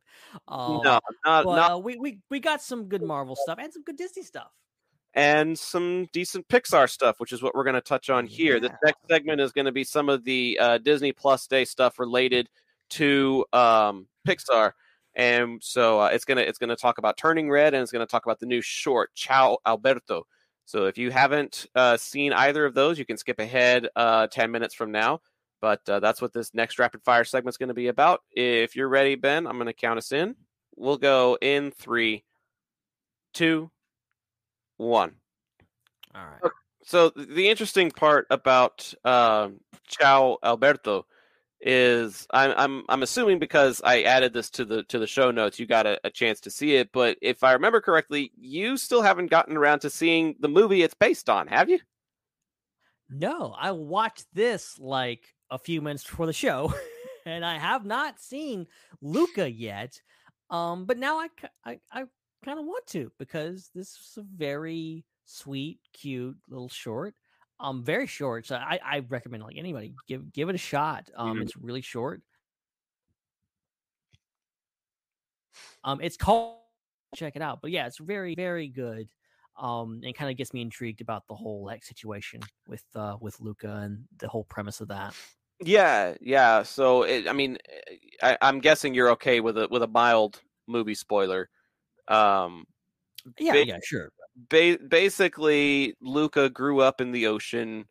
Um, 0.49 0.81
no, 0.83 0.99
not 1.27 1.45
but 1.45 1.57
not 1.57 1.73
uh, 1.73 1.79
we, 1.79 1.97
we 1.99 2.21
we 2.31 2.41
got 2.41 2.63
some 2.63 2.89
good 2.89 3.03
Marvel 3.03 3.37
stuff 3.37 3.59
and 3.61 3.71
some 3.71 3.83
good 3.83 3.99
Disney 3.99 4.23
stuff. 4.23 4.51
And 5.17 5.59
some 5.59 6.07
decent 6.13 6.47
Pixar 6.47 6.89
stuff, 6.89 7.19
which 7.19 7.33
is 7.33 7.43
what 7.43 7.55
we're 7.55 7.65
going 7.65 7.75
to 7.75 7.81
touch 7.81 8.11
on 8.11 8.27
here. 8.27 8.61
This 8.61 8.71
Yeah. 8.71 8.77
next 8.85 9.01
segment 9.11 9.41
is 9.41 9.51
going 9.51 9.65
to 9.65 9.73
be 9.73 9.83
some 9.83 10.09
of 10.09 10.23
the 10.25 10.59
uh, 10.61 10.79
Disney 10.79 11.11
Plus 11.13 11.47
Day 11.47 11.65
stuff 11.65 11.99
related 11.99 12.49
to 12.91 13.45
um, 13.53 14.07
Pixar, 14.29 14.73
and 15.15 15.61
so 15.65 16.01
uh, 16.01 16.09
it's 16.09 16.25
gonna 16.25 16.43
it's 16.43 16.59
gonna 16.59 16.77
talk 16.77 16.99
about 16.99 17.17
Turning 17.17 17.51
Red, 17.51 17.75
and 17.75 17.83
it's 17.83 17.91
gonna 17.91 18.07
talk 18.07 18.27
about 18.27 18.39
the 18.39 18.47
new 18.47 18.61
short 18.61 19.13
Ciao 19.15 19.59
Alberto. 19.67 20.27
So 20.67 20.85
if 20.87 20.99
you 20.99 21.11
haven't 21.11 21.67
uh, 21.75 21.97
seen 21.97 22.33
either 22.33 22.65
of 22.67 22.75
those, 22.75 22.99
you 22.99 23.05
can 23.07 23.17
skip 23.17 23.39
ahead 23.41 23.89
uh, 23.97 24.27
ten 24.29 24.51
minutes 24.53 24.75
from 24.75 24.93
now. 24.93 25.21
But 25.61 25.89
uh, 25.89 26.01
that's 26.01 26.21
what 26.21 26.35
this 26.35 26.53
next 26.55 26.79
rapid 26.79 27.03
fire 27.03 27.25
segment 27.25 27.55
is 27.55 27.57
going 27.57 27.69
to 27.69 27.75
be 27.75 27.89
about. 27.89 28.21
If 28.31 28.77
you're 28.77 28.89
ready, 28.91 29.15
Ben, 29.15 29.47
I'm 29.47 29.55
going 29.55 29.67
to 29.67 29.73
count 29.73 29.97
us 29.99 30.13
in. 30.13 30.37
We'll 30.77 30.99
go 30.99 31.39
in 31.41 31.71
three, 31.71 32.25
two, 33.33 33.71
one. 34.77 35.15
All 36.15 36.25
right. 36.25 36.43
Okay. 36.45 36.55
So 36.85 37.11
the 37.11 37.49
interesting 37.49 37.91
part 37.91 38.27
about 38.31 38.95
um, 39.05 39.61
Ciao 39.89 40.39
Alberto 40.43 41.07
is 41.61 42.27
I'm 42.31 42.53
I'm 42.57 42.85
I'm 42.89 43.03
assuming 43.03 43.39
because 43.39 43.81
I 43.83 44.03
added 44.03 44.33
this 44.33 44.51
to 44.51 44.65
the 44.65 44.85
to 44.85 44.99
the 44.99 45.07
show 45.07 45.31
notes, 45.31 45.59
you 45.59 45.67
got 45.67 45.87
a, 45.87 45.99
a 46.05 46.11
chance 46.11 46.41
to 46.43 46.51
see 46.51 46.77
it. 46.77 46.91
But 46.93 47.19
if 47.23 47.43
I 47.43 47.53
remember 47.53 47.81
correctly, 47.81 48.31
you 48.39 48.77
still 48.77 49.03
haven't 49.03 49.31
gotten 49.31 49.57
around 49.57 49.81
to 49.81 49.91
seeing 49.91 50.37
the 50.39 50.49
movie 50.49 50.83
it's 50.83 50.95
based 50.95 51.29
on, 51.29 51.49
have 51.49 51.69
you? 51.69 51.81
No, 53.09 53.55
I 53.59 53.73
watched 53.73 54.27
this 54.33 54.79
like 54.79 55.35
a 55.51 55.59
few 55.59 55.81
minutes 55.81 56.05
before 56.05 56.27
the 56.27 56.33
show, 56.33 56.73
and 57.27 57.45
I 57.45 57.59
have 57.59 57.85
not 57.85 58.21
seen 58.21 58.67
Luca 59.01 59.51
yet. 59.51 60.01
Um, 60.51 60.85
but 60.85 60.99
now 60.99 61.19
I 61.19 61.29
I, 61.65 61.81
I 61.91 62.05
kind 62.45 62.59
of 62.59 62.65
want 62.67 62.87
to 62.89 63.13
because 63.19 63.71
this 63.75 63.97
is 63.99 64.15
a 64.19 64.23
very 64.23 65.05
sweet, 65.25 65.81
cute 65.93 66.39
little 66.49 66.69
short. 66.69 67.15
Um, 67.59 67.83
very 67.85 68.07
short, 68.07 68.47
so 68.47 68.57
I, 68.57 68.79
I 68.85 68.99
recommend 69.01 69.43
like 69.43 69.57
anybody 69.57 69.95
give 70.07 70.31
give 70.33 70.49
it 70.51 70.55
a 70.55 70.59
shot. 70.59 71.11
Um, 71.15 71.41
Mhm. 71.41 71.43
it's 71.43 71.57
really 71.57 71.81
short. 71.81 72.23
Um, 75.85 76.01
it's 76.01 76.17
called 76.17 76.63
check 77.15 77.37
it 77.37 77.43
out, 77.43 77.63
but 77.63 77.71
yeah, 77.71 77.87
it's 77.87 77.99
very 77.99 78.35
very 78.35 78.69
good. 78.69 79.09
Um, 79.57 80.03
and 80.05 80.15
kind 80.15 80.31
of 80.31 80.37
gets 80.37 80.53
me 80.53 80.61
intrigued 80.61 81.01
about 81.01 81.27
the 81.29 81.35
whole 81.35 81.65
like 81.65 81.83
situation 81.83 82.51
with 82.67 82.85
uh 82.95 83.17
with 83.21 83.41
Luca 83.41 83.77
and 83.77 84.07
the 84.19 84.29
whole 84.29 84.45
premise 84.45 84.81
of 84.81 84.89
that. 84.89 85.17
Yeah, 85.61 86.17
yeah. 86.21 86.63
So 86.63 87.03
it, 87.03 87.27
I 87.29 87.33
mean, 87.33 87.59
I, 88.23 88.37
I'm 88.43 88.61
guessing 88.61 88.93
you're 88.95 89.11
okay 89.13 89.41
with 89.41 89.57
a 89.57 89.69
with 89.69 89.83
a 89.83 89.87
mild 89.87 90.43
movie 90.67 90.95
spoiler. 90.95 91.49
Um, 92.09 92.67
Yeah, 93.39 93.53
Ba- 93.53 93.67
yeah, 93.67 93.79
sure. 93.85 94.11
ba- 94.51 94.79
basically 94.89 95.95
Luca 96.01 96.49
grew 96.51 96.81
up 96.81 97.01
in 97.01 97.13
the 97.13 97.27
ocean, 97.27 97.87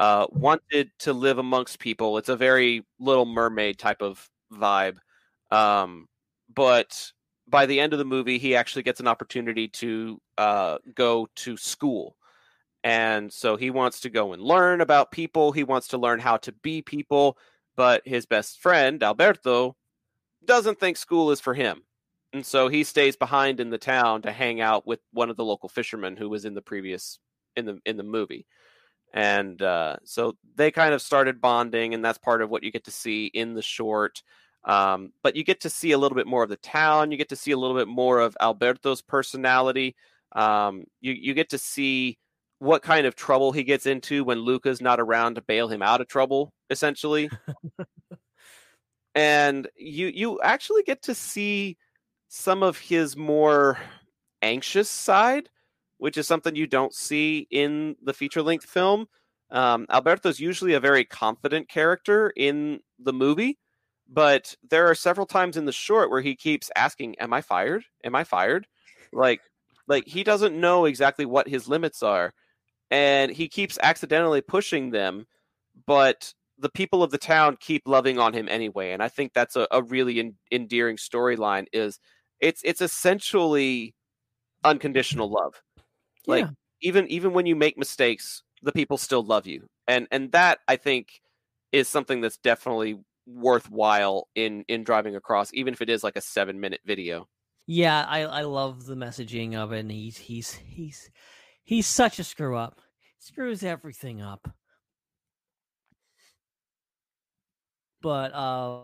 uh, 0.00 0.26
wanted 0.30 0.90
to 1.00 1.12
live 1.12 1.38
amongst 1.38 1.78
people. 1.78 2.18
It's 2.18 2.28
a 2.28 2.36
very 2.36 2.84
Little 2.98 3.26
Mermaid 3.26 3.78
type 3.78 4.02
of 4.02 4.28
vibe, 4.52 4.98
um, 5.50 6.08
but 6.54 7.12
by 7.48 7.66
the 7.66 7.80
end 7.80 7.92
of 7.92 7.98
the 7.98 8.04
movie, 8.04 8.38
he 8.38 8.56
actually 8.56 8.82
gets 8.82 9.00
an 9.00 9.06
opportunity 9.08 9.68
to 9.68 10.20
uh, 10.38 10.78
go 10.94 11.28
to 11.36 11.56
school, 11.56 12.16
and 12.84 13.32
so 13.32 13.56
he 13.56 13.70
wants 13.70 14.00
to 14.00 14.10
go 14.10 14.32
and 14.32 14.42
learn 14.42 14.80
about 14.80 15.12
people. 15.12 15.52
He 15.52 15.64
wants 15.64 15.88
to 15.88 15.98
learn 15.98 16.20
how 16.20 16.38
to 16.38 16.52
be 16.52 16.82
people, 16.82 17.38
but 17.76 18.02
his 18.06 18.26
best 18.26 18.60
friend 18.60 19.02
Alberto 19.02 19.76
doesn't 20.44 20.80
think 20.80 20.96
school 20.96 21.30
is 21.30 21.40
for 21.40 21.54
him. 21.54 21.84
And 22.32 22.46
so 22.46 22.68
he 22.68 22.84
stays 22.84 23.16
behind 23.16 23.60
in 23.60 23.70
the 23.70 23.78
town 23.78 24.22
to 24.22 24.32
hang 24.32 24.60
out 24.60 24.86
with 24.86 25.00
one 25.12 25.28
of 25.28 25.36
the 25.36 25.44
local 25.44 25.68
fishermen 25.68 26.16
who 26.16 26.28
was 26.28 26.44
in 26.44 26.54
the 26.54 26.62
previous 26.62 27.18
in 27.56 27.66
the 27.66 27.78
in 27.84 27.96
the 27.96 28.02
movie. 28.02 28.46
And 29.12 29.60
uh, 29.60 29.96
so 30.04 30.36
they 30.54 30.70
kind 30.70 30.94
of 30.94 31.02
started 31.02 31.40
bonding, 31.40 31.92
and 31.92 32.02
that's 32.02 32.18
part 32.18 32.40
of 32.40 32.48
what 32.48 32.62
you 32.62 32.72
get 32.72 32.84
to 32.84 32.90
see 32.90 33.26
in 33.26 33.52
the 33.54 33.62
short. 33.62 34.22
Um, 34.64 35.12
but 35.22 35.36
you 35.36 35.44
get 35.44 35.60
to 35.62 35.70
see 35.70 35.92
a 35.92 35.98
little 35.98 36.16
bit 36.16 36.26
more 36.26 36.42
of 36.42 36.48
the 36.48 36.56
town. 36.56 37.10
You 37.10 37.18
get 37.18 37.28
to 37.30 37.36
see 37.36 37.50
a 37.50 37.58
little 37.58 37.76
bit 37.76 37.88
more 37.88 38.20
of 38.20 38.36
Alberto's 38.40 39.02
personality. 39.02 39.94
Um, 40.34 40.84
you 41.00 41.12
you 41.12 41.34
get 41.34 41.50
to 41.50 41.58
see 41.58 42.18
what 42.58 42.82
kind 42.82 43.06
of 43.06 43.16
trouble 43.16 43.52
he 43.52 43.64
gets 43.64 43.86
into 43.86 44.24
when 44.24 44.38
Luca's 44.38 44.80
not 44.80 45.00
around 45.00 45.34
to 45.34 45.42
bail 45.42 45.68
him 45.68 45.82
out 45.82 46.00
of 46.00 46.08
trouble, 46.08 46.52
essentially. 46.70 47.28
and 49.14 49.68
you 49.76 50.06
you 50.06 50.40
actually 50.40 50.84
get 50.84 51.02
to 51.02 51.14
see 51.14 51.76
some 52.34 52.62
of 52.62 52.78
his 52.78 53.14
more 53.14 53.78
anxious 54.40 54.88
side, 54.88 55.50
which 55.98 56.16
is 56.16 56.26
something 56.26 56.56
you 56.56 56.66
don't 56.66 56.94
see 56.94 57.46
in 57.50 57.94
the 58.02 58.14
feature 58.14 58.40
length 58.40 58.64
film. 58.64 59.06
Um, 59.50 59.84
Alberto's 59.90 60.40
usually 60.40 60.72
a 60.72 60.80
very 60.80 61.04
confident 61.04 61.68
character 61.68 62.32
in 62.34 62.80
the 62.98 63.12
movie, 63.12 63.58
but 64.08 64.56
there 64.70 64.88
are 64.88 64.94
several 64.94 65.26
times 65.26 65.58
in 65.58 65.66
the 65.66 65.72
short 65.72 66.10
where 66.10 66.22
he 66.22 66.34
keeps 66.34 66.70
asking, 66.74 67.16
"Am 67.18 67.34
I 67.34 67.42
fired? 67.42 67.84
Am 68.02 68.14
I 68.14 68.24
fired?" 68.24 68.66
Like, 69.12 69.42
like 69.86 70.06
he 70.06 70.24
doesn't 70.24 70.58
know 70.58 70.86
exactly 70.86 71.26
what 71.26 71.48
his 71.48 71.68
limits 71.68 72.02
are, 72.02 72.32
and 72.90 73.30
he 73.30 73.46
keeps 73.46 73.78
accidentally 73.82 74.40
pushing 74.40 74.88
them, 74.88 75.26
but 75.86 76.32
the 76.56 76.70
people 76.70 77.02
of 77.02 77.10
the 77.10 77.18
town 77.18 77.58
keep 77.60 77.82
loving 77.86 78.18
on 78.18 78.32
him 78.32 78.48
anyway, 78.48 78.92
and 78.92 79.02
I 79.02 79.08
think 79.08 79.34
that's 79.34 79.54
a, 79.56 79.68
a 79.70 79.82
really 79.82 80.18
en- 80.18 80.36
endearing 80.50 80.96
storyline. 80.96 81.66
Is 81.74 82.00
it's 82.42 82.62
it's 82.64 82.82
essentially 82.82 83.94
unconditional 84.64 85.30
love. 85.30 85.62
Like 86.26 86.48
Yeah. 86.48 86.50
even 86.82 87.08
even 87.08 87.32
when 87.32 87.46
you 87.46 87.56
make 87.56 87.78
mistakes, 87.78 88.42
the 88.62 88.72
people 88.72 88.98
still 88.98 89.24
love 89.24 89.46
you, 89.46 89.68
and 89.88 90.08
and 90.10 90.32
that 90.32 90.60
I 90.68 90.76
think 90.76 91.22
is 91.72 91.88
something 91.88 92.20
that's 92.20 92.38
definitely 92.38 93.00
worthwhile 93.26 94.28
in 94.34 94.64
in 94.68 94.84
driving 94.84 95.16
across, 95.16 95.54
even 95.54 95.74
if 95.74 95.82
it 95.82 95.90
is 95.90 96.04
like 96.04 96.16
a 96.16 96.20
seven 96.22 96.60
minute 96.60 96.80
video. 96.84 97.28
Yeah, 97.66 98.04
I 98.08 98.22
I 98.22 98.42
love 98.42 98.86
the 98.86 98.94
messaging 98.96 99.54
of 99.54 99.72
it. 99.72 99.80
And 99.80 99.90
he's 99.90 100.16
he's 100.16 100.52
he's 100.54 101.10
he's 101.64 101.86
such 101.86 102.18
a 102.18 102.24
screw 102.24 102.56
up. 102.56 102.80
Screws 103.18 103.62
everything 103.62 104.20
up. 104.20 104.48
But 108.00 108.34
uh, 108.34 108.82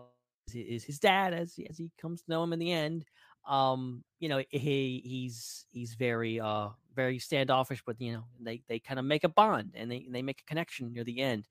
is 0.53 0.83
his 0.85 0.99
dad 0.99 1.33
as 1.33 1.59
as 1.69 1.77
he 1.77 1.91
comes 1.99 2.21
to 2.21 2.31
know 2.31 2.43
him 2.43 2.53
in 2.53 2.59
the 2.59 2.71
end. 2.71 3.05
Um, 3.49 4.03
you 4.19 4.29
know, 4.29 4.41
he 4.49 5.01
he's 5.03 5.65
he's 5.71 5.95
very 5.95 6.39
uh 6.39 6.69
very 6.95 7.19
standoffish, 7.19 7.83
but 7.85 7.99
you 7.99 8.13
know 8.13 8.23
they 8.39 8.61
they 8.67 8.79
kind 8.79 8.99
of 8.99 9.05
make 9.05 9.25
a 9.25 9.29
bond 9.29 9.73
and 9.75 9.91
they 9.91 10.07
they 10.09 10.21
make 10.21 10.41
a 10.41 10.45
connection 10.45 10.93
near 10.93 11.03
the 11.03 11.19
end. 11.19 11.47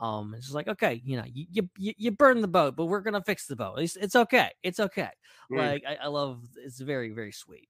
Um, 0.00 0.34
it's 0.34 0.46
just 0.46 0.54
like 0.54 0.68
okay, 0.68 1.00
you 1.04 1.16
know, 1.16 1.24
you 1.32 1.68
you 1.78 1.94
you 1.96 2.10
burn 2.10 2.42
the 2.42 2.48
boat, 2.48 2.76
but 2.76 2.86
we're 2.86 3.00
gonna 3.00 3.22
fix 3.22 3.46
the 3.46 3.56
boat. 3.56 3.78
It's, 3.78 3.96
it's 3.96 4.16
okay. 4.16 4.50
It's 4.62 4.80
okay. 4.80 5.10
Mm. 5.50 5.56
Like 5.56 5.84
I, 5.88 5.96
I 6.02 6.06
love 6.08 6.42
it's 6.56 6.80
very 6.80 7.12
very 7.12 7.32
sweet. 7.32 7.68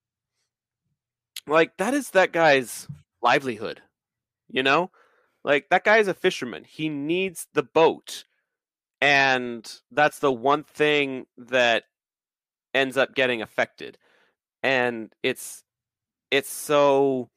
like 1.47 1.77
that 1.77 1.93
is 1.93 2.11
that 2.11 2.33
guy's 2.33 2.87
livelihood 3.21 3.81
you 4.49 4.61
know 4.61 4.91
like 5.43 5.69
that 5.69 5.83
guy 5.83 5.97
is 5.97 6.07
a 6.07 6.13
fisherman 6.13 6.63
he 6.63 6.89
needs 6.89 7.47
the 7.53 7.63
boat 7.63 8.25
and 9.01 9.79
that's 9.91 10.19
the 10.19 10.31
one 10.31 10.63
thing 10.63 11.25
that 11.37 11.83
ends 12.73 12.97
up 12.97 13.15
getting 13.15 13.41
affected 13.41 13.97
and 14.63 15.13
it's 15.23 15.63
it's 16.31 16.49
so 16.49 17.29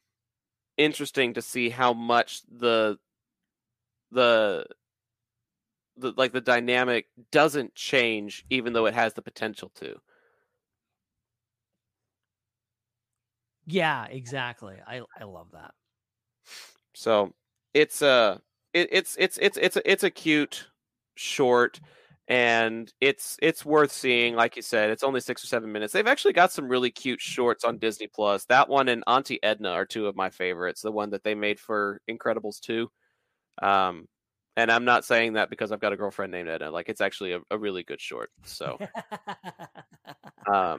interesting 0.77 1.35
to 1.35 1.43
see 1.43 1.71
how 1.71 1.93
much 1.93 2.43
the 2.51 2.99
the 4.11 4.67
the 5.97 6.13
like 6.17 6.33
the 6.33 6.41
dynamic 6.41 7.07
doesn't 7.31 7.75
change 7.75 8.45
even 8.51 8.73
though 8.73 8.87
it 8.87 8.95
has 8.95 9.15
the 9.15 9.23
potential 9.23 9.71
to 9.75 10.01
Yeah, 13.67 14.07
exactly. 14.07 14.77
I 14.87 15.03
I 15.19 15.25
love 15.25 15.53
that. 15.53 15.75
So 16.95 17.35
it's 17.73 18.03
a 18.03 18.41
it, 18.73 18.89
it's 18.91 19.17
it's 19.19 19.39
it's 19.39 19.57
it's 19.59 19.77
a, 19.77 19.91
it's 19.91 20.03
a 20.03 20.11
cute 20.11 20.69
short, 21.15 21.81
and 22.31 22.93
it's 23.01 23.37
it's 23.43 23.65
worth 23.65 23.91
seeing. 23.91 24.37
Like 24.37 24.55
you 24.55 24.63
said, 24.63 24.91
it's 24.91 25.03
only 25.03 25.21
six 25.21 25.43
or 25.43 25.49
seven 25.49 25.73
minutes. 25.73 25.93
They've 25.93 26.07
actually 26.07 26.33
got 26.33 26.53
some 26.53 26.69
really 26.69 26.91
cute 26.93 27.21
shorts 27.21 27.65
on 27.65 27.79
Disney 27.79 28.07
Plus. 28.07 28.45
That 28.45 28.69
one 28.69 28.89
and 28.89 29.03
Auntie 29.09 29.43
Edna 29.43 29.71
are 29.71 29.85
two 29.85 30.07
of 30.07 30.15
my 30.15 30.31
favorites. 30.31 30.81
The 30.81 30.93
one 30.93 31.11
that 31.11 31.25
they 31.25 31.35
made 31.35 31.59
for 31.59 32.01
Incredibles 32.09 32.61
two. 32.61 32.89
Um, 33.61 34.07
and 34.57 34.71
I'm 34.71 34.85
not 34.85 35.05
saying 35.05 35.33
that 35.33 35.51
because 35.51 35.73
I've 35.73 35.81
got 35.81 35.93
a 35.93 35.97
girlfriend 35.97 36.31
named 36.31 36.49
Edna. 36.49 36.71
Like 36.71 36.89
it's 36.89 37.01
actually 37.01 37.33
a, 37.33 37.41
a 37.51 37.59
really 37.59 37.83
good 37.83 38.01
short. 38.01 38.31
So, 38.45 38.79
um, 40.53 40.79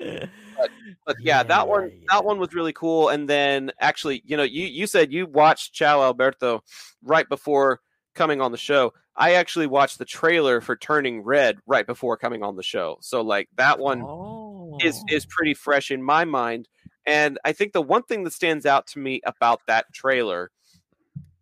but 1.05 1.15
yeah, 1.19 1.43
that 1.43 1.67
one 1.67 1.91
yeah. 1.93 2.05
that 2.11 2.23
one 2.23 2.39
was 2.39 2.53
really 2.53 2.73
cool. 2.73 3.09
And 3.09 3.27
then 3.27 3.73
actually, 3.81 4.23
you 4.25 4.37
know, 4.37 4.43
you 4.43 4.67
you 4.67 4.87
said 4.87 5.11
you 5.11 5.25
watched 5.25 5.73
Ciao 5.73 6.01
Alberto 6.01 6.63
right 7.03 7.27
before 7.27 7.81
coming 8.15 8.39
on 8.39 8.53
the 8.53 8.57
show. 8.57 8.93
I 9.15 9.33
actually 9.33 9.67
watched 9.67 9.97
the 9.97 10.05
trailer 10.05 10.61
for 10.61 10.75
Turning 10.75 11.21
Red 11.21 11.59
right 11.65 11.85
before 11.85 12.17
coming 12.17 12.43
on 12.43 12.55
the 12.55 12.63
show. 12.63 12.97
So 13.01 13.21
like 13.21 13.49
that 13.57 13.79
one 13.79 14.01
oh. 14.03 14.77
is 14.83 15.03
is 15.09 15.25
pretty 15.25 15.53
fresh 15.53 15.91
in 15.91 16.01
my 16.01 16.25
mind. 16.25 16.67
And 17.05 17.39
I 17.43 17.51
think 17.53 17.73
the 17.73 17.81
one 17.81 18.03
thing 18.03 18.23
that 18.23 18.33
stands 18.33 18.65
out 18.65 18.87
to 18.87 18.99
me 18.99 19.21
about 19.25 19.61
that 19.67 19.91
trailer 19.93 20.51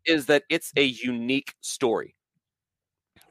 is 0.06 0.28
that 0.28 0.44
it's 0.50 0.72
a 0.76 0.84
unique 0.84 1.54
story. 1.62 2.16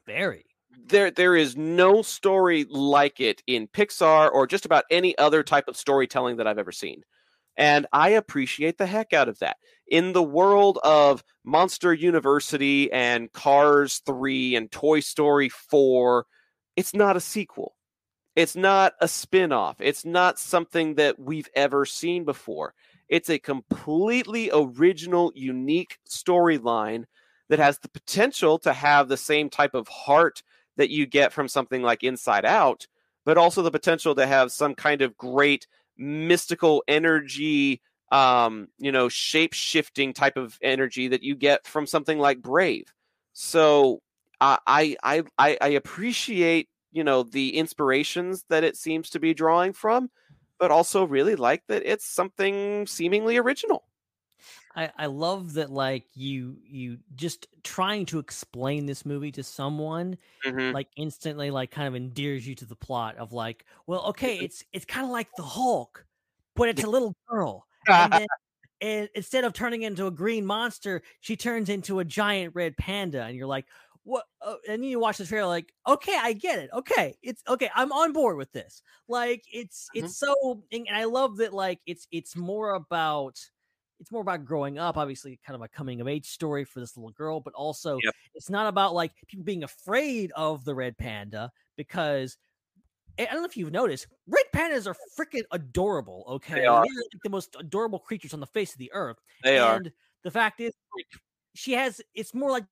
very. 0.06 0.44
There 0.86 1.10
there 1.10 1.36
is 1.36 1.56
no 1.56 2.02
story 2.02 2.64
like 2.64 3.20
it 3.20 3.42
in 3.46 3.68
Pixar 3.68 4.30
or 4.32 4.46
just 4.46 4.64
about 4.64 4.84
any 4.90 5.16
other 5.18 5.42
type 5.42 5.68
of 5.68 5.76
storytelling 5.76 6.36
that 6.36 6.46
I've 6.46 6.58
ever 6.58 6.72
seen. 6.72 7.02
And 7.58 7.86
I 7.92 8.10
appreciate 8.10 8.78
the 8.78 8.86
heck 8.86 9.12
out 9.12 9.28
of 9.28 9.40
that. 9.40 9.56
In 9.88 10.12
the 10.12 10.22
world 10.22 10.78
of 10.84 11.24
Monster 11.44 11.92
University 11.92 12.90
and 12.92 13.32
Cars 13.32 14.00
3 14.06 14.54
and 14.54 14.70
Toy 14.70 15.00
Story 15.00 15.48
4, 15.48 16.24
it's 16.76 16.94
not 16.94 17.16
a 17.16 17.20
sequel. 17.20 17.74
It's 18.36 18.54
not 18.54 18.92
a 19.00 19.08
spin 19.08 19.50
off. 19.50 19.80
It's 19.80 20.04
not 20.04 20.38
something 20.38 20.94
that 20.94 21.18
we've 21.18 21.48
ever 21.56 21.84
seen 21.84 22.24
before. 22.24 22.74
It's 23.08 23.28
a 23.28 23.40
completely 23.40 24.50
original, 24.54 25.32
unique 25.34 25.98
storyline 26.08 27.06
that 27.48 27.58
has 27.58 27.80
the 27.80 27.88
potential 27.88 28.60
to 28.60 28.72
have 28.72 29.08
the 29.08 29.16
same 29.16 29.50
type 29.50 29.74
of 29.74 29.88
heart 29.88 30.44
that 30.76 30.90
you 30.90 31.06
get 31.06 31.32
from 31.32 31.48
something 31.48 31.82
like 31.82 32.04
Inside 32.04 32.44
Out, 32.44 32.86
but 33.24 33.36
also 33.36 33.62
the 33.62 33.72
potential 33.72 34.14
to 34.14 34.26
have 34.26 34.52
some 34.52 34.76
kind 34.76 35.02
of 35.02 35.16
great 35.16 35.66
mystical 35.98 36.82
energy, 36.88 37.80
um, 38.12 38.68
you 38.78 38.92
know, 38.92 39.08
shape 39.08 39.52
shifting 39.52 40.12
type 40.12 40.36
of 40.36 40.58
energy 40.62 41.08
that 41.08 41.22
you 41.22 41.34
get 41.34 41.66
from 41.66 41.86
something 41.86 42.18
like 42.18 42.40
Brave. 42.40 42.86
So 43.32 44.00
uh, 44.40 44.58
I 44.66 44.96
I 45.02 45.24
I 45.38 45.58
I 45.60 45.68
appreciate 45.68 46.68
you 46.92 47.04
know 47.04 47.22
the 47.22 47.56
inspirations 47.56 48.44
that 48.48 48.64
it 48.64 48.76
seems 48.76 49.10
to 49.10 49.20
be 49.20 49.34
drawing 49.34 49.72
from, 49.72 50.10
but 50.58 50.70
also 50.70 51.04
really 51.04 51.36
like 51.36 51.62
that 51.68 51.82
it's 51.84 52.06
something 52.06 52.86
seemingly 52.86 53.36
original. 53.36 53.87
I, 54.74 54.92
I 54.96 55.06
love 55.06 55.54
that 55.54 55.70
like 55.70 56.06
you 56.14 56.58
you 56.64 56.98
just 57.14 57.46
trying 57.64 58.06
to 58.06 58.18
explain 58.18 58.86
this 58.86 59.04
movie 59.06 59.32
to 59.32 59.42
someone 59.42 60.18
Mhm. 60.44 60.74
like 60.74 60.88
instantly 60.96 61.50
like 61.50 61.70
kind 61.70 61.88
of 61.88 61.94
endears 61.94 62.46
you 62.46 62.54
to 62.56 62.66
the 62.66 62.76
plot 62.76 63.16
of 63.16 63.32
like 63.32 63.66
well 63.86 64.02
okay 64.06 64.36
Mhm. 64.38 64.44
it's 64.44 64.64
it's 64.72 64.84
kind 64.84 65.04
of 65.06 65.10
like 65.12 65.34
the 65.36 65.42
hulk 65.42 66.06
but 66.56 66.68
it's 66.68 66.82
a 66.82 66.86
little 66.88 67.14
girl 67.28 67.66
and 67.96 68.12
then 68.12 68.26
and 68.80 69.08
instead 69.14 69.44
of 69.44 69.52
turning 69.52 69.82
into 69.82 70.06
a 70.06 70.10
green 70.10 70.46
monster 70.46 71.02
she 71.20 71.36
turns 71.36 71.68
into 71.68 71.98
a 71.98 72.04
giant 72.04 72.54
red 72.54 72.76
panda 72.76 73.22
and 73.24 73.36
you're 73.36 73.46
like 73.46 73.66
what 74.04 74.24
uh, 74.42 74.54
and 74.68 74.82
then 74.82 74.88
you 74.88 74.98
watch 75.00 75.18
the 75.18 75.26
trailer 75.26 75.48
like 75.48 75.72
okay 75.86 76.16
i 76.18 76.32
get 76.32 76.58
it 76.58 76.70
okay 76.72 77.16
it's 77.22 77.42
okay 77.48 77.70
i'm 77.74 77.92
on 77.92 78.12
board 78.12 78.36
with 78.36 78.52
this 78.52 78.82
like 79.08 79.44
it's 79.52 79.90
Mhm. 79.94 79.94
it's 79.94 80.16
so 80.18 80.64
and 80.72 80.86
i 80.92 81.04
love 81.04 81.36
that 81.38 81.52
like 81.52 81.80
it's 81.86 82.06
it's 82.12 82.36
more 82.36 82.74
about 82.74 83.38
it's 84.00 84.12
more 84.12 84.22
about 84.22 84.44
growing 84.44 84.78
up 84.78 84.96
obviously 84.96 85.38
kind 85.46 85.54
of 85.54 85.62
a 85.62 85.68
coming 85.68 86.00
of 86.00 86.08
age 86.08 86.26
story 86.26 86.64
for 86.64 86.80
this 86.80 86.96
little 86.96 87.10
girl 87.10 87.40
but 87.40 87.52
also 87.54 87.98
Yep. 88.02 88.14
it's 88.34 88.50
not 88.50 88.66
about 88.66 88.94
like 88.94 89.12
people 89.26 89.44
being 89.44 89.64
afraid 89.64 90.32
of 90.36 90.64
the 90.64 90.74
red 90.74 90.96
panda 90.98 91.50
because 91.76 92.36
I 93.18 93.24
don't 93.24 93.42
know 93.42 93.46
if 93.46 93.56
you've 93.56 93.72
noticed, 93.72 94.06
red 94.28 94.44
pandas 94.54 94.86
are 94.86 94.94
freaking 95.18 95.42
adorable. 95.50 96.24
Okay, 96.28 96.64
are. 96.66 96.84
They're 96.84 96.94
like 96.94 97.22
the 97.24 97.30
most 97.30 97.56
adorable 97.58 97.98
creatures 97.98 98.32
on 98.32 98.40
the 98.40 98.46
face 98.46 98.72
of 98.72 98.78
the 98.78 98.92
earth. 98.92 99.16
They 99.42 99.58
are. 99.58 99.76
and 99.76 99.92
the 100.22 100.30
fact 100.30 100.60
is, 100.60 100.72
she 101.54 101.72
has. 101.72 102.00
It's 102.14 102.32
more 102.32 102.50
like 102.50 102.64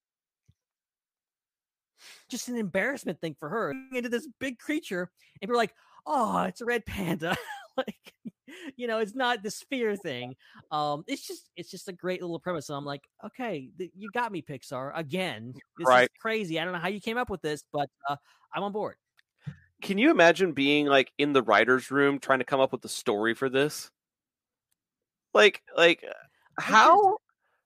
just 2.31 2.48
an 2.48 2.57
embarrassment 2.57 3.20
thing 3.20 3.35
for 3.39 3.48
her 3.48 3.74
into 3.93 4.09
this 4.09 4.28
big 4.39 4.59
creature, 4.59 5.11
and 5.43 5.48
we're 5.51 5.57
like, 5.57 5.74
"Oh, 6.07 6.43
it's 6.43 6.61
a 6.61 6.65
red 6.65 6.86
panda." 6.86 7.36
like, 7.77 8.12
you 8.77 8.86
know, 8.86 8.98
it's 8.98 9.14
not 9.14 9.43
the 9.43 9.51
sphere 9.51 9.97
thing. 10.02 10.35
Um, 10.70 11.05
it's 11.06 11.27
just, 11.27 11.51
it's 11.56 11.70
just 11.70 11.89
a 11.89 11.93
great 11.93 12.20
little 12.20 12.40
premise. 12.40 12.68
And 12.68 12.77
I'm 12.77 12.85
like, 12.85 13.05
okay, 13.24 13.70
th- 13.78 13.93
you 13.94 14.10
got 14.10 14.32
me, 14.32 14.43
Pixar. 14.43 14.93
Again, 14.94 15.52
this 15.78 15.86
is 15.86 15.86
Right. 15.86 16.10
crazy. 16.20 16.59
I 16.59 16.64
don't 16.64 16.73
know 16.73 16.81
how 16.81 16.89
you 16.89 17.01
came 17.01 17.18
up 17.18 17.31
with 17.31 17.43
this, 17.43 17.64
but 17.73 17.89
uh, 18.09 18.16
I'm 18.55 18.62
on 18.62 18.73
board. 18.73 18.97
Can 19.82 19.98
you 19.98 20.10
imagine 20.10 20.52
being 20.52 20.86
like 20.86 21.12
in 21.18 21.32
the 21.32 21.43
writers' 21.43 21.90
room 21.90 22.18
trying 22.18 22.39
to 22.39 22.44
come 22.44 22.60
up 22.60 22.73
with 22.73 22.81
the 22.82 22.89
story 22.89 23.35
for 23.35 23.48
this? 23.48 23.90
Like, 25.35 25.62
like 25.77 26.02
how 26.59 27.18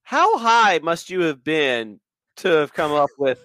how 0.02 0.38
high 0.38 0.80
must 0.82 1.08
you 1.08 1.20
have 1.22 1.44
been 1.44 2.00
to 2.36 2.48
have 2.48 2.72
come 2.72 2.92
up 2.92 3.10
with 3.18 3.38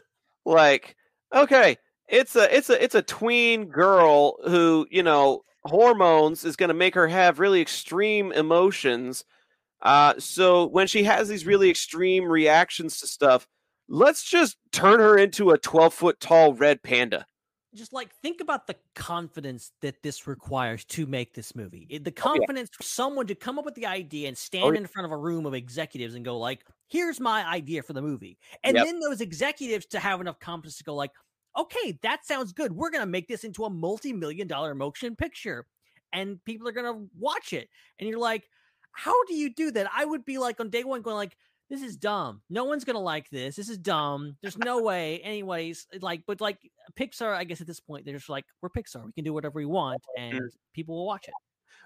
like 0.45 0.95
okay 1.33 1.77
it's 2.07 2.35
a 2.35 2.55
it's 2.55 2.69
a 2.69 2.83
it's 2.83 2.95
a 2.95 3.01
tween 3.01 3.65
girl 3.65 4.37
who 4.47 4.87
you 4.89 5.03
know 5.03 5.43
hormones 5.65 6.45
is 6.45 6.55
going 6.55 6.67
to 6.69 6.73
make 6.73 6.95
her 6.95 7.07
have 7.07 7.39
really 7.39 7.61
extreme 7.61 8.31
emotions 8.31 9.25
uh 9.81 10.15
so 10.19 10.67
when 10.67 10.87
she 10.87 11.03
has 11.03 11.29
these 11.29 11.45
really 11.45 11.69
extreme 11.69 12.25
reactions 12.25 12.99
to 12.99 13.07
stuff 13.07 13.47
let's 13.89 14.23
just 14.23 14.57
turn 14.71 14.99
her 14.99 15.17
into 15.17 15.51
a 15.51 15.57
12 15.59 15.93
foot 15.93 16.19
tall 16.19 16.53
red 16.53 16.83
panda 16.83 17.25
just 17.73 17.91
like 17.91 18.13
think 18.21 18.39
about 18.39 18.67
the 18.67 18.75
confidence 18.95 19.73
that 19.81 20.01
this 20.01 20.27
requires 20.27 20.85
to 20.85 21.05
make 21.05 21.33
this 21.33 21.53
movie. 21.55 21.99
The 22.01 22.11
Oh, 22.23 22.29
yeah. 22.39 22.47
confidence 22.47 22.69
for 22.71 22.83
someone 22.83 23.27
to 23.27 23.35
come 23.35 23.59
up 23.59 23.65
with 23.65 23.75
the 23.75 23.85
idea 23.85 24.29
and 24.29 24.37
stand 24.37 24.63
Oh, 24.63 24.71
yeah. 24.71 24.77
in 24.77 24.87
front 24.87 25.05
of 25.05 25.11
a 25.11 25.17
room 25.17 25.45
of 25.45 25.53
executives 25.53 26.15
and 26.15 26.23
go 26.23 26.37
like, 26.39 26.65
"Here's 26.87 27.19
my 27.19 27.45
idea 27.45 27.83
for 27.83 27.91
the 27.91 28.01
movie," 28.01 28.37
and 28.63 28.81
Yep. 28.81 28.85
then 28.85 28.99
those 29.01 29.19
executives 29.19 29.85
to 29.87 29.99
have 29.99 30.21
enough 30.21 30.39
confidence 30.39 30.77
to 30.77 30.85
go 30.85 30.95
like, 30.95 31.11
"Okay, 31.57 31.97
that 32.03 32.25
sounds 32.25 32.53
good. 32.53 32.71
We're 32.71 32.89
gonna 32.91 33.05
make 33.05 33.27
this 33.27 33.43
into 33.43 33.65
a 33.65 33.69
multi-million 33.69 34.47
dollar 34.47 34.75
motion 34.75 35.15
picture, 35.15 35.65
and 36.13 36.43
people 36.45 36.67
are 36.67 36.71
gonna 36.73 37.05
watch 37.17 37.53
it." 37.53 37.69
And 37.99 38.09
you're 38.09 38.19
like, 38.19 38.49
"How 38.91 39.23
do 39.25 39.35
you 39.35 39.53
do 39.53 39.71
that?" 39.71 39.89
I 39.95 40.05
would 40.05 40.25
be 40.25 40.37
like 40.37 40.59
on 40.59 40.69
day 40.69 40.83
one 40.83 41.01
going 41.01 41.15
like. 41.17 41.37
This 41.67 41.81
is 41.81 41.97
dumb. 41.97 42.43
No 42.47 42.65
one's 42.65 42.83
gonna 42.83 42.99
like 42.99 43.27
this. 43.31 43.55
This 43.55 43.69
is 43.69 43.79
dumb. 43.79 44.37
There's 44.43 44.55
no 44.55 44.83
way. 44.83 45.19
Anyways, 45.21 45.87
like, 45.99 46.21
but 46.27 46.39
like 46.39 46.59
Pixar, 46.95 47.33
I 47.35 47.43
guess 47.43 47.59
at 47.59 47.65
this 47.65 47.79
point, 47.79 48.05
they're 48.05 48.13
just 48.13 48.29
like, 48.29 48.45
we're 48.61 48.69
Pixar. 48.69 49.03
We 49.03 49.11
can 49.13 49.23
do 49.23 49.33
whatever 49.33 49.57
we 49.57 49.65
want, 49.65 49.99
Mm-hmm. 50.19 50.37
and 50.37 50.51
people 50.73 50.95
will 50.95 51.07
watch 51.07 51.27
it. 51.27 51.33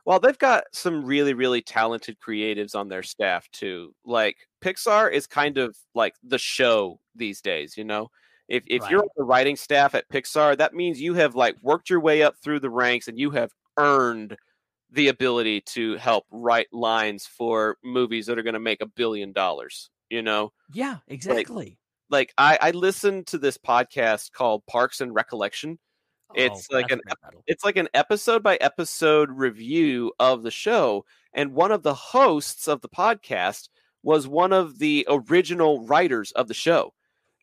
Well, 0.03 0.19
they've 0.19 0.37
got 0.37 0.65
some 0.73 1.05
really, 1.05 1.33
really 1.33 1.61
talented 1.61 2.17
creatives 2.19 2.75
on 2.75 2.89
their 2.89 3.03
staff 3.03 3.49
too. 3.51 3.95
Like 4.03 4.35
Pixar 4.61 5.13
is 5.13 5.25
kind 5.27 5.57
of 5.57 5.77
like 5.95 6.15
the 6.23 6.37
show 6.37 6.99
these 7.15 7.39
days, 7.41 7.77
you 7.77 7.85
know. 7.85 8.11
If 8.49 8.63
if 8.67 8.89
you're 8.89 9.01
on 9.01 9.09
the 9.15 9.23
writing 9.23 9.55
staff 9.55 9.95
at 9.95 10.09
Pixar, 10.09 10.57
that 10.57 10.73
means 10.73 11.01
you 11.01 11.13
have 11.13 11.35
like 11.35 11.55
worked 11.61 11.89
your 11.89 11.99
way 11.99 12.23
up 12.23 12.35
through 12.37 12.59
the 12.59 12.69
ranks 12.69 13.07
and 13.07 13.17
you 13.19 13.29
have 13.31 13.51
earned 13.77 14.35
the 14.91 15.07
ability 15.09 15.61
to 15.61 15.95
help 15.97 16.25
write 16.31 16.67
lines 16.73 17.27
for 17.27 17.77
movies 17.83 18.25
that 18.25 18.39
are 18.39 18.43
going 18.43 18.55
to 18.55 18.59
make 18.59 18.81
a 18.81 18.87
billion 18.87 19.31
dollars, 19.31 19.89
you 20.09 20.23
know. 20.23 20.51
Yeah, 20.73 20.97
exactly. 21.07 21.77
Like 22.09 22.33
I 22.37 22.57
I 22.59 22.71
listened 22.71 23.27
to 23.27 23.37
this 23.37 23.57
podcast 23.57 24.31
called 24.31 24.65
Parks 24.65 24.99
and 24.99 25.13
Recollection 25.13 25.77
it's 26.35 26.67
Oh, 26.71 26.75
like 26.75 26.91
an 26.91 27.01
it's 27.47 27.63
like 27.63 27.77
an 27.77 27.89
episode 27.93 28.43
by 28.43 28.55
episode 28.57 29.31
review 29.31 30.13
of 30.19 30.43
the 30.43 30.51
show 30.51 31.05
and 31.33 31.53
one 31.53 31.71
of 31.71 31.83
the 31.83 31.93
hosts 31.93 32.67
of 32.67 32.81
the 32.81 32.89
podcast 32.89 33.69
was 34.03 34.27
one 34.27 34.53
of 34.53 34.79
the 34.79 35.05
original 35.09 35.85
writers 35.85 36.31
of 36.33 36.47
the 36.47 36.53
show 36.53 36.93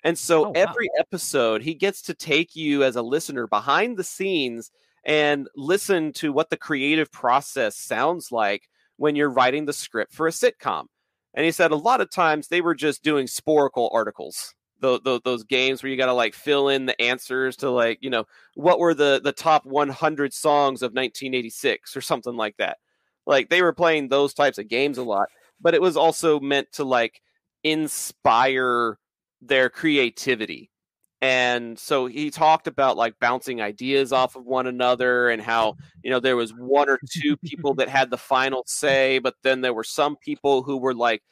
and 0.07 0.16
so 0.16 0.47
Oh, 0.47 0.49
wow. 0.49 0.53
every 0.55 0.89
episode 0.99 1.62
he 1.62 1.74
gets 1.74 2.01
to 2.03 2.15
take 2.15 2.55
you 2.55 2.85
as 2.85 2.97
a 2.97 3.03
listener 3.03 3.47
behind 3.49 3.97
the 3.97 4.05
scenes 4.05 4.70
and 5.05 5.49
listen 5.57 6.12
to 6.15 6.33
what 6.33 6.49
the 6.49 6.57
creative 6.57 7.11
process 7.11 7.77
sounds 7.77 8.31
like 8.31 8.69
when 8.97 9.16
you're 9.16 9.31
writing 9.31 9.66
the 9.66 9.73
script 9.73 10.15
for 10.15 10.28
a 10.28 10.31
sitcom 10.31 10.87
and 11.35 11.45
he 11.45 11.51
said 11.51 11.73
a 11.73 11.77
lot 11.77 12.01
of 12.01 12.11
times 12.11 12.49
they 12.49 12.61
were 12.61 12.74
just 12.74 13.03
doing 13.03 13.27
Sporcle 13.27 13.91
articles 13.93 14.55
those, 14.81 15.01
those 15.24 15.43
games 15.45 15.83
where 15.83 15.91
you 15.91 15.97
got 15.97 16.07
to 16.07 16.12
like 16.12 16.35
fill 16.35 16.69
in 16.69 16.87
the 16.87 17.01
answers 17.01 17.57
to 17.57 17.70
like 17.70 17.99
you 18.01 18.11
know 18.11 18.24
what 18.55 18.78
were 18.78 18.95
the 18.95 19.20
the 19.24 19.33
top 19.33 19.66
100 19.66 20.33
songs 20.33 20.83
of 20.83 20.93
1986 20.93 21.97
or 21.97 22.01
something 22.01 22.37
like 22.37 22.57
that 22.59 22.78
like 23.27 23.49
they 23.49 23.62
were 23.62 23.73
playing 23.73 24.09
those 24.09 24.35
types 24.35 24.59
of 24.59 24.69
games 24.69 24.99
a 24.99 25.03
lot 25.03 25.28
but 25.61 25.74
it 25.74 25.83
was 25.83 25.97
also 25.97 26.39
meant 26.39 26.70
to 26.73 26.85
like 26.85 27.20
inspire 27.65 28.99
their 29.41 29.71
creativity. 29.71 30.71
And 31.23 31.79
so 31.79 32.07
he 32.07 32.31
talked 32.31 32.67
about 32.67 32.97
like 32.97 33.19
bouncing 33.19 33.61
ideas 33.63 34.13
off 34.13 34.37
of 34.37 34.45
one 34.45 34.67
another 34.67 35.31
and 35.31 35.41
how 35.41 35.77
you 36.03 36.11
know 36.11 36.21
there 36.21 36.37
was 36.37 36.53
one 36.53 36.91
or 36.91 36.99
two 37.11 37.37
people 37.39 37.75
that 37.75 37.89
had 37.89 38.11
the 38.11 38.19
final 38.19 38.65
say 38.67 39.19
but 39.19 39.35
then 39.43 39.63
there 39.63 39.73
were 39.73 39.85
some 39.85 40.17
people 40.17 40.63
who 40.63 40.77
were 40.77 40.95
like 40.95 41.23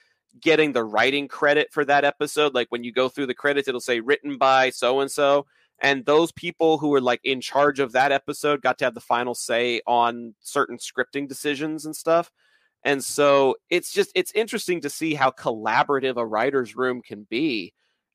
getting 0.41 0.73
the 0.73 0.85
writing 0.85 1.29
credit 1.29 1.69
for 1.71 1.85
that 1.85 2.05
episode. 2.05 2.55
Like 2.55 2.69
when 2.71 2.83
you 2.83 2.93
go 2.93 3.09
through 3.09 3.27
the 3.27 3.35
credits 3.35 3.69
it'll 3.69 3.81
say 3.81 4.01
written 4.01 4.39
by 4.39 4.71
so 4.71 5.01
and 5.01 5.11
so. 5.11 5.47
And 5.81 6.07
those 6.07 6.33
people 6.33 6.79
who 6.79 6.89
were 6.89 7.01
like 7.01 7.21
in 7.25 7.41
charge 7.41 7.79
of 7.79 7.93
that 7.93 8.13
episode 8.13 8.63
got 8.63 8.79
to 8.79 8.85
have 8.87 8.95
the 8.95 9.01
final 9.01 9.35
say 9.35 9.83
on 9.87 10.35
certain 10.41 10.79
scripting 10.79 11.29
decisions 11.29 11.85
and 11.85 11.95
stuff. 11.95 12.31
And 12.85 13.05
so 13.05 13.57
it's 13.71 13.93
just 13.93 14.11
it's 14.15 14.33
interesting 14.35 14.81
to 14.83 14.91
see 14.91 15.15
how 15.15 15.31
collaborative 15.31 16.17
a 16.17 16.27
writer's 16.27 16.75
room 16.75 17.03
can 17.03 17.27
be 17.29 17.75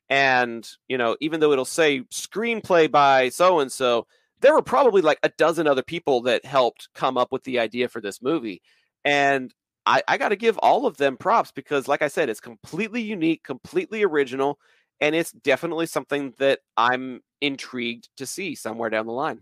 and, 0.09 0.67
you 0.87 0.97
know, 0.97 1.15
even 1.21 1.39
though 1.39 1.51
it'll 1.51 1.65
say 1.65 2.01
screenplay 2.11 2.89
by 2.89 3.29
so 3.29 3.59
and 3.59 3.71
so, 3.71 4.07
there 4.41 4.53
were 4.53 4.61
probably 4.61 5.01
like 5.01 5.19
a 5.23 5.29
dozen 5.29 5.67
other 5.67 5.83
people 5.83 6.21
that 6.21 6.45
helped 6.45 6.89
come 6.93 7.17
up 7.17 7.31
with 7.31 7.43
the 7.43 7.59
idea 7.59 7.89
for 7.89 8.01
this 8.01 8.21
movie. 8.21 8.61
And 9.03 9.53
I, 9.85 10.01
I 10.07 10.17
got 10.17 10.29
to 10.29 10.35
give 10.35 10.57
all 10.59 10.85
of 10.85 10.97
them 10.97 11.17
props 11.17 11.51
because, 11.51 11.87
like 11.87 12.01
I 12.01 12.07
said, 12.07 12.29
it's 12.29 12.39
completely 12.39 13.01
unique, 13.01 13.43
completely 13.43 14.03
original, 14.03 14.59
and 15.01 15.15
it's 15.15 15.31
definitely 15.31 15.85
something 15.85 16.33
that 16.37 16.59
I'm 16.77 17.21
intrigued 17.41 18.09
to 18.17 18.25
see 18.25 18.55
somewhere 18.55 18.89
down 18.89 19.07
the 19.07 19.13
line. 19.13 19.41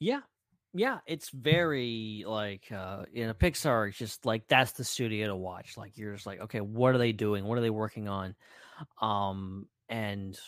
Yeah, 0.00 0.20
yeah, 0.74 0.98
it's 1.06 1.30
very 1.30 2.24
like 2.26 2.70
uh 2.72 3.04
in 3.12 3.28
a 3.30 3.34
Pixar, 3.34 3.88
it's 3.88 3.98
just 3.98 4.24
like 4.26 4.46
that's 4.48 4.72
the 4.72 4.84
studio 4.84 5.28
to 5.28 5.36
watch. 5.36 5.76
Like 5.76 5.96
you're 5.96 6.14
just 6.14 6.26
like, 6.26 6.40
okay, 6.40 6.60
what 6.60 6.94
are 6.94 6.98
they 6.98 7.12
doing? 7.12 7.44
What 7.44 7.58
are 7.58 7.62
they 7.62 7.70
working 7.70 8.08
on? 8.08 8.34
Um 9.00 9.68
and 9.88 10.38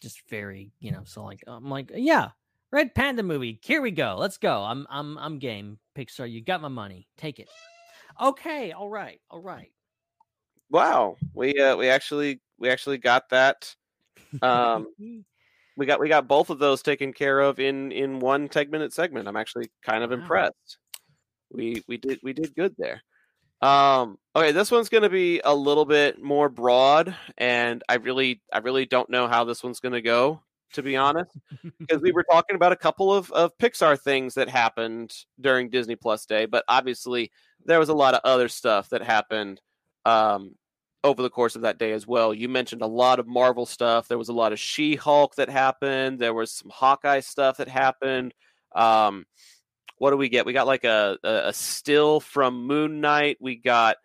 just 0.00 0.28
very, 0.28 0.72
you 0.80 0.92
know, 0.92 1.02
so 1.04 1.24
like 1.24 1.42
I'm 1.46 1.68
like, 1.70 1.90
yeah, 1.94 2.30
Red 2.70 2.94
Panda 2.94 3.22
movie. 3.22 3.58
Here 3.62 3.80
we 3.82 3.90
go. 3.90 4.16
Let's 4.18 4.38
go. 4.38 4.62
I'm 4.62 4.86
I'm 4.90 5.18
I'm 5.18 5.38
game. 5.38 5.78
Pixar, 5.96 6.30
you 6.30 6.42
got 6.42 6.60
my 6.60 6.68
money. 6.68 7.08
Take 7.16 7.38
it. 7.40 7.48
Okay, 8.20 8.72
all 8.72 8.88
right. 8.90 9.20
All 9.30 9.40
right. 9.40 9.72
Wow. 10.70 11.16
We 11.34 11.54
uh 11.58 11.76
we 11.76 11.88
actually 11.88 12.40
we 12.58 12.68
actually 12.68 12.98
got 12.98 13.28
that 13.30 13.74
um 14.42 14.86
we 15.76 15.86
got 15.86 16.00
we 16.00 16.08
got 16.08 16.28
both 16.28 16.50
of 16.50 16.58
those 16.58 16.82
taken 16.82 17.12
care 17.12 17.40
of 17.40 17.58
in 17.60 17.92
in 17.92 18.18
one 18.20 18.48
10 18.48 18.70
minute 18.70 18.92
segment. 18.92 19.28
I'm 19.28 19.36
actually 19.36 19.70
kind 19.82 20.04
of 20.04 20.10
Wow. 20.10 20.16
impressed. 20.16 20.78
We 21.50 21.82
we 21.88 21.96
did 21.96 22.20
we 22.22 22.32
did 22.32 22.54
good 22.54 22.74
there. 22.78 23.02
Um 23.60 24.18
okay, 24.36 24.52
this 24.52 24.70
one's 24.70 24.88
going 24.88 25.02
to 25.02 25.08
be 25.08 25.40
a 25.44 25.54
little 25.54 25.84
bit 25.84 26.22
more 26.22 26.48
broad 26.48 27.14
and 27.36 27.82
I 27.88 27.96
really 27.96 28.40
I 28.52 28.58
really 28.58 28.86
don't 28.86 29.10
know 29.10 29.26
how 29.26 29.44
this 29.44 29.64
one's 29.64 29.80
going 29.80 29.94
to 29.94 30.02
go 30.02 30.42
to 30.74 30.82
be 30.82 30.96
honest 30.96 31.36
because 31.80 32.00
we 32.02 32.12
were 32.12 32.24
talking 32.30 32.54
about 32.54 32.72
a 32.72 32.76
couple 32.76 33.12
of 33.12 33.32
of 33.32 33.56
Pixar 33.58 34.00
things 34.00 34.34
that 34.34 34.48
happened 34.48 35.12
during 35.40 35.70
Disney 35.70 35.96
Plus 35.96 36.24
Day, 36.26 36.46
but 36.46 36.64
obviously 36.68 37.32
there 37.64 37.80
was 37.80 37.88
a 37.88 37.94
lot 37.94 38.14
of 38.14 38.20
other 38.24 38.48
stuff 38.48 38.90
that 38.90 39.02
happened 39.02 39.60
um 40.04 40.54
over 41.04 41.22
the 41.22 41.30
course 41.30 41.56
of 41.56 41.62
that 41.62 41.78
day 41.78 41.92
as 41.92 42.06
well. 42.06 42.34
You 42.34 42.48
mentioned 42.48 42.82
a 42.82 42.86
lot 42.86 43.18
of 43.20 43.26
Marvel 43.26 43.66
stuff. 43.66 44.08
There 44.08 44.18
was 44.18 44.28
a 44.28 44.32
lot 44.32 44.52
of 44.52 44.58
She 44.58 44.96
Hulk 44.96 45.34
that 45.36 45.48
happened. 45.48 46.18
There 46.18 46.34
was 46.34 46.52
some 46.52 46.70
Hawkeye 46.70 47.20
stuff 47.20 47.56
that 47.58 47.68
happened. 47.68 48.34
Um, 48.74 49.24
what 49.98 50.10
do 50.10 50.16
we 50.16 50.28
get? 50.28 50.46
We 50.46 50.52
got 50.52 50.66
like 50.66 50.84
a, 50.84 51.18
a, 51.22 51.52
still 51.52 52.20
from 52.20 52.66
Moon 52.66 53.00
Knight. 53.00 53.38
We 53.40 53.56
got, 53.56 53.96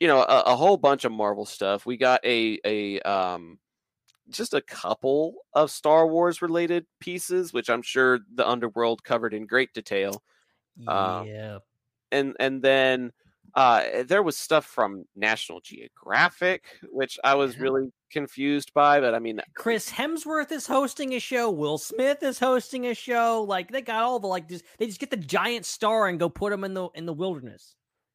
you 0.00 0.08
know, 0.08 0.18
a, 0.22 0.42
a 0.46 0.56
whole 0.56 0.76
bunch 0.76 1.04
of 1.04 1.12
Marvel 1.12 1.46
stuff. 1.46 1.86
We 1.86 1.96
got 1.96 2.24
a 2.24 2.58
a 2.64 3.00
um, 3.00 3.58
just 4.30 4.54
a 4.54 4.60
couple 4.60 5.34
of 5.52 5.70
Star 5.70 6.06
Wars 6.06 6.42
related 6.42 6.86
pieces, 7.00 7.52
which 7.52 7.70
I'm 7.70 7.82
sure 7.82 8.20
the 8.34 8.48
Underworld 8.48 9.04
covered 9.04 9.34
in 9.34 9.46
great 9.46 9.72
detail 9.72 10.22
Um, 10.86 11.26
yeah. 11.26 11.58
and 12.12 12.36
and 12.38 12.62
then 12.62 13.12
uh, 13.54 14.02
there 14.06 14.22
was 14.22 14.36
stuff 14.36 14.66
from 14.66 15.04
National 15.14 15.60
Geographic, 15.60 16.64
which 16.90 17.18
I 17.24 17.34
was 17.34 17.58
really 17.58 17.90
confused 18.10 18.72
by. 18.74 19.00
But 19.00 19.14
I 19.14 19.18
mean, 19.18 19.40
Chris 19.54 19.90
Hemsworth 19.90 20.52
is 20.52 20.66
hosting 20.66 21.14
a 21.14 21.18
show. 21.18 21.50
Will 21.50 21.78
Smith 21.78 22.22
is 22.22 22.38
hosting 22.38 22.86
a 22.86 22.94
show. 22.94 23.44
Like 23.46 23.70
they 23.70 23.82
got 23.82 24.02
all 24.02 24.18
the 24.18 24.26
like 24.26 24.48
just 24.48 24.64
they 24.78 24.86
just 24.86 25.00
get 25.00 25.10
the 25.10 25.16
giant 25.16 25.66
star 25.66 26.08
and 26.08 26.18
go 26.18 26.28
put 26.28 26.52
him 26.52 26.64
in 26.64 26.74
the 26.74 26.88
in 26.94 27.06
the 27.06 27.12
wilderness. 27.12 27.74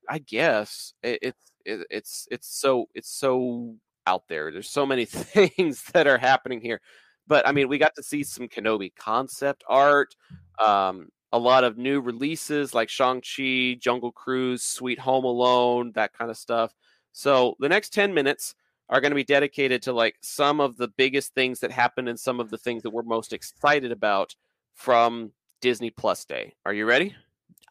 I 0.10 0.20
guess 0.20 0.94
it, 1.04 1.20
it's 1.22 1.52
it, 1.66 1.88
it's 1.90 2.28
it's 2.32 2.48
so 2.48 2.88
it's 2.94 3.10
so 3.10 3.76
out 4.08 4.28
there. 4.28 4.52
There's 4.52 4.70
so 4.70 4.86
many 4.86 5.06
things 5.06 5.84
that 5.94 6.08
are 6.08 6.18
happening 6.18 6.62
here. 6.62 6.82
But 7.28 7.48
I 7.48 7.52
mean, 7.52 7.70
we 7.70 7.78
got 7.78 7.96
to 7.96 8.04
see 8.04 8.24
some 8.24 8.48
Kenobi 8.48 8.94
concept 8.96 9.64
art, 9.68 10.16
um, 10.60 11.10
a 11.32 11.40
lot 11.40 11.64
of 11.64 11.78
new 11.78 12.02
releases 12.02 12.74
like 12.74 12.90
Shang 12.90 13.22
Chi, 13.22 13.78
Jungle 13.80 14.12
Cruise, 14.12 14.64
Sweet 14.64 15.00
Home 15.00 15.24
Alone, 15.24 15.92
that 15.96 16.14
kind 16.14 16.30
of 16.30 16.38
stuff. 16.38 16.74
So 17.14 17.56
the 17.60 17.70
next 17.70 17.94
ten 17.94 18.14
minutes 18.14 18.56
are 18.92 19.00
going 19.00 19.12
to 19.12 19.16
be 19.16 19.24
dedicated 19.24 19.82
to 19.84 19.94
like 19.94 20.18
some 20.22 20.60
of 20.60 20.76
the 20.76 20.90
biggest 20.90 21.34
things 21.34 21.62
that 21.62 21.72
happened 21.72 22.10
and 22.10 22.20
some 22.20 22.40
of 22.42 22.50
the 22.50 22.58
things 22.58 22.84
that 22.84 22.90
we're 22.90 23.04
most 23.04 23.32
excited 23.32 23.92
about 23.92 24.36
from 24.76 25.32
Disney 25.62 25.90
Plus 25.90 26.26
Day. 26.26 26.54
Are 26.66 26.74
you 26.74 26.86
ready? 26.86 27.16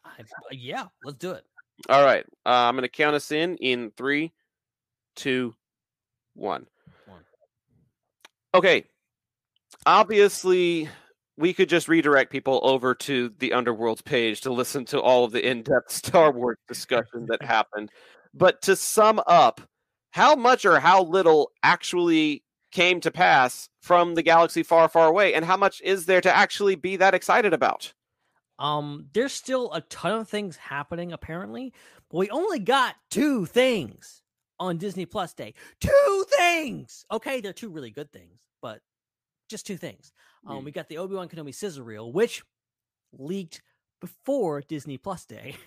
I, 0.03 0.23
yeah, 0.51 0.85
let's 1.03 1.19
do 1.19 1.31
it. 1.31 1.45
All 1.89 2.03
right. 2.03 2.25
Uh, 2.45 2.49
I'm 2.49 2.75
going 2.75 2.83
to 2.83 2.89
count 2.89 3.15
us 3.15 3.31
in 3.31 3.55
in 3.57 3.91
three, 3.95 4.33
two, 5.15 5.55
one. 6.33 6.65
One. 7.05 7.21
Okay. 8.55 8.85
Obviously, 9.85 10.89
we 11.37 11.53
could 11.53 11.69
just 11.69 11.87
redirect 11.87 12.31
people 12.31 12.59
over 12.63 12.95
to 12.95 13.31
the 13.39 13.53
Underworld's 13.53 14.01
page 14.01 14.41
to 14.41 14.51
listen 14.51 14.85
to 14.85 14.99
all 14.99 15.23
of 15.23 15.31
the 15.31 15.47
in 15.47 15.61
depth 15.61 15.91
Star 15.91 16.31
Wars 16.31 16.57
discussion 16.67 17.27
that 17.27 17.43
happened. 17.43 17.91
But 18.33 18.61
to 18.63 18.75
sum 18.75 19.21
up, 19.27 19.61
how 20.11 20.35
much 20.35 20.65
or 20.65 20.79
how 20.79 21.03
little 21.03 21.51
actually 21.63 22.43
came 22.71 23.01
to 23.01 23.11
pass 23.11 23.69
from 23.81 24.15
the 24.15 24.21
galaxy 24.23 24.63
far, 24.63 24.87
far 24.87 25.07
away, 25.07 25.33
and 25.33 25.43
how 25.45 25.57
much 25.57 25.81
is 25.81 26.05
there 26.05 26.21
to 26.21 26.33
actually 26.35 26.75
be 26.75 26.95
that 26.97 27.13
excited 27.13 27.53
about? 27.53 27.93
Um, 28.59 29.07
there's 29.13 29.33
still 29.33 29.71
a 29.73 29.81
ton 29.81 30.19
of 30.19 30.29
things 30.29 30.55
happening 30.55 31.11
apparently, 31.11 31.73
but 32.09 32.17
we 32.17 32.29
only 32.29 32.59
got 32.59 32.95
two 33.09 33.45
things 33.45 34.21
on 34.59 34.77
Disney 34.77 35.05
Plus 35.05 35.33
Day. 35.33 35.53
Two 35.79 36.25
things. 36.37 37.03
Okay, 37.11 37.41
they're 37.41 37.53
two 37.53 37.69
really 37.71 37.89
good 37.89 38.11
things, 38.13 38.39
but 38.61 38.81
just 39.49 39.65
two 39.65 39.77
things. 39.77 40.13
Um, 40.45 40.61
Mm. 40.61 40.65
we 40.65 40.71
got 40.71 40.87
the 40.87 40.97
Obi 40.99 41.15
Wan 41.15 41.27
Kenobi 41.27 41.53
sizzle 41.55 41.83
reel, 41.83 42.11
which 42.11 42.43
leaked 43.11 43.61
before 43.99 44.61
Disney 44.61 44.97
Plus 44.97 45.25
Day. 45.25 45.55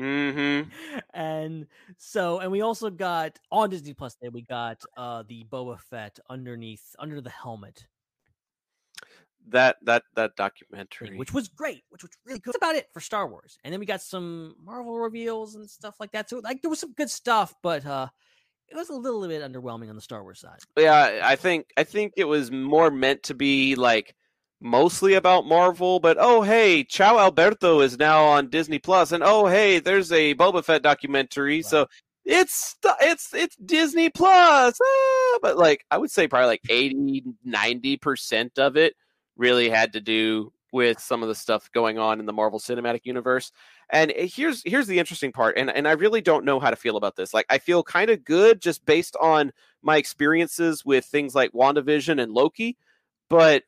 Mm-hmm. 0.00 0.68
and 1.14 1.66
so 1.98 2.38
and 2.40 2.50
we 2.50 2.62
also 2.62 2.90
got 2.90 3.38
on 3.50 3.70
Disney 3.70 3.94
Plus 3.94 4.14
Day 4.16 4.28
we 4.30 4.42
got 4.42 4.80
uh 4.96 5.22
the 5.28 5.44
Boba 5.50 5.78
Fett 5.78 6.18
underneath 6.28 6.94
under 6.98 7.20
the 7.20 7.30
helmet 7.30 7.86
That 9.48 9.76
that 9.82 10.02
that 10.16 10.36
documentary. 10.36 11.16
which 11.18 11.32
was 11.32 11.48
great, 11.48 11.82
which 11.88 12.02
was 12.02 12.10
really 12.24 12.38
good. 12.40 12.52
That's 12.52 12.56
about 12.58 12.76
it 12.76 12.88
for 12.92 13.00
Star 13.00 13.26
Wars. 13.26 13.58
And 13.64 13.72
then 13.72 13.80
we 13.80 13.86
got 13.86 14.02
some 14.02 14.54
Marvel 14.62 14.98
reveals 14.98 15.54
and 15.54 15.68
stuff 15.68 15.96
like 15.98 16.12
that. 16.12 16.28
So 16.30 16.40
like 16.44 16.62
there 16.62 16.70
was 16.70 16.78
some 16.80 16.92
good 16.92 17.10
stuff, 17.10 17.54
but 17.62 17.84
uh 17.86 18.08
it 18.68 18.76
was 18.76 18.88
a 18.90 18.94
little 18.94 19.26
bit 19.26 19.42
underwhelming 19.42 19.88
on 19.90 19.96
the 19.96 20.00
Star 20.02 20.22
Wars 20.22 20.38
side. 20.40 20.60
yeah 20.78 21.20
i 21.24 21.34
think 21.34 21.72
i 21.76 21.82
think 21.82 22.12
it 22.16 22.24
was 22.24 22.52
more 22.52 22.88
meant 22.90 23.22
to 23.24 23.34
be 23.34 23.74
like 23.74 24.14
mostly 24.60 25.14
about 25.14 25.46
marvel 25.46 26.00
but 26.00 26.16
oh 26.20 26.42
hey 26.42 26.84
Ciao 26.84 27.18
alberto 27.18 27.80
is 27.80 27.98
now 27.98 28.24
on 28.24 28.48
disney 28.48 28.78
plus 28.78 29.12
and 29.12 29.22
oh 29.24 29.46
hey 29.46 29.78
there's 29.78 30.12
a 30.12 30.34
boba 30.34 30.64
fett 30.64 30.82
documentary 30.82 31.62
so 31.62 31.86
it's 32.26 32.76
it's 33.00 33.32
it's 33.32 33.56
disney 33.56 34.10
plus 34.10 34.78
ah, 34.82 35.38
but 35.40 35.56
like 35.56 35.84
i 35.90 35.96
would 35.96 36.10
say 36.10 36.28
probably 36.28 36.46
like 36.46 36.60
80 36.68 37.24
90% 37.46 38.58
of 38.58 38.76
it 38.76 38.94
really 39.36 39.70
had 39.70 39.94
to 39.94 40.00
do 40.00 40.52
with 40.72 41.00
some 41.00 41.22
of 41.22 41.28
the 41.28 41.34
stuff 41.34 41.70
going 41.72 41.98
on 41.98 42.20
in 42.20 42.26
the 42.26 42.32
marvel 42.32 42.58
cinematic 42.58 43.00
universe. 43.04 43.52
And 43.90 44.12
eh, 44.14 44.28
here's 44.32 44.62
here's 44.64 44.86
the 44.86 44.98
interesting 44.98 45.32
part 45.32 45.58
and 45.58 45.70
and 45.70 45.88
i 45.88 45.92
really 45.92 46.20
don't 46.20 46.44
know 46.44 46.60
how 46.60 46.70
to 46.70 46.76
feel 46.76 46.96
about 46.96 47.16
this. 47.16 47.34
Like 47.34 47.46
i 47.50 47.58
feel 47.58 47.82
kind 47.82 48.10
of 48.10 48.24
good 48.24 48.60
just 48.60 48.84
based 48.84 49.16
on 49.20 49.52
my 49.82 49.96
experiences 49.96 50.84
with 50.84 51.04
things 51.04 51.34
like 51.34 51.52
WandaVision 51.52 52.22
and 52.22 52.32
Loki, 52.32 52.76
but 53.28 53.64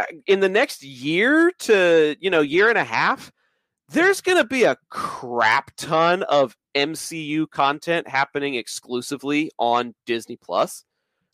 Uh, 0.00 0.04
in 0.26 0.40
the 0.40 0.48
next 0.48 0.82
year 0.82 1.52
to, 1.58 2.16
you 2.20 2.30
know, 2.30 2.40
year 2.40 2.68
and 2.68 2.78
a 2.78 2.84
half, 2.84 3.30
there's 3.90 4.20
going 4.20 4.38
to 4.38 4.46
be 4.46 4.64
a 4.64 4.76
crap 4.88 5.72
ton 5.76 6.22
of 6.24 6.56
MCU 6.74 7.50
content 7.50 8.08
happening 8.08 8.54
exclusively 8.54 9.50
on 9.58 9.94
Disney 10.06 10.36
Plus. 10.36 10.84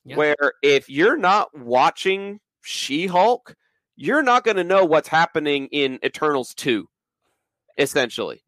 Yeah. 0.05 0.17
Where 0.17 0.53
if 0.63 0.89
you're 0.89 1.17
not 1.17 1.57
watching 1.57 2.41
She-Hulk, 2.63 3.55
you're 3.97 4.23
not 4.23 4.45
going 4.45 4.57
to 4.57 4.65
know 4.65 4.85
what's 4.85 5.09
happening 5.09 5.69
in 5.71 5.99
Eternals 6.05 6.55
2 6.55 6.89
essentially 7.79 8.43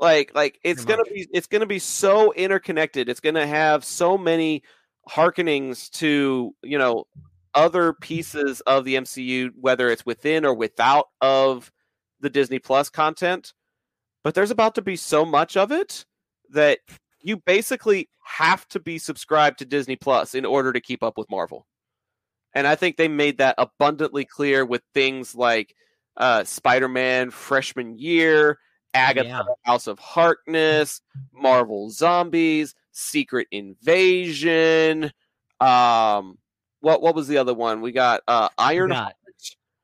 like 0.00 0.32
like 0.34 0.58
it's 0.64 0.84
gonna 0.84 1.04
be 1.04 1.28
it's 1.32 1.46
gonna 1.46 1.64
be 1.64 1.78
so 1.78 2.32
interconnected 2.32 3.08
it's 3.08 3.20
gonna 3.20 3.46
have 3.46 3.84
so 3.84 4.18
many 4.18 4.62
hearkenings 5.06 5.88
to 5.88 6.52
you 6.62 6.76
know 6.76 7.06
other 7.54 7.92
pieces 7.92 8.60
of 8.62 8.84
the 8.84 8.96
MCU, 8.96 9.50
whether 9.60 9.88
it's 9.90 10.06
within 10.06 10.44
or 10.44 10.54
without 10.54 11.06
of 11.20 11.70
the 12.20 12.30
Disney 12.30 12.58
Plus 12.58 12.88
content. 12.88 13.52
But 14.24 14.34
there's 14.34 14.50
about 14.50 14.74
to 14.76 14.82
be 14.82 14.96
so 14.96 15.24
much 15.24 15.56
of 15.56 15.72
it 15.72 16.04
that 16.50 16.78
you 17.20 17.36
basically 17.36 18.08
have 18.24 18.66
to 18.68 18.80
be 18.80 18.98
subscribed 18.98 19.58
to 19.58 19.64
Disney 19.64 19.96
Plus 19.96 20.34
in 20.34 20.44
order 20.44 20.72
to 20.72 20.80
keep 20.80 21.02
up 21.02 21.18
with 21.18 21.30
Marvel. 21.30 21.66
And 22.54 22.66
I 22.66 22.74
think 22.74 22.96
they 22.96 23.08
made 23.08 23.38
that 23.38 23.54
abundantly 23.58 24.24
clear 24.24 24.64
with 24.64 24.82
things 24.94 25.34
like 25.34 25.74
uh, 26.16 26.44
Spider 26.44 26.88
Man 26.88 27.30
Freshman 27.30 27.98
Year, 27.98 28.58
Agatha 28.94 29.28
Yeah. 29.28 29.42
House 29.64 29.86
of 29.86 29.98
Harkness, 29.98 31.00
Marvel 31.32 31.90
Zombies, 31.90 32.74
Secret 32.92 33.48
Invasion. 33.50 35.10
Um, 35.60 36.38
what 36.82 37.00
what 37.00 37.14
was 37.14 37.26
the 37.28 37.38
other 37.38 37.54
one? 37.54 37.80
We 37.80 37.92
got 37.92 38.20
uh, 38.28 38.48
We 38.58 38.64
Iron 38.64 38.90
got, 38.90 39.14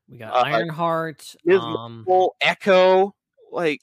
we 0.08 0.18
got 0.18 0.34
Uh, 0.34 0.40
Ironheart. 0.40 1.34
Um, 1.50 2.04
Echo. 2.42 3.14
Like, 3.50 3.80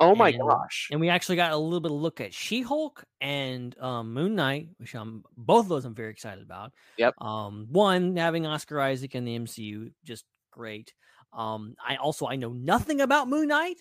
oh 0.00 0.14
my 0.14 0.30
And- 0.30 0.40
gosh! 0.40 0.88
and 0.90 0.98
we 1.00 1.10
actually 1.10 1.36
got 1.36 1.52
a 1.52 1.56
little 1.58 1.80
bit 1.80 1.90
of 1.90 1.98
look 1.98 2.22
at 2.22 2.32
She-Hulk 2.32 3.04
and 3.20 3.78
um, 3.78 4.14
Moon 4.14 4.34
Knight, 4.34 4.68
which 4.78 4.94
I'm 4.94 5.24
both 5.36 5.66
of 5.66 5.68
those 5.68 5.84
I'm 5.84 5.94
very 5.94 6.10
excited 6.10 6.42
about. 6.42 6.72
Yep. 6.96 7.20
Um, 7.20 7.66
one 7.70 8.16
having 8.16 8.46
Oscar 8.46 8.80
Isaac 8.80 9.14
in 9.14 9.24
the 9.26 9.38
MCU, 9.38 9.92
just 10.04 10.24
great. 10.50 10.94
Um, 11.34 11.74
I 11.86 11.96
also 11.96 12.26
I 12.26 12.36
know 12.36 12.52
nothing 12.52 13.00
about 13.02 13.28
Moon 13.28 13.48
Knight. 13.48 13.76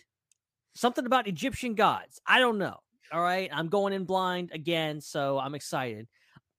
Something 0.76 1.06
about 1.06 1.28
Egyptian 1.28 1.76
gods. 1.76 2.20
I 2.26 2.40
don't 2.40 2.58
know. 2.58 2.78
All 3.12 3.22
right, 3.22 3.50
I'm 3.54 3.68
going 3.70 3.94
in 3.94 4.06
blind 4.06 4.50
again, 4.54 5.00
so 5.00 5.38
I'm 5.38 5.54
excited. 5.54 6.08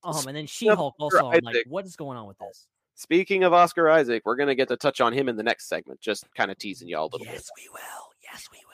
Um, 0.04 0.26
and 0.28 0.36
then 0.36 0.46
She-Hulk 0.46 0.94
also. 0.98 1.30
I'm 1.30 1.40
like, 1.42 1.64
what 1.66 1.86
is 1.86 1.96
going 1.96 2.18
on 2.18 2.26
with 2.26 2.38
this? 2.38 2.66
Speaking 2.94 3.42
of 3.42 3.52
Oscar 3.52 3.88
Isaac, 3.88 4.22
we're 4.24 4.36
gonna 4.36 4.54
get 4.54 4.68
to 4.68 4.76
touch 4.76 5.00
on 5.00 5.12
him 5.12 5.28
in 5.28 5.36
the 5.36 5.42
next 5.42 5.68
segment. 5.68 6.00
Just 6.00 6.26
kind 6.36 6.50
of 6.50 6.58
teasing 6.58 6.88
y'all 6.88 7.04
a 7.04 7.10
little 7.10 7.26
bit. 7.26 7.34
Yes, 7.34 7.50
we 7.56 7.68
will. 7.70 7.80
Yes, 8.22 8.48
we 8.52 8.58
will. 8.58 8.70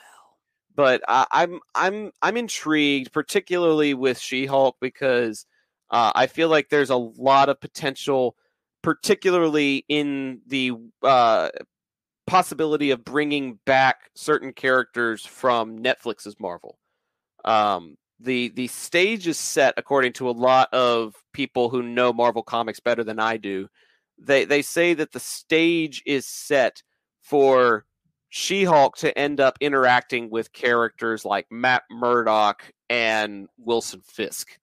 but 0.81 1.03
I, 1.09 1.27
I'm 1.31 1.61
I'm 1.75 2.13
I'm 2.23 2.37
intrigued, 2.37 3.13
particularly 3.13 3.95
with 3.95 4.19
She-Hulk, 4.19 4.77
because 4.81 5.45
uh, 5.91 6.13
I 6.15 6.27
feel 6.27 6.49
like 6.49 6.69
there's 6.69 6.91
a 6.91 6.97
lot 6.97 7.49
of 7.49 7.61
potential, 7.61 8.37
particularly 8.83 9.85
in 9.89 10.41
the 10.47 10.73
uh, 11.03 11.51
possibility 12.27 12.93
of 12.93 13.05
bringing 13.05 13.59
back 13.67 14.11
certain 14.15 14.53
characters 14.53 15.25
from 15.25 15.79
Netflix's 15.81 16.37
Marvel. 16.39 16.79
Um, 17.45 17.97
the 18.21 18.51
the 18.51 18.67
stage 18.69 19.27
is 19.27 19.39
set 19.39 19.75
according 19.77 20.13
to 20.15 20.29
a 20.29 20.33
lot 20.33 20.73
of 20.73 21.15
people 21.33 21.71
who 21.71 21.83
know 21.83 22.13
Marvel 22.13 22.43
comics 22.43 22.81
better 22.81 23.03
than 23.03 23.19
I 23.19 23.37
do. 23.37 23.69
They 24.19 24.45
they 24.45 24.63
say 24.63 24.95
that 24.95 25.13
the 25.13 25.21
stage 25.21 26.03
is 26.07 26.27
set 26.27 26.83
for 27.23 27.85
she-Hulk 28.29 28.97
to 28.99 29.17
end 29.19 29.41
up 29.41 29.57
interacting 29.61 30.31
with 30.31 30.53
characters 30.53 31.25
like 31.25 31.47
Matt 31.51 31.83
Murdock 31.91 32.71
and 32.89 33.49
Wilson 33.59 34.03
Fisk. 34.05 34.59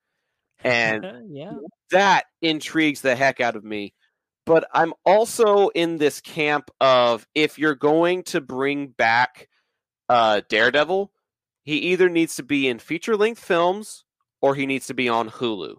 And 0.63 1.05
yeah, 1.29 1.53
that 1.91 2.25
intrigues 2.41 3.01
the 3.01 3.15
heck 3.15 3.41
out 3.41 3.55
of 3.55 3.63
me. 3.63 3.93
But 4.45 4.67
I'm 4.73 4.93
also 5.05 5.67
in 5.69 5.97
this 5.97 6.21
camp 6.21 6.71
of 6.79 7.27
if 7.35 7.59
you're 7.59 7.75
going 7.75 8.23
to 8.23 8.39
bring 8.39 8.88
back 8.88 9.49
uh, 10.07 10.41
Daredevil, 10.47 11.11
he 11.68 11.80
either 11.80 12.07
needs 12.07 12.38
to 12.38 12.44
be 12.44 12.69
in 12.69 12.80
feature 12.80 13.18
length 13.18 13.44
films 13.44 14.06
or 14.41 14.56
he 14.56 14.65
needs 14.65 14.88
to 14.88 14.94
be 14.94 15.10
on 15.10 15.30
Hulu. 15.30 15.76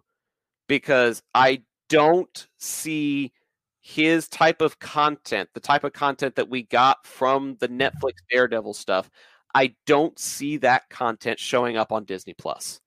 Because 0.66 1.23
I 1.35 1.62
don't 1.89 2.47
see 2.59 3.32
his 3.81 4.28
type 4.28 4.60
of 4.60 4.78
content, 4.81 5.48
the 5.55 5.60
type 5.60 5.85
of 5.85 5.94
content 5.94 6.36
that 6.36 6.51
we 6.51 6.65
got 6.65 7.06
from 7.06 7.56
the 7.60 7.70
Netflix 7.70 8.16
Daredevil 8.31 8.74
stuff, 8.74 9.10
I 9.55 9.74
don't 9.86 10.19
see 10.19 10.59
that 10.59 10.90
content 10.90 11.39
showing 11.39 11.78
up 11.78 11.90
on 11.90 12.05
Disney 12.05 12.35
Plus. 12.35 12.82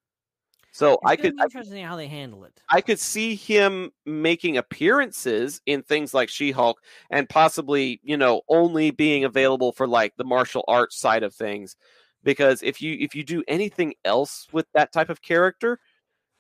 So 0.72 0.94
It's 0.94 1.02
I 1.04 1.16
could 1.16 1.36
be 1.36 1.42
interesting 1.42 1.84
how 1.84 1.96
they 1.96 2.08
handle 2.08 2.44
it. 2.44 2.62
I 2.70 2.82
could 2.82 3.00
see 3.00 3.34
him 3.34 3.90
making 4.06 4.58
appearances 4.58 5.60
in 5.66 5.82
things 5.82 6.14
like 6.14 6.30
She-Hulk 6.30 6.80
and 7.10 7.28
possibly, 7.28 8.00
you 8.04 8.16
know, 8.16 8.44
only 8.48 8.92
being 8.92 9.24
available 9.24 9.72
for 9.72 9.88
like 9.88 10.16
the 10.18 10.24
martial 10.24 10.64
arts 10.68 11.00
side 11.00 11.24
of 11.24 11.34
things 11.34 11.76
because 12.24 12.62
if 12.64 12.82
you 12.82 12.98
if 13.00 13.16
you 13.16 13.24
do 13.24 13.44
anything 13.48 13.94
else 14.06 14.48
with 14.52 14.68
that 14.74 14.92
type 14.92 15.10
of 15.10 15.22
character, 15.22 15.80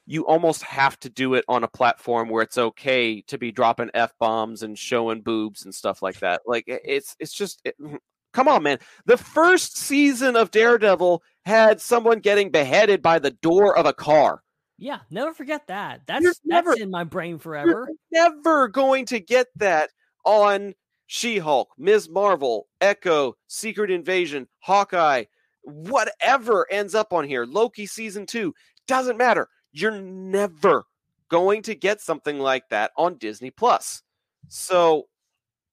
you 0.05 0.25
almost 0.25 0.63
have 0.63 0.99
to 0.99 1.09
do 1.09 1.35
it 1.35 1.45
on 1.47 1.63
a 1.63 1.67
platform 1.67 2.29
where 2.29 2.43
it's 2.43 2.57
okay 2.57 3.21
to 3.21 3.37
be 3.37 3.51
dropping 3.51 3.89
f-bombs 3.93 4.63
and 4.63 4.77
showing 4.77 5.21
boobs 5.21 5.63
and 5.65 5.73
stuff 5.73 6.01
like 6.01 6.19
that. 6.19 6.41
Like 6.45 6.65
it's 6.67 7.15
it's 7.19 7.33
just 7.33 7.61
it, 7.65 7.75
mm, 7.79 7.97
come 8.33 8.47
on 8.47 8.63
man. 8.63 8.79
The 9.05 9.17
first 9.17 9.77
season 9.77 10.35
of 10.35 10.51
Daredevil 10.51 11.23
had 11.45 11.81
someone 11.81 12.19
getting 12.19 12.49
beheaded 12.49 13.01
by 13.01 13.19
the 13.19 13.31
door 13.31 13.77
of 13.77 13.85
a 13.85 13.93
car. 13.93 14.43
Yeah, 14.77 14.99
never 15.11 15.33
forget 15.33 15.67
that. 15.67 16.01
That's 16.07 16.23
You're 16.23 16.33
never- 16.43 16.71
that's 16.71 16.81
in 16.81 16.89
my 16.89 17.03
brain 17.03 17.37
forever. 17.37 17.87
never 18.11 18.67
going 18.67 19.05
to 19.07 19.19
get 19.19 19.47
that 19.57 19.91
on 20.25 20.73
She 21.05 21.37
Hulk, 21.37 21.69
Ms. 21.77 22.09
Marvel, 22.09 22.67
Echo, 22.79 23.35
Secret 23.47 23.91
Invasion, 23.91 24.47
Hawkeye, 24.59 25.25
whatever 25.63 26.67
ends 26.71 26.95
up 26.95 27.13
on 27.13 27.25
here, 27.25 27.45
Loki 27.45 27.85
season 27.85 28.25
two, 28.25 28.53
doesn't 28.87 29.17
matter. 29.17 29.47
You're 29.71 29.99
never 30.01 30.85
going 31.29 31.61
to 31.63 31.75
get 31.75 32.01
something 32.01 32.39
like 32.39 32.67
that 32.69 32.91
on 32.97 33.17
Disney 33.17 33.51
Plus. 33.51 34.03
So 34.49 35.07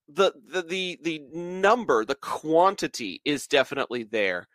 the 0.09 0.32
the 0.51 0.62
the 0.62 0.98
the 1.02 1.19
number, 1.32 2.05
the 2.05 2.15
quantity 2.15 3.20
is 3.24 3.47
definitely 3.47 4.05
there. 4.05 4.47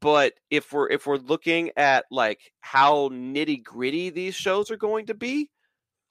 But 0.00 0.34
if 0.50 0.72
we're 0.72 0.88
if 0.90 1.06
we're 1.06 1.16
looking 1.16 1.70
at 1.76 2.04
like 2.10 2.52
how 2.60 3.08
nitty 3.08 3.62
gritty 3.62 4.10
these 4.10 4.34
shows 4.34 4.70
are 4.70 4.76
going 4.76 5.06
to 5.06 5.14
be, 5.14 5.50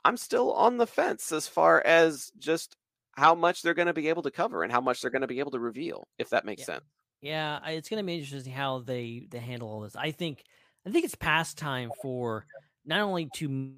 I'm 0.06 0.18
still 0.18 0.54
on 0.54 0.78
the 0.78 0.88
fence 0.88 1.32
as 1.32 1.48
far 1.48 1.82
as 1.86 2.32
just 2.38 2.76
how 3.16 3.34
much 3.34 3.62
they're 3.62 3.74
going 3.74 3.88
to 3.88 3.94
be 3.94 4.10
able 4.10 4.24
to 4.24 4.32
cover 4.32 4.64
and 4.64 4.72
how 4.72 4.82
much 4.82 5.02
they're 5.02 5.12
going 5.12 5.22
to 5.22 5.28
be 5.28 5.40
able 5.40 5.52
to 5.52 5.60
reveal, 5.60 6.08
if 6.20 6.30
that 6.30 6.46
makes 6.46 6.62
Yeah. 6.62 6.76
sense. 6.76 6.86
Yeah, 7.22 7.66
it's 7.70 7.90
going 7.90 8.02
to 8.02 8.06
be 8.06 8.20
interesting 8.20 8.54
how 8.54 8.80
they 8.80 9.28
they 9.30 9.40
handle 9.40 9.70
all 9.70 9.82
this. 9.82 9.96
I 9.96 10.12
think 10.12 10.44
I 10.86 10.92
think 10.92 11.06
it's 11.06 11.16
past 11.16 11.58
time 11.58 11.92
for 11.92 12.46
not 12.86 13.02
only 13.02 13.28
to 13.32 13.78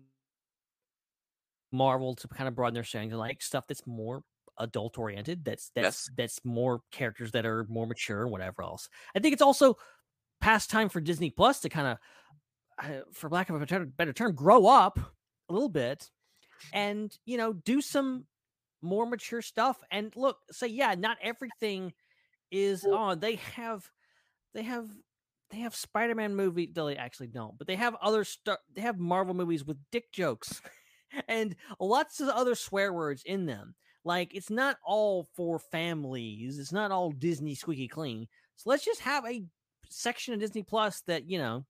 Marvel 1.72 2.16
to 2.16 2.28
kind 2.28 2.48
of 2.48 2.56
broaden 2.56 2.74
their 2.74 2.84
sharing, 2.84 3.12
like 3.12 3.42
stuff 3.42 3.68
that's 3.68 3.86
more 3.86 4.24
adult 4.58 4.98
oriented. 4.98 5.46
That's 5.46 5.70
that's 5.76 6.00
Yes. 6.00 6.10
that's 6.16 6.44
more 6.44 6.82
characters 6.92 7.32
that 7.32 7.46
are 7.46 7.66
more 7.66 7.86
mature 7.86 8.24
and 8.24 8.32
whatever 8.32 8.64
else. 8.64 8.90
I 9.16 9.20
think 9.20 9.34
it's 9.34 9.42
also 9.42 9.76
past 10.42 10.70
time 10.72 10.90
for 10.90 11.02
Disney 11.02 11.32
Plus 11.32 11.62
to 11.62 11.70
kind 11.70 11.88
of, 11.88 11.98
uh, 12.86 13.02
for 13.14 13.30
lack 13.30 13.50
of 13.50 13.56
a 13.62 13.66
better, 13.66 13.86
better 13.86 14.14
term, 14.14 14.36
grow 14.36 14.68
up 14.68 15.00
a 15.50 15.54
little 15.54 15.70
bit, 15.70 16.12
and 16.74 17.18
you 17.26 17.38
know 17.38 17.54
do 17.54 17.82
some 17.82 18.28
more 18.82 19.06
mature 19.08 19.42
stuff. 19.42 19.84
And 19.92 20.16
look, 20.16 20.40
say 20.52 20.68
yeah, 20.68 20.96
not 20.96 21.18
everything 21.22 21.94
is 22.52 22.86
oh 22.88 23.16
They 23.16 23.36
have, 23.36 23.90
they 24.54 24.64
have, 24.64 24.90
they 25.52 25.60
have 25.60 25.76
Spider-Man 25.76 26.36
movie. 26.36 26.72
They 26.74 26.96
actually 26.96 27.28
don't, 27.28 27.58
but 27.58 27.68
they 27.68 27.76
have 27.76 27.96
other 28.02 28.24
stuff. 28.24 28.60
They 28.74 28.82
have 28.82 29.00
Marvel 29.00 29.34
movies 29.34 29.66
with 29.66 29.78
dick 29.92 30.12
jokes, 30.12 30.62
and 31.28 31.56
lots 31.80 32.20
of 32.20 32.30
other 32.30 32.56
swear 32.56 32.94
words 32.94 33.24
in 33.26 33.46
them. 33.46 33.76
Like 34.06 34.34
it's 34.34 34.50
not 34.50 34.78
all 34.86 35.28
for 35.36 35.60
families. 35.60 36.60
It's 36.60 36.72
not 36.72 36.92
all 36.92 37.12
Disney 37.12 37.56
squeaky 37.56 37.88
clean. 37.88 38.28
So 38.56 38.70
let's 38.70 38.86
just 38.86 39.02
have 39.02 39.26
a 39.26 39.44
section 39.90 40.34
of 40.34 40.40
Disney 40.40 40.64
Plus 40.64 41.02
that 41.02 41.30
you 41.30 41.38
know, 41.38 41.66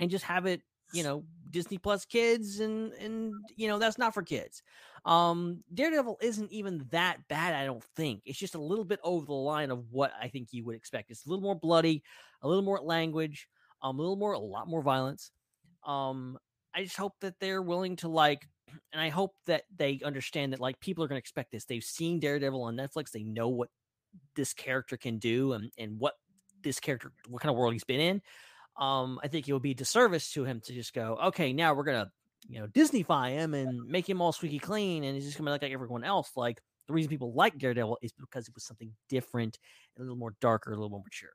and 0.00 0.10
just 0.10 0.24
have 0.24 0.46
it 0.46 0.62
you 0.94 1.02
know 1.02 1.24
Disney 1.50 1.78
Plus 1.78 2.04
kids 2.04 2.60
and 2.60 2.92
and 2.94 3.34
you 3.56 3.68
know 3.68 3.78
that's 3.78 3.98
not 3.98 4.14
for 4.14 4.22
kids. 4.22 4.62
Um 5.04 5.62
Daredevil 5.74 6.18
isn't 6.22 6.50
even 6.50 6.86
that 6.90 7.26
bad 7.28 7.54
I 7.54 7.66
don't 7.66 7.84
think. 7.96 8.22
It's 8.24 8.38
just 8.38 8.54
a 8.54 8.60
little 8.60 8.84
bit 8.84 9.00
over 9.02 9.26
the 9.26 9.32
line 9.32 9.70
of 9.70 9.84
what 9.90 10.12
I 10.20 10.28
think 10.28 10.48
you 10.52 10.64
would 10.64 10.76
expect. 10.76 11.10
It's 11.10 11.26
a 11.26 11.28
little 11.28 11.42
more 11.42 11.54
bloody, 11.54 12.02
a 12.42 12.48
little 12.48 12.62
more 12.62 12.80
language, 12.80 13.48
um, 13.82 13.98
a 13.98 14.02
little 14.02 14.16
more 14.16 14.32
a 14.32 14.38
lot 14.38 14.68
more 14.68 14.82
violence. 14.82 15.30
Um 15.84 16.38
I 16.74 16.82
just 16.82 16.96
hope 16.96 17.14
that 17.20 17.34
they're 17.40 17.62
willing 17.62 17.96
to 17.96 18.08
like 18.08 18.48
and 18.92 19.00
I 19.02 19.08
hope 19.08 19.34
that 19.46 19.64
they 19.76 20.00
understand 20.04 20.52
that 20.52 20.60
like 20.60 20.80
people 20.80 21.04
are 21.04 21.08
going 21.08 21.18
to 21.18 21.24
expect 21.24 21.52
this. 21.52 21.64
They've 21.64 21.84
seen 21.84 22.20
Daredevil 22.20 22.62
on 22.62 22.76
Netflix. 22.76 23.10
They 23.10 23.24
know 23.24 23.48
what 23.48 23.68
this 24.36 24.52
character 24.54 24.96
can 24.96 25.18
do 25.18 25.52
and 25.52 25.72
and 25.78 25.98
what 25.98 26.14
this 26.62 26.80
character 26.80 27.12
what 27.28 27.42
kind 27.42 27.50
of 27.50 27.56
world 27.56 27.72
he's 27.72 27.84
been 27.84 28.00
in 28.00 28.22
um, 28.76 29.20
I 29.22 29.28
think 29.28 29.48
it 29.48 29.52
would 29.52 29.62
be 29.62 29.72
a 29.72 29.74
disservice 29.74 30.32
to 30.32 30.44
him 30.44 30.60
to 30.62 30.72
just 30.72 30.92
go, 30.94 31.16
okay, 31.16 31.52
now 31.52 31.74
we're 31.74 31.84
gonna, 31.84 32.12
you 32.48 32.60
know, 32.60 32.66
Disneyfy 32.68 33.30
him 33.32 33.54
and 33.54 33.88
make 33.88 34.08
him 34.08 34.20
all 34.20 34.32
squeaky 34.32 34.58
clean, 34.58 35.04
and 35.04 35.14
he's 35.14 35.24
just 35.26 35.38
gonna 35.38 35.50
look 35.50 35.62
like 35.62 35.72
everyone 35.72 36.04
else. 36.04 36.32
Like 36.36 36.60
the 36.86 36.92
reason 36.94 37.08
people 37.10 37.32
like 37.34 37.58
Daredevil 37.58 37.98
is 38.02 38.12
because 38.12 38.48
it 38.48 38.54
was 38.54 38.64
something 38.64 38.94
different, 39.08 39.58
and 39.96 40.02
a 40.02 40.04
little 40.04 40.18
more 40.18 40.36
darker, 40.40 40.72
a 40.72 40.76
little 40.76 40.90
more 40.90 41.02
mature. 41.04 41.30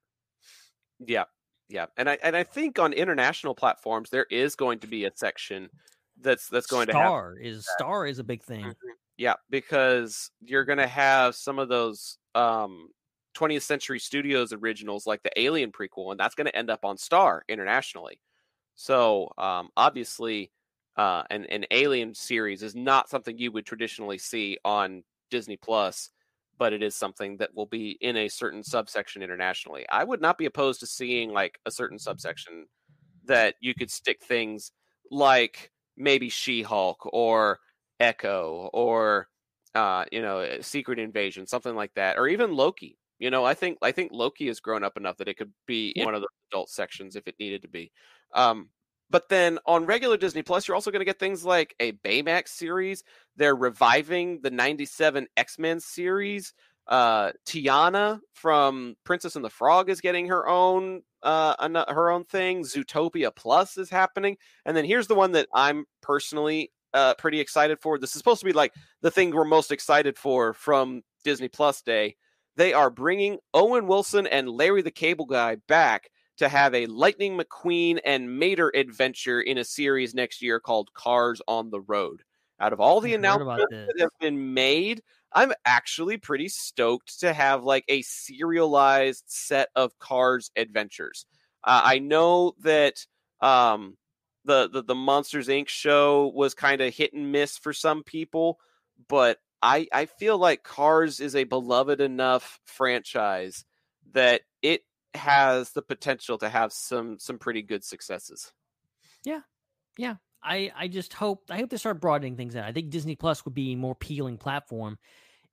Yeah, 0.99 1.25
yeah, 1.69 1.87
and 1.97 2.09
I 2.09 2.17
and 2.23 2.35
I 2.35 2.43
think 2.43 2.79
on 2.79 2.93
international 2.93 3.55
platforms 3.55 4.09
there 4.09 4.25
is 4.29 4.55
going 4.55 4.79
to 4.79 4.87
be 4.87 5.05
a 5.05 5.11
section 5.15 5.69
that's 6.17 6.49
that's 6.49 6.67
going 6.67 6.87
to 6.87 6.93
happen. 6.95 7.19
Star 7.19 7.37
is 7.37 7.67
Star 7.67 8.05
is 8.05 8.19
a 8.19 8.23
big 8.23 8.43
thing. 8.43 8.75
Mhm. 8.83 8.93
Yeah, 9.17 9.35
because 9.49 10.31
you're 10.41 10.65
going 10.65 10.77
to 10.79 10.87
have 10.87 11.35
some 11.35 11.59
of 11.59 11.69
those 11.69 12.17
um 12.35 12.89
20th 13.39 13.61
Century 13.61 13.99
Studios 13.99 14.53
originals 14.53 15.07
like 15.07 15.23
the 15.23 15.39
Alien 15.39 15.71
prequel, 15.71 16.11
and 16.11 16.19
that's 16.19 16.35
going 16.35 16.47
to 16.47 16.55
end 16.55 16.69
up 16.69 16.83
on 16.83 16.97
Star 16.97 17.43
internationally. 17.47 18.19
So 18.75 19.31
um, 19.37 19.69
obviously, 19.77 20.51
uh, 20.95 21.23
an 21.29 21.45
an 21.45 21.65
Alien 21.71 22.13
series 22.13 22.63
is 22.63 22.75
not 22.75 23.09
something 23.09 23.37
you 23.37 23.51
would 23.51 23.65
traditionally 23.65 24.17
see 24.17 24.57
on 24.65 25.03
Disney 25.29 25.57
Plus, 25.57 26.09
but 26.57 26.73
it 26.73 26.83
is 26.83 26.95
something 26.95 27.37
that 27.37 27.55
will 27.55 27.65
be 27.65 27.97
in 28.01 28.17
a 28.17 28.27
certain 28.27 28.63
subsection 28.63 29.21
internationally. 29.23 29.85
I 29.89 30.03
would 30.03 30.21
not 30.21 30.37
be 30.37 30.45
opposed 30.45 30.81
to 30.81 30.87
seeing 30.87 31.31
like 31.31 31.59
a 31.65 31.71
certain 31.71 31.99
subsection 31.99 32.67
that 33.25 33.55
you 33.61 33.73
could 33.73 33.91
stick 33.91 34.23
things 34.23 34.71
like 35.11 35.71
maybe 35.95 36.29
She-Hulk 36.29 37.09
or 37.13 37.59
Echo 37.99 38.69
or 38.73 39.27
uh, 39.75 40.05
you 40.11 40.21
know, 40.21 40.57
Secret 40.61 40.99
Invasion, 40.99 41.45
something 41.45 41.75
like 41.75 41.93
that, 41.95 42.17
or 42.17 42.27
even 42.27 42.55
Loki. 42.55 42.97
You 43.19 43.29
know, 43.29 43.43
I 43.45 43.53
think 43.53 43.77
I 43.81 43.91
think 43.91 44.11
Loki 44.13 44.47
has 44.47 44.59
grown 44.59 44.83
up 44.83 44.97
enough 44.97 45.17
that 45.17 45.27
it 45.27 45.37
could 45.37 45.51
be 45.67 45.89
in 45.89 46.05
one 46.05 46.15
of 46.15 46.21
the 46.21 46.27
adult 46.51 46.69
sections 46.69 47.15
if 47.15 47.27
it 47.27 47.35
needed 47.39 47.61
to 47.63 47.67
be. 47.67 47.91
Um, 48.33 48.69
but 49.09 49.27
then 49.27 49.59
on 49.65 49.85
regular 49.85 50.17
Disney 50.17 50.41
Plus, 50.41 50.67
you're 50.67 50.75
also 50.75 50.91
going 50.91 51.01
to 51.01 51.05
get 51.05 51.19
things 51.19 51.43
like 51.43 51.75
a 51.79 51.93
Baymax 51.93 52.49
series. 52.49 53.03
They're 53.35 53.55
reviving 53.55 54.41
the 54.41 54.51
'97 54.51 55.27
X 55.35 55.59
Men 55.59 55.79
series. 55.79 56.53
Uh, 56.87 57.31
Tiana 57.45 58.19
from 58.33 58.95
Princess 59.03 59.35
and 59.35 59.45
the 59.45 59.49
Frog 59.49 59.89
is 59.89 60.01
getting 60.01 60.27
her 60.27 60.47
own 60.47 61.01
uh 61.21 61.55
ano- 61.59 61.85
her 61.89 62.09
own 62.09 62.23
thing. 62.23 62.63
Zootopia 62.63 63.35
Plus 63.35 63.77
is 63.77 63.89
happening, 63.89 64.37
and 64.65 64.75
then 64.75 64.85
here's 64.85 65.07
the 65.07 65.15
one 65.15 65.33
that 65.33 65.47
I'm 65.53 65.85
personally 66.01 66.71
uh 66.93 67.15
pretty 67.15 67.39
excited 67.39 67.79
for. 67.81 67.99
This 67.99 68.11
is 68.11 68.17
supposed 68.17 68.39
to 68.39 68.45
be 68.45 68.53
like 68.53 68.73
the 69.01 69.11
thing 69.11 69.31
we're 69.31 69.43
most 69.43 69.71
excited 69.71 70.17
for 70.17 70.53
from 70.53 71.01
Disney 71.23 71.49
Plus 71.49 71.81
Day. 71.81 72.15
They 72.59 72.73
are 72.73 72.89
bringing 72.89 73.37
Owen 73.53 73.87
Wilson 73.87 74.27
and 74.27 74.49
Larry 74.49 74.81
the 74.81 74.91
Cable 74.91 75.23
Guy 75.23 75.55
back 75.69 76.09
to 76.39 76.49
have 76.49 76.75
a 76.75 76.87
Lightning 76.87 77.39
McQueen 77.39 77.99
and 78.03 78.37
Mater 78.37 78.69
adventure 78.75 79.39
in 79.39 79.57
a 79.57 79.63
series 79.63 80.13
next 80.13 80.41
year 80.41 80.59
called 80.59 80.93
Cars 80.93 81.41
on 81.47 81.69
the 81.69 81.79
Road. 81.79 82.21
Out 82.59 82.73
of 82.73 82.81
all 82.81 82.99
the 82.99 83.11
I 83.11 83.11
heard 83.11 83.19
about 83.19 83.61
announcements 83.61 83.93
that 83.93 84.01
have 84.01 84.09
been 84.19 84.53
made, 84.53 85.01
I'm 85.31 85.53
actually 85.63 86.17
pretty 86.17 86.49
stoked 86.49 87.21
to 87.21 87.31
have 87.31 87.63
like 87.63 87.85
a 87.87 88.01
serialized 88.01 89.23
set 89.27 89.69
of 89.73 89.97
Cars 89.97 90.51
adventures. 90.57 91.25
Uh, 91.63 91.79
I 91.85 91.99
know 91.99 92.55
that 92.59 93.05
um, 93.39 93.95
the, 94.43 94.67
the 94.67 94.83
the 94.83 94.95
Monsters 94.95 95.47
Inc. 95.47 95.69
show 95.69 96.29
was 96.35 96.55
kind 96.55 96.81
of 96.81 96.93
hit 96.93 97.13
and 97.13 97.31
miss 97.31 97.57
for 97.57 97.71
some 97.71 98.03
people, 98.03 98.59
but 99.07 99.37
I 99.61 99.87
I 99.93 100.05
feel 100.05 100.37
like 100.37 100.63
Cars 100.63 101.19
is 101.19 101.35
a 101.35 101.43
beloved 101.43 102.01
enough 102.01 102.59
franchise 102.65 103.65
that 104.13 104.41
it 104.61 104.81
has 105.13 105.71
the 105.71 105.81
potential 105.81 106.37
to 106.37 106.49
have 106.49 106.71
some 106.71 107.19
some 107.19 107.39
pretty 107.39 107.61
good 107.61 107.83
successes. 107.83 108.51
Yeah. 109.23 109.41
Yeah. 109.97 110.15
I 110.41 110.71
I 110.75 110.87
just 110.87 111.13
hope 111.13 111.43
I 111.49 111.57
hope 111.57 111.69
they 111.69 111.77
start 111.77 112.01
broadening 112.01 112.37
things 112.37 112.55
out. 112.55 112.65
I 112.65 112.71
think 112.71 112.89
Disney 112.89 113.15
Plus 113.15 113.43
would 113.45 113.53
be 113.53 113.73
a 113.73 113.77
more 113.77 113.93
appealing 113.93 114.37
platform 114.37 114.97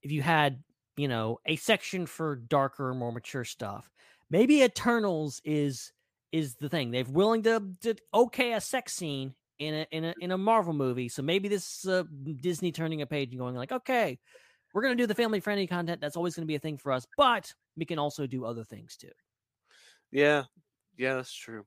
if 0.03 0.13
you 0.13 0.23
had 0.23 0.63
you 0.97 1.09
know 1.09 1.39
a 1.47 1.57
section 1.57 2.07
for 2.07 2.37
darker, 2.37 2.95
more 2.95 3.13
mature 3.13 3.45
stuff. 3.45 3.91
Maybe 4.31 4.63
Eternals 4.63 5.41
is 5.45 5.93
is 6.33 6.57
the 6.57 6.69
thing. 6.69 6.91
They're 6.91 7.05
willing 7.05 7.43
to, 7.45 7.63
to 7.83 7.97
okay 8.13 8.53
a 8.53 8.61
sex 8.61 8.93
scene 8.95 9.35
in 9.59 9.75
a 9.75 9.87
in 9.91 10.05
a 10.05 10.15
in 10.21 10.31
a 10.33 10.39
Marvel 10.39 10.73
movie. 10.73 11.09
So 11.09 11.23
maybe 11.23 11.49
this 11.49 11.85
is 11.85 11.91
uh, 11.91 12.05
Disney 12.41 12.73
turning 12.73 13.03
a 13.03 13.07
page 13.07 13.31
and 13.31 13.39
going 13.39 13.55
like, 13.55 13.73
okay, 13.73 14.19
we're 14.73 14.83
gonna 14.83 14.97
do 14.97 15.07
the 15.07 15.15
family 15.15 15.41
friendly 15.41 15.67
content. 15.67 16.01
That's 16.01 16.17
always 16.17 16.35
gonna 16.35 16.47
be 16.47 16.55
a 16.55 16.61
thing 16.61 16.79
for 16.79 16.93
us, 16.93 17.07
but 17.17 17.53
we 17.77 17.85
can 17.85 17.99
also 17.99 18.27
do 18.27 18.45
other 18.45 18.65
things 18.65 18.97
too. 18.97 19.11
Yeah, 20.11 20.45
yeah, 20.97 21.15
that's 21.15 21.35
true. 21.35 21.65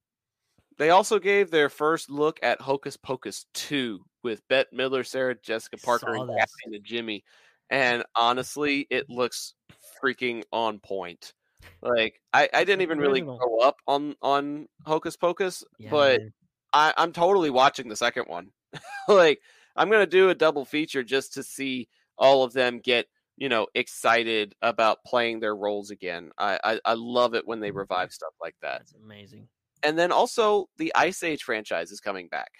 They 0.78 0.91
also 0.91 1.20
gave 1.20 1.52
their 1.52 1.70
first 1.70 2.10
look 2.10 2.40
at 2.41 2.61
Hocus 2.61 2.95
Pocus 2.95 3.45
2 3.53 3.99
with 4.24 4.41
Bette 4.48 4.70
Midler, 4.74 5.06
Sarah 5.06 5.36
Jessica 5.36 5.78
Parker, 5.78 6.16
and 6.16 6.30
and 6.30 6.84
Jimmy. 6.84 7.24
And 7.70 8.03
honestly, 8.16 8.88
it 8.90 9.10
looks 9.10 9.56
freaking 10.02 10.44
on 10.52 10.80
point. 10.80 11.34
Like 11.82 12.22
I, 12.34 12.49
I 12.53 12.64
didn't 12.64 12.82
even 12.82 12.99
really 12.99 13.22
grow 13.22 13.60
up 13.61 13.78
on 13.88 14.16
on 14.22 14.68
Hocus 14.86 15.18
Pocus, 15.18 15.64
Yeah, 15.80 15.91
but 15.91 16.22
man. 16.22 16.34
I, 16.74 16.94
I'm 16.98 17.14
totally 17.14 17.50
watching 17.50 17.90
the 17.90 17.96
second 17.96 18.26
one. 18.28 18.52
like 19.08 19.41
I'm 19.76 19.90
gonna 19.90 20.06
do 20.08 20.30
a 20.30 20.36
double 20.36 20.66
feature 20.66 21.04
just 21.04 21.34
to 21.34 21.44
see 21.44 21.90
all 22.18 22.44
of 22.44 22.54
them 22.54 22.80
get 22.80 23.08
you 23.38 23.50
know 23.50 23.68
excited 23.76 24.56
about 24.62 25.04
playing 25.06 25.40
their 25.40 25.56
roles 25.56 25.91
again. 25.91 26.32
I 26.38 26.60
I, 26.64 26.82
I 26.86 26.94
love 26.94 27.36
it 27.36 27.48
when 27.48 27.60
they 27.60 27.72
revive 27.72 28.12
stuff 28.14 28.34
like 28.41 28.56
that. 28.62 28.82
that's 28.82 28.94
amazing. 28.94 29.50
And 29.84 29.98
then 29.98 30.12
also 30.12 30.68
the 30.78 30.94
Ice 30.96 31.24
Age 31.24 31.44
franchise 31.44 31.91
is 31.91 32.02
coming 32.02 32.28
back. 32.28 32.52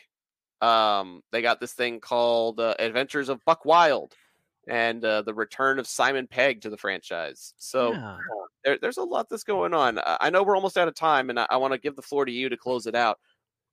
Um, 0.62 1.22
they 1.32 1.42
got 1.42 1.60
this 1.60 1.74
thing 1.74 2.00
called 2.02 2.60
uh, 2.60 2.76
Adventures 2.80 3.30
of 3.30 3.44
Buck 3.46 3.66
Wild, 3.66 4.16
and 4.70 5.04
uh, 5.06 5.24
the 5.24 5.34
return 5.34 5.80
of 5.80 5.88
Simon 5.88 6.28
Pegg 6.28 6.62
to 6.62 6.70
the 6.70 6.78
franchise. 6.78 7.54
So 7.58 8.00
Yeah. 8.02 8.22
there, 8.66 8.80
there's 8.82 8.98
a 8.98 9.04
lot 9.04 9.30
that's 9.30 9.44
going 9.46 9.74
on. 9.74 10.00
I 10.00 10.18
I 10.22 10.30
know 10.32 10.44
we're 10.44 10.56
almost 10.56 10.78
out 10.78 10.88
of 10.90 10.96
time, 10.96 11.30
and 11.30 11.40
I, 11.40 11.48
I 11.52 11.58
want 11.58 11.74
to 11.74 11.80
give 11.80 11.96
the 11.96 12.02
floor 12.04 12.26
to 12.26 12.32
you 12.32 12.50
to 12.50 12.58
close 12.58 12.88
it 12.88 12.96
out. 12.96 13.20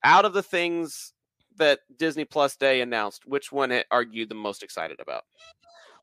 Out 0.05 0.25
of 0.25 0.33
the 0.33 0.43
things 0.43 1.13
that 1.57 1.81
Disney 1.97 2.25
Plus 2.25 2.57
Day 2.57 2.81
announced, 2.81 3.27
which 3.27 3.51
one 3.51 3.83
are 3.91 4.03
you 4.03 4.27
the 4.27 4.35
most 4.35 4.63
excited 4.63 5.01
about? 5.01 5.25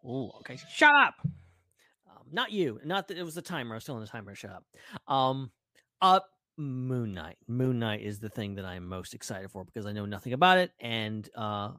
Oh, 0.06 0.32
okay. 0.40 0.58
Shut 0.74 0.94
up. 0.94 1.16
Um, 1.26 2.24
not 2.32 2.52
you. 2.52 2.80
Not 2.84 3.08
that 3.08 3.18
it 3.18 3.24
was 3.24 3.36
the 3.36 3.42
timer. 3.42 3.76
I 3.76 3.78
was 3.78 3.84
still 3.84 3.96
in 3.96 4.02
the 4.02 4.08
timer. 4.08 4.36
Shut 4.36 4.52
up. 4.52 4.66
Um, 5.08 5.52
uh, 6.02 6.20
Moon 6.58 7.14
Knight. 7.14 7.38
Moon 7.48 7.80
Knight 7.80 8.02
is 8.02 8.20
the 8.20 8.30
thing 8.30 8.56
that 8.56 8.66
I'm 8.66 8.88
most 8.88 9.14
excited 9.14 9.50
for 9.52 9.64
because 9.64 9.86
I 9.86 9.92
know 9.92 10.06
nothing 10.06 10.34
about 10.34 10.58
it, 10.58 10.72
and 10.80 11.28
uh, 11.36 11.72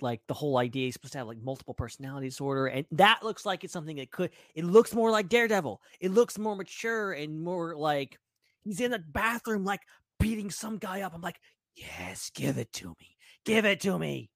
like 0.00 0.20
the 0.26 0.34
whole 0.34 0.58
idea 0.58 0.88
is 0.88 0.94
supposed 0.94 1.12
to 1.12 1.18
have 1.18 1.26
like 1.26 1.42
multiple 1.42 1.74
personality 1.74 2.28
disorder, 2.28 2.66
and 2.66 2.86
that 2.92 3.20
looks 3.22 3.44
like 3.44 3.64
it's 3.64 3.72
something 3.72 3.96
that 3.96 4.10
could. 4.10 4.30
It 4.54 4.64
looks 4.64 4.94
more 4.94 5.10
like 5.10 5.28
Daredevil. 5.28 5.80
It 6.00 6.12
looks 6.12 6.38
more 6.38 6.54
mature 6.54 7.12
and 7.12 7.42
more 7.42 7.74
like 7.74 8.18
he's 8.62 8.80
in 8.80 8.90
the 8.90 8.98
bathroom, 8.98 9.64
like 9.64 9.80
beating 10.20 10.50
some 10.50 10.78
guy 10.78 11.00
up. 11.00 11.14
I'm 11.14 11.20
like, 11.20 11.40
yes, 11.74 12.30
give 12.34 12.58
it 12.58 12.72
to 12.74 12.88
me. 13.00 13.16
Give 13.44 13.64
it 13.64 13.80
to 13.80 13.98
me. 13.98 14.30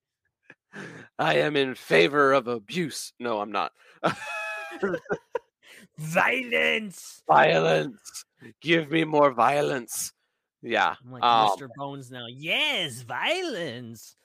I 1.18 1.36
am 1.36 1.54
in 1.56 1.76
favor 1.76 2.32
of 2.32 2.48
abuse. 2.48 3.12
No, 3.20 3.40
I'm 3.40 3.52
not. 3.52 3.70
Violence. 5.98 7.22
violence. 7.28 8.24
Give 8.60 8.90
me 8.90 9.04
more 9.04 9.32
violence. 9.32 10.12
Yeah. 10.62 10.96
I'm 11.04 11.12
like 11.12 11.22
Um, 11.22 11.50
Mr. 11.50 11.68
Bones 11.76 12.10
now. 12.10 12.26
Yes, 12.28 13.02
violence. 13.02 14.16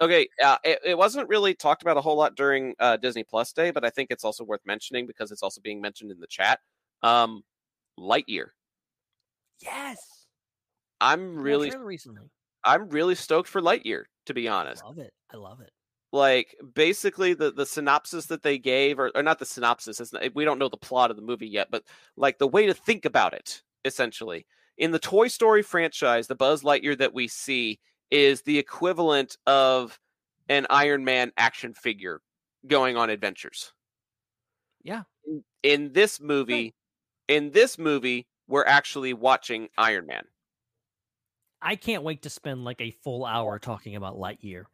Okay. 0.00 0.28
Uh, 0.42 0.58
it, 0.64 0.80
it 0.84 0.98
wasn't 0.98 1.28
really 1.28 1.54
talked 1.54 1.82
about 1.82 1.96
a 1.96 2.00
whole 2.00 2.16
lot 2.16 2.34
during 2.36 2.74
uh, 2.78 2.96
Disney 2.98 3.24
Plus 3.24 3.52
Day, 3.52 3.70
but 3.70 3.84
I 3.84 3.90
think 3.90 4.10
it's 4.10 4.24
also 4.24 4.44
worth 4.44 4.60
mentioning 4.66 5.06
because 5.06 5.30
it's 5.30 5.42
also 5.42 5.60
being 5.62 5.80
mentioned 5.80 6.10
in 6.10 6.20
the 6.20 6.26
chat. 6.26 6.58
Um, 7.02 7.42
Lightyear. 7.98 8.48
Yes. 9.62 10.23
I'm 11.04 11.36
really, 11.36 11.70
recently. 11.76 12.30
I'm 12.64 12.88
really 12.88 13.14
stoked 13.14 13.48
for 13.48 13.60
Lightyear. 13.60 14.04
To 14.26 14.34
be 14.34 14.48
honest, 14.48 14.82
I 14.82 14.86
love 14.86 14.98
it. 14.98 15.12
I 15.32 15.36
love 15.36 15.60
it. 15.60 15.70
like 16.12 16.56
basically 16.74 17.34
the 17.34 17.50
the 17.52 17.66
synopsis 17.66 18.26
that 18.26 18.42
they 18.42 18.56
gave, 18.56 18.98
or, 18.98 19.10
or 19.14 19.22
not 19.22 19.38
the 19.38 19.44
synopsis. 19.44 20.00
It's 20.00 20.12
not, 20.12 20.22
we 20.34 20.44
don't 20.44 20.58
know 20.58 20.70
the 20.70 20.76
plot 20.78 21.10
of 21.10 21.16
the 21.16 21.22
movie 21.22 21.46
yet, 21.48 21.68
but 21.70 21.82
like 22.16 22.38
the 22.38 22.48
way 22.48 22.66
to 22.66 22.72
think 22.74 23.04
about 23.04 23.34
it, 23.34 23.62
essentially. 23.84 24.46
In 24.78 24.92
the 24.92 24.98
Toy 24.98 25.28
Story 25.28 25.62
franchise, 25.62 26.26
the 26.26 26.34
Buzz 26.34 26.62
Lightyear 26.62 26.96
that 26.98 27.14
we 27.14 27.28
see 27.28 27.78
is 28.10 28.42
the 28.42 28.58
equivalent 28.58 29.36
of 29.46 30.00
an 30.48 30.66
Iron 30.70 31.04
Man 31.04 31.32
action 31.36 31.74
figure 31.74 32.20
going 32.66 32.96
on 32.96 33.10
adventures. 33.10 33.72
Yeah. 34.82 35.02
In, 35.26 35.44
in 35.62 35.92
this 35.92 36.20
movie, 36.20 36.74
in 37.28 37.50
this 37.50 37.78
movie, 37.78 38.26
we're 38.48 38.64
actually 38.64 39.14
watching 39.14 39.68
Iron 39.76 40.06
Man. 40.06 40.24
I 41.64 41.76
can't 41.76 42.02
wait 42.04 42.22
to 42.22 42.30
spend 42.30 42.64
like 42.64 42.80
a 42.80 42.90
full 42.90 43.24
hour 43.24 43.58
talking 43.58 43.96
about 43.96 44.16
Lightyear. 44.16 44.64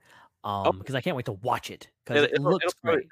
Um, 0.43 0.79
because 0.79 0.95
I 0.95 1.03
can't 1.03 1.17
wait 1.17 1.27
to 1.27 1.33
watch 1.33 1.71
it 1.71 1.89
because 2.05 2.25
It- 2.25 2.33
it, 2.33 2.41
looks 2.41 2.65
it'll 2.65 2.95
great. 2.95 3.07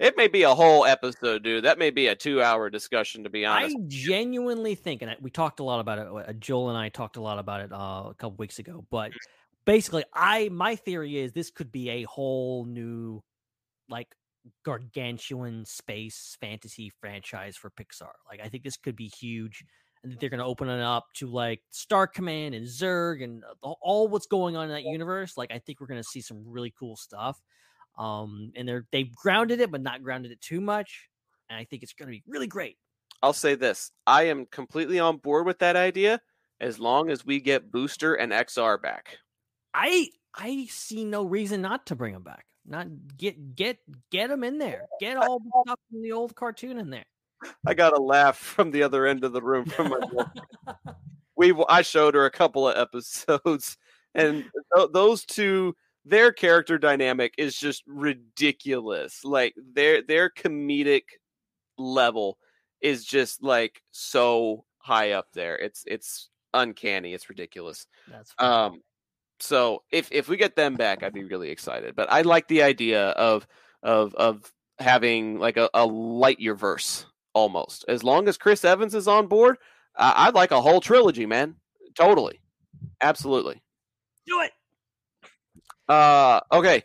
It 0.00 0.16
may 0.16 0.26
be 0.26 0.42
a 0.42 0.52
whole 0.54 0.84
episode, 0.84 1.44
dude. 1.44 1.64
That 1.64 1.78
may 1.78 1.90
be 1.90 2.08
a 2.08 2.14
two-hour 2.16 2.70
discussion, 2.70 3.22
to 3.22 3.30
be 3.30 3.46
honest. 3.46 3.76
I 3.78 3.82
genuinely 3.86 4.74
think, 4.74 5.00
and 5.00 5.10
I- 5.12 5.16
we 5.20 5.30
talked 5.30 5.60
a 5.60 5.62
lot 5.62 5.78
about 5.78 5.98
it. 5.98 6.28
uh, 6.28 6.32
Joel 6.34 6.70
and 6.70 6.76
I 6.78 6.88
talked 6.88 7.16
a 7.16 7.20
lot 7.22 7.38
about 7.38 7.60
it 7.60 7.72
uh, 7.72 8.08
a 8.10 8.14
couple 8.18 8.36
weeks 8.36 8.58
ago. 8.58 8.84
But 8.90 9.12
basically, 9.64 10.04
I 10.12 10.48
my 10.48 10.74
theory 10.74 11.16
is 11.18 11.32
this 11.32 11.50
could 11.52 11.70
be 11.70 11.88
a 11.88 12.02
whole 12.02 12.64
new, 12.64 13.22
like, 13.88 14.08
gargantuan 14.64 15.64
space 15.64 16.36
fantasy 16.40 16.90
franchise 17.00 17.56
for 17.56 17.70
Pixar. 17.70 18.10
Like, 18.28 18.40
I 18.42 18.48
think 18.48 18.64
this 18.64 18.76
could 18.76 18.96
be 18.96 19.06
huge. 19.06 19.64
And 20.04 20.18
they're 20.18 20.30
going 20.30 20.40
to 20.40 20.46
open 20.46 20.68
it 20.68 20.80
up 20.80 21.06
to 21.14 21.28
like 21.28 21.62
Star 21.70 22.06
Command 22.06 22.54
and 22.54 22.66
Zurg 22.66 23.22
and 23.22 23.44
all 23.62 24.08
what's 24.08 24.26
going 24.26 24.56
on 24.56 24.64
in 24.64 24.70
that 24.70 24.82
universe. 24.82 25.36
Like 25.36 25.52
I 25.52 25.58
think 25.58 25.80
we're 25.80 25.86
going 25.86 26.02
to 26.02 26.08
see 26.08 26.20
some 26.20 26.42
really 26.44 26.74
cool 26.76 26.96
stuff. 26.96 27.40
Um, 27.96 28.52
and 28.56 28.66
they're 28.66 28.86
they've 28.90 29.14
grounded 29.14 29.60
it, 29.60 29.70
but 29.70 29.82
not 29.82 30.02
grounded 30.02 30.32
it 30.32 30.40
too 30.40 30.60
much. 30.60 31.08
And 31.48 31.58
I 31.58 31.64
think 31.64 31.82
it's 31.82 31.92
going 31.92 32.08
to 32.08 32.12
be 32.12 32.22
really 32.26 32.46
great. 32.46 32.78
I'll 33.22 33.32
say 33.32 33.54
this: 33.54 33.92
I 34.06 34.24
am 34.24 34.46
completely 34.46 34.98
on 34.98 35.18
board 35.18 35.46
with 35.46 35.60
that 35.60 35.76
idea 35.76 36.20
as 36.60 36.78
long 36.78 37.10
as 37.10 37.26
we 37.26 37.40
get 37.40 37.70
Booster 37.70 38.14
and 38.14 38.32
XR 38.32 38.80
back. 38.80 39.18
I 39.74 40.08
I 40.34 40.66
see 40.70 41.04
no 41.04 41.24
reason 41.24 41.60
not 41.60 41.86
to 41.86 41.96
bring 41.96 42.14
them 42.14 42.22
back. 42.22 42.46
Not 42.66 42.86
get 43.16 43.54
get 43.54 43.78
get 44.10 44.28
them 44.28 44.44
in 44.44 44.58
there. 44.58 44.86
Get 45.00 45.16
all 45.16 45.40
the 45.40 45.50
stuff 45.66 45.80
from 45.90 46.02
the 46.02 46.12
old 46.12 46.34
cartoon 46.34 46.78
in 46.78 46.90
there. 46.90 47.04
I 47.66 47.74
got 47.74 47.96
a 47.96 48.02
laugh 48.02 48.36
from 48.36 48.70
the 48.70 48.82
other 48.82 49.06
end 49.06 49.24
of 49.24 49.32
the 49.32 49.42
room 49.42 49.66
from 49.66 49.90
my 49.90 50.26
we 51.36 51.54
I 51.68 51.82
showed 51.82 52.14
her 52.14 52.26
a 52.26 52.30
couple 52.30 52.68
of 52.68 52.76
episodes 52.76 53.76
and 54.14 54.44
th- 54.74 54.88
those 54.92 55.24
two 55.24 55.74
their 56.04 56.32
character 56.32 56.78
dynamic 56.78 57.34
is 57.38 57.56
just 57.56 57.84
ridiculous. 57.86 59.24
Like 59.24 59.54
their 59.56 60.02
their 60.02 60.30
comedic 60.30 61.02
level 61.78 62.38
is 62.80 63.04
just 63.04 63.42
like 63.42 63.82
so 63.92 64.64
high 64.78 65.12
up 65.12 65.28
there. 65.32 65.56
It's 65.56 65.84
it's 65.86 66.28
uncanny. 66.54 67.14
It's 67.14 67.28
ridiculous. 67.28 67.86
That's 68.10 68.34
um 68.38 68.82
so 69.38 69.82
if 69.90 70.10
if 70.10 70.28
we 70.28 70.36
get 70.36 70.56
them 70.56 70.74
back, 70.74 71.02
I'd 71.02 71.14
be 71.14 71.24
really 71.24 71.50
excited. 71.50 71.94
But 71.94 72.10
I 72.10 72.22
like 72.22 72.48
the 72.48 72.62
idea 72.62 73.10
of 73.10 73.46
of 73.82 74.14
of 74.16 74.52
having 74.78 75.38
like 75.38 75.56
a, 75.56 75.70
a 75.74 75.86
Lightyear 75.86 76.58
verse 76.58 77.06
almost. 77.34 77.84
As 77.88 78.02
long 78.04 78.28
as 78.28 78.36
Chris 78.36 78.64
Evans 78.64 78.94
is 78.94 79.08
on 79.08 79.26
board, 79.26 79.58
uh, 79.96 80.12
I'd 80.16 80.34
like 80.34 80.50
a 80.50 80.60
whole 80.60 80.80
trilogy, 80.80 81.26
man. 81.26 81.56
Totally, 81.94 82.40
absolutely. 83.00 83.62
Do 84.26 84.40
it. 84.40 84.52
Uh, 85.88 86.40
okay. 86.50 86.84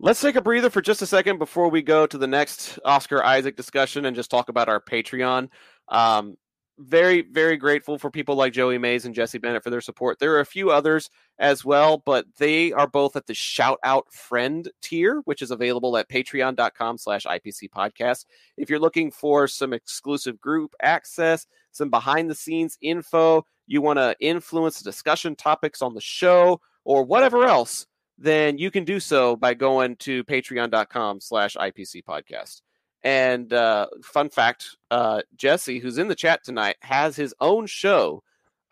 Let's 0.00 0.20
take 0.20 0.36
a 0.36 0.40
breather 0.40 0.70
for 0.70 0.80
just 0.80 1.02
a 1.02 1.06
second 1.06 1.38
before 1.38 1.70
we 1.70 1.82
go 1.82 2.06
to 2.06 2.18
the 2.18 2.28
next 2.28 2.78
Oscar 2.84 3.24
Isaac 3.24 3.56
discussion 3.56 4.04
and 4.04 4.14
just 4.14 4.30
talk 4.30 4.48
about 4.48 4.68
our 4.68 4.80
Patreon. 4.80 5.48
Um, 5.88 6.36
very, 6.78 7.22
very 7.22 7.56
grateful 7.56 7.98
for 7.98 8.10
people 8.10 8.36
like 8.36 8.52
Joey 8.52 8.78
Mays 8.78 9.04
and 9.04 9.14
Jesse 9.14 9.38
Bennett 9.38 9.64
for 9.64 9.70
their 9.70 9.80
support. 9.80 10.18
There 10.18 10.34
are 10.34 10.40
a 10.40 10.46
few 10.46 10.70
others 10.70 11.10
as 11.38 11.64
well, 11.64 11.98
but 11.98 12.26
they 12.38 12.72
are 12.72 12.86
both 12.86 13.16
at 13.16 13.26
the 13.26 13.34
shout 13.34 13.78
out 13.82 14.12
friend 14.12 14.68
tier, 14.80 15.20
which 15.24 15.42
is 15.42 15.50
available 15.50 15.96
at 15.96 16.08
patreon.com 16.08 16.98
slash 16.98 17.24
IPC 17.24 17.70
podcast. 17.70 18.26
If 18.56 18.70
you're 18.70 18.78
looking 18.78 19.10
for 19.10 19.48
some 19.48 19.72
exclusive 19.72 20.40
group 20.40 20.74
access, 20.80 21.46
some 21.72 21.90
behind 21.90 22.30
the 22.30 22.34
scenes 22.34 22.78
info, 22.80 23.44
you 23.66 23.82
want 23.82 23.98
to 23.98 24.16
influence 24.20 24.80
discussion 24.80 25.36
topics 25.36 25.82
on 25.82 25.94
the 25.94 26.00
show 26.00 26.60
or 26.84 27.04
whatever 27.04 27.44
else, 27.44 27.86
then 28.16 28.58
you 28.58 28.70
can 28.70 28.84
do 28.84 28.98
so 28.98 29.36
by 29.36 29.54
going 29.54 29.96
to 29.96 30.24
patreon.com 30.24 31.20
slash 31.20 31.56
IPC 31.56 32.04
podcast. 32.04 32.62
And 33.08 33.54
uh, 33.54 33.86
fun 34.02 34.28
fact 34.28 34.76
uh, 34.90 35.22
Jesse, 35.34 35.78
who's 35.78 35.96
in 35.96 36.08
the 36.08 36.14
chat 36.14 36.44
tonight, 36.44 36.76
has 36.82 37.16
his 37.16 37.34
own 37.40 37.64
show 37.66 38.22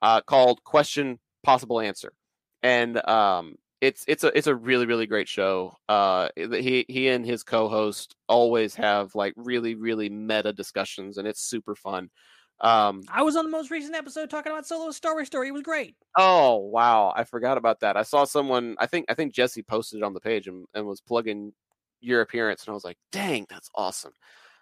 uh, 0.02 0.20
called 0.20 0.62
Question 0.62 1.18
Possible 1.42 1.80
Answer. 1.80 2.12
And 2.62 2.98
um, 3.08 3.54
it's 3.80 4.04
it's 4.06 4.24
a 4.24 4.36
it's 4.36 4.46
a 4.46 4.54
really 4.54 4.84
really 4.84 5.06
great 5.06 5.26
show. 5.26 5.72
Uh, 5.88 6.28
he 6.36 6.84
he 6.86 7.08
and 7.08 7.24
his 7.24 7.44
co-host 7.44 8.14
always 8.28 8.74
have 8.74 9.14
like 9.14 9.32
really 9.38 9.74
really 9.74 10.10
meta 10.10 10.52
discussions, 10.52 11.16
and 11.16 11.26
it's 11.26 11.40
super 11.40 11.74
fun. 11.74 12.10
Um, 12.60 13.04
I 13.10 13.22
was 13.22 13.36
on 13.36 13.44
the 13.46 13.50
most 13.50 13.70
recent 13.70 13.94
episode 13.94 14.28
talking 14.28 14.52
about 14.52 14.66
Solo 14.66 14.90
Star 14.90 15.14
Wars 15.14 15.28
story. 15.28 15.48
It 15.48 15.52
was 15.52 15.62
great. 15.62 15.96
Oh 16.14 16.56
wow, 16.56 17.10
I 17.16 17.24
forgot 17.24 17.56
about 17.56 17.80
that. 17.80 17.96
I 17.96 18.02
saw 18.02 18.24
someone. 18.24 18.76
I 18.78 18.84
think 18.84 19.06
I 19.08 19.14
think 19.14 19.32
Jesse 19.32 19.62
posted 19.62 20.00
it 20.00 20.04
on 20.04 20.12
the 20.12 20.20
page 20.20 20.46
and, 20.46 20.66
and 20.74 20.86
was 20.86 21.00
plugging 21.00 21.54
your 22.07 22.20
appearance, 22.20 22.65
and 22.65 22.70
I 22.70 22.74
was 22.74 22.85
like, 22.85 22.99
dang, 23.12 23.47
that's 23.49 23.70
awesome. 23.74 24.12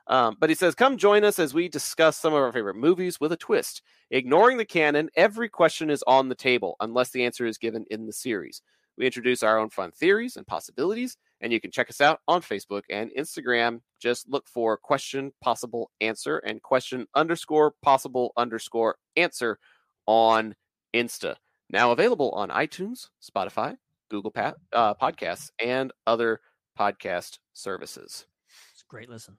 Um, 0.06 0.36
but 0.38 0.50
he 0.50 0.54
says, 0.54 0.74
come 0.74 0.98
join 0.98 1.24
us 1.24 1.38
as 1.38 1.54
we 1.54 1.68
discuss 1.68 2.18
some 2.18 2.34
of 2.34 2.42
our 2.42 2.52
favorite 2.52 2.76
movies 2.76 3.18
with 3.18 3.32
a 3.32 3.36
twist. 3.36 3.82
Ignoring 4.10 4.58
the 4.58 4.64
canon, 4.64 5.08
every 5.16 5.48
question 5.48 5.88
is 5.88 6.04
on 6.06 6.28
the 6.28 6.34
table 6.34 6.76
unless 6.80 7.10
the 7.10 7.24
answer 7.24 7.46
is 7.46 7.56
given 7.56 7.86
in 7.90 8.06
the 8.06 8.12
series. 8.12 8.60
We 8.96 9.06
introduce 9.06 9.42
our 9.42 9.58
own 9.58 9.70
fun 9.70 9.90
theories 9.92 10.36
and 10.36 10.46
possibilities, 10.46 11.16
and 11.40 11.52
you 11.52 11.60
can 11.60 11.70
check 11.70 11.90
us 11.90 12.00
out 12.00 12.20
on 12.28 12.42
Facebook 12.42 12.82
and 12.90 13.10
Instagram. 13.18 13.80
Just 14.00 14.28
look 14.28 14.46
for 14.46 14.76
question 14.76 15.32
possible 15.40 15.90
answer 16.00 16.38
and 16.38 16.62
question 16.62 17.06
underscore 17.14 17.74
possible 17.82 18.32
underscore 18.36 18.96
answer 19.16 19.58
on 20.06 20.54
Insta. 20.94 21.36
Now 21.70 21.90
available 21.90 22.30
on 22.32 22.50
iTunes, 22.50 23.08
Spotify, 23.22 23.76
Google 24.10 24.30
pa- 24.30 24.54
uh, 24.72 24.94
Podcasts, 24.94 25.50
and 25.58 25.92
other 26.06 26.40
podcast 26.78 27.38
services. 27.52 28.26
It's 28.72 28.82
a 28.82 28.88
great 28.88 29.08
listen. 29.08 29.36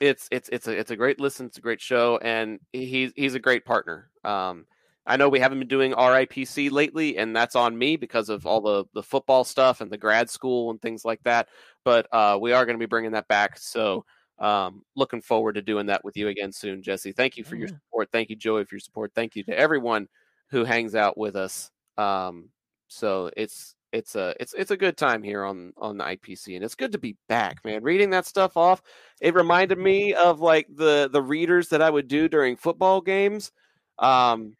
It's 0.00 0.28
it's 0.30 0.48
it's 0.50 0.68
a 0.68 0.78
it's 0.78 0.90
a 0.90 0.96
great 0.96 1.20
listen. 1.20 1.46
It's 1.46 1.58
a 1.58 1.62
great 1.62 1.80
show, 1.80 2.18
and 2.22 2.60
he's 2.72 3.12
he's 3.16 3.34
a 3.34 3.40
great 3.40 3.64
partner. 3.64 4.10
Um, 4.24 4.66
I 5.04 5.16
know 5.16 5.28
we 5.28 5.40
haven't 5.40 5.58
been 5.58 5.68
doing 5.68 5.92
RIPC 5.92 6.70
lately, 6.70 7.18
and 7.18 7.34
that's 7.34 7.56
on 7.56 7.76
me 7.76 7.96
because 7.96 8.28
of 8.28 8.46
all 8.46 8.60
the 8.60 8.84
the 8.94 9.02
football 9.02 9.44
stuff 9.44 9.80
and 9.80 9.90
the 9.90 9.98
grad 9.98 10.30
school 10.30 10.70
and 10.70 10.80
things 10.80 11.04
like 11.04 11.22
that. 11.24 11.48
But 11.84 12.06
uh, 12.12 12.38
we 12.40 12.52
are 12.52 12.64
going 12.64 12.76
to 12.76 12.82
be 12.82 12.88
bringing 12.88 13.12
that 13.12 13.28
back. 13.28 13.58
So 13.58 14.04
um, 14.38 14.82
looking 14.94 15.20
forward 15.20 15.54
to 15.54 15.62
doing 15.62 15.86
that 15.86 16.04
with 16.04 16.16
you 16.16 16.28
again 16.28 16.52
soon, 16.52 16.82
Jesse. 16.82 17.12
Thank 17.12 17.36
you 17.36 17.44
for 17.44 17.56
your 17.56 17.68
support. 17.68 18.10
Thank 18.12 18.30
you, 18.30 18.36
Joey, 18.36 18.64
for 18.64 18.76
your 18.76 18.80
support. 18.80 19.12
Thank 19.14 19.34
you 19.34 19.42
to 19.44 19.58
everyone 19.58 20.08
who 20.50 20.64
hangs 20.64 20.94
out 20.94 21.18
with 21.18 21.34
us. 21.34 21.70
Um, 21.98 22.50
so 22.88 23.30
it's 23.36 23.74
it's 23.92 24.14
a 24.16 24.34
it's 24.40 24.54
it's 24.54 24.70
a 24.70 24.76
good 24.76 24.96
time 24.96 25.22
here 25.22 25.44
on 25.44 25.72
on 25.76 25.98
the 25.98 26.04
IPC, 26.04 26.54
and 26.56 26.64
it's 26.64 26.74
good 26.74 26.92
to 26.92 26.98
be 26.98 27.16
back, 27.28 27.64
man. 27.64 27.82
Reading 27.82 28.10
that 28.10 28.26
stuff 28.26 28.56
off, 28.56 28.82
it 29.20 29.34
reminded 29.34 29.78
me 29.78 30.14
of 30.14 30.40
like 30.40 30.66
the 30.74 31.08
the 31.12 31.22
readers 31.22 31.68
that 31.68 31.82
I 31.82 31.90
would 31.90 32.08
do 32.08 32.28
during 32.28 32.56
football 32.56 33.00
games. 33.00 33.52
Um, 33.98 34.56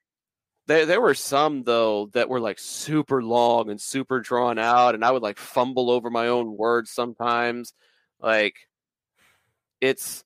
there 0.66 0.86
there 0.86 1.00
were 1.00 1.14
some 1.14 1.64
though 1.64 2.06
that 2.14 2.28
were 2.28 2.40
like 2.40 2.58
super 2.58 3.22
long 3.22 3.70
and 3.70 3.80
super 3.80 4.20
drawn 4.20 4.58
out, 4.58 4.94
and 4.94 5.04
I 5.04 5.10
would 5.10 5.22
like 5.22 5.38
fumble 5.38 5.90
over 5.90 6.10
my 6.10 6.28
own 6.28 6.56
words 6.56 6.90
sometimes. 6.90 7.72
Like, 8.20 8.54
it's 9.80 10.24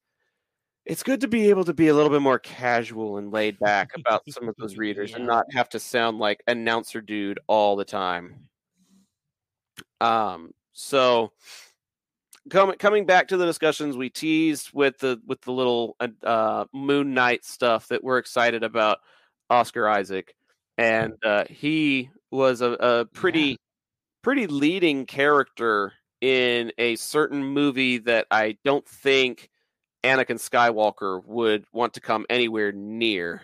it's 0.85 1.03
good 1.03 1.21
to 1.23 1.29
be 1.29 1.51
able 1.51 1.65
to 1.65 1.75
be 1.75 1.89
a 1.89 1.95
little 1.95 2.11
bit 2.11 2.23
more 2.23 2.39
casual 2.39 3.17
and 3.19 3.33
laid 3.33 3.59
back 3.59 3.91
about 3.97 4.23
some 4.31 4.49
of 4.49 4.55
those 4.59 4.77
readers 4.77 5.11
Yeah. 5.13 5.17
and 5.19 5.27
not 5.27 5.47
have 5.53 5.69
to 5.71 5.81
sound 5.81 6.19
like 6.19 6.43
announcer 6.47 7.01
dude 7.01 7.41
all 7.49 7.77
the 7.77 7.85
time. 7.85 8.49
Um, 10.01 10.53
so 10.73 11.33
coming 12.51 12.77
coming 12.77 13.07
back 13.07 13.29
to 13.29 13.37
the 13.37 13.47
discussions 13.47 13.97
we 13.97 14.11
teased 14.11 14.71
with 14.73 14.99
the 14.99 15.21
with 15.27 15.41
the 15.43 15.53
little 15.53 15.97
uh, 16.23 16.65
Moon 16.73 17.15
Knight 17.15 17.45
stuff 17.45 17.89
that 17.89 18.05
we're 18.05 18.19
excited 18.19 18.63
about 18.63 18.99
Oscar 19.51 19.89
Isaac, 19.89 20.35
and 20.79 21.15
uh, 21.25 21.45
he 21.49 22.11
was 22.31 22.61
a, 22.61 22.73
a 22.73 23.05
pretty 23.07 23.59
pretty 24.23 24.47
leading 24.47 25.07
character 25.07 25.93
in 26.21 26.73
a 26.79 26.97
certain 26.97 27.45
movie 27.45 27.99
that 27.99 28.27
I 28.31 28.57
don't 28.65 28.87
think 28.87 29.51
Anakin 30.03 30.39
Skywalker 30.39 31.25
would 31.25 31.65
want 31.73 31.95
to 31.95 32.01
come 32.01 32.27
anywhere 32.31 32.73
near. 32.73 33.43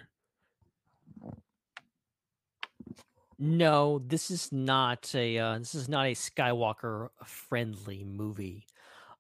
No, 3.45 4.01
this 4.07 4.31
is 4.31 4.53
not 4.53 5.13
a 5.17 5.37
uh, 5.37 5.59
this 5.59 5.75
is 5.75 5.89
not 5.89 6.07
a 6.07 6.15
Skywalker 6.15 7.09
friendly 7.25 8.05
movie. 8.05 8.69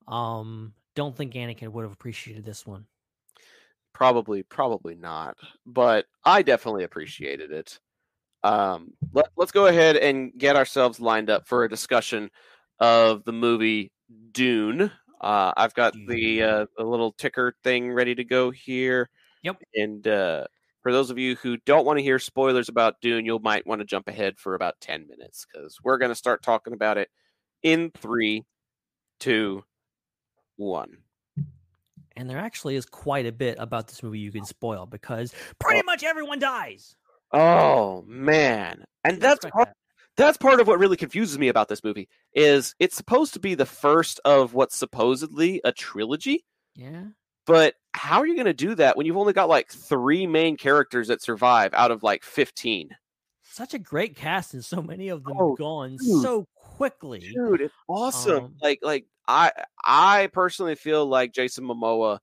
Um, 0.06 0.74
don't 0.94 1.16
think 1.16 1.34
Anakin 1.34 1.72
would 1.72 1.82
have 1.82 1.92
appreciated 1.92 2.44
this 2.44 2.64
one. 2.64 2.86
Probably, 3.92 4.44
probably 4.44 4.94
not. 4.94 5.36
But 5.66 6.06
I 6.24 6.42
definitely 6.42 6.84
appreciated 6.84 7.50
it. 7.50 7.80
Um, 8.44 8.92
let, 9.12 9.26
let's 9.36 9.50
go 9.50 9.66
ahead 9.66 9.96
and 9.96 10.30
get 10.38 10.54
ourselves 10.54 11.00
lined 11.00 11.28
up 11.28 11.48
for 11.48 11.64
a 11.64 11.68
discussion 11.68 12.30
of 12.78 13.24
the 13.24 13.32
movie 13.32 13.90
Dune. 14.30 14.92
Uh, 15.20 15.52
I've 15.56 15.74
got 15.74 15.94
the 15.94 16.42
uh, 16.44 16.66
the 16.76 16.84
little 16.84 17.10
ticker 17.10 17.56
thing 17.64 17.90
ready 17.90 18.14
to 18.14 18.22
go 18.22 18.52
here. 18.52 19.10
Yep. 19.42 19.56
And 19.74 20.06
uh, 20.06 20.44
for 20.82 20.92
those 20.92 21.10
of 21.10 21.18
you 21.18 21.36
who 21.36 21.56
don't 21.58 21.86
want 21.86 21.98
to 21.98 22.02
hear 22.02 22.18
spoilers 22.18 22.68
about 22.68 23.00
Dune, 23.00 23.24
you 23.24 23.38
might 23.38 23.66
want 23.66 23.80
to 23.80 23.84
jump 23.84 24.08
ahead 24.08 24.38
for 24.38 24.54
about 24.54 24.80
ten 24.80 25.06
minutes 25.08 25.46
because 25.46 25.78
we're 25.82 25.98
going 25.98 26.10
to 26.10 26.16
start 26.16 26.42
talking 26.42 26.72
about 26.72 26.98
it 26.98 27.08
in 27.62 27.90
three, 27.96 28.44
two, 29.20 29.62
one. 30.56 30.98
And 32.16 32.28
there 32.28 32.38
actually 32.38 32.76
is 32.76 32.84
quite 32.84 33.26
a 33.26 33.32
bit 33.32 33.56
about 33.58 33.86
this 33.88 34.02
movie 34.02 34.18
you 34.18 34.32
can 34.32 34.44
spoil 34.44 34.84
because 34.84 35.32
pretty 35.58 35.80
oh. 35.80 35.86
much 35.86 36.02
everyone 36.02 36.38
dies. 36.38 36.94
Oh 37.32 38.04
man, 38.06 38.84
and 39.04 39.20
that's 39.20 39.46
part, 39.46 39.68
that. 39.68 39.76
that's 40.16 40.36
part 40.36 40.60
of 40.60 40.66
what 40.66 40.78
really 40.78 40.98
confuses 40.98 41.38
me 41.38 41.48
about 41.48 41.68
this 41.68 41.82
movie 41.82 42.08
is 42.34 42.74
it's 42.78 42.96
supposed 42.96 43.32
to 43.34 43.40
be 43.40 43.54
the 43.54 43.64
first 43.64 44.20
of 44.24 44.52
what's 44.52 44.76
supposedly 44.76 45.60
a 45.64 45.72
trilogy, 45.72 46.44
yeah. 46.74 47.04
but 47.46 47.74
how 47.94 48.20
are 48.20 48.26
you 48.26 48.34
going 48.34 48.46
to 48.46 48.52
do 48.54 48.74
that 48.76 48.96
when 48.96 49.06
you've 49.06 49.16
only 49.16 49.32
got 49.32 49.48
like 49.48 49.70
three 49.70 50.26
main 50.26 50.56
characters 50.56 51.08
that 51.08 51.22
survive 51.22 51.74
out 51.74 51.90
of 51.90 52.02
like 52.02 52.24
15? 52.24 52.90
Such 53.42 53.74
a 53.74 53.78
great 53.78 54.16
cast, 54.16 54.54
and 54.54 54.64
so 54.64 54.80
many 54.80 55.08
of 55.08 55.24
them 55.24 55.36
Oh, 55.38 55.54
gone 55.54 55.96
dude. 55.98 56.22
so 56.22 56.46
quickly. 56.56 57.20
Dude, 57.20 57.60
it's 57.60 57.74
awesome. 57.86 58.44
Um, 58.44 58.54
like 58.62 58.78
like 58.82 59.04
I 59.28 59.52
I 59.84 60.30
personally 60.32 60.74
feel 60.74 61.04
like 61.06 61.34
Jason 61.34 61.64
Momoa 61.64 62.18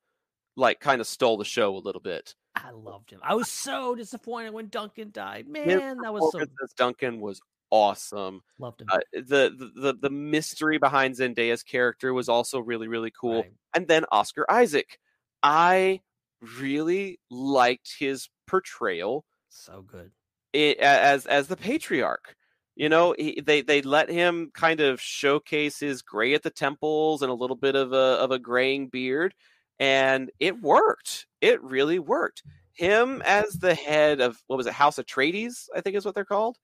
like 0.55 0.79
kind 0.79 0.99
of 1.01 1.07
stole 1.07 1.37
the 1.37 1.45
show 1.45 1.75
a 1.75 1.77
little 1.77 2.01
bit. 2.01 2.33
I 2.55 2.71
loved 2.71 3.11
him. 3.11 3.19
I 3.23 3.35
was 3.35 3.47
so 3.47 3.93
disappointed 3.95 4.53
when 4.53 4.69
Duncan 4.69 5.11
died. 5.13 5.47
Man, 5.47 5.99
that 6.01 6.11
was 6.11 6.31
so 6.31 6.41
Duncan 6.77 7.21
was 7.21 7.39
awesome. 7.69 8.41
loved 8.57 8.81
him. 8.81 8.87
Uh, 8.91 8.97
the, 9.13 9.21
the 9.55 9.71
the 9.75 9.93
the 10.01 10.09
mystery 10.09 10.79
behind 10.79 11.13
Zendaya's 11.15 11.61
character 11.61 12.11
was 12.13 12.27
also 12.27 12.59
really 12.59 12.87
really 12.87 13.11
cool. 13.11 13.43
Right. 13.43 13.53
And 13.75 13.87
then 13.87 14.05
Oscar 14.11 14.45
Isaac. 14.51 14.97
I 15.43 16.01
really 16.41 17.19
liked 17.29 17.95
his 17.99 18.29
portrayal 18.47 19.25
So 19.49 19.81
good. 19.83 20.13
i- 20.55 20.75
as 20.79 21.25
as 21.27 21.47
the 21.47 21.57
patriarch. 21.57 22.35
You 22.75 22.87
know, 22.89 23.13
he, 23.17 23.41
they 23.41 23.61
they 23.61 23.81
let 23.81 24.09
him 24.09 24.51
kind 24.53 24.79
of 24.79 25.01
showcase 25.01 25.79
his 25.79 26.01
gray 26.01 26.33
at 26.33 26.43
the 26.43 26.49
temples 26.49 27.21
and 27.21 27.29
a 27.31 27.35
little 27.35 27.57
bit 27.57 27.75
of 27.75 27.91
a 27.93 27.95
of 27.95 28.31
a 28.31 28.39
graying 28.39 28.87
beard, 28.89 29.35
and 29.79 30.31
it 30.39 30.61
worked. 30.61 31.27
It 31.41 31.61
really 31.63 31.99
worked. 31.99 32.43
Him 32.73 33.21
as 33.25 33.57
the 33.59 33.75
head 33.75 34.21
of 34.21 34.41
what 34.47 34.55
was 34.57 34.67
it, 34.67 34.73
House 34.73 34.97
Atreides? 34.97 35.67
I 35.75 35.81
think 35.81 35.95
is 35.97 36.05
what 36.05 36.15
they're 36.15 36.23
called. 36.25 36.57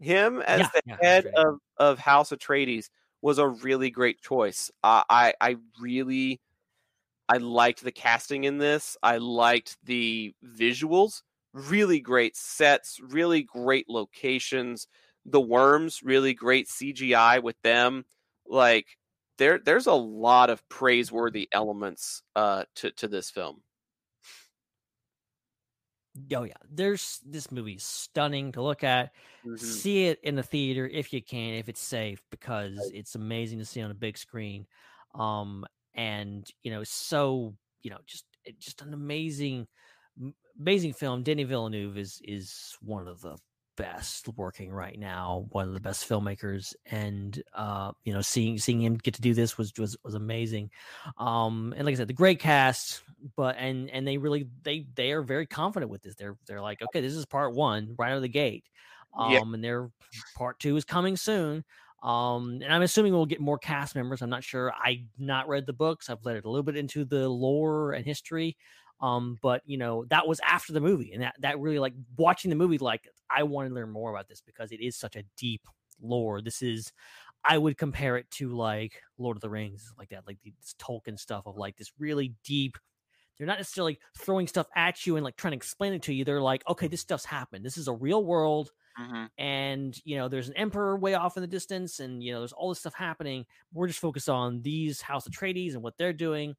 Him 0.00 0.40
as 0.42 0.60
Yeah, 0.60 0.70
the 0.70 0.82
yeah, 0.84 0.98
head 1.00 1.26
Atreides. 1.26 1.34
of 1.36 1.58
of 1.76 1.98
House 1.98 2.30
Atreides 2.30 2.86
was 3.22 3.38
a 3.38 3.48
really 3.48 3.90
great 3.90 4.20
choice. 4.20 4.70
Uh, 4.84 5.02
I 5.10 5.34
I 5.40 5.56
really 5.80 6.40
I 7.28 7.36
liked 7.38 7.82
the 7.82 7.92
casting 7.92 8.44
in 8.44 8.58
this. 8.58 8.96
I 9.02 9.18
liked 9.18 9.76
the 9.84 10.34
visuals. 10.44 11.22
Really 11.52 12.00
great 12.00 12.36
sets, 12.36 13.00
really 13.00 13.42
great 13.42 13.88
locations. 13.88 14.86
The 15.24 15.40
worms, 15.40 16.02
really 16.02 16.34
great 16.34 16.68
CGI 16.68 17.38
with 17.38 17.60
them. 17.62 18.04
Like 18.46 18.98
there 19.38 19.58
there's 19.58 19.86
a 19.86 19.92
lot 19.94 20.50
of 20.50 20.66
praiseworthy 20.68 21.48
elements 21.52 22.22
uh 22.36 22.64
to 22.76 22.90
to 22.92 23.08
this 23.08 23.30
film. 23.30 23.62
Oh 26.34 26.42
yeah, 26.42 26.54
there's 26.68 27.20
this 27.24 27.52
movie 27.52 27.78
stunning 27.78 28.52
to 28.52 28.62
look 28.62 28.82
at. 28.82 29.12
Mhm. 29.44 29.82
See 29.84 30.06
it 30.06 30.20
in 30.22 30.34
the 30.34 30.42
theater 30.42 30.86
if 30.86 31.12
you 31.12 31.22
can, 31.22 31.54
if 31.54 31.68
it's 31.68 31.80
safe, 31.80 32.24
because 32.30 32.90
it's 32.92 33.14
amazing 33.14 33.58
to 33.58 33.64
see 33.64 33.80
on 33.80 33.90
a 33.90 33.94
big 33.94 34.18
screen. 34.18 34.66
Um, 35.14 35.64
and 35.98 36.48
you 36.62 36.72
know, 36.72 36.84
so 36.84 37.58
you 37.82 37.90
know, 37.90 37.98
just 38.06 38.26
just 38.58 38.82
an 38.82 38.94
amazing, 38.94 39.68
amazing 40.58 40.92
film. 40.92 41.22
Denis 41.22 41.48
Villeneuve 41.48 41.96
is 41.98 42.20
is 42.24 42.76
one 42.80 43.08
of 43.08 43.20
the 43.20 43.36
best 43.76 44.28
working 44.30 44.72
right 44.72 44.98
now, 44.98 45.46
one 45.50 45.68
of 45.68 45.74
the 45.74 45.80
best 45.80 46.08
filmmakers, 46.08 46.74
and 46.86 47.42
uh, 47.54 47.92
you 48.04 48.12
know, 48.12 48.20
seeing 48.20 48.58
seeing 48.58 48.82
him 48.82 48.96
get 48.96 49.14
to 49.14 49.20
do 49.22 49.34
this 49.34 49.56
was 49.58 49.72
was 49.78 49.96
was 50.04 50.14
amazing. 50.14 50.70
Um, 51.16 51.74
and 51.76 51.84
like 51.86 51.94
I 51.94 51.96
said, 51.96 52.08
the 52.08 52.12
great 52.14 52.40
cast, 52.40 53.02
but 53.36 53.56
and 53.56 53.90
and 53.90 54.06
they 54.06 54.18
really 54.18 54.48
they 54.62 54.86
they 54.94 55.12
are 55.12 55.22
very 55.22 55.46
confident 55.46 55.90
with 55.90 56.02
this. 56.02 56.14
They're 56.16 56.38
they're 56.46 56.60
like, 56.62 56.82
okay, 56.82 57.00
this 57.00 57.14
is 57.14 57.26
part 57.26 57.54
one 57.54 57.94
right 57.98 58.10
out 58.10 58.16
of 58.16 58.22
the 58.22 58.28
gate. 58.28 58.68
Um, 59.16 59.28
Yeah. 59.30 59.44
and 59.54 59.64
their 59.64 59.90
part 60.34 60.58
two 60.60 60.76
is 60.76 60.84
coming 60.84 61.16
soon. 61.16 61.64
Um, 62.02 62.60
and 62.62 62.72
I'm 62.72 62.82
assuming 62.82 63.12
we'll 63.12 63.26
get 63.26 63.40
more 63.40 63.58
cast 63.58 63.94
members. 63.96 64.22
I'm 64.22 64.30
not 64.30 64.44
sure. 64.44 64.72
I 64.72 65.04
not 65.18 65.48
read 65.48 65.66
the 65.66 65.72
books. 65.72 66.08
I've 66.08 66.24
read 66.24 66.36
it 66.36 66.44
a 66.44 66.50
little 66.50 66.62
bit 66.62 66.76
into 66.76 67.04
the 67.04 67.28
lore 67.28 67.92
and 67.92 68.04
history. 68.04 68.56
Um, 69.00 69.38
but 69.42 69.62
you 69.64 69.78
know, 69.78 70.04
that 70.06 70.26
was 70.26 70.40
after 70.44 70.72
the 70.72 70.80
movie, 70.80 71.12
and 71.12 71.22
that 71.22 71.34
that 71.40 71.58
really 71.60 71.78
like 71.78 71.94
watching 72.16 72.50
the 72.50 72.56
movie, 72.56 72.78
like 72.78 73.08
I 73.30 73.44
want 73.44 73.68
to 73.68 73.74
learn 73.74 73.90
more 73.90 74.10
about 74.10 74.28
this 74.28 74.40
because 74.40 74.72
it 74.72 74.80
is 74.80 74.96
such 74.96 75.16
a 75.16 75.24
deep 75.36 75.62
lore. 76.00 76.40
This 76.40 76.62
is 76.62 76.92
I 77.44 77.58
would 77.58 77.78
compare 77.78 78.16
it 78.16 78.30
to 78.32 78.50
like 78.50 79.00
Lord 79.16 79.36
of 79.36 79.40
the 79.40 79.50
Rings, 79.50 79.92
like 79.98 80.08
that, 80.10 80.26
like 80.26 80.38
this 80.44 80.74
Tolkien 80.80 81.18
stuff 81.18 81.46
of 81.46 81.56
like 81.56 81.76
this 81.76 81.92
really 81.98 82.34
deep. 82.44 82.76
They're 83.36 83.46
not 83.46 83.58
necessarily 83.58 84.00
throwing 84.16 84.48
stuff 84.48 84.66
at 84.74 85.06
you 85.06 85.14
and 85.14 85.24
like 85.24 85.36
trying 85.36 85.52
to 85.52 85.56
explain 85.56 85.92
it 85.92 86.02
to 86.02 86.12
you. 86.12 86.24
They're 86.24 86.42
like, 86.42 86.64
okay, 86.68 86.88
this 86.88 87.00
stuff's 87.00 87.24
happened. 87.24 87.64
This 87.64 87.78
is 87.78 87.86
a 87.86 87.92
real 87.92 88.24
world 88.24 88.70
Mhm. 88.98 89.28
and 89.38 90.00
you 90.04 90.16
know 90.16 90.28
there's 90.28 90.48
an 90.48 90.56
emperor 90.56 90.96
way 90.98 91.14
off 91.14 91.36
in 91.36 91.42
the 91.42 91.46
distance 91.46 92.00
and 92.00 92.22
you 92.22 92.32
know 92.32 92.40
there's 92.40 92.52
all 92.52 92.68
this 92.70 92.80
stuff 92.80 92.94
happening 92.94 93.46
we're 93.72 93.86
just 93.86 94.00
focused 94.00 94.28
on 94.28 94.62
these 94.62 95.00
house 95.00 95.28
atreides 95.28 95.74
and 95.74 95.82
what 95.82 95.96
they're 95.96 96.12
doing 96.12 96.54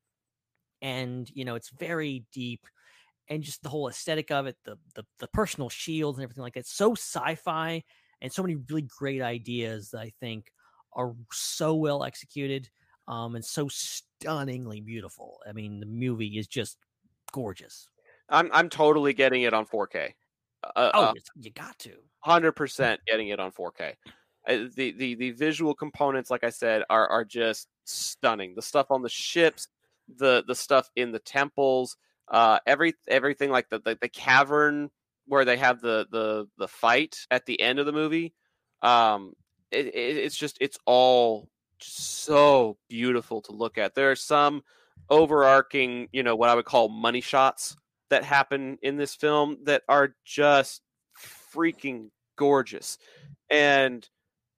and 0.82 1.30
you 1.32 1.46
know 1.46 1.56
it's 1.56 1.70
very 1.70 2.26
deep 2.32 2.68
and 3.30 3.44
just 3.44 3.64
the 3.64 3.70
whole 3.70 3.90
aesthetic 3.90 4.32
of 4.32 4.48
it 4.48 4.58
the 4.66 4.78
the, 4.96 5.06
the 5.20 5.28
personal 5.30 5.70
shields 5.70 6.18
and 6.20 6.24
everything 6.24 6.44
like 6.44 6.54
that 6.56 6.68
so 6.68 6.94
sci-fi 6.94 7.84
and 8.22 8.34
so 8.34 8.44
many 8.44 8.56
really 8.56 8.84
great 8.84 9.22
ideas 9.22 9.92
that 9.92 10.02
i 10.02 10.12
think 10.20 10.52
are 10.94 11.16
so 11.32 11.76
well 11.76 12.04
executed 12.04 12.70
um 13.08 13.36
and 13.36 13.46
so 13.46 13.68
stunningly 13.70 14.82
beautiful 14.82 15.40
i 15.48 15.54
mean 15.54 15.80
the 15.80 15.88
movie 15.88 16.38
is 16.38 16.48
just 16.48 16.80
gorgeous 17.34 17.90
I'm 18.30 18.52
I'm 18.52 18.70
totally 18.70 19.14
getting 19.14 19.44
it 19.44 19.54
on 19.54 19.66
4K. 19.66 20.16
Uh, 20.64 20.92
oh 20.94 21.02
uh, 21.04 21.14
you 21.40 21.52
got 21.52 21.78
to 21.80 21.94
hundred 22.20 22.54
percent 22.54 23.00
getting 23.08 23.30
it 23.30 23.40
on 23.40 23.52
4K. 23.52 23.94
Uh, 24.48 24.68
The 24.76 24.92
the 24.92 25.16
the 25.16 25.32
visual 25.32 25.74
components, 25.74 26.30
like 26.30 26.44
I 26.44 26.50
said, 26.50 26.84
are 26.90 27.08
are 27.08 27.26
just 27.26 27.68
stunning. 27.86 28.56
The 28.56 28.62
stuff 28.62 28.88
on 28.92 29.02
the 29.02 29.10
ships, 29.10 29.68
the 30.18 30.44
the 30.46 30.56
stuff 30.56 30.90
in 30.96 31.12
the 31.12 31.20
temples, 31.20 31.98
uh, 32.28 32.60
every 32.66 32.94
everything 33.08 33.50
like 33.52 33.70
the, 33.70 33.80
the 33.80 33.98
the 34.02 34.10
cavern 34.10 34.90
where 35.26 35.46
they 35.46 35.58
have 35.58 35.82
the 35.82 36.08
the 36.12 36.48
the 36.58 36.68
fight 36.68 37.16
at 37.32 37.46
the 37.46 37.62
end 37.62 37.80
of 37.80 37.86
the 37.86 37.92
movie. 37.92 38.34
Um, 38.82 39.34
it, 39.72 39.88
it, 39.88 40.18
it's 40.18 40.38
just 40.38 40.58
it's 40.60 40.80
all 40.86 41.50
just 41.80 42.00
so 42.24 42.78
beautiful 42.90 43.42
to 43.44 43.52
look 43.52 43.78
at. 43.78 43.96
There 43.96 44.12
are 44.12 44.16
some 44.16 44.64
overarching, 45.10 46.10
you 46.12 46.24
know, 46.24 46.36
what 46.36 46.50
I 46.50 46.56
would 46.56 46.66
call 46.66 46.90
money 46.90 47.22
shots 47.22 47.76
that 48.10 48.24
happen 48.24 48.78
in 48.82 48.98
this 48.98 49.16
film 49.16 49.58
that 49.64 49.84
are 49.88 50.16
just 50.26 50.82
freaking 51.54 52.10
gorgeous. 52.38 52.98
And 53.50 54.08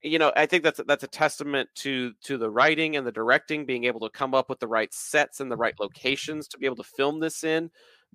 you 0.03 0.17
know, 0.17 0.31
I 0.35 0.47
think 0.47 0.63
that's 0.63 0.81
that's 0.87 1.03
a 1.03 1.07
testament 1.07 1.69
to 1.75 2.13
to 2.23 2.37
the 2.37 2.49
writing 2.49 2.95
and 2.95 3.05
the 3.05 3.11
directing 3.11 3.65
being 3.65 3.83
able 3.83 3.99
to 4.01 4.09
come 4.09 4.33
up 4.33 4.49
with 4.49 4.59
the 4.59 4.67
right 4.67 4.91
sets 4.93 5.39
and 5.39 5.51
the 5.51 5.57
right 5.57 5.75
locations 5.79 6.47
to 6.49 6.57
be 6.57 6.65
able 6.65 6.77
to 6.77 6.83
film 6.83 7.19
this 7.19 7.43
in, 7.43 7.69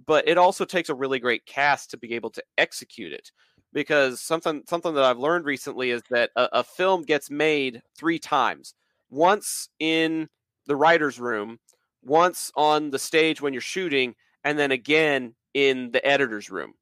but 0.05 0.27
it 0.27 0.37
also 0.39 0.65
takes 0.65 0.89
a 0.89 0.95
really 0.95 1.21
great 1.21 1.47
cast 1.47 1.91
to 1.91 1.97
be 1.97 2.15
able 2.15 2.31
to 2.31 2.43
execute 2.59 3.13
it. 3.13 3.31
Because 3.73 4.21
something 4.21 4.63
something 4.69 4.95
that 4.95 5.05
I've 5.05 5.19
learned 5.19 5.45
recently 5.45 5.91
is 5.91 6.03
that 6.11 6.31
a, 6.35 6.49
a 6.55 6.65
film 6.65 7.03
gets 7.03 7.31
made 7.31 7.83
three 7.97 8.19
times. 8.19 8.75
Once 9.09 9.69
in 9.79 10.29
the 10.67 10.77
writer's 10.77 11.21
room, 11.21 11.59
once 12.03 12.51
on 12.57 12.91
the 12.91 12.99
stage 12.99 13.41
when 13.41 13.53
you're 13.53 13.61
shooting, 13.61 14.15
and 14.47 14.59
then 14.59 14.73
again 14.73 15.37
in 15.55 15.93
the 15.93 16.07
editor's 16.07 16.51
room. 16.51 16.75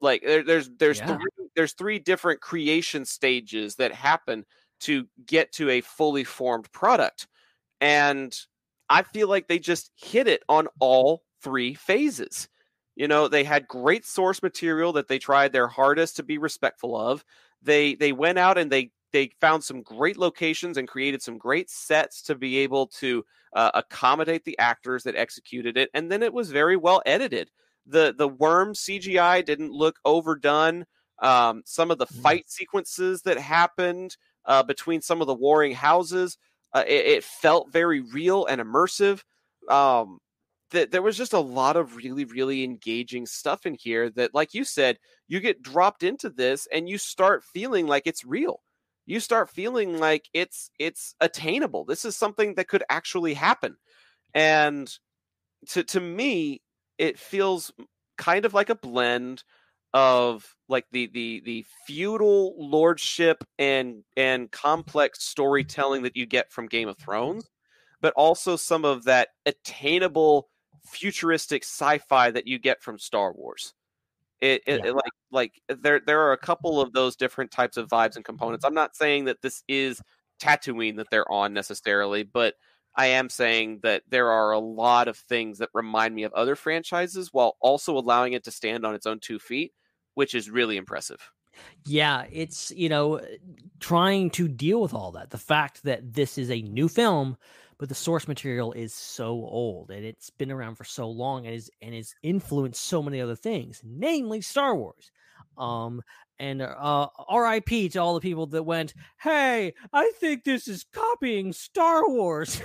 Like 0.00 0.22
there, 0.22 0.42
there's 0.42 0.70
there's 0.78 1.00
Yeah. 1.00 1.06
three, 1.06 1.30
there's 1.56 1.72
three 1.74 1.98
different 1.98 2.40
creation 2.40 3.04
stages 3.04 3.76
that 3.76 3.92
happen 3.92 4.44
to 4.80 5.08
get 5.24 5.52
to 5.52 5.70
a 5.70 5.80
fully 5.80 6.24
formed 6.24 6.70
product, 6.72 7.28
and 7.80 8.36
I 8.88 9.02
feel 9.02 9.28
like 9.28 9.48
they 9.48 9.58
just 9.58 9.92
hit 9.96 10.28
it 10.28 10.42
on 10.48 10.68
all 10.80 11.24
three 11.42 11.74
phases. 11.74 12.48
You 12.96 13.08
know, 13.08 13.28
they 13.28 13.44
had 13.44 13.68
great 13.68 14.06
source 14.06 14.42
material 14.42 14.92
that 14.94 15.08
they 15.08 15.18
tried 15.18 15.52
their 15.52 15.68
hardest 15.68 16.16
to 16.16 16.22
be 16.22 16.38
respectful 16.38 16.96
of. 16.96 17.24
They 17.62 17.94
they 17.94 18.12
went 18.12 18.38
out 18.38 18.58
and 18.58 18.70
they 18.72 18.92
they 19.12 19.30
found 19.40 19.64
some 19.64 19.82
great 19.82 20.16
locations 20.16 20.76
and 20.76 20.88
created 20.88 21.22
some 21.22 21.38
great 21.38 21.70
sets 21.70 22.22
to 22.22 22.34
be 22.34 22.58
able 22.58 22.86
to 22.88 23.24
uh, 23.54 23.70
accommodate 23.74 24.44
the 24.44 24.58
actors 24.58 25.02
that 25.04 25.16
executed 25.16 25.76
it, 25.76 25.90
and 25.94 26.10
then 26.10 26.22
it 26.22 26.32
was 26.32 26.50
very 26.50 26.76
well 26.76 27.02
edited. 27.06 27.50
the 27.86 28.14
The 28.16 28.28
worm 28.28 28.74
CGI 28.74 29.42
didn't 29.42 29.72
look 29.72 29.98
overdone. 30.04 30.86
Um, 31.20 31.62
some 31.64 31.90
of 31.90 31.98
the 31.98 32.06
Mm. 32.06 32.22
fight 32.22 32.50
sequences 32.50 33.22
that 33.22 33.38
happened 33.38 34.16
uh, 34.44 34.62
between 34.62 35.00
some 35.00 35.20
of 35.20 35.26
the 35.26 35.34
warring 35.34 35.72
houses, 35.72 36.36
uh, 36.72 36.84
it, 36.86 37.06
it 37.06 37.24
felt 37.24 37.72
very 37.72 38.00
real 38.00 38.44
and 38.46 38.60
immersive. 38.60 39.22
Um, 39.68 40.18
th- 40.70 40.90
there 40.90 41.02
was 41.02 41.16
just 41.16 41.32
a 41.32 41.40
lot 41.40 41.76
of 41.76 41.96
really, 41.96 42.24
really 42.24 42.64
engaging 42.64 43.26
stuff 43.26 43.66
in 43.66 43.74
here. 43.74 44.10
That, 44.10 44.34
like 44.34 44.54
you 44.54 44.64
said, 44.64 44.98
you 45.28 45.40
get 45.40 45.62
dropped 45.62 46.02
into 46.02 46.30
this 46.30 46.66
and 46.72 46.88
you 46.88 46.98
start 46.98 47.44
feeling 47.44 47.86
like 47.86 48.06
it's 48.06 48.24
real 48.24 48.62
you 49.06 49.20
start 49.20 49.50
feeling 49.50 49.98
like 49.98 50.28
it's 50.34 50.70
it's 50.78 51.14
attainable 51.20 51.84
this 51.84 52.04
is 52.04 52.16
something 52.16 52.54
that 52.54 52.68
could 52.68 52.82
actually 52.90 53.34
happen 53.34 53.76
and 54.34 54.98
to 55.66 55.82
to 55.82 56.00
me 56.00 56.60
it 56.98 57.18
feels 57.18 57.72
kind 58.18 58.44
of 58.44 58.54
like 58.54 58.70
a 58.70 58.74
blend 58.74 59.44
of 59.94 60.54
like 60.68 60.84
the 60.92 61.06
the 61.14 61.40
the 61.44 61.64
feudal 61.86 62.54
lordship 62.58 63.42
and 63.58 64.02
and 64.16 64.50
complex 64.50 65.24
storytelling 65.24 66.02
that 66.02 66.16
you 66.16 66.26
get 66.26 66.52
from 66.52 66.66
Game 66.66 66.88
of 66.88 66.98
Thrones 66.98 67.48
but 68.00 68.12
also 68.14 68.56
some 68.56 68.84
of 68.84 69.04
that 69.04 69.28
attainable 69.46 70.48
futuristic 70.86 71.64
sci-fi 71.64 72.30
that 72.30 72.46
you 72.46 72.58
get 72.58 72.82
from 72.82 72.98
Star 72.98 73.32
Wars. 73.32 73.74
It, 74.40 74.62
it, 74.66 74.80
Yeah. 74.84 74.90
it 74.90 74.94
like 74.94 75.12
like 75.30 75.62
there 75.68 76.00
there 76.04 76.20
are 76.22 76.32
a 76.32 76.38
couple 76.38 76.80
of 76.80 76.92
those 76.92 77.16
different 77.16 77.50
types 77.50 77.76
of 77.76 77.88
vibes 77.88 78.16
and 78.16 78.24
components. 78.24 78.64
I'm 78.64 78.74
not 78.74 78.94
saying 78.94 79.24
that 79.26 79.42
this 79.42 79.62
is 79.68 80.00
Tatooine 80.40 80.96
that 80.96 81.08
they're 81.10 81.30
on 81.30 81.54
necessarily, 81.54 82.22
but 82.22 82.54
I 82.94 83.06
am 83.08 83.28
saying 83.28 83.80
that 83.82 84.02
there 84.08 84.30
are 84.30 84.52
a 84.52 84.58
lot 84.58 85.08
of 85.08 85.16
things 85.16 85.58
that 85.58 85.68
remind 85.74 86.14
me 86.14 86.22
of 86.24 86.32
other 86.32 86.56
franchises 86.56 87.30
while 87.32 87.56
also 87.60 87.96
allowing 87.96 88.32
it 88.32 88.44
to 88.44 88.50
stand 88.50 88.86
on 88.86 88.94
its 88.94 89.06
own 89.06 89.20
two 89.20 89.38
feet, 89.38 89.72
which 90.14 90.34
is 90.34 90.50
really 90.50 90.76
impressive. 90.76 91.30
Yeah, 91.86 92.24
it's 92.30 92.70
you 92.72 92.88
know 92.88 93.20
trying 93.80 94.30
to 94.30 94.48
deal 94.48 94.80
with 94.80 94.94
all 94.94 95.12
that. 95.12 95.30
The 95.30 95.38
fact 95.38 95.84
that 95.84 96.14
this 96.14 96.38
is 96.38 96.50
a 96.50 96.62
new 96.62 96.88
film, 96.88 97.36
but 97.78 97.88
the 97.88 97.94
source 97.94 98.26
material 98.26 98.72
is 98.72 98.94
so 98.94 99.28
old 99.30 99.90
and 99.90 100.04
it's 100.04 100.30
been 100.30 100.50
around 100.50 100.76
for 100.76 100.84
so 100.84 101.08
long 101.08 101.46
and 101.46 101.54
is 101.54 101.70
and 101.82 101.94
is 101.94 102.14
influenced 102.22 102.82
so 102.82 103.02
many 103.02 103.20
other 103.20 103.36
things, 103.36 103.80
namely 103.84 104.40
Star 104.40 104.74
Wars. 104.74 105.10
Um 105.58 106.02
and 106.38 106.62
uh 106.62 107.08
RIP 107.32 107.92
to 107.92 107.98
all 107.98 108.14
the 108.14 108.20
people 108.20 108.46
that 108.48 108.62
went, 108.62 108.94
"Hey, 109.20 109.74
I 109.92 110.12
think 110.20 110.44
this 110.44 110.68
is 110.68 110.84
copying 110.92 111.52
Star 111.52 112.08
Wars." 112.08 112.60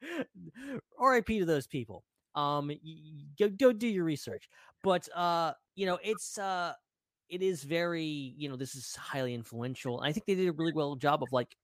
RIP 1.00 1.26
to 1.26 1.44
those 1.44 1.66
people. 1.66 2.04
Um 2.34 2.70
go 3.38 3.48
go 3.48 3.72
do 3.72 3.88
your 3.88 4.04
research. 4.04 4.48
But 4.82 5.08
uh 5.14 5.52
you 5.74 5.86
know, 5.86 5.98
it's 6.02 6.38
uh 6.38 6.72
it 7.28 7.42
is 7.42 7.64
very 7.64 8.34
you 8.36 8.48
know 8.48 8.56
this 8.56 8.74
is 8.74 8.94
highly 8.94 9.34
influential 9.34 10.00
i 10.00 10.12
think 10.12 10.26
they 10.26 10.34
did 10.34 10.48
a 10.48 10.52
really 10.52 10.72
well 10.72 10.94
job 10.94 11.22
of 11.22 11.32
like 11.32 11.56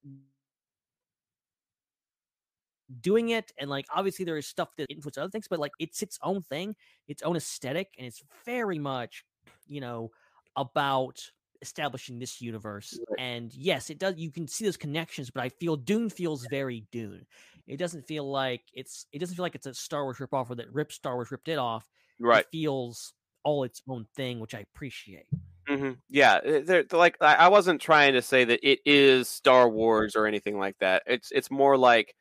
doing 2.99 3.29
it 3.29 3.51
and 3.57 3.69
like 3.69 3.85
obviously 3.93 4.25
there 4.25 4.37
is 4.37 4.47
stuff 4.47 4.75
that 4.77 4.87
influences 4.89 5.21
other 5.21 5.31
things 5.31 5.47
but 5.47 5.59
like 5.59 5.73
it's 5.79 6.01
its 6.03 6.19
own 6.21 6.41
thing 6.41 6.75
its 7.07 7.21
own 7.23 7.35
aesthetic 7.35 7.93
and 7.97 8.05
it's 8.07 8.23
very 8.45 8.77
much 8.77 9.25
you 9.65 9.81
know 9.81 10.11
about 10.55 11.19
establishing 11.61 12.19
this 12.19 12.41
universe 12.41 12.99
Right. 13.07 13.17
and 13.17 13.53
yes 13.53 13.89
it 13.89 13.97
does 13.97 14.15
you 14.17 14.31
can 14.31 14.47
see 14.47 14.65
those 14.65 14.77
connections 14.77 15.31
but 15.31 15.41
i 15.43 15.49
feel 15.49 15.77
dune 15.77 16.09
feels 16.09 16.45
very 16.45 16.81
dune 16.91 17.25
it 17.67 17.77
doesn't 17.77 18.05
feel 18.05 18.29
like 18.29 18.63
it's 18.73 19.07
it 19.13 19.19
doesn't 19.19 19.35
feel 19.35 19.43
like 19.43 19.55
it's 19.55 19.65
a 19.65 19.73
star 19.73 20.03
wars 20.03 20.17
ripoff 20.17 20.49
or 20.49 20.55
that 20.55 20.71
rip 20.73 20.91
star 20.91 21.15
wars 21.15 21.31
ripped 21.31 21.47
it 21.47 21.57
off 21.57 21.89
Right. 22.19 22.29
it 22.33 22.47
feels 22.51 23.13
all 23.43 23.63
its 23.63 23.81
own 23.87 24.05
thing 24.15 24.39
which 24.39 24.53
i 24.53 24.59
appreciate 24.59 25.25
hmm 25.67 25.91
Yeah, 26.09 26.35
uh, 26.35 26.41
they're, 26.63 26.83
they're 26.83 26.99
like 26.99 27.17
I 27.21 27.47
wasn't 27.47 27.81
trying 27.81 28.13
to 28.13 28.21
say 28.21 28.43
that 28.45 28.59
it 28.69 28.79
is 28.85 29.29
Star 29.29 29.69
Wars 29.69 30.15
or 30.15 30.27
anything 30.27 30.57
like 30.57 30.77
that. 30.79 31.03
It's 31.07 31.31
it's 31.31 31.49
more 31.49 31.77
like 31.77 32.15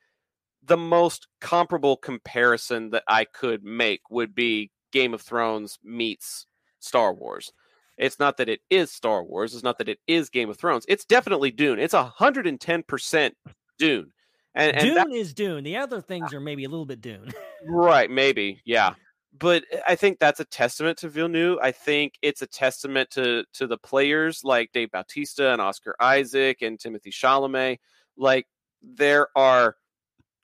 the 0.65 0.77
most 0.77 1.27
comparable 1.41 1.97
comparison 1.97 2.91
that 2.91 3.05
I 3.09 3.25
could 3.25 3.65
make 3.65 4.01
would 4.11 4.35
be 4.35 4.71
Game 4.93 5.15
of 5.15 5.21
Thrones 5.21 5.79
meets 5.83 6.47
Star 6.79 7.13
Wars. 7.13 7.53
It's 7.99 8.19
not 8.19 8.37
that 8.39 8.49
it 8.49 8.61
is 8.71 8.91
Star 8.91 9.23
Wars. 9.23 9.55
It's 9.55 9.63
not 9.63 9.79
that 9.79 9.89
it 9.89 9.99
is 10.07 10.31
Game 10.31 10.51
of 10.51 10.57
Thrones. 10.57 10.85
It's 10.89 11.05
definitely 11.05 11.51
Dune. 11.51 11.79
It's 11.79 11.95
hundred 11.95 12.47
and 12.47 12.61
ten 12.61 12.83
percent 12.83 13.35
Dune. 13.79 14.13
And, 14.55 14.77
and 14.77 14.85
Dune 14.85 14.95
that- 14.95 15.11
is 15.11 15.33
Dune. 15.35 15.65
The 15.65 15.77
other 15.77 16.01
things 16.01 16.33
are 16.35 16.41
maybe 16.41 16.65
a 16.65 16.69
little 16.69 16.87
bit 16.87 17.01
Dune. 17.01 17.33
Right, 17.67 18.11
maybe, 18.11 18.61
yeah. 18.65 18.95
But 19.39 19.65
I 19.87 19.95
think 19.95 20.19
that's 20.19 20.41
a 20.41 20.45
testament 20.45 20.99
to 20.99 21.09
Villeneuve. 21.09 21.59
I 21.63 21.73
think 21.73 22.15
it's 22.23 22.43
a 22.43 22.47
testament 22.47 23.09
to 23.11 23.45
to 23.55 23.67
the 23.67 23.79
players 23.79 24.43
like 24.45 24.73
Dave 24.73 24.91
Bautista 24.91 25.53
and 25.53 25.61
Oscar 25.61 25.95
Isaac 26.01 26.61
and 26.61 26.79
Timothée 26.79 27.13
Chalamet. 27.13 27.79
Like 28.17 28.47
there 28.83 29.29
are 29.35 29.77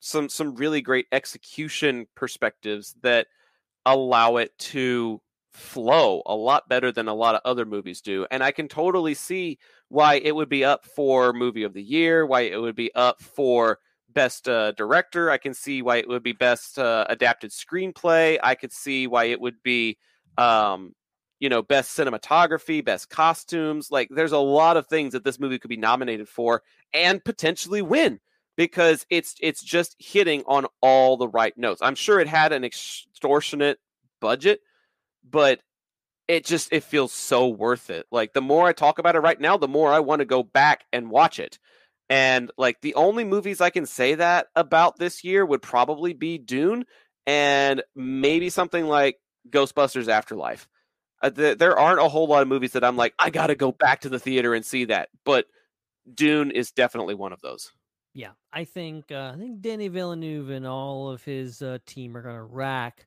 some 0.00 0.28
some 0.28 0.54
really 0.54 0.80
great 0.80 1.06
execution 1.12 2.06
perspectives 2.14 2.94
that 3.02 3.26
allow 3.86 4.36
it 4.36 4.56
to 4.58 5.20
flow 5.52 6.22
a 6.26 6.34
lot 6.34 6.68
better 6.68 6.92
than 6.92 7.08
a 7.08 7.14
lot 7.14 7.34
of 7.34 7.40
other 7.44 7.64
movies 7.64 8.00
do. 8.00 8.26
And 8.30 8.42
I 8.42 8.52
can 8.52 8.68
totally 8.68 9.14
see 9.14 9.58
why 9.88 10.14
it 10.14 10.34
would 10.34 10.48
be 10.48 10.64
up 10.64 10.84
for 10.84 11.32
movie 11.32 11.64
of 11.64 11.74
the 11.74 11.82
year, 11.82 12.26
why 12.26 12.42
it 12.42 12.60
would 12.60 12.76
be 12.76 12.94
up 12.94 13.20
for 13.20 13.78
best 14.10 14.48
uh, 14.48 14.72
director. 14.72 15.30
I 15.30 15.38
can 15.38 15.54
see 15.54 15.82
why 15.82 15.96
it 15.96 16.08
would 16.08 16.22
be 16.22 16.32
best 16.32 16.78
uh, 16.78 17.06
adapted 17.08 17.50
screenplay. 17.50 18.38
I 18.42 18.54
could 18.54 18.72
see 18.72 19.06
why 19.06 19.24
it 19.24 19.40
would 19.40 19.62
be, 19.62 19.98
um, 20.36 20.94
you 21.40 21.48
know, 21.48 21.62
best 21.62 21.96
cinematography, 21.96 22.84
best 22.84 23.10
costumes. 23.10 23.90
Like, 23.90 24.08
there's 24.10 24.32
a 24.32 24.38
lot 24.38 24.76
of 24.76 24.86
things 24.86 25.12
that 25.12 25.24
this 25.24 25.40
movie 25.40 25.58
could 25.58 25.68
be 25.68 25.76
nominated 25.76 26.28
for 26.28 26.62
and 26.92 27.24
potentially 27.24 27.82
win 27.82 28.20
because 28.58 29.06
it's 29.08 29.36
it's 29.40 29.62
just 29.62 29.94
hitting 30.00 30.42
on 30.48 30.66
all 30.82 31.16
the 31.16 31.28
right 31.28 31.56
notes. 31.56 31.80
I'm 31.80 31.94
sure 31.94 32.18
it 32.18 32.26
had 32.26 32.52
an 32.52 32.64
extortionate 32.64 33.78
budget, 34.20 34.60
but 35.22 35.60
it 36.26 36.44
just 36.44 36.72
it 36.72 36.82
feels 36.82 37.12
so 37.12 37.46
worth 37.46 37.88
it. 37.88 38.04
Like 38.10 38.32
the 38.32 38.42
more 38.42 38.66
I 38.66 38.72
talk 38.72 38.98
about 38.98 39.14
it 39.14 39.20
right 39.20 39.40
now, 39.40 39.56
the 39.56 39.68
more 39.68 39.92
I 39.92 40.00
want 40.00 40.18
to 40.20 40.26
go 40.26 40.42
back 40.42 40.84
and 40.92 41.08
watch 41.08 41.38
it. 41.38 41.60
And 42.10 42.50
like 42.58 42.80
the 42.80 42.96
only 42.96 43.22
movies 43.22 43.60
I 43.60 43.70
can 43.70 43.86
say 43.86 44.16
that 44.16 44.48
about 44.56 44.98
this 44.98 45.22
year 45.22 45.46
would 45.46 45.62
probably 45.62 46.12
be 46.12 46.36
Dune 46.36 46.84
and 47.28 47.82
maybe 47.94 48.50
something 48.50 48.88
like 48.88 49.18
Ghostbusters 49.48 50.08
Afterlife. 50.08 50.66
Uh, 51.22 51.30
th- 51.30 51.58
there 51.58 51.78
aren't 51.78 52.00
a 52.00 52.08
whole 52.08 52.26
lot 52.26 52.42
of 52.42 52.48
movies 52.48 52.72
that 52.72 52.82
I'm 52.82 52.96
like 52.96 53.14
I 53.20 53.30
got 53.30 53.48
to 53.48 53.54
go 53.54 53.70
back 53.70 54.00
to 54.00 54.08
the 54.08 54.18
theater 54.18 54.52
and 54.52 54.66
see 54.66 54.86
that, 54.86 55.10
but 55.24 55.46
Dune 56.12 56.50
is 56.50 56.72
definitely 56.72 57.14
one 57.14 57.32
of 57.32 57.40
those. 57.40 57.70
Yeah, 58.18 58.30
I 58.52 58.64
think 58.64 59.12
uh, 59.12 59.30
I 59.32 59.38
think 59.38 59.60
Danny 59.60 59.86
Villeneuve 59.86 60.50
and 60.50 60.66
all 60.66 61.08
of 61.08 61.22
his 61.22 61.62
uh, 61.62 61.78
team 61.86 62.16
are 62.16 62.22
gonna 62.22 62.42
rack 62.42 63.06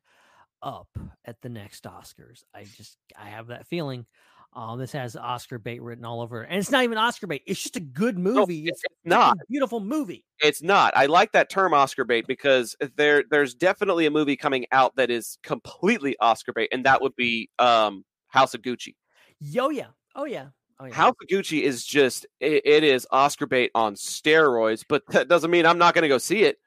up 0.62 0.88
at 1.26 1.36
the 1.42 1.50
next 1.50 1.84
Oscars. 1.84 2.44
I 2.54 2.64
just 2.64 2.96
I 3.14 3.28
have 3.28 3.48
that 3.48 3.66
feeling. 3.66 4.06
Um, 4.54 4.78
this 4.78 4.92
has 4.92 5.14
Oscar 5.14 5.58
bait 5.58 5.82
written 5.82 6.06
all 6.06 6.22
over, 6.22 6.44
it. 6.44 6.48
and 6.48 6.58
it's 6.58 6.70
not 6.70 6.84
even 6.84 6.96
Oscar 6.96 7.26
bait. 7.26 7.42
It's 7.46 7.62
just 7.62 7.76
a 7.76 7.80
good 7.80 8.18
movie. 8.18 8.64
it's 8.64 8.82
it's 8.82 8.94
not. 9.04 9.36
a 9.36 9.46
beautiful 9.50 9.80
movie. 9.80 10.24
It's 10.40 10.62
not. 10.62 10.96
I 10.96 11.04
like 11.04 11.32
that 11.32 11.50
term 11.50 11.74
Oscar 11.74 12.04
bait 12.04 12.26
because 12.26 12.74
there 12.96 13.22
there's 13.30 13.54
definitely 13.54 14.06
a 14.06 14.10
movie 14.10 14.36
coming 14.36 14.64
out 14.72 14.96
that 14.96 15.10
is 15.10 15.36
completely 15.42 16.16
Oscar 16.20 16.54
bait, 16.54 16.70
and 16.72 16.86
that 16.86 17.02
would 17.02 17.16
be 17.16 17.50
um, 17.58 18.02
House 18.28 18.54
of 18.54 18.62
Gucci. 18.62 18.94
Yo, 19.40 19.68
yeah, 19.68 19.88
oh 20.16 20.24
yeah, 20.24 20.46
oh 20.82 20.86
yeah. 20.86 20.94
House 20.94 21.14
of 21.20 21.28
Gucci 21.28 21.62
is 21.62 21.84
just 21.84 22.26
it, 22.40 22.62
it 22.66 22.84
is 22.84 23.06
Oscar 23.10 23.46
bait 23.46 23.70
on 23.74 23.94
steroids, 23.94 24.84
but 24.88 25.02
that 25.08 25.28
doesn't 25.28 25.50
mean 25.50 25.66
I'm 25.66 25.78
not 25.78 25.94
going 25.94 26.02
to 26.02 26.08
go 26.08 26.18
see 26.18 26.42
it. 26.44 26.58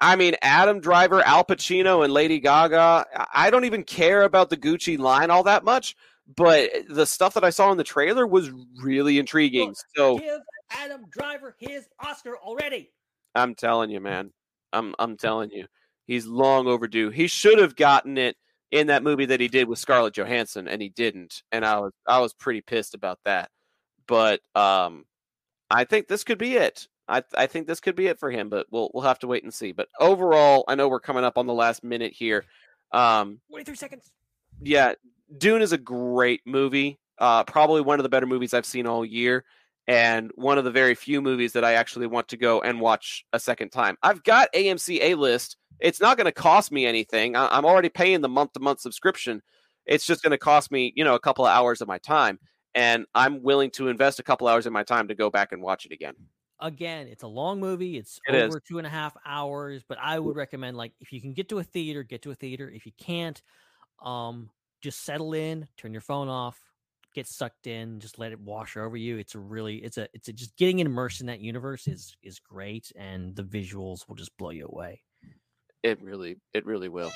I 0.00 0.14
mean, 0.16 0.36
Adam 0.42 0.80
Driver, 0.80 1.20
Al 1.22 1.44
Pacino, 1.44 2.04
and 2.04 2.12
Lady 2.12 2.38
Gaga. 2.38 3.04
I- 3.14 3.26
I 3.34 3.50
don't 3.50 3.64
even 3.64 3.82
care 3.84 4.22
about 4.22 4.48
the 4.50 4.56
Gucci 4.56 4.98
line 4.98 5.30
all 5.30 5.42
that 5.44 5.64
much, 5.64 5.96
but 6.36 6.70
the 6.88 7.04
stuff 7.06 7.34
that 7.34 7.44
I 7.44 7.50
saw 7.50 7.70
in 7.72 7.78
the 7.78 7.84
trailer 7.84 8.26
was 8.26 8.50
really 8.80 9.18
intriguing. 9.18 9.74
So 9.96 10.18
Give 10.18 10.40
Adam 10.70 11.04
Driver 11.10 11.56
his 11.58 11.88
Oscar 11.98 12.36
already. 12.38 12.90
I'm 13.34 13.54
telling 13.54 13.90
you, 13.90 14.00
man. 14.00 14.32
I'm 14.72 14.94
I'm 14.98 15.16
telling 15.16 15.50
you, 15.50 15.66
he's 16.06 16.26
long 16.26 16.66
overdue. 16.66 17.10
He 17.10 17.26
should 17.26 17.58
have 17.58 17.74
gotten 17.74 18.18
it 18.18 18.36
in 18.70 18.88
that 18.88 19.02
movie 19.02 19.26
that 19.26 19.40
he 19.40 19.48
did 19.48 19.68
with 19.68 19.78
Scarlett 19.78 20.14
Johansson, 20.14 20.68
and 20.68 20.82
he 20.82 20.88
didn't. 20.90 21.42
And 21.52 21.64
I 21.64 21.78
was 21.80 21.92
I 22.06 22.18
was 22.20 22.32
pretty 22.34 22.60
pissed 22.60 22.94
about 22.94 23.18
that. 23.24 23.50
But 24.06 24.40
um, 24.54 25.04
I 25.70 25.84
think 25.84 26.08
this 26.08 26.24
could 26.24 26.38
be 26.38 26.56
it. 26.56 26.88
I 27.08 27.22
I 27.36 27.46
think 27.46 27.66
this 27.66 27.80
could 27.80 27.96
be 27.96 28.06
it 28.06 28.18
for 28.18 28.30
him. 28.30 28.48
But 28.48 28.66
we'll 28.70 28.90
we'll 28.92 29.04
have 29.04 29.18
to 29.20 29.26
wait 29.26 29.44
and 29.44 29.52
see. 29.52 29.72
But 29.72 29.88
overall, 30.00 30.64
I 30.68 30.74
know 30.74 30.88
we're 30.88 31.00
coming 31.00 31.24
up 31.24 31.38
on 31.38 31.46
the 31.46 31.54
last 31.54 31.82
minute 31.84 32.12
here. 32.12 32.44
Um, 32.92 33.40
Twenty-three 33.50 33.76
seconds. 33.76 34.10
yeah, 34.62 34.94
Dune 35.36 35.62
is 35.62 35.72
a 35.72 35.78
great 35.78 36.42
movie. 36.46 36.98
Uh, 37.18 37.44
probably 37.44 37.80
one 37.80 37.98
of 37.98 38.02
the 38.02 38.08
better 38.08 38.26
movies 38.26 38.54
I've 38.54 38.64
seen 38.66 38.86
all 38.86 39.04
year, 39.04 39.44
and 39.86 40.30
one 40.36 40.56
of 40.56 40.64
the 40.64 40.70
very 40.70 40.94
few 40.94 41.20
movies 41.20 41.52
that 41.54 41.64
I 41.64 41.74
actually 41.74 42.06
want 42.06 42.28
to 42.28 42.36
go 42.36 42.60
and 42.60 42.80
watch 42.80 43.24
a 43.32 43.40
second 43.40 43.70
time. 43.70 43.96
I've 44.02 44.22
got 44.22 44.52
AMC 44.52 45.00
A 45.02 45.14
list. 45.16 45.56
It's 45.80 46.00
not 46.00 46.16
going 46.16 46.26
to 46.26 46.32
cost 46.32 46.72
me 46.72 46.86
anything. 46.86 47.36
I- 47.36 47.48
I'm 47.56 47.64
already 47.64 47.88
paying 47.88 48.20
the 48.20 48.28
month 48.28 48.52
to 48.54 48.60
month 48.60 48.80
subscription. 48.80 49.42
It's 49.86 50.06
just 50.06 50.22
going 50.22 50.32
to 50.32 50.38
cost 50.38 50.70
me, 50.70 50.92
you 50.96 51.04
know, 51.04 51.14
a 51.14 51.20
couple 51.20 51.46
of 51.46 51.50
hours 51.50 51.80
of 51.80 51.88
my 51.88 51.98
time, 51.98 52.38
and 52.74 53.06
I'm 53.14 53.42
willing 53.42 53.70
to 53.72 53.88
invest 53.88 54.18
a 54.20 54.22
couple 54.22 54.48
hours 54.48 54.66
of 54.66 54.72
my 54.72 54.82
time 54.84 55.08
to 55.08 55.14
go 55.14 55.30
back 55.30 55.52
and 55.52 55.62
watch 55.62 55.86
it 55.86 55.92
again. 55.92 56.14
again, 56.60 57.06
it's 57.06 57.22
a 57.22 57.26
long 57.28 57.60
movie. 57.60 57.96
It's 57.96 58.18
It 58.28 58.34
is. 58.34 58.48
over 58.48 58.60
two 58.60 58.78
and 58.78 58.86
a 58.86 58.90
half 58.90 59.16
hours, 59.24 59.84
but 59.88 59.98
I 59.98 60.18
would 60.18 60.36
recommend 60.36 60.76
like 60.76 60.92
if 61.00 61.12
you 61.12 61.20
can 61.20 61.32
get 61.32 61.48
to 61.50 61.58
a 61.58 61.64
theater, 61.64 62.02
get 62.02 62.22
to 62.22 62.30
a 62.30 62.34
theater. 62.34 62.68
If 62.70 62.84
you 62.86 62.92
can't, 62.98 63.40
um, 64.02 64.50
just 64.82 65.02
settle 65.04 65.34
in, 65.34 65.68
turn 65.76 65.92
your 65.92 66.02
phone 66.02 66.28
off, 66.28 66.60
get 67.14 67.26
sucked 67.26 67.66
in, 67.66 68.00
just 68.00 68.18
let 68.18 68.32
it 68.32 68.40
wash 68.40 68.76
over 68.76 68.96
you. 68.96 69.18
It's 69.18 69.34
a 69.34 69.38
really, 69.40 69.78
it's 69.78 69.98
a, 69.98 70.08
it's 70.14 70.28
a, 70.28 70.32
just 70.32 70.56
getting 70.56 70.78
immersed 70.80 71.20
in 71.20 71.28
that 71.28 71.40
universe 71.40 71.88
is 71.88 72.16
is 72.22 72.38
great, 72.40 72.92
and 72.96 73.34
the 73.36 73.44
visuals 73.44 74.08
will 74.08 74.16
just 74.16 74.36
blow 74.36 74.50
you 74.50 74.66
away. 74.66 75.02
It 75.82 76.02
really, 76.02 76.36
it 76.54 76.66
really 76.66 76.88
will. 76.88 77.10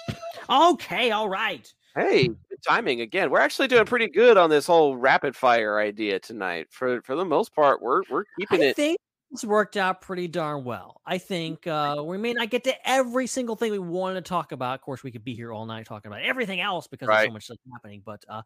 Okay, 0.48 1.10
all 1.10 1.28
right. 1.28 1.72
Hey, 1.94 2.30
timing 2.66 3.00
again. 3.00 3.30
We're 3.30 3.40
actually 3.40 3.68
doing 3.68 3.84
pretty 3.84 4.08
good 4.08 4.36
on 4.38 4.48
this 4.50 4.66
whole 4.66 4.96
rapid 4.96 5.36
fire 5.36 5.78
idea 5.78 6.18
tonight. 6.18 6.68
For 6.70 7.02
for 7.02 7.16
the 7.16 7.24
most 7.24 7.54
part, 7.54 7.82
we're 7.82 8.02
we're 8.10 8.24
keeping 8.38 8.62
it. 8.62 8.64
I 8.64 8.68
it. 8.68 8.76
think 8.76 8.98
this 9.30 9.44
worked 9.44 9.76
out 9.76 10.00
pretty 10.00 10.28
darn 10.28 10.64
well. 10.64 11.00
I 11.06 11.18
think 11.18 11.66
uh, 11.66 12.02
we 12.04 12.16
may 12.18 12.32
not 12.32 12.50
get 12.50 12.64
to 12.64 12.88
every 12.88 13.26
single 13.26 13.56
thing 13.56 13.72
we 13.72 13.78
wanted 13.78 14.24
to 14.24 14.28
talk 14.28 14.52
about. 14.52 14.74
Of 14.76 14.80
course, 14.82 15.02
we 15.02 15.10
could 15.10 15.24
be 15.24 15.34
here 15.34 15.52
all 15.52 15.66
night 15.66 15.86
talking 15.86 16.10
about 16.10 16.22
everything 16.22 16.60
else 16.60 16.86
because 16.86 17.08
there's 17.08 17.26
so 17.26 17.32
much 17.32 17.44
stuff 17.44 17.58
happening. 17.72 18.02
But 18.04 18.24
uh, 18.28 18.42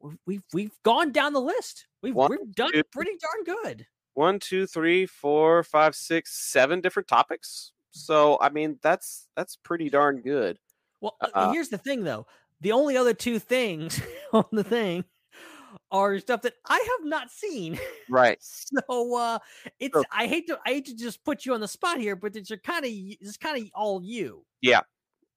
we've- 0.00 0.18
we've 0.26 0.42
we've 0.52 0.82
gone 0.84 1.12
down 1.12 1.32
the 1.34 1.40
list. 1.40 1.86
We've 2.02 2.14
One, 2.14 2.30
we've 2.30 2.54
done 2.54 2.72
two- 2.72 2.82
pretty 2.92 3.12
darn 3.20 3.56
good. 3.62 3.86
one, 4.14 4.38
two, 4.40 4.66
three, 4.66 5.06
four, 5.06 5.62
five, 5.62 5.94
six, 5.94 6.32
seven 6.50 6.80
different 6.80 7.06
topics. 7.08 7.72
So 7.98 8.38
I 8.40 8.48
mean, 8.50 8.78
that's 8.82 9.28
that's 9.36 9.56
pretty 9.56 9.90
darn 9.90 10.20
good. 10.22 10.58
Well, 11.00 11.16
uh, 11.20 11.28
Uh, 11.34 11.52
here's 11.52 11.68
the 11.68 11.78
thing, 11.78 12.04
though. 12.04 12.26
The 12.60 12.72
only 12.72 12.96
other 12.96 13.14
two 13.14 13.38
things 13.38 14.00
on 14.32 14.44
the 14.52 14.64
thing 14.64 15.04
are 15.90 16.18
stuff 16.18 16.42
that 16.42 16.54
I 16.68 16.76
have 16.76 17.06
not 17.06 17.30
seen. 17.30 17.78
Right. 18.08 18.38
So 18.88 19.16
uh 19.16 19.38
it's 19.80 19.94
Sure. 19.94 20.04
I 20.12 20.26
hate 20.26 20.46
to 20.48 20.58
I 20.66 20.70
hate 20.70 20.86
to 20.86 20.96
just 20.96 21.24
put 21.24 21.46
you 21.46 21.54
on 21.54 21.60
the 21.60 21.68
spot 21.68 21.98
here, 21.98 22.16
but 22.16 22.36
it's 22.36 22.50
kind 22.64 22.84
of 22.84 22.90
it's 22.90 23.36
kind 23.36 23.62
of 23.62 23.70
all 23.74 24.02
you. 24.02 24.44
Yeah. 24.60 24.80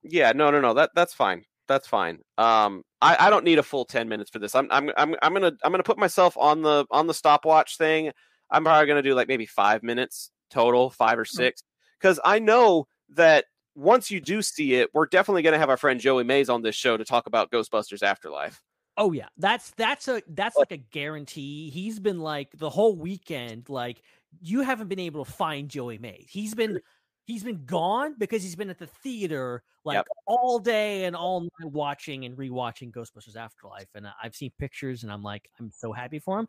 Yeah. 0.03 0.31
No. 0.33 0.51
No. 0.51 0.61
No. 0.61 0.73
That 0.73 0.91
that's 0.95 1.13
fine. 1.13 1.45
That's 1.67 1.87
fine. 1.87 2.19
Um, 2.37 2.83
I, 3.01 3.15
I 3.27 3.29
don't 3.29 3.45
need 3.45 3.59
a 3.59 3.63
full 3.63 3.85
ten 3.85 4.09
minutes 4.09 4.29
for 4.29 4.39
this. 4.39 4.55
I'm 4.55 4.67
I'm 4.71 4.89
I'm 4.97 5.15
I'm 5.21 5.33
gonna 5.33 5.53
I'm 5.63 5.71
gonna 5.71 5.83
put 5.83 5.97
myself 5.97 6.37
on 6.37 6.61
the 6.61 6.85
on 6.91 7.07
the 7.07 7.13
stopwatch 7.13 7.77
thing. 7.77 8.11
I'm 8.49 8.63
probably 8.63 8.87
gonna 8.87 9.01
do 9.03 9.13
like 9.13 9.27
maybe 9.29 9.45
five 9.45 9.83
minutes 9.83 10.31
total, 10.49 10.89
five 10.89 11.17
or 11.17 11.23
six, 11.23 11.63
because 12.01 12.19
I 12.25 12.39
know 12.39 12.87
that 13.09 13.45
once 13.75 14.11
you 14.11 14.19
do 14.19 14.41
see 14.41 14.75
it, 14.75 14.89
we're 14.93 15.05
definitely 15.05 15.41
gonna 15.43 15.59
have 15.59 15.69
our 15.69 15.77
friend 15.77 15.99
Joey 15.99 16.23
Mays 16.23 16.49
on 16.49 16.61
this 16.61 16.75
show 16.75 16.97
to 16.97 17.05
talk 17.05 17.27
about 17.27 17.51
Ghostbusters 17.51 18.03
Afterlife. 18.03 18.63
Oh 18.97 19.13
yeah, 19.13 19.29
that's 19.37 19.71
that's 19.71 20.07
a 20.07 20.21
that's 20.27 20.59
like 20.59 20.71
a 20.71 20.77
guarantee. 20.77 21.69
He's 21.69 21.99
been 21.99 22.19
like 22.19 22.49
the 22.57 22.69
whole 22.69 22.95
weekend, 22.95 23.69
like 23.69 24.01
you 24.41 24.61
haven't 24.61 24.89
been 24.89 24.99
able 24.99 25.23
to 25.25 25.31
find 25.31 25.69
Joey 25.69 25.97
Mays. 25.97 26.27
He's 26.29 26.53
been 26.53 26.79
he's 27.25 27.43
been 27.43 27.65
gone 27.65 28.15
because 28.17 28.43
he's 28.43 28.55
been 28.55 28.69
at 28.69 28.79
the 28.79 28.87
theater 28.87 29.63
like 29.85 29.95
Yep. 29.97 30.07
all 30.25 30.59
day 30.59 31.05
and 31.05 31.15
all 31.15 31.41
night 31.41 31.71
watching 31.71 32.25
and 32.25 32.37
rewatching 32.37 32.91
Ghostbusters 32.91 33.35
Afterlife. 33.37 33.87
And 33.95 34.07
I've 34.21 34.35
seen 34.35 34.51
pictures 34.59 35.03
and 35.03 35.11
I'm 35.11 35.23
like, 35.23 35.49
I'm 35.59 35.71
so 35.71 35.93
happy 35.93 36.19
for 36.19 36.39
him. 36.39 36.47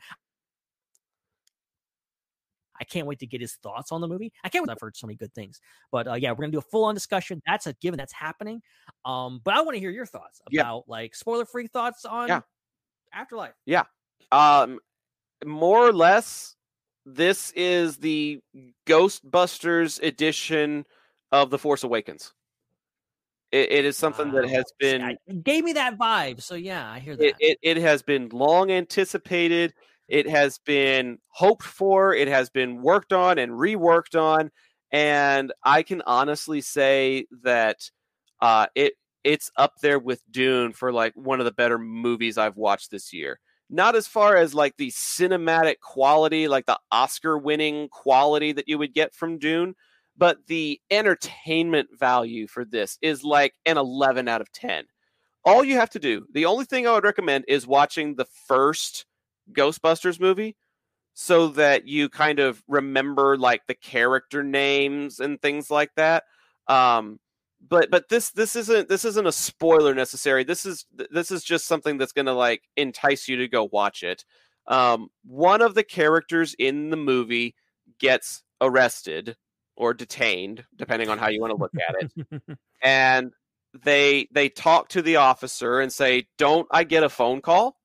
I 2.83 2.85
can't 2.85 3.07
wait 3.07 3.21
to 3.21 3.27
get 3.29 3.41
his 3.41 3.55
thoughts 3.55 3.93
on 3.93 4.01
the 4.01 4.09
movie. 4.09 4.33
I 4.43 4.49
can't 4.49 4.67
wait. 4.67 4.73
I've 4.73 4.81
heard 4.81 4.97
so 4.97 5.07
many 5.07 5.17
good 5.17 5.33
things. 5.35 5.61
But 5.93 6.09
uh, 6.09 6.15
yeah, 6.15 6.33
we're 6.33 6.41
gonna 6.41 6.51
do 6.51 6.59
a 6.59 6.63
full 6.63 6.85
on 6.85 6.95
discussion. 6.97 7.41
That's 7.47 7.69
a 7.69 7.75
given. 7.75 7.97
That's 7.97 8.13
happening. 8.13 8.61
Um, 9.05 9.41
but 9.45 9.55
I 9.55 9.61
want 9.61 9.77
to 9.77 9.79
hear 9.79 9.93
your 9.93 10.05
thoughts 10.05 10.43
Yeah. 10.51 10.63
about 10.63 10.89
like 10.89 11.15
spoiler 11.15 11.45
free 11.45 11.69
thoughts 11.69 12.05
on 12.05 12.43
Afterlife. 13.15 13.55
Yeah. 13.67 13.85
Um, 14.33 14.81
more 15.45 15.87
or 15.87 15.93
less, 15.93 16.57
this 17.07 17.53
is 17.55 17.99
the 17.99 18.41
Ghostbusters 18.87 20.03
edition 20.03 20.85
of 21.31 21.51
The 21.51 21.59
Force 21.59 21.85
Awakens. 21.85 22.33
It, 23.53 23.71
it 23.71 23.85
is 23.85 23.97
something 23.97 24.33
that 24.33 24.49
has 24.49 24.65
been 24.81 25.17
it 25.27 25.45
gave 25.45 25.63
me 25.63 25.75
that 25.75 25.99
vibe. 25.99 26.43
So 26.43 26.57
yeah, 26.57 26.91
I 26.91 26.99
hear 26.99 27.15
that. 27.15 27.25
it, 27.25 27.37
it, 27.39 27.59
it 27.63 27.77
has 27.77 28.03
been 28.03 28.29
long 28.31 28.73
anticipated. 28.73 29.75
It 30.13 30.29
has 30.29 30.59
been 30.59 31.17
hoped 31.29 31.63
for. 31.63 32.15
It 32.15 32.29
has 32.29 32.51
been 32.51 32.83
worked 32.83 33.15
on 33.15 33.39
and 33.39 33.53
reworked 33.53 34.15
on. 34.15 34.51
And 34.93 35.55
I 35.65 35.83
can 35.83 36.03
honestly 36.05 36.61
say 36.61 37.25
that 37.43 37.79
uh, 38.43 38.67
it 38.75 38.93
it's 39.25 39.51
up 39.57 39.73
there 39.81 39.99
with 39.99 40.21
Dune 40.31 40.75
for 40.75 40.93
like 40.93 41.15
one 41.15 41.41
of 41.41 41.47
the 41.47 41.53
better 41.53 41.79
movies 41.79 42.37
I've 42.37 42.59
watched 42.59 42.91
this 42.91 43.11
year. 43.15 43.41
Not 43.71 43.97
as 43.97 44.07
far 44.07 44.37
as 44.37 44.55
like 44.55 44.77
the 44.77 44.91
cinematic 44.91 45.77
quality, 45.81 46.47
like 46.47 46.67
the 46.67 46.79
Oscar 46.91 47.39
winning 47.39 47.89
quality 47.89 48.53
that 48.53 48.69
you 48.69 48.77
would 48.77 48.93
get 48.93 49.15
from 49.15 49.39
Dune, 49.39 49.75
but 50.19 50.47
the 50.47 50.79
entertainment 50.91 51.89
value 51.99 52.47
for 52.49 52.67
this 52.67 52.99
is 53.01 53.25
like 53.25 53.55
an 53.65 53.79
11 53.79 54.29
out 54.29 54.43
of 54.43 54.53
10 54.53 54.85
all 55.45 55.65
you 55.65 55.75
have 55.75 55.91
to 55.91 55.99
do, 55.99 56.25
the 56.33 56.47
only 56.47 56.65
thing 56.65 56.87
I 56.87 56.93
would 56.93 57.03
recommend 57.03 57.45
is 57.49 57.67
watching 57.67 58.15
the 58.15 58.27
first 58.47 59.07
Ghostbusters 59.53 60.21
movie 60.21 60.57
so 61.15 61.49
that 61.49 61.87
you 61.87 62.09
kind 62.09 62.39
of 62.39 62.63
remember 62.69 63.37
like 63.37 63.67
the 63.67 63.75
character 63.75 64.43
names 64.43 65.21
and 65.21 65.41
things 65.41 65.71
like 65.71 65.91
that. 65.97 66.25
Um 66.69 67.19
but 67.69 67.91
but 67.91 68.09
this 68.09 68.31
this 68.31 68.57
isn't 68.57 68.89
this 68.89 69.05
isn't 69.05 69.27
a 69.27 69.33
spoiler 69.33 69.95
necessary. 69.95 70.45
This 70.45 70.67
is 70.67 70.87
this 70.93 71.31
is 71.31 71.45
just 71.45 71.67
something 71.67 71.99
that's 71.99 72.13
going 72.13 72.27
to 72.27 72.33
like 72.33 72.63
entice 72.77 73.29
you 73.29 73.37
to 73.37 73.49
go 73.49 73.69
watch 73.71 74.03
it. 74.03 74.25
Um 74.67 75.09
one 75.25 75.63
of 75.63 75.75
the 75.75 75.85
characters 75.85 76.55
in 76.59 76.91
the 76.91 76.97
movie 76.97 77.55
gets 77.99 78.43
arrested 78.61 79.37
or 79.77 79.95
detained 79.95 80.65
depending 80.77 81.09
on 81.09 81.19
how 81.19 81.29
you 81.29 81.41
want 81.41 81.51
to 81.51 81.57
look 81.57 81.73
at 81.89 81.97
it 81.99 82.59
and 82.83 83.33
they 83.85 84.29
they 84.31 84.49
talk 84.49 84.89
to 84.89 85.03
the 85.03 85.17
officer 85.17 85.81
and 85.81 85.93
say 85.93 86.27
don't 86.39 86.67
i 86.71 86.85
get 86.85 87.03
a 87.03 87.09
phone 87.09 87.41
call 87.41 87.77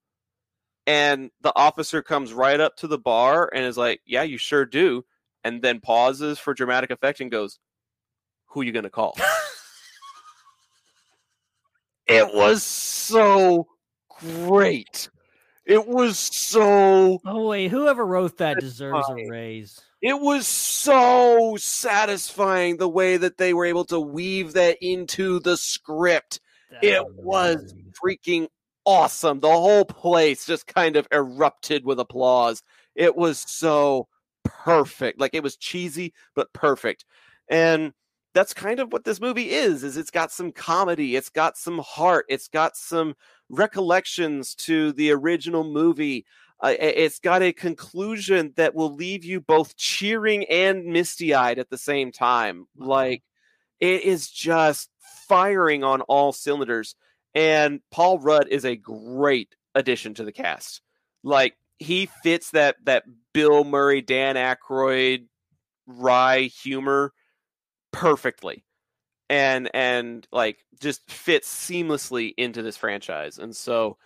and 0.88 1.30
the 1.42 1.54
officer 1.56 2.02
comes 2.02 2.34
right 2.34 2.60
up 2.60 2.76
to 2.78 2.88
the 2.88 2.98
bar 2.98 3.52
and 3.54 3.64
is 3.64 3.78
like 3.78 4.02
yeah 4.06 4.24
you 4.24 4.40
sure 4.40 4.66
do 4.66 5.06
and 5.44 5.62
then 5.62 5.80
pauses 5.80 6.40
for 6.40 6.56
dramatic 6.56 6.90
effect 6.90 7.20
and 7.22 7.30
goes 7.30 7.60
who 8.48 8.62
are 8.62 8.64
you 8.64 8.72
gonna 8.72 8.90
call? 8.90 9.16
It 12.08 12.34
was 12.34 12.64
so 12.64 13.68
great. 14.22 15.10
It 15.66 15.86
was 15.86 16.18
so 16.18 17.20
oh 17.26 17.48
wait, 17.48 17.70
whoever 17.70 18.06
wrote 18.06 18.38
that 18.38 18.60
deserves 18.60 19.10
a 19.10 19.28
raise. 19.30 19.82
it 20.02 20.18
was 20.18 20.48
so 20.48 21.58
satisfying 21.60 22.78
the 22.78 22.88
way 22.88 23.18
that 23.18 23.38
they 23.38 23.54
were 23.54 23.66
able 23.66 23.84
to 23.86 24.00
weave 24.00 24.54
that 24.54 24.78
into 24.82 25.40
the 25.42 25.58
script. 25.58 26.40
It 26.82 27.06
was 27.18 27.76
freaking 28.02 28.48
awesome. 28.88 29.42
The 29.42 29.50
whole 29.50 29.86
place 29.86 30.46
just 30.46 30.66
kind 30.66 30.96
of 30.96 31.08
erupted 31.12 31.86
with 31.86 32.00
applause. 32.00 32.64
It 32.96 33.16
was 33.16 33.38
so 33.46 34.08
perfect. 34.46 35.20
Like 35.20 35.36
it 35.36 35.44
was 35.44 35.58
cheesy 35.58 36.14
but 36.34 36.52
perfect. 36.54 37.06
And 37.50 37.92
that's 38.34 38.54
kind 38.54 38.80
of 38.80 38.94
what 38.94 39.04
this 39.04 39.20
movie 39.20 39.52
is 39.52 39.84
is 39.84 39.98
it's 39.98 40.12
got 40.12 40.32
some 40.32 40.52
comedy, 40.52 41.16
it's 41.16 41.30
got 41.30 41.58
some 41.58 41.80
heart, 41.80 42.26
it's 42.30 42.48
got 42.48 42.78
some 42.78 43.16
recollections 43.50 44.56
to 44.56 44.94
the 44.94 45.12
original 45.12 45.66
movie. 45.66 46.26
Uh, 46.60 46.74
it's 46.80 47.20
got 47.20 47.44
a 47.44 47.54
conclusion 47.54 48.54
that 48.56 48.74
will 48.74 48.94
leave 48.96 49.24
you 49.24 49.40
both 49.40 49.76
cheering 49.76 50.44
and 50.46 50.86
misty-eyed 50.86 51.60
at 51.60 51.70
the 51.70 51.78
same 51.78 52.12
time. 52.12 52.66
Like 52.78 53.22
it 53.80 54.04
is 54.04 54.30
just 54.30 54.90
firing 55.28 55.84
on 55.84 56.02
all 56.02 56.32
cylinders 56.32 56.96
and 57.38 57.82
Paul 57.92 58.18
Rudd 58.18 58.48
is 58.48 58.66
a 58.66 58.76
great 58.76 59.56
addition 59.76 60.16
to 60.16 60.24
the 60.24 60.32
cast. 60.32 60.82
Like 61.24 61.56
he 61.78 62.08
fits 62.24 62.50
that 62.52 62.78
that 62.86 63.04
Bill 63.32 63.64
Murray, 63.64 64.02
Dan 64.02 64.36
Aykroyd, 64.36 65.28
wry 65.86 66.42
humor 66.42 67.14
perfectly, 67.94 68.66
and 69.30 69.70
and 69.76 70.28
like 70.32 70.66
just 70.82 71.10
fits 71.12 71.48
seamlessly 71.48 72.34
into 72.38 72.64
this 72.64 72.76
franchise. 72.76 73.38
And 73.38 73.56
so, 73.56 73.98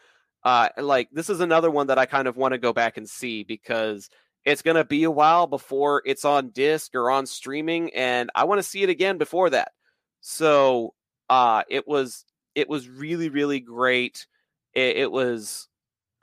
uh, 0.44 0.68
like 0.78 1.08
this 1.14 1.30
is 1.30 1.40
another 1.40 1.72
one 1.72 1.88
that 1.88 1.98
I 1.98 2.08
kind 2.08 2.28
of 2.28 2.36
want 2.36 2.52
to 2.52 2.58
go 2.58 2.74
back 2.74 2.98
and 2.98 3.10
see 3.10 3.44
because 3.44 4.10
it's 4.44 4.62
gonna 4.62 4.84
be 4.84 5.06
a 5.06 5.12
while 5.12 5.48
before 5.48 6.02
it's 6.06 6.26
on 6.26 6.50
disc 6.50 6.96
or 6.96 7.10
on 7.10 7.26
streaming, 7.26 7.94
and 7.94 8.30
I 8.36 8.44
want 8.44 8.60
to 8.60 8.64
see 8.64 8.84
it 8.84 8.90
again 8.90 9.18
before 9.18 9.52
that. 9.52 9.72
So, 10.20 10.96
uh, 11.30 11.64
it 11.70 11.88
was 11.88 12.26
it 12.56 12.70
was 12.70 12.90
really 12.90 13.30
really 13.30 13.60
great. 13.60 14.28
It, 14.74 14.98
it 14.98 15.12
was 15.12 15.68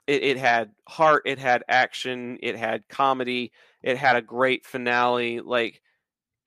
it, 0.07 0.23
it 0.23 0.37
had 0.37 0.71
heart 0.87 1.23
it 1.25 1.39
had 1.39 1.63
action 1.69 2.39
it 2.41 2.57
had 2.57 2.87
comedy 2.89 3.51
it 3.83 3.97
had 3.97 4.15
a 4.15 4.21
great 4.21 4.65
finale 4.65 5.39
like 5.41 5.81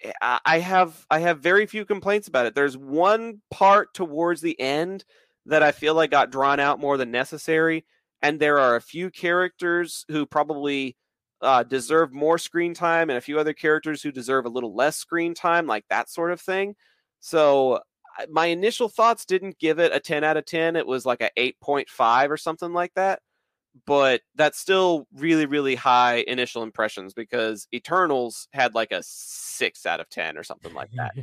eh, 0.04 0.12
I, 0.44 0.58
have 0.60 1.06
i 1.10 1.20
have 1.20 1.40
very 1.40 1.66
few 1.66 1.84
complaints 1.84 2.28
about 2.28 2.46
it. 2.46 2.54
There's 2.54 2.76
one 2.78 3.42
part 3.50 3.94
towards 3.94 4.40
the 4.40 4.58
end 4.60 5.04
that 5.46 5.62
i 5.62 5.72
feel 5.72 5.94
like 5.94 6.10
got 6.12 6.30
drawn 6.32 6.60
out 6.60 6.80
more 6.80 6.96
than 6.96 7.10
necessary 7.10 7.84
and 8.22 8.38
there 8.40 8.58
are 8.60 8.76
a 8.76 8.80
few 8.80 9.10
characters 9.10 10.04
who 10.08 10.24
probably 10.26 10.96
uh, 11.42 11.64
deserve 11.64 12.12
more 12.12 12.38
screen 12.38 12.72
time 12.72 13.10
and 13.10 13.16
a 13.18 13.20
few 13.20 13.38
other 13.38 13.52
characters 13.52 14.02
who 14.02 14.12
deserve 14.12 14.46
a 14.46 14.48
little 14.50 14.74
less 14.74 14.96
screen 14.96 15.34
time 15.34 15.66
like 15.66 15.84
that 15.90 16.08
sort 16.08 16.30
of 16.32 16.40
thing. 16.40 16.74
So 17.20 17.80
my 18.30 18.46
initial 18.46 18.88
thoughts 18.88 19.24
didn't 19.26 19.58
give 19.58 19.78
it 19.78 19.92
a 19.92 20.00
10 20.00 20.24
out 20.24 20.36
of 20.36 20.44
10 20.44 20.76
it 20.76 20.86
was 20.86 21.06
like 21.06 21.20
a 21.20 21.30
8.5 21.36 22.30
or 22.30 22.36
something 22.36 22.72
like 22.72 22.92
that 22.94 23.22
but 23.86 24.22
that's 24.36 24.58
still 24.58 25.06
really 25.14 25.46
really 25.46 25.74
high 25.76 26.24
initial 26.28 26.62
impressions 26.62 27.14
because 27.14 27.68
eternals 27.74 28.48
had 28.52 28.74
like 28.74 28.92
a 28.92 29.02
6 29.04 29.86
out 29.86 30.00
of 30.00 30.08
10 30.10 30.38
or 30.38 30.44
something 30.44 30.74
like 30.74 30.90
that 30.98 31.14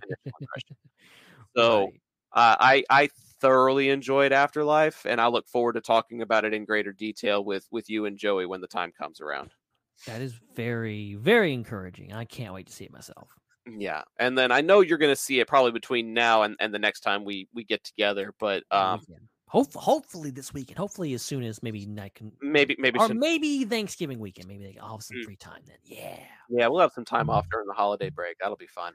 so 1.55 1.83
Right. 1.83 2.01
uh, 2.33 2.55
i 2.59 2.83
i 2.89 3.09
thoroughly 3.41 3.89
enjoyed 3.89 4.31
afterlife 4.31 5.05
and 5.05 5.21
i 5.21 5.27
look 5.27 5.47
forward 5.47 5.73
to 5.73 5.81
talking 5.81 6.21
about 6.21 6.45
it 6.45 6.53
in 6.53 6.65
greater 6.65 6.91
detail 6.93 7.43
with 7.43 7.67
with 7.71 7.89
you 7.89 8.05
and 8.05 8.17
joey 8.17 8.45
when 8.45 8.61
the 8.61 8.67
time 8.67 8.91
comes 8.91 9.21
around 9.21 9.53
That 10.05 10.21
is 10.21 10.33
very, 10.33 11.15
very 11.15 11.53
encouraging. 11.53 12.11
I 12.11 12.25
can't 12.25 12.53
wait 12.53 12.67
to 12.67 12.73
see 12.73 12.83
it 12.85 12.91
myself. 12.91 13.38
Yeah, 13.67 14.03
and 14.17 14.37
then 14.37 14.51
I 14.51 14.61
know 14.61 14.81
you're 14.81 14.97
going 14.97 15.11
to 15.11 15.15
see 15.21 15.39
it 15.39 15.47
probably 15.47 15.71
between 15.71 16.13
now 16.13 16.43
and, 16.43 16.55
and 16.59 16.73
the 16.73 16.79
next 16.79 17.01
time 17.01 17.23
we 17.25 17.47
we 17.53 17.63
get 17.63 17.83
together. 17.83 18.33
But 18.39 18.63
um. 18.71 19.01
Hope, 19.51 19.73
hopefully 19.73 20.29
this 20.29 20.53
weekend. 20.53 20.77
Hopefully 20.77 21.15
as 21.15 21.23
soon 21.23 21.41
as 21.41 21.63
maybe 21.63 21.87
I 21.99 22.09
can, 22.09 22.31
maybe 22.39 22.75
maybe 22.77 22.99
or 22.99 23.07
some, 23.07 23.17
maybe 23.17 23.65
Thanksgiving 23.65 24.19
weekend. 24.19 24.47
Maybe 24.47 24.77
I'll 24.79 24.91
have 24.91 25.01
some 25.01 25.17
Mm. 25.17 25.23
free 25.25 25.37
time 25.37 25.63
then. 25.65 25.77
Yeah. 25.83 26.19
yeah, 26.49 26.67
we'll 26.67 26.81
have 26.81 26.91
some 26.93 27.03
time 27.03 27.31
off 27.31 27.47
during 27.49 27.65
the 27.65 27.73
holiday 27.73 28.11
break. 28.11 28.37
That'll 28.39 28.55
be 28.57 28.67
fun. 28.67 28.93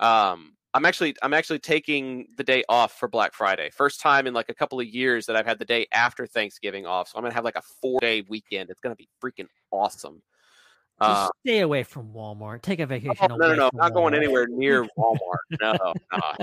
Um, 0.00 0.58
I'm 0.74 0.84
actually 0.84 1.14
I'm 1.22 1.32
actually 1.32 1.58
taking 1.60 2.26
the 2.36 2.44
day 2.44 2.64
off 2.68 2.92
for 2.98 3.08
Black 3.08 3.32
Friday. 3.32 3.70
First 3.70 4.00
time 4.00 4.26
in 4.26 4.34
like 4.34 4.50
a 4.50 4.54
couple 4.54 4.78
of 4.78 4.86
years 4.86 5.24
that 5.24 5.36
I've 5.36 5.46
had 5.46 5.58
the 5.58 5.64
day 5.64 5.86
after 5.92 6.26
Thanksgiving 6.26 6.84
off. 6.84 7.08
So 7.08 7.16
I'm 7.16 7.24
gonna 7.24 7.32
have 7.34 7.44
like 7.44 7.56
a 7.56 7.62
four 7.62 7.98
day 8.00 8.24
weekend. 8.28 8.68
It's 8.68 8.80
gonna 8.80 8.96
be 8.96 9.08
freaking 9.22 9.48
awesome. 9.70 10.20
Just 11.02 11.22
Uh, 11.24 11.28
stay 11.44 11.60
away 11.60 11.82
from 11.82 12.12
Walmart. 12.12 12.62
Take 12.62 12.78
a 12.80 12.86
vacation. 12.86 13.16
oh, 13.30 13.36
no, 13.36 13.48
no, 13.48 13.54
no, 13.54 13.70
from 13.70 13.78
not 13.78 13.92
going 13.94 14.14
anywhere 14.14 14.46
near 14.46 14.84
Walmart. 14.98 15.38
No, 15.60 15.72
no, 15.82 15.94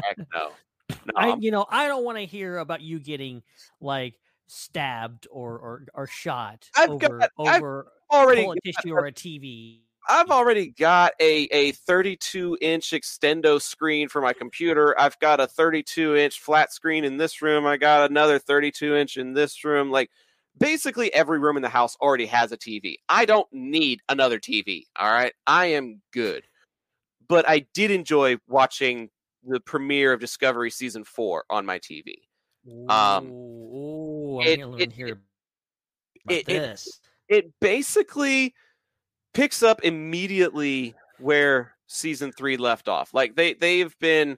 heck 0.04 0.18
no. 0.34 0.52
No, 0.90 1.14
I, 1.16 1.36
you 1.40 1.52
know, 1.52 1.66
I 1.70 1.88
don't 1.88 2.04
want 2.04 2.18
to 2.18 2.26
hear 2.26 2.58
about 2.58 2.82
you 2.82 3.00
getting 3.00 3.44
like 3.80 4.16
stabbed 4.48 5.26
or 5.32 5.58
or, 5.58 5.86
or 5.94 6.08
shot 6.08 6.70
I've 6.76 6.90
over 6.90 7.20
got- 7.20 7.32
I've 7.40 7.56
over 7.62 7.88
already 8.12 8.44
a 8.46 8.56
tissue 8.72 8.94
or 8.94 9.06
a 9.06 9.12
TV. 9.14 9.80
I've 10.10 10.30
already 10.32 10.68
got 10.68 11.14
a, 11.22 11.44
a 11.52 11.72
32 11.72 12.58
inch 12.60 12.90
extendo 12.90 13.62
screen 13.62 14.10
for 14.10 14.20
my 14.20 14.34
computer. 14.34 15.00
I've 15.00 15.18
got 15.20 15.40
a 15.40 15.48
32 15.48 16.18
inch 16.18 16.42
flat 16.42 16.74
screen 16.74 17.06
in 17.06 17.16
this 17.18 17.42
room. 17.42 17.66
I 17.66 17.78
got 17.78 18.10
another 18.10 18.38
32 18.38 18.96
inch 18.96 19.16
in 19.18 19.34
this 19.34 19.64
room. 19.64 19.92
Like 19.92 20.10
basically 20.58 21.14
every 21.14 21.40
room 21.40 21.56
in 21.58 21.64
the 21.64 21.70
house 21.70 21.96
already 22.02 22.26
has 22.28 22.52
a 22.52 22.58
TV. 22.58 22.96
I 23.10 23.26
don't 23.26 23.48
need 23.52 24.02
another 24.10 24.40
TV. 24.40 24.86
All 24.98 25.12
right. 25.12 25.34
I 25.48 25.68
am 25.68 26.02
good. 26.14 26.44
But 27.28 27.48
I 27.48 27.66
did 27.74 27.92
enjoy 27.92 28.38
watching 28.48 29.10
the 29.44 29.60
premiere 29.60 30.14
of 30.14 30.20
Discovery 30.20 30.70
season 30.70 31.04
four 31.04 31.46
on 31.50 31.66
my 31.66 31.80
TV. 31.80 32.16
Um, 32.90 33.28
Ooh, 33.32 33.76
ooh, 33.76 34.42
I'm 34.42 34.48
it- 34.48 34.82
it- 34.82 34.92
hear 34.94 35.08
it- 35.08 35.12
about 36.26 36.38
it- 36.38 36.46
this. 36.46 37.00
it 37.28 37.52
basically 37.60 38.54
picks 39.34 39.64
up 39.64 39.84
immediately 39.84 40.94
where 41.18 41.74
season 41.88 42.32
three 42.32 42.58
left 42.58 42.88
off. 42.88 43.14
Like 43.14 43.36
they 43.36 43.54
they've 43.54 43.98
been 44.00 44.38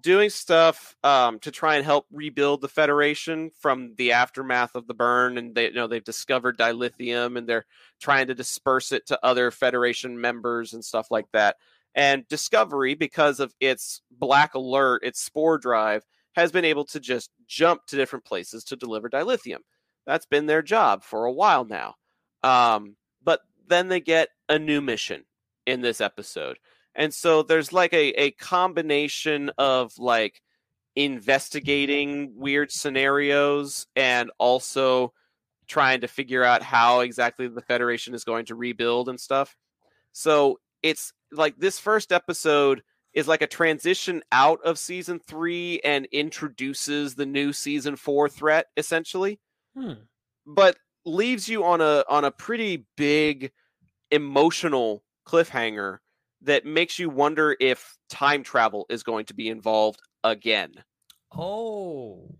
doing 0.00 0.30
stuff 0.30 0.94
um, 1.02 1.38
to 1.40 1.50
try 1.50 1.76
and 1.76 1.84
help 1.84 2.06
rebuild 2.12 2.60
the 2.60 2.68
Federation 2.68 3.50
from 3.58 3.94
the 3.96 4.12
aftermath 4.12 4.74
of 4.74 4.86
the 4.86 4.94
burn, 4.94 5.38
and 5.38 5.54
they 5.54 5.66
you 5.66 5.74
know 5.74 5.86
they've 5.86 6.04
discovered 6.04 6.58
dilithium, 6.58 7.36
and 7.36 7.48
they're 7.48 7.66
trying 8.00 8.26
to 8.28 8.34
disperse 8.34 8.92
it 8.92 9.06
to 9.06 9.18
other 9.24 9.50
Federation 9.50 10.20
members 10.20 10.72
and 10.72 10.84
stuff 10.84 11.10
like 11.10 11.26
that. 11.32 11.56
And 11.94 12.26
Discovery, 12.28 12.94
because 12.94 13.40
of 13.40 13.54
its 13.60 14.02
Black 14.12 14.54
Alert, 14.54 15.02
its 15.04 15.20
spore 15.20 15.58
drive, 15.58 16.04
has 16.32 16.52
been 16.52 16.64
able 16.64 16.84
to 16.86 17.00
just 17.00 17.30
jump 17.46 17.86
to 17.86 17.96
different 17.96 18.24
places 18.24 18.62
to 18.64 18.76
deliver 18.76 19.10
dilithium. 19.10 19.58
That's 20.06 20.26
been 20.26 20.46
their 20.46 20.62
job 20.62 21.02
for 21.02 21.24
a 21.24 21.32
while 21.32 21.64
now. 21.64 21.96
Um, 22.42 22.96
but 23.22 23.40
then 23.66 23.88
they 23.88 24.00
get 24.00 24.28
a 24.48 24.58
new 24.58 24.80
mission 24.80 25.24
in 25.66 25.80
this 25.80 26.00
episode. 26.00 26.58
And 26.94 27.14
so 27.14 27.42
there's 27.42 27.72
like 27.72 27.92
a, 27.92 28.08
a 28.20 28.30
combination 28.32 29.50
of 29.58 29.92
like 29.98 30.42
investigating 30.96 32.32
weird 32.36 32.72
scenarios 32.72 33.86
and 33.96 34.30
also 34.38 35.12
trying 35.68 36.00
to 36.00 36.08
figure 36.08 36.42
out 36.42 36.62
how 36.62 37.00
exactly 37.00 37.46
the 37.46 37.62
Federation 37.62 38.14
is 38.14 38.24
going 38.24 38.46
to 38.46 38.54
rebuild 38.56 39.08
and 39.08 39.20
stuff. 39.20 39.56
So 40.12 40.58
it's 40.82 41.12
like 41.32 41.56
this 41.58 41.78
first 41.78 42.10
episode 42.12 42.82
is 43.12 43.28
like 43.28 43.42
a 43.42 43.46
transition 43.46 44.22
out 44.32 44.60
of 44.64 44.78
season 44.78 45.20
three 45.20 45.80
and 45.84 46.06
introduces 46.06 47.14
the 47.14 47.26
new 47.26 47.52
season 47.52 47.96
four 47.96 48.28
threat 48.28 48.66
essentially 48.76 49.38
Hmm. 49.76 49.92
but 50.46 50.76
leaves 51.04 51.48
you 51.48 51.64
on 51.64 51.80
a 51.80 52.04
on 52.08 52.24
a 52.24 52.30
pretty 52.30 52.86
big 52.96 53.52
emotional 54.10 55.04
cliffhanger 55.26 55.98
that 56.42 56.64
makes 56.64 56.98
you 56.98 57.10
wonder 57.10 57.56
if 57.60 57.96
time 58.08 58.42
travel 58.42 58.86
is 58.88 59.02
going 59.02 59.26
to 59.26 59.34
be 59.34 59.48
involved 59.48 60.00
again. 60.24 60.72
Oh, 61.36 62.34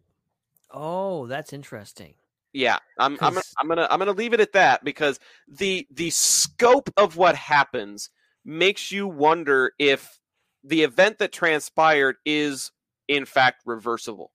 oh, 0.71 1.27
that's 1.27 1.53
interesting. 1.53 2.15
Yeah, 2.53 2.79
I'm 2.99 3.17
I'm 3.21 3.35
gonna, 3.35 3.41
I'm 3.59 3.69
gonna 3.69 3.89
I'm 3.91 3.99
gonna 3.99 4.13
leave 4.13 4.33
it 4.33 4.41
at 4.41 4.53
that 4.53 4.83
because 4.85 5.21
the 5.47 5.87
the 5.91 6.11
scope 6.11 6.91
of 6.97 7.17
what 7.17 7.37
happens 7.37 8.11
makes 8.45 8.91
you 8.91 9.07
wonder 9.07 9.73
if 9.79 10.19
the 10.65 10.83
event 10.83 11.19
that 11.19 11.33
transpired 11.33 12.17
is 12.25 12.73
in 13.07 13.25
fact 13.25 13.63
reversible. 13.67 14.33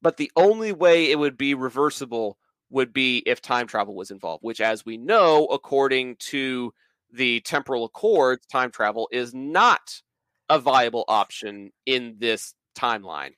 But 0.00 0.16
the 0.16 0.30
only 0.36 0.72
way 0.72 1.10
it 1.10 1.18
would 1.18 1.36
be 1.36 1.54
reversible 1.54 2.38
would 2.70 2.92
be 2.92 3.18
if 3.26 3.42
time 3.42 3.66
travel 3.66 3.94
was 3.94 4.12
involved, 4.12 4.44
which 4.44 4.60
as 4.60 4.86
we 4.86 4.96
know 4.96 5.46
according 5.46 6.16
to 6.16 6.72
the 7.12 7.40
temporal 7.40 7.84
accords, 7.84 8.46
time 8.46 8.70
travel 8.70 9.08
is 9.12 9.34
not 9.34 10.00
a 10.48 10.58
viable 10.58 11.04
option 11.08 11.70
in 11.86 12.16
this 12.18 12.54
timeline. 12.76 13.32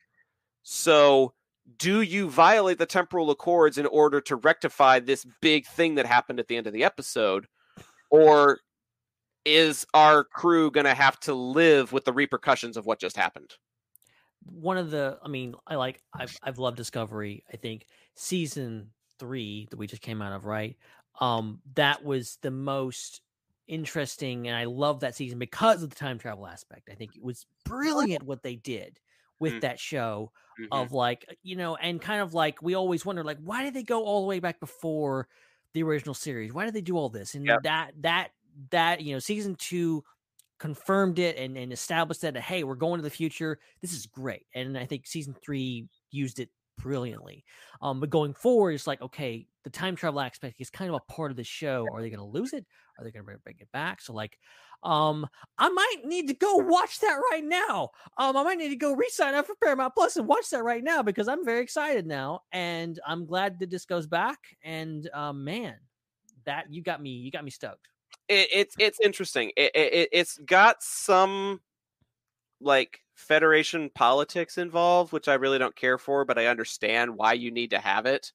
So 0.63 1.35
do 1.79 2.03
you 2.03 2.29
violate 2.29 2.79
the 2.79 2.87
temporal 2.87 3.31
accords 3.31 3.79
in 3.79 3.87
order 3.87 4.21
to 4.23 4.37
rectify 4.37 4.99
this 4.99 5.27
big 5.41 5.67
thing 5.67 5.95
that 5.97 6.07
happened 6.07 6.41
at 6.41 6.49
the 6.49 6.57
end 6.57 6.67
of 6.67 6.73
the 6.73 6.85
episode 6.85 7.47
or 8.11 8.59
is 9.45 9.87
our 9.95 10.25
crew 10.25 10.71
going 10.71 10.87
to 10.87 10.95
have 10.95 11.19
to 11.21 11.35
live 11.35 11.93
with 11.93 12.05
the 12.05 12.13
repercussions 12.13 12.77
of 12.77 12.87
what 12.87 13.01
just 13.01 13.17
happened 13.17 13.55
One 14.45 14.77
of 14.77 14.91
the, 14.91 15.19
I 15.23 15.29
mean, 15.29 15.55
I 15.67 15.77
like, 15.77 16.01
I've, 16.13 16.37
I've 16.43 16.59
loved 16.59 16.77
Discovery. 16.77 17.45
I 17.53 17.57
think 17.57 17.87
season 18.17 18.91
three 19.19 19.67
that 19.71 19.79
we 19.79 19.87
just 19.87 20.03
came 20.03 20.21
out 20.21 20.33
of, 20.33 20.45
right? 20.45 20.77
Um, 21.21 21.61
that 21.75 22.05
was 22.05 22.39
the 22.43 22.51
most 22.51 23.21
interesting, 23.73 24.49
and 24.49 24.57
I 24.57 24.65
love 24.65 25.01
that 25.01 25.15
season 25.17 25.39
because 25.39 25.83
of 25.83 25.91
the 25.91 25.97
time 25.97 26.19
travel 26.19 26.47
aspect. 26.47 26.91
I 26.91 26.95
think 26.95 27.17
it 27.17 27.23
was 27.23 27.47
brilliant 27.65 28.25
what 28.25 28.43
they 28.43 28.57
did 28.57 29.01
with 29.41 29.59
Mm. 29.59 29.63
that 29.63 29.81
show 29.81 30.33
Mhm. 30.59 30.87
of 30.87 30.93
like 30.93 31.27
you 31.43 31.57
know 31.57 31.77
and 31.77 32.01
kind 32.01 32.23
of 32.23 32.33
like 32.35 32.63
we 32.63 32.75
always 32.75 33.05
wonder 33.05 33.23
like 33.25 33.39
why 33.41 33.63
did 33.63 33.75
they 33.75 33.83
go 33.83 34.05
all 34.05 34.23
the 34.23 34.27
way 34.29 34.41
back 34.41 34.59
before 34.61 35.29
the 35.75 35.83
original 35.83 36.15
series 36.15 36.53
why 36.53 36.65
did 36.65 36.73
they 36.75 36.81
do 36.81 36.97
all 36.97 37.11
this 37.11 37.35
and 37.35 37.49
Yep. 37.49 37.63
that 37.63 37.93
that 38.01 38.31
that 38.71 39.03
you 39.03 39.13
know 39.13 39.19
season 39.19 39.55
two 39.57 40.03
confirmed 40.59 41.19
it 41.19 41.37
and, 41.37 41.57
and 41.59 41.73
established 41.73 42.21
that 42.21 42.37
hey 42.37 42.63
we're 42.65 42.77
going 42.77 42.99
to 42.99 43.03
the 43.03 43.11
future 43.11 43.59
this 43.81 43.93
is 43.93 44.07
great 44.07 44.47
and 44.55 44.79
i 44.79 44.87
think 44.87 45.07
season 45.07 45.35
three 45.45 45.89
used 46.11 46.39
it 46.39 46.51
brilliantly 46.83 47.45
um 47.81 48.01
but 48.01 48.11
going 48.11 48.35
forward 48.35 48.73
it's 48.73 48.87
like 48.87 49.01
okay 49.01 49.47
the 49.65 49.71
time 49.71 49.95
travel 49.95 50.21
aspect 50.21 50.61
is 50.61 50.71
kind 50.71 50.91
of 50.91 50.97
a 50.97 51.13
part 51.13 51.31
of 51.31 51.37
the 51.37 51.45
show. 51.45 51.87
Are 51.93 52.01
they 52.01 52.11
going 52.11 52.19
to 52.19 52.25
lose 52.25 52.53
it? 52.53 52.67
Are 52.99 53.05
they 53.05 53.11
going 53.11 53.25
to 53.25 53.39
bring 53.45 53.57
it 53.59 53.71
back? 53.73 54.01
So 54.01 54.13
like 54.13 54.39
um 54.85 55.25
i 55.59 55.69
might 55.69 55.99
need 56.05 56.27
to 56.27 56.35
go 56.35 56.57
watch 56.57 56.99
that 56.99 57.21
right 57.31 57.45
now. 57.45 57.91
Um 58.19 58.37
i 58.37 58.43
might 58.43 58.59
need 58.59 58.71
to 58.71 58.77
go 58.77 58.95
re-sign 58.95 59.35
up 59.35 59.47
for 59.47 59.55
paramount 59.63 59.95
plus 59.95 60.17
and 60.17 60.27
watch 60.27 60.51
that 60.51 60.65
right 60.65 60.83
now 60.83 61.05
because 61.05 61.29
i'm 61.29 61.45
very 61.45 61.63
excited 61.63 62.05
now 62.05 62.41
and 62.51 62.99
i'm 63.07 63.25
glad 63.25 63.61
that 63.61 63.71
this 63.71 63.85
goes 63.85 64.09
back 64.09 64.39
and 64.65 65.09
um 65.15 65.45
man 65.45 65.77
that 66.47 66.67
you 66.69 66.83
got 66.83 67.01
me 67.01 67.11
you 67.11 67.31
got 67.31 67.45
me 67.45 67.51
stoked. 67.53 67.87
It, 68.29 68.49
it's 68.53 68.75
it's 68.79 68.99
interesting. 69.01 69.53
It, 69.57 69.71
it, 69.75 70.09
it's 70.11 70.37
got 70.39 70.83
some 70.83 71.61
like 72.61 73.01
federation 73.23 73.91
politics 73.95 74.59
involved 74.59 75.13
which 75.13 75.29
i 75.29 75.35
really 75.35 75.59
don't 75.59 75.77
care 75.77 75.99
for 75.99 76.25
but 76.25 76.39
i 76.39 76.47
understand 76.47 77.17
why 77.17 77.33
you 77.33 77.51
need 77.51 77.71
to 77.71 77.79
have 77.79 78.07
it. 78.07 78.33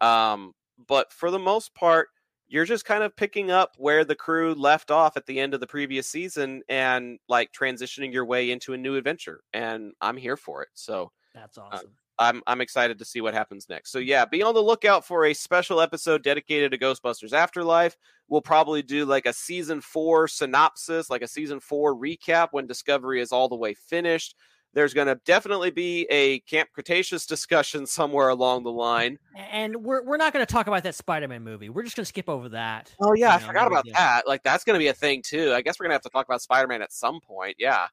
Um 0.00 0.52
but 0.88 1.12
for 1.12 1.30
the 1.30 1.38
most 1.38 1.74
part 1.74 2.08
you're 2.48 2.64
just 2.64 2.84
kind 2.84 3.04
of 3.04 3.14
picking 3.14 3.50
up 3.50 3.74
where 3.76 4.04
the 4.04 4.14
crew 4.14 4.54
left 4.54 4.90
off 4.90 5.16
at 5.16 5.26
the 5.26 5.38
end 5.38 5.54
of 5.54 5.60
the 5.60 5.66
previous 5.66 6.08
season 6.08 6.62
and 6.68 7.18
like 7.28 7.52
transitioning 7.52 8.12
your 8.12 8.24
way 8.24 8.50
into 8.50 8.72
a 8.72 8.78
new 8.78 8.96
adventure 8.96 9.40
and 9.52 9.92
i'm 10.00 10.16
here 10.16 10.36
for 10.36 10.62
it. 10.62 10.68
So 10.74 11.12
that's 11.34 11.58
awesome 11.58 11.90
I'm 12.20 12.42
I'm 12.46 12.60
excited 12.60 12.98
to 12.98 13.04
see 13.04 13.20
what 13.22 13.34
happens 13.34 13.68
next. 13.68 13.90
So 13.90 13.98
yeah, 13.98 14.26
be 14.26 14.42
on 14.42 14.54
the 14.54 14.62
lookout 14.62 15.04
for 15.06 15.24
a 15.24 15.34
special 15.34 15.80
episode 15.80 16.22
dedicated 16.22 16.70
to 16.70 16.78
Ghostbusters 16.78 17.32
Afterlife. 17.32 17.96
We'll 18.28 18.42
probably 18.42 18.82
do 18.82 19.06
like 19.06 19.26
a 19.26 19.32
season 19.32 19.80
4 19.80 20.28
synopsis, 20.28 21.10
like 21.10 21.22
a 21.22 21.26
season 21.26 21.58
4 21.58 21.96
recap 21.96 22.48
when 22.52 22.66
Discovery 22.66 23.20
is 23.20 23.32
all 23.32 23.48
the 23.48 23.56
way 23.56 23.74
finished. 23.74 24.36
There's 24.72 24.94
going 24.94 25.08
to 25.08 25.18
definitely 25.24 25.72
be 25.72 26.06
a 26.10 26.38
Camp 26.40 26.68
Cretaceous 26.72 27.26
discussion 27.26 27.86
somewhere 27.86 28.28
along 28.28 28.62
the 28.62 28.70
line. 28.70 29.18
and 29.36 29.74
we're, 29.74 30.04
we're 30.04 30.16
not 30.16 30.32
going 30.32 30.46
to 30.46 30.52
talk 30.52 30.68
about 30.68 30.84
that 30.84 30.94
spider-man 30.94 31.42
movie 31.42 31.70
we're 31.70 31.82
just 31.82 31.96
going 31.96 32.04
to 32.04 32.08
skip 32.08 32.28
over 32.28 32.50
that 32.50 32.94
Oh 33.00 33.14
yeah, 33.14 33.34
I 33.34 33.40
know, 33.40 33.46
forgot 33.46 33.66
about 33.66 33.86
that. 33.94 34.28
Like 34.28 34.42
that's 34.44 34.62
going 34.62 34.74
to 34.74 34.78
be 34.78 34.88
a 34.88 34.94
thing 34.94 35.22
too. 35.22 35.52
I 35.54 35.62
guess 35.62 35.80
we're 35.80 35.84
going 35.84 35.90
to 35.90 35.94
have 35.94 36.02
to 36.02 36.10
talk 36.10 36.26
about 36.26 36.42
Spider-Man 36.42 36.82
at 36.82 36.92
some 36.92 37.20
point. 37.20 37.56
Yeah. 37.58 37.86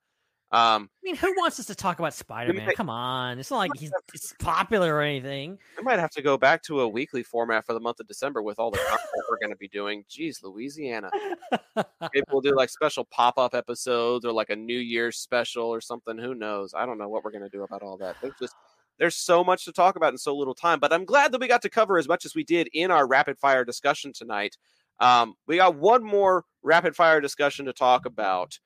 Um, 0.49 0.90
I 1.03 1.03
mean, 1.03 1.15
who 1.18 1.34
wants 1.38 1.60
us 1.60 1.65
to 1.65 1.76
talk 1.76 1.99
about 1.99 2.14
Spider 2.14 2.53
Man? 2.53 2.72
Come 2.76 2.90
on, 2.90 3.38
it's 3.38 3.52
not 3.52 3.57
like 3.57 3.72
he's 3.78 3.91
it's 4.14 4.34
popular 4.40 4.95
or 4.95 5.02
anything. 5.02 5.57
we 5.78 5.84
might 5.84 5.99
have 5.99 6.11
to 6.11 6.22
go 6.22 6.38
back 6.38 6.64
to 6.64 6.82
a 6.82 6.88
weekly 6.88 7.22
format 7.22 7.65
for 7.65 7.74
the 7.74 7.82
month 7.82 7.99
of 7.99 8.07
December 8.07 8.41
with 8.41 8.57
all 8.57 8.72
the 8.72 8.78
content 8.78 9.26
we're 9.30 9.40
going 9.40 9.52
to 9.52 9.57
be 9.57 9.68
doing. 9.68 10.06
Jeez, 10.10 10.41
Louisiana. 10.41 11.10
Maybe 11.76 12.24
we'll 12.32 12.41
do 12.41 12.56
like 12.56 12.69
special 12.69 13.03
pop 13.06 13.38
up 13.38 13.53
episodes 13.53 14.24
or 14.24 14.32
like 14.32 14.49
a 14.49 14.56
New 14.56 14.80
Year's 14.80 15.18
special 15.18 15.65
or 15.65 15.82
something. 15.82 16.18
Who 16.18 16.34
knows? 16.34 16.74
I 16.74 16.86
don't 16.86 16.98
know 16.98 17.10
what 17.10 17.26
we're 17.26 17.32
going 17.32 17.44
to 17.44 17.49
do 17.49 17.64
about 17.64 17.84
all 17.84 17.98
that. 17.98 18.15
There's 18.22 18.36
just 18.40 18.56
there's 18.99 19.15
so 19.15 19.44
much 19.44 19.65
to 19.65 19.72
talk 19.72 19.95
about 19.95 20.14
in 20.14 20.18
so 20.18 20.36
little 20.36 20.56
time. 20.56 20.80
But 20.80 20.94
I'm 20.94 21.06
glad 21.06 21.32
that 21.32 21.41
we 21.41 21.48
got 21.48 21.61
to 21.64 21.69
cover 21.69 21.98
as 21.98 22.07
much 22.07 22.26
as 22.26 22.36
we 22.36 22.44
did 22.44 22.69
in 22.74 22.91
our 22.91 23.07
rapid 23.07 23.38
fire 23.38 23.65
discussion 23.65 24.14
tonight. 24.14 24.57
Um, 24.99 25.36
we 25.45 25.57
got 25.57 25.76
one 25.76 26.03
more 26.03 26.45
rapid 26.64 26.95
fire 26.95 27.22
discussion 27.22 27.65
to 27.65 27.74
talk 27.74 28.06
about, 28.06 28.57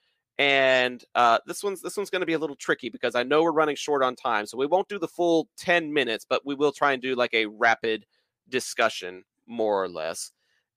and 0.41 1.05
uh, 1.13 1.37
this 1.45 1.63
one's 1.63 1.83
this 1.83 1.95
one's 1.95 2.09
going 2.09 2.21
to 2.21 2.25
be 2.25 2.33
a 2.33 2.39
little 2.39 2.55
tricky 2.55 2.89
because 2.89 3.13
I 3.13 3.21
know 3.21 3.43
we're 3.43 3.51
running 3.51 3.75
short 3.75 4.01
on 4.01 4.15
time, 4.15 4.47
so 4.47 4.57
we 4.57 4.65
won't 4.65 4.89
do 4.89 4.97
the 4.97 5.07
full 5.07 5.47
ten 5.55 5.93
minutes, 5.93 6.25
but 6.27 6.43
we 6.43 6.55
will 6.55 6.71
try 6.71 6.93
and 6.93 7.01
do 7.01 7.13
like 7.13 7.35
a 7.35 7.45
rapid 7.45 8.07
discussion, 8.49 9.23
more 9.45 9.83
or 9.83 9.87
less. 9.87 10.31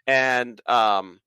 And 0.07 0.61
um, 0.69 1.19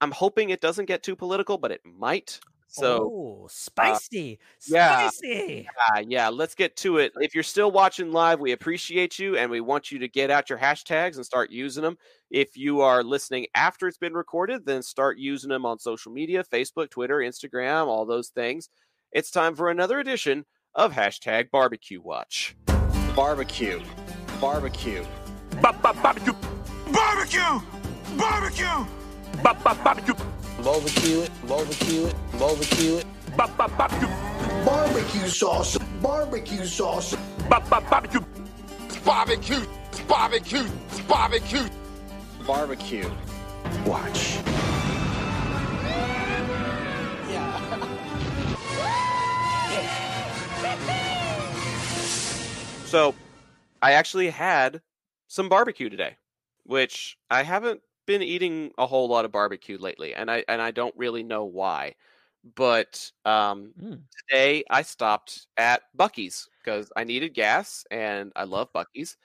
I'm 0.00 0.12
hoping 0.12 0.50
it 0.50 0.60
doesn't 0.60 0.84
get 0.84 1.02
too 1.02 1.16
political, 1.16 1.58
but 1.58 1.72
it 1.72 1.80
might. 1.84 2.38
So 2.72 3.10
oh, 3.12 3.44
uh, 3.46 3.48
spicy, 3.48 4.38
yeah. 4.68 5.08
spicy. 5.10 5.66
yeah, 5.94 6.02
yeah, 6.06 6.28
let's 6.28 6.54
get 6.54 6.76
to 6.76 6.98
it. 6.98 7.12
If 7.16 7.34
you're 7.34 7.42
still 7.42 7.72
watching 7.72 8.12
live, 8.12 8.38
we 8.38 8.52
appreciate 8.52 9.18
you 9.18 9.36
and 9.36 9.50
we 9.50 9.60
want 9.60 9.90
you 9.90 9.98
to 9.98 10.08
get 10.08 10.30
out 10.30 10.48
your 10.48 10.58
hashtags 10.58 11.16
and 11.16 11.26
start 11.26 11.50
using 11.50 11.82
them. 11.82 11.96
If 12.30 12.56
you 12.56 12.80
are 12.80 13.02
listening 13.02 13.46
after 13.56 13.88
it's 13.88 13.98
been 13.98 14.14
recorded, 14.14 14.64
then 14.64 14.82
start 14.82 15.18
using 15.18 15.50
them 15.50 15.66
on 15.66 15.80
social 15.80 16.12
media 16.12 16.44
Facebook, 16.44 16.90
Twitter, 16.90 17.16
Instagram, 17.16 17.86
all 17.86 18.06
those 18.06 18.28
things. 18.28 18.68
It's 19.10 19.32
time 19.32 19.56
for 19.56 19.70
another 19.70 19.98
edition 19.98 20.44
of 20.76 20.92
hashtag 20.92 21.50
barbecue 21.50 22.00
watch. 22.00 22.56
Barbecue. 23.16 23.80
Barbecue. 24.40 25.04
Barbecue! 25.60 26.32
Barbecue! 26.92 27.60
Barbecue! 28.16 28.99
Bubba 29.42 29.84
barbecue! 29.84 30.14
Barbecue 30.62 31.20
it. 31.20 31.30
Barbecue 31.48 32.06
it. 32.06 32.14
Barbecue 32.38 32.96
it. 32.96 33.06
Barbecue! 33.36 34.30
barbecue 34.64 35.28
sauce, 35.28 35.78
barbecue 36.02 36.64
sauce, 36.64 37.16
Barbecue! 37.48 38.20
Barbecue! 39.04 39.64
Barbecue! 40.06 40.64
Barbecue! 41.08 41.68
Barbecue. 42.46 43.10
watch. 43.86 44.38
So 52.86 53.14
I 53.80 53.92
actually 53.92 54.30
had 54.30 54.82
some 55.28 55.48
barbecue 55.48 55.88
today, 55.88 56.16
which 56.64 57.16
I 57.30 57.44
haven't 57.44 57.80
been 58.10 58.22
eating 58.22 58.72
a 58.78 58.86
whole 58.86 59.08
lot 59.08 59.24
of 59.24 59.32
barbecue 59.32 59.78
lately, 59.78 60.14
and 60.14 60.30
I 60.30 60.44
and 60.48 60.60
I 60.62 60.70
don't 60.72 60.96
really 60.96 61.22
know 61.22 61.44
why. 61.44 61.94
But 62.56 63.12
um, 63.24 63.74
Mm. 63.76 64.04
today 64.28 64.64
I 64.70 64.82
stopped 64.82 65.46
at 65.56 65.82
Buc-ee's 65.96 66.48
because 66.62 66.92
I 66.96 67.04
needed 67.04 67.34
gas, 67.34 67.84
and 67.90 68.32
I 68.36 68.44
love 68.44 68.72
Buc-ee's, 68.74 69.16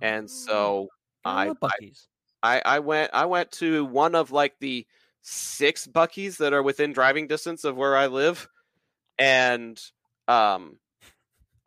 and 0.00 0.30
so 0.30 0.88
I 1.24 1.52
I 1.52 1.52
Buc-ee's. 1.52 2.08
I 2.42 2.62
I 2.64 2.78
went 2.80 3.10
I 3.14 3.26
went 3.26 3.52
to 3.52 3.84
one 3.86 4.14
of 4.14 4.32
like 4.32 4.58
the 4.60 4.86
six 5.22 5.86
Buc-ee's 5.86 6.38
that 6.38 6.52
are 6.52 6.62
within 6.62 6.92
driving 6.92 7.26
distance 7.28 7.64
of 7.64 7.76
where 7.76 7.96
I 7.96 8.06
live, 8.08 8.48
and 9.18 9.80
um, 10.28 10.80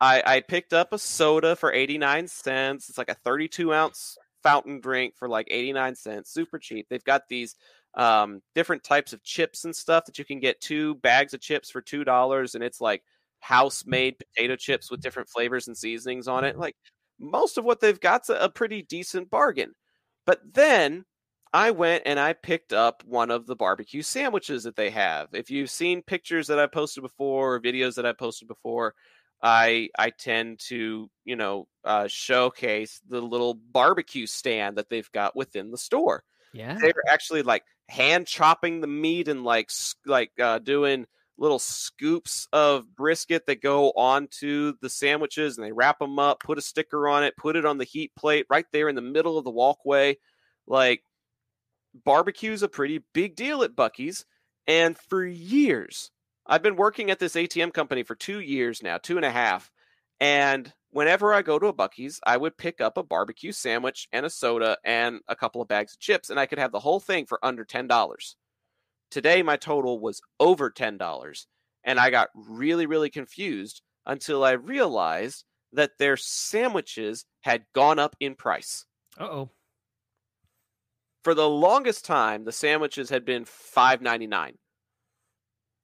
I 0.00 0.22
I 0.26 0.40
picked 0.40 0.72
up 0.72 0.92
a 0.92 0.98
soda 0.98 1.56
for 1.56 1.72
eighty 1.72 1.98
nine 1.98 2.28
cents. 2.28 2.88
It's 2.88 2.98
like 2.98 3.10
a 3.10 3.14
thirty 3.14 3.48
two 3.48 3.72
ounce 3.74 4.18
fountain 4.48 4.80
drink 4.80 5.14
for 5.16 5.28
like 5.28 5.46
eighty 5.50 5.72
nine 5.72 5.94
cents, 5.94 6.32
super 6.32 6.58
cheap. 6.58 6.86
They've 6.88 7.04
got 7.04 7.22
these 7.28 7.54
um 7.94 8.40
different 8.54 8.84
types 8.84 9.12
of 9.12 9.22
chips 9.22 9.64
and 9.64 9.74
stuff 9.74 10.04
that 10.06 10.18
you 10.18 10.24
can 10.24 10.40
get 10.40 10.60
two 10.60 10.94
bags 10.96 11.34
of 11.34 11.40
chips 11.40 11.70
for 11.70 11.80
two 11.80 12.04
dollars, 12.04 12.54
and 12.54 12.64
it's 12.64 12.80
like 12.80 13.02
house 13.40 13.84
made 13.86 14.16
potato 14.18 14.56
chips 14.56 14.90
with 14.90 15.00
different 15.00 15.28
flavors 15.28 15.68
and 15.68 15.76
seasonings 15.76 16.28
on 16.28 16.44
it. 16.44 16.58
Like 16.58 16.76
most 17.18 17.58
of 17.58 17.64
what 17.64 17.80
they've 17.80 18.00
got's 18.00 18.30
a, 18.30 18.34
a 18.34 18.48
pretty 18.48 18.82
decent 18.82 19.30
bargain. 19.30 19.72
But 20.26 20.40
then 20.54 21.04
I 21.52 21.70
went 21.70 22.02
and 22.04 22.20
I 22.20 22.34
picked 22.34 22.72
up 22.72 23.02
one 23.06 23.30
of 23.30 23.46
the 23.46 23.56
barbecue 23.56 24.02
sandwiches 24.02 24.64
that 24.64 24.76
they 24.76 24.90
have. 24.90 25.28
If 25.32 25.50
you've 25.50 25.70
seen 25.70 26.02
pictures 26.02 26.46
that 26.48 26.58
I 26.58 26.66
posted 26.66 27.02
before 27.02 27.54
or 27.54 27.60
videos 27.60 27.94
that 27.94 28.06
I 28.06 28.12
posted 28.12 28.48
before, 28.48 28.94
I 29.42 29.90
I 29.98 30.10
tend 30.10 30.60
to 30.68 31.10
you 31.24 31.36
know 31.36 31.68
uh, 31.84 32.08
showcase 32.08 33.00
the 33.08 33.20
little 33.20 33.54
barbecue 33.54 34.26
stand 34.26 34.78
that 34.78 34.88
they've 34.90 35.10
got 35.12 35.36
within 35.36 35.70
the 35.70 35.78
store. 35.78 36.24
Yeah. 36.52 36.76
They're 36.80 36.92
actually 37.08 37.42
like 37.42 37.62
hand 37.88 38.26
chopping 38.26 38.80
the 38.80 38.86
meat 38.86 39.28
and 39.28 39.44
like 39.44 39.70
like 40.06 40.32
uh, 40.40 40.58
doing 40.58 41.06
little 41.38 41.58
scoops 41.58 42.48
of 42.52 42.94
brisket 42.96 43.46
that 43.46 43.62
go 43.62 43.90
onto 43.92 44.74
the 44.82 44.90
sandwiches 44.90 45.56
and 45.56 45.64
they 45.64 45.72
wrap 45.72 45.98
them 46.00 46.18
up, 46.18 46.40
put 46.40 46.58
a 46.58 46.62
sticker 46.62 47.08
on 47.08 47.22
it, 47.22 47.36
put 47.36 47.54
it 47.56 47.64
on 47.64 47.78
the 47.78 47.84
heat 47.84 48.12
plate 48.16 48.44
right 48.50 48.66
there 48.72 48.88
in 48.88 48.96
the 48.96 49.00
middle 49.00 49.38
of 49.38 49.44
the 49.44 49.50
walkway. 49.50 50.16
Like 50.66 51.02
barbecue's 52.04 52.62
a 52.62 52.68
pretty 52.68 53.04
big 53.14 53.36
deal 53.36 53.62
at 53.62 53.76
Buc-ee's. 53.76 54.26
And 54.66 54.98
for 54.98 55.24
years, 55.24 56.10
I've 56.48 56.62
been 56.62 56.76
working 56.76 57.10
at 57.10 57.18
this 57.18 57.34
ATM 57.34 57.74
company 57.74 58.02
for 58.02 58.14
two 58.14 58.40
years 58.40 58.82
now, 58.82 58.96
two 58.96 59.16
and 59.16 59.24
a 59.24 59.30
half. 59.30 59.70
And 60.18 60.72
whenever 60.90 61.34
I 61.34 61.42
go 61.42 61.58
to 61.58 61.66
a 61.66 61.74
Buc-ee's, 61.74 62.20
I 62.26 62.36
would 62.36 62.56
pick 62.56 62.80
up 62.80 62.96
a 62.96 63.02
barbecue 63.02 63.52
sandwich 63.52 64.08
and 64.12 64.24
a 64.24 64.30
soda 64.30 64.78
and 64.84 65.20
a 65.28 65.36
couple 65.36 65.60
of 65.60 65.68
bags 65.68 65.92
of 65.92 66.00
chips, 66.00 66.30
and 66.30 66.40
I 66.40 66.46
could 66.46 66.58
have 66.58 66.72
the 66.72 66.80
whole 66.80 67.00
thing 67.00 67.26
for 67.26 67.38
under 67.44 67.64
$10. 67.64 68.34
Today, 69.10 69.42
my 69.42 69.56
total 69.56 70.00
was 70.00 70.20
over 70.40 70.70
$10, 70.70 71.46
and 71.84 72.00
I 72.00 72.10
got 72.10 72.28
really, 72.34 72.86
really 72.86 73.10
confused 73.10 73.82
until 74.06 74.42
I 74.42 74.52
realized 74.52 75.44
that 75.72 75.98
their 75.98 76.16
sandwiches 76.16 77.26
had 77.42 77.64
gone 77.74 77.98
up 77.98 78.16
in 78.20 78.34
price. 78.34 78.86
Uh 79.18 79.24
oh. 79.24 79.50
For 81.24 81.34
the 81.34 81.48
longest 81.48 82.06
time, 82.06 82.44
the 82.44 82.52
sandwiches 82.52 83.10
had 83.10 83.24
been 83.24 83.44
$5.99. 83.44 84.54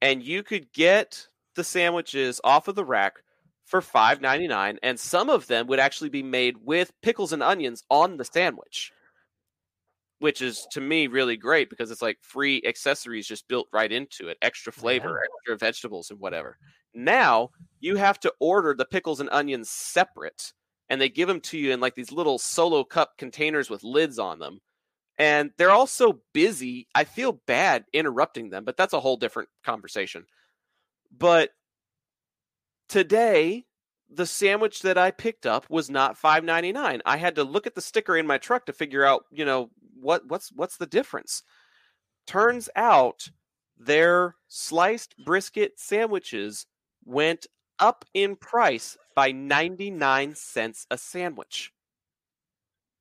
And 0.05 0.23
you 0.23 0.43
could 0.43 0.71
get 0.75 1.29
the 1.57 1.65
sandwiches 1.65 2.39
off 2.45 2.69
of 2.69 2.75
the 2.75 2.85
rack 2.85 3.15
for 3.65 3.81
$5.99, 3.81 4.77
and 4.83 5.01
some 5.01 5.31
of 5.31 5.47
them 5.47 5.67
would 5.69 5.79
actually 5.79 6.11
be 6.11 6.23
made 6.23 6.57
with 6.63 6.93
pickles 7.01 7.33
and 7.33 7.43
onions 7.43 7.83
on 7.89 8.19
the 8.19 8.25
sandwich. 8.27 8.93
Which 10.19 10.43
is 10.43 10.67
to 10.73 10.83
me 10.83 11.07
really 11.07 11.39
great 11.39 11.71
because 11.71 11.91
it's 11.91 12.03
like 12.03 12.19
free 12.21 12.63
accessories 12.67 13.27
just 13.27 13.49
built 13.49 13.67
right 13.73 13.91
into 13.91 14.29
it, 14.29 14.37
extra 14.43 14.75
flavor, 14.75 15.23
extra 15.39 15.57
vegetables, 15.57 16.11
and 16.11 16.21
whatever. 16.21 16.59
Now 16.93 17.49
you 17.81 17.97
have 17.97 18.21
to 18.21 18.35
order 18.41 18.75
the 18.75 18.85
pickles 18.85 19.21
and 19.21 19.31
onions 19.33 19.71
separate, 19.71 20.53
and 20.91 21.01
they 21.01 21.09
give 21.09 21.29
them 21.29 21.41
to 21.41 21.57
you 21.57 21.73
in 21.73 21.81
like 21.81 21.95
these 21.95 22.13
little 22.13 22.39
solo 22.39 22.85
cup 22.85 23.17
containers 23.17 23.71
with 23.71 23.83
lids 23.83 24.19
on 24.19 24.39
them. 24.39 24.61
And 25.19 25.51
they're 25.57 25.71
all 25.71 25.87
so 25.87 26.21
busy. 26.33 26.89
I 26.95 27.05
feel 27.05 27.41
bad 27.47 27.85
interrupting 27.93 28.51
them, 28.51 28.65
but 28.65 28.77
that's 28.77 28.93
a 28.95 29.01
whole 29.01 29.17
different 29.17 29.49
conversation. 29.65 30.27
But 31.17 31.51
today, 32.89 33.65
the 34.11 34.27
sandwich 34.27 34.83
that 34.83 34.99
I 34.99 35.11
picked 35.11 35.47
up 35.47 35.67
was 35.71 35.89
not 35.91 36.19
five 36.19 36.45
ninety 36.45 36.73
nine. 36.73 37.01
I 37.07 37.17
had 37.17 37.37
to 37.37 37.45
look 37.45 37.67
at 37.67 37.75
the 37.75 37.81
sticker 37.81 38.17
in 38.17 38.27
my 38.27 38.39
truck 38.39 38.67
to 38.67 38.73
figure 38.73 39.05
out, 39.05 39.25
you 39.31 39.45
know, 39.45 39.71
what 40.01 40.27
what's 40.27 40.51
what's 40.53 40.77
the 40.77 40.87
difference. 40.87 41.43
Turns 42.27 42.69
out 42.75 43.29
their 43.79 44.37
sliced 44.49 45.17
brisket 45.25 45.79
sandwiches 45.79 46.67
went 47.05 47.47
up 47.79 48.05
in 48.15 48.37
price 48.37 48.97
by 49.15 49.33
99 49.33 50.35
cents 50.35 50.87
a 50.91 50.99
sandwich. 50.99 51.73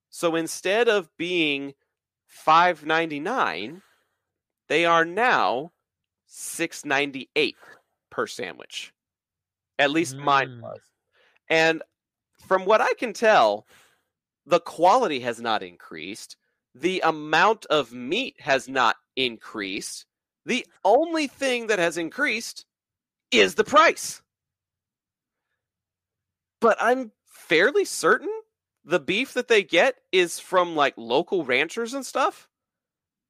So 0.09 0.35
instead 0.35 0.87
of 0.87 1.09
being 1.17 1.73
5.99, 2.45 3.81
they 4.67 4.85
are 4.85 5.05
now 5.05 5.71
6.98 6.27 7.55
per 8.09 8.27
sandwich. 8.27 8.93
At 9.79 9.91
least 9.91 10.15
mine 10.15 10.49
Mm. 10.49 10.61
was. 10.61 10.81
And 11.49 11.83
from 12.47 12.65
what 12.65 12.81
I 12.81 12.93
can 12.95 13.13
tell, 13.13 13.67
the 14.45 14.59
quality 14.59 15.19
has 15.21 15.39
not 15.39 15.63
increased. 15.63 16.37
The 16.75 17.01
amount 17.01 17.65
of 17.67 17.93
meat 17.93 18.39
has 18.39 18.67
not 18.67 18.97
increased. 19.15 20.05
The 20.45 20.65
only 20.83 21.27
thing 21.27 21.67
that 21.67 21.79
has 21.79 21.97
increased 21.97 22.65
is 23.31 23.55
the 23.55 23.63
price. 23.63 24.21
But 26.59 26.77
I'm 26.81 27.11
fairly 27.25 27.85
certain 27.85 28.31
the 28.85 28.99
beef 28.99 29.33
that 29.33 29.47
they 29.47 29.63
get 29.63 29.95
is 30.11 30.39
from 30.39 30.75
like 30.75 30.93
local 30.97 31.45
ranchers 31.45 31.93
and 31.93 32.05
stuff. 32.05 32.49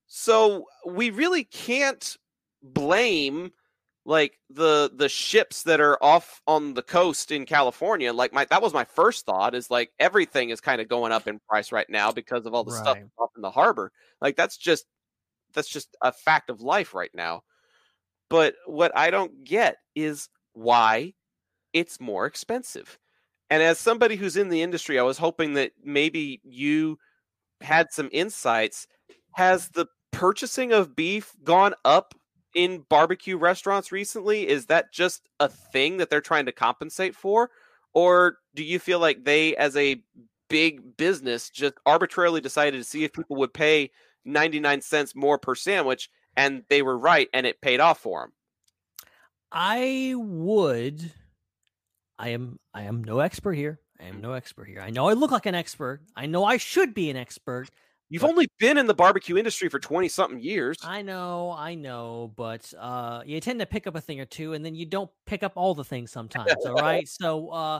So 0.08 0.68
we 0.88 1.10
really 1.10 1.44
can't 1.44 2.18
blame 2.62 3.52
like 4.06 4.40
the 4.50 4.92
the 4.94 5.10
ships 5.10 5.64
that 5.64 5.80
are 5.80 5.98
off 6.04 6.42
on 6.48 6.74
the 6.74 6.84
coast 6.84 7.32
in 7.32 7.46
California, 7.46 8.12
like 8.14 8.34
my 8.34 8.46
that 8.46 8.62
was 8.62 8.74
my 8.74 8.84
first 8.86 9.26
thought 9.26 9.56
is 9.56 9.72
like 9.72 9.92
everything 10.00 10.50
is 10.50 10.60
kind 10.62 10.82
of 10.82 10.90
going 10.90 11.12
up 11.14 11.28
in 11.28 11.40
price 11.50 11.72
right 11.72 11.90
now 11.90 12.12
because 12.12 12.46
of 12.46 12.54
all 12.54 12.66
the 12.66 12.72
stuff 12.72 12.98
Right. 12.98 13.10
off 13.18 13.32
in 13.36 13.42
the 13.42 13.52
harbor. 13.52 13.92
Like 14.22 14.36
that's 14.36 14.58
just 14.58 14.86
that's 15.54 15.70
just 15.70 15.96
a 16.04 16.12
fact 16.14 16.50
of 16.50 16.62
life 16.62 16.94
right 16.94 17.12
now. 17.14 17.44
But 18.30 18.56
what 18.66 18.96
I 18.98 19.12
don't 19.12 19.44
get 19.44 19.78
is 19.96 20.30
why 20.54 21.14
it's 21.74 22.00
more 22.02 22.26
expensive. 22.28 23.00
And 23.50 23.62
as 23.62 23.80
somebody 23.80 24.16
who's 24.16 24.38
in 24.38 24.50
the 24.50 24.62
industry, 24.62 24.98
I 25.00 25.04
was 25.04 25.18
hoping 25.18 25.54
that 25.54 25.72
maybe 25.84 26.42
you 26.44 26.98
had 27.62 27.92
some 27.92 28.10
insights. 28.12 28.88
Has 29.34 29.70
the 29.70 29.88
purchasing 30.12 30.72
of 30.72 30.96
beef 30.96 31.34
gone 31.44 31.74
up 31.86 32.16
in 32.56 32.86
barbecue 32.90 33.38
restaurants 33.38 33.92
recently? 33.92 34.48
Is 34.48 34.68
that 34.68 34.92
just 34.92 35.30
a 35.40 35.50
thing 35.50 35.98
that 35.98 36.10
they're 36.10 36.22
trying 36.22 36.46
to 36.46 36.52
compensate 36.52 37.16
for? 37.16 37.50
Or 37.94 38.38
do 38.56 38.64
you 38.64 38.80
feel 38.80 39.00
like 39.00 39.24
they, 39.24 39.56
as 39.56 39.76
a 39.76 40.02
big 40.50 40.98
business, 40.98 41.50
just 41.50 41.76
arbitrarily 41.86 42.42
decided 42.42 42.78
to 42.78 42.84
see 42.84 43.04
if 43.04 43.14
people 43.14 43.36
would 43.38 43.54
pay 43.54 43.92
99 44.26 44.82
cents 44.82 45.16
more 45.16 45.38
per 45.38 45.56
sandwich 45.56 46.10
and 46.36 46.64
they 46.70 46.82
were 46.82 46.98
right 46.98 47.30
and 47.34 47.46
it 47.46 47.62
paid 47.62 47.80
off 47.80 48.00
for 48.00 48.22
them? 48.22 48.32
I 49.52 50.16
would. 50.18 51.12
I 52.24 52.30
am. 52.30 52.58
I 52.74 52.84
am 52.84 53.04
no 53.04 53.20
expert 53.20 53.52
here. 53.52 53.82
I 54.00 54.06
am 54.06 54.22
no 54.22 54.32
expert 54.32 54.70
here. 54.70 54.80
I 54.80 54.92
know 54.92 55.10
I 55.10 55.14
look 55.14 55.32
like 55.32 55.46
an 55.46 55.56
expert. 55.56 56.04
I 56.16 56.26
know 56.26 56.46
I 56.46 56.56
should 56.56 56.94
be 56.94 57.10
an 57.10 57.18
expert. 57.18 57.68
You've 58.10 58.24
only 58.24 58.48
been 58.60 58.78
in 58.78 58.88
the 58.88 58.94
barbecue 58.94 59.38
industry 59.38 59.68
for 59.68 59.78
20 59.78 60.08
something 60.08 60.40
years. 60.40 60.78
I 60.84 61.02
know, 61.02 61.54
I 61.58 61.76
know, 61.76 62.32
but 62.38 62.74
uh, 62.80 63.24
you 63.26 63.42
tend 63.42 63.60
to 63.60 63.66
pick 63.66 63.88
up 63.88 63.96
a 63.96 64.02
thing 64.02 64.22
or 64.22 64.26
two, 64.26 64.54
and 64.54 64.64
then 64.64 64.74
you 64.74 64.86
don't 64.86 65.12
pick 65.26 65.44
up 65.44 65.52
all 65.56 65.76
the 65.76 65.84
things 65.84 66.12
sometimes. 66.12 66.54
all 66.66 66.74
right, 66.76 67.08
so 67.10 67.50
uh, 67.50 67.80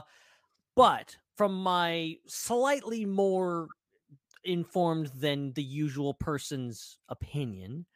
but 0.76 1.16
from 1.36 1.62
my 1.62 2.16
slightly 2.26 3.06
more 3.06 3.68
informed 4.44 5.06
than 5.18 5.54
the 5.54 5.62
usual 5.62 6.12
person's 6.12 6.98
opinion, 7.08 7.86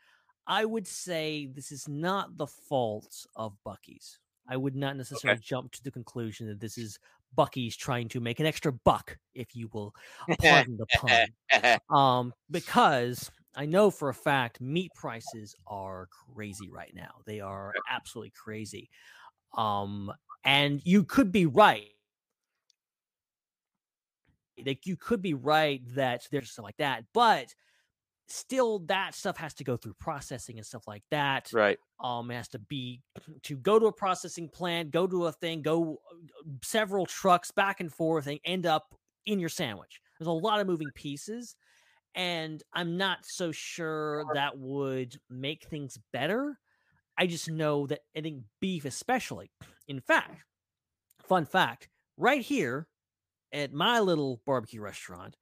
I 0.47 0.65
would 0.65 0.87
say 0.87 1.45
this 1.45 1.71
is 1.73 1.87
not 1.89 2.39
the 2.39 2.47
fault 2.47 3.27
of 3.37 3.59
Buc-ee's. 3.67 4.19
I 4.49 4.57
would 4.57 4.75
not 4.75 4.97
necessarily 4.97 5.41
jump 5.41 5.73
to 5.73 5.83
the 5.85 5.91
conclusion 5.91 6.47
that 6.49 6.61
this 6.61 6.79
is 6.79 6.99
Buc-ee's 7.37 7.77
trying 7.77 8.09
to 8.09 8.21
make 8.21 8.41
an 8.41 8.47
extra 8.47 8.73
buck, 8.73 9.19
if 9.35 9.55
you 9.55 9.69
will 9.73 9.95
pardon 10.41 10.77
the 10.79 10.87
pun. 10.87 11.79
Um 11.95 12.35
because 12.51 13.31
i 13.57 13.65
know 13.67 13.91
for 13.91 14.09
a 14.11 14.15
fact 14.15 14.61
meat 14.61 14.93
prices 14.95 15.55
are 15.67 16.09
crazy 16.35 16.71
right 16.71 16.93
now. 16.95 17.21
They 17.27 17.41
are 17.41 17.73
absolutely 17.91 18.33
crazy. 18.33 18.91
Um 19.57 20.13
and 20.45 20.81
you 20.85 21.05
could 21.05 21.33
be 21.33 21.47
right. 21.47 21.89
Like 24.65 24.87
you 24.87 24.97
could 24.97 25.23
be 25.23 25.35
right 25.35 25.83
that 25.95 26.27
there's 26.31 26.51
stuff 26.51 26.65
like 26.65 26.77
that 26.79 27.05
but 27.13 27.55
still 28.29 28.81
that 28.81 29.15
stuff 29.15 29.37
has 29.37 29.55
to 29.55 29.65
go 29.65 29.77
through 29.77 29.95
processing 29.95 30.59
and 30.59 30.67
stuff 30.67 30.87
like 30.87 31.03
that. 31.11 31.51
Right. 31.53 31.79
um 32.01 32.31
it 32.31 32.35
has 32.35 32.49
to 32.49 32.59
be 32.59 33.01
to 33.43 33.57
go 33.57 33.79
to 33.79 33.87
a 33.87 33.93
processing 33.93 34.49
plant 34.49 34.91
go 34.91 35.07
to 35.07 35.27
a 35.27 35.33
thing 35.33 35.63
go 35.63 35.99
uh, 36.13 36.51
several 36.63 37.07
trucks 37.07 37.51
back 37.51 37.81
and 37.81 37.93
forth 37.93 38.27
and 38.27 38.39
end 38.45 38.67
up 38.67 38.95
in 39.27 39.39
your 39.41 39.49
sandwich. 39.49 40.01
There's 40.19 40.29
a 40.29 40.33
lot 40.33 40.61
of 40.61 40.67
moving 40.67 40.91
pieces 40.95 41.57
and 42.15 42.63
i'm 42.73 42.97
not 42.97 43.19
so 43.23 43.53
sure 43.53 44.25
that 44.35 44.59
would 44.59 45.19
make 45.31 45.65
things 45.65 45.99
better. 46.13 46.59
I 47.17 47.27
just 47.27 47.51
know 47.51 47.87
that 47.87 48.01
i 48.17 48.21
think 48.21 48.45
beef 48.61 48.85
especially 48.85 49.51
in 49.89 50.01
fact 50.01 50.43
fun 51.23 51.45
fact 51.47 51.89
right 52.17 52.43
here 52.43 52.87
at 53.53 53.73
my 53.73 54.01
little 54.01 54.41
barbecue 54.47 54.81
restaurant 54.81 55.37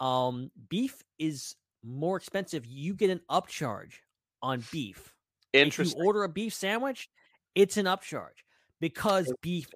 um 0.00 0.50
beef 0.68 1.02
is 1.18 1.56
more 1.84 2.16
expensive 2.16 2.66
you 2.66 2.94
get 2.94 3.10
an 3.10 3.20
upcharge 3.30 3.94
on 4.42 4.62
beef 4.70 5.14
Interesting. 5.54 5.74
if 5.74 5.80
you 5.80 5.92
order 5.92 6.24
a 6.24 6.28
beef 6.30 6.54
sandwich, 6.54 7.10
it's 7.54 7.76
an 7.78 7.86
upcharge 7.86 8.44
because 8.80 9.32
beef, 9.42 9.72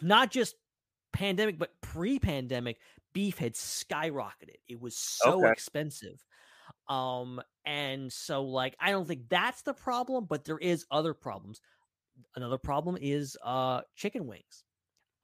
not 0.00 0.30
just 0.30 0.56
pandemic, 1.12 1.58
but 1.58 1.80
pre-pandemic, 1.82 2.80
beef 3.12 3.38
had 3.38 3.54
skyrocketed. 3.54 4.56
It 4.68 4.80
was 4.80 4.96
so 4.96 5.44
Okay. 5.44 5.52
expensive. 5.52 6.24
Um, 6.88 7.42
and 7.64 8.12
so 8.12 8.44
like 8.44 8.76
I 8.80 8.90
don't 8.92 9.06
think 9.08 9.28
that's 9.28 9.62
the 9.62 9.74
problem, 9.74 10.26
but 10.26 10.44
there 10.44 10.58
is 10.58 10.86
other 10.90 11.14
problems. 11.14 11.60
Another 12.36 12.58
problem 12.58 12.98
is 13.00 13.38
uh 13.44 13.82
chicken 13.96 14.26
wings. 14.26 14.64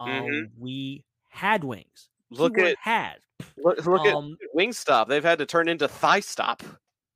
Um, 0.00 0.26
Mhm. 0.26 0.50
we 0.58 1.04
had 1.30 1.64
wings. 1.64 2.10
Look 2.30 2.58
Keyword 2.58 2.58
at 2.58 2.76
had. 2.80 3.20
Look, 3.56 3.84
look 3.86 4.04
Um, 4.04 4.38
at 4.42 4.54
Wingstop. 4.56 5.08
They've 5.08 5.24
had 5.24 5.38
to 5.38 5.46
turn 5.46 5.68
into 5.68 5.88
Thigh 5.88 6.20
Stop. 6.20 6.62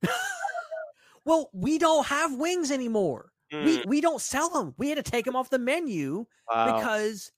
well, 1.25 1.51
we 1.53 1.79
don't 1.79 2.07
have 2.07 2.35
wings 2.37 2.71
anymore. 2.71 3.33
We 3.59 3.81
Mm, 3.81 3.85
we 3.85 4.01
don't 4.01 4.21
sell 4.23 4.49
them. 4.49 4.75
We 4.79 4.89
had 4.89 5.05
to 5.05 5.11
take 5.11 5.25
them 5.25 5.37
off 5.37 5.51
the 5.51 5.59
menu 5.59 6.27
wow. 6.49 6.65
because 6.65 7.31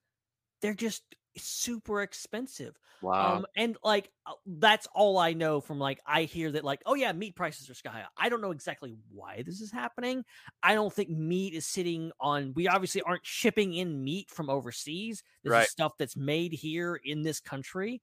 they're 0.62 0.74
just 0.74 1.04
super 1.38 2.02
expensive. 2.02 2.76
wow. 3.00 3.38
Um, 3.38 3.46
and 3.56 3.76
like 3.84 4.10
uh, 4.26 4.34
that's 4.46 4.88
all 4.94 5.18
I 5.18 5.34
know 5.34 5.60
from 5.60 5.78
like 5.78 6.00
I 6.06 6.24
hear 6.24 6.52
that 6.52 6.64
like 6.64 6.82
oh 6.86 6.94
yeah, 6.94 7.12
meat 7.12 7.36
prices 7.36 7.70
are 7.70 7.74
sky 7.74 7.90
high. 7.90 8.06
I 8.16 8.28
don't 8.30 8.40
know 8.42 8.52
exactly 8.52 8.96
why 9.10 9.42
this 9.42 9.60
is 9.60 9.72
happening. 9.72 10.24
I 10.62 10.74
don't 10.74 10.92
think 10.92 11.10
meat 11.10 11.54
is 11.54 11.66
sitting 11.66 12.12
on. 12.20 12.54
We 12.54 12.68
obviously 12.68 13.02
aren't 13.02 13.26
shipping 13.26 13.74
in 13.74 14.04
meat 14.04 14.30
from 14.30 14.50
overseas. 14.50 15.22
This 15.44 15.52
Right. 15.52 15.60
is 15.60 15.68
stuff 15.68 15.94
that's 15.98 16.16
made 16.16 16.52
here 16.52 16.96
in 16.96 17.22
this 17.22 17.40
country. 17.40 18.02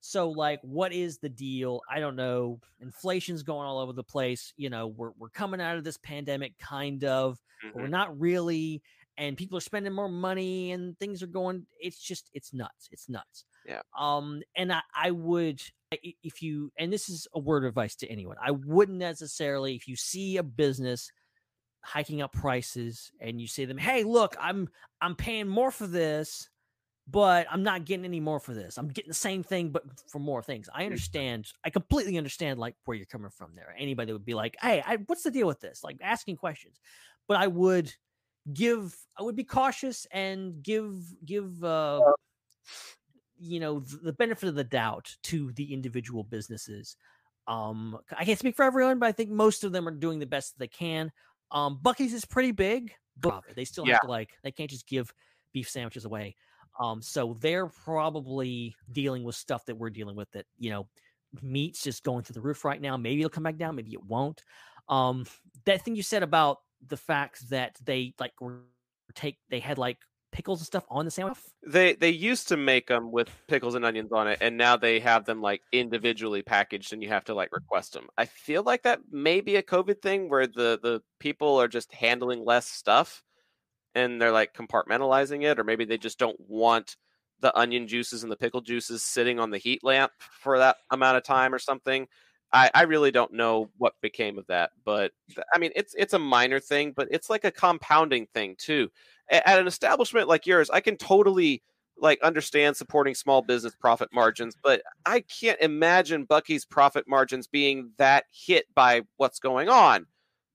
So 0.00 0.30
like, 0.30 0.60
what 0.62 0.92
is 0.92 1.18
the 1.18 1.28
deal? 1.28 1.80
I 1.90 1.98
don't 2.00 2.16
know. 2.16 2.60
Inflation's 2.80 3.42
going 3.42 3.66
all 3.66 3.78
over 3.78 3.92
the 3.92 4.04
place. 4.04 4.52
You 4.56 4.70
know, 4.70 4.86
we're 4.86 5.10
we're 5.18 5.30
coming 5.30 5.60
out 5.60 5.76
of 5.76 5.84
this 5.84 5.96
pandemic, 5.98 6.56
kind 6.58 7.02
of 7.04 7.38
but 7.62 7.82
we're 7.82 7.88
not 7.88 8.18
really 8.20 8.82
and 9.18 9.34
people 9.38 9.56
are 9.56 9.62
spending 9.62 9.94
more 9.94 10.10
money 10.10 10.72
and 10.72 10.98
things 10.98 11.22
are 11.22 11.26
going 11.26 11.64
it's 11.80 11.98
just 11.98 12.28
it's 12.34 12.52
nuts 12.52 12.86
it's 12.92 13.08
nuts 13.08 13.46
Yeah. 13.66 13.80
um 13.98 14.42
and 14.56 14.70
i 14.70 14.82
i 14.94 15.10
would 15.10 15.62
if 15.90 16.42
you 16.42 16.70
and 16.78 16.92
this 16.92 17.08
is 17.08 17.26
a 17.34 17.38
word 17.38 17.64
of 17.64 17.68
advice 17.68 17.96
to 17.96 18.06
anyone 18.10 18.36
i 18.44 18.50
wouldn't 18.50 18.98
necessarily 18.98 19.74
if 19.74 19.88
you 19.88 19.96
see 19.96 20.36
a 20.36 20.42
business 20.42 21.10
hiking 21.82 22.20
up 22.20 22.32
prices 22.34 23.10
and 23.18 23.40
you 23.40 23.46
say 23.46 23.62
to 23.62 23.68
them 23.68 23.78
hey 23.78 24.04
look 24.04 24.36
i'm 24.38 24.68
i'm 25.00 25.14
paying 25.14 25.48
more 25.48 25.70
for 25.70 25.86
this 25.86 26.50
but 27.08 27.46
i'm 27.50 27.62
not 27.62 27.84
getting 27.84 28.04
any 28.04 28.20
more 28.20 28.40
for 28.40 28.52
this. 28.52 28.78
I'm 28.78 28.88
getting 28.88 29.08
the 29.08 29.14
same 29.14 29.42
thing 29.42 29.70
but 29.70 29.84
for 30.10 30.18
more 30.18 30.42
things. 30.42 30.68
I 30.74 30.84
understand 30.84 31.46
i 31.64 31.70
completely 31.70 32.18
understand 32.18 32.58
like 32.58 32.74
where 32.84 32.96
you're 32.96 33.06
coming 33.06 33.30
from 33.30 33.52
there. 33.54 33.74
Anybody 33.78 34.12
would 34.12 34.24
be 34.24 34.34
like 34.34 34.56
hey 34.60 34.82
I, 34.84 34.96
what's 35.06 35.22
the 35.22 35.30
deal 35.30 35.46
with 35.46 35.60
this? 35.60 35.84
Like 35.84 35.98
asking 36.02 36.36
questions. 36.36 36.78
But 37.28 37.38
i 37.38 37.46
would 37.46 37.92
give 38.52 38.94
i 39.18 39.22
would 39.22 39.36
be 39.36 39.44
cautious 39.44 40.06
and 40.12 40.62
give 40.62 40.94
give 41.24 41.62
uh 41.64 42.00
you 43.38 43.60
know 43.60 43.80
the 43.80 44.12
benefit 44.12 44.48
of 44.48 44.54
the 44.54 44.64
doubt 44.64 45.14
to 45.24 45.52
the 45.52 45.72
individual 45.72 46.24
businesses. 46.24 46.96
Um 47.46 47.98
i 48.16 48.24
can't 48.24 48.38
speak 48.38 48.56
for 48.56 48.64
everyone 48.64 48.98
but 48.98 49.06
i 49.06 49.12
think 49.12 49.30
most 49.30 49.62
of 49.64 49.72
them 49.72 49.86
are 49.86 49.92
doing 49.92 50.18
the 50.18 50.26
best 50.26 50.52
that 50.52 50.58
they 50.58 50.68
can. 50.68 51.12
Um 51.52 51.78
Buc-ee's 51.82 52.12
is 52.14 52.24
pretty 52.24 52.52
big 52.52 52.92
but 53.20 53.44
they 53.54 53.64
still 53.64 53.86
Yeah. 53.86 53.94
have 53.94 54.00
to 54.02 54.08
like 54.08 54.30
they 54.42 54.50
can't 54.50 54.70
just 54.70 54.88
give 54.88 55.12
beef 55.52 55.68
sandwiches 55.70 56.04
away 56.04 56.34
um 56.80 57.02
so 57.02 57.36
they're 57.40 57.66
probably 57.66 58.74
dealing 58.92 59.24
with 59.24 59.34
stuff 59.34 59.64
that 59.66 59.76
we're 59.76 59.90
dealing 59.90 60.16
with 60.16 60.30
that 60.32 60.46
you 60.58 60.70
know 60.70 60.88
meat's 61.42 61.82
just 61.82 62.02
going 62.02 62.22
through 62.22 62.34
the 62.34 62.40
roof 62.40 62.64
right 62.64 62.80
now. 62.80 62.96
Maybe 62.96 63.20
it'll 63.20 63.30
come 63.30 63.42
back 63.42 63.56
down 63.56 63.76
maybe 63.76 63.92
it 63.92 64.04
won't. 64.04 64.42
Um 64.88 65.26
that 65.64 65.82
thing 65.82 65.96
you 65.96 66.02
said 66.02 66.22
about 66.22 66.58
the 66.86 66.96
fact 66.96 67.48
that 67.50 67.76
they 67.84 68.14
like 68.18 68.32
take 69.14 69.38
they 69.50 69.60
had 69.60 69.78
like 69.78 69.98
pickles 70.32 70.60
and 70.60 70.66
stuff 70.66 70.84
on 70.88 71.04
the 71.04 71.10
sandwich? 71.10 71.38
They 71.66 71.94
they 71.94 72.10
used 72.10 72.48
to 72.48 72.56
make 72.56 72.86
them 72.86 73.10
with 73.10 73.30
pickles 73.48 73.74
and 73.74 73.84
onions 73.84 74.12
on 74.12 74.28
it, 74.28 74.38
and 74.40 74.56
now 74.56 74.76
they 74.76 75.00
have 75.00 75.24
them 75.24 75.40
like 75.40 75.62
individually 75.72 76.42
packaged, 76.42 76.92
and 76.92 77.02
you 77.02 77.08
have 77.08 77.24
to 77.24 77.34
like 77.34 77.50
request 77.52 77.94
them. 77.94 78.06
I 78.16 78.26
feel 78.26 78.62
like 78.62 78.82
that 78.82 79.00
may 79.10 79.40
be 79.40 79.56
a 79.56 79.62
COVID 79.62 80.00
thing 80.00 80.28
where 80.28 80.46
the 80.46 80.78
the 80.80 81.02
people 81.18 81.60
are 81.60 81.68
just 81.68 81.92
handling 81.92 82.44
less 82.44 82.68
stuff, 82.68 83.24
and 83.96 84.20
they're 84.20 84.32
like 84.32 84.54
compartmentalizing 84.54 85.44
it, 85.44 85.58
or 85.58 85.64
maybe 85.64 85.84
they 85.84 85.98
just 85.98 86.18
don't 86.18 86.38
want 86.48 86.96
the 87.40 87.56
onion 87.58 87.88
juices 87.88 88.22
and 88.22 88.32
the 88.32 88.36
pickle 88.36 88.60
juices 88.60 89.02
sitting 89.02 89.40
on 89.40 89.50
the 89.50 89.58
heat 89.58 89.82
lamp 89.84 90.12
for 90.20 90.58
that 90.58 90.76
amount 90.90 91.16
of 91.16 91.24
time 91.24 91.52
or 91.54 91.58
something. 91.58 92.06
I, 92.52 92.70
I 92.74 92.82
really 92.84 93.10
don't 93.10 93.32
know 93.32 93.70
what 93.76 93.94
became 94.00 94.38
of 94.38 94.46
that, 94.46 94.70
but 94.84 95.12
I 95.54 95.58
mean 95.58 95.72
it's 95.74 95.94
it's 95.98 96.14
a 96.14 96.18
minor 96.18 96.60
thing, 96.60 96.92
but 96.96 97.08
it's 97.10 97.28
like 97.28 97.44
a 97.44 97.50
compounding 97.50 98.26
thing 98.34 98.54
too. 98.58 98.88
A- 99.30 99.46
At 99.48 99.58
an 99.58 99.66
establishment 99.66 100.28
like 100.28 100.46
yours, 100.46 100.70
I 100.70 100.80
can 100.80 100.96
totally 100.96 101.62
like 101.98 102.20
understand 102.22 102.76
supporting 102.76 103.14
small 103.14 103.42
business 103.42 103.74
profit 103.74 104.10
margins, 104.12 104.56
but 104.62 104.82
I 105.06 105.20
can't 105.20 105.60
imagine 105.60 106.26
Buc-ee's 106.26 106.64
profit 106.66 107.06
margins 107.08 107.46
being 107.46 107.92
that 107.98 108.24
hit 108.30 108.66
by 108.74 109.02
what's 109.16 109.38
going 109.40 109.68
on. 109.68 110.06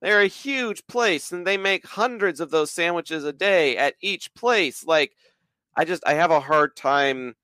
They're 0.02 0.22
a 0.22 0.28
huge 0.28 0.86
place 0.88 1.32
and 1.32 1.46
they 1.46 1.58
make 1.58 1.86
hundreds 1.86 2.40
of 2.40 2.50
those 2.52 2.72
sandwiches 2.72 3.24
a 3.24 3.34
day 3.34 3.78
at 3.78 3.96
each 4.02 4.34
place. 4.34 4.86
Like, 4.86 5.14
I 5.78 5.86
just, 5.86 6.04
I 6.06 6.16
have 6.16 6.32
a 6.32 6.40
hard 6.40 6.76
time 6.76 7.36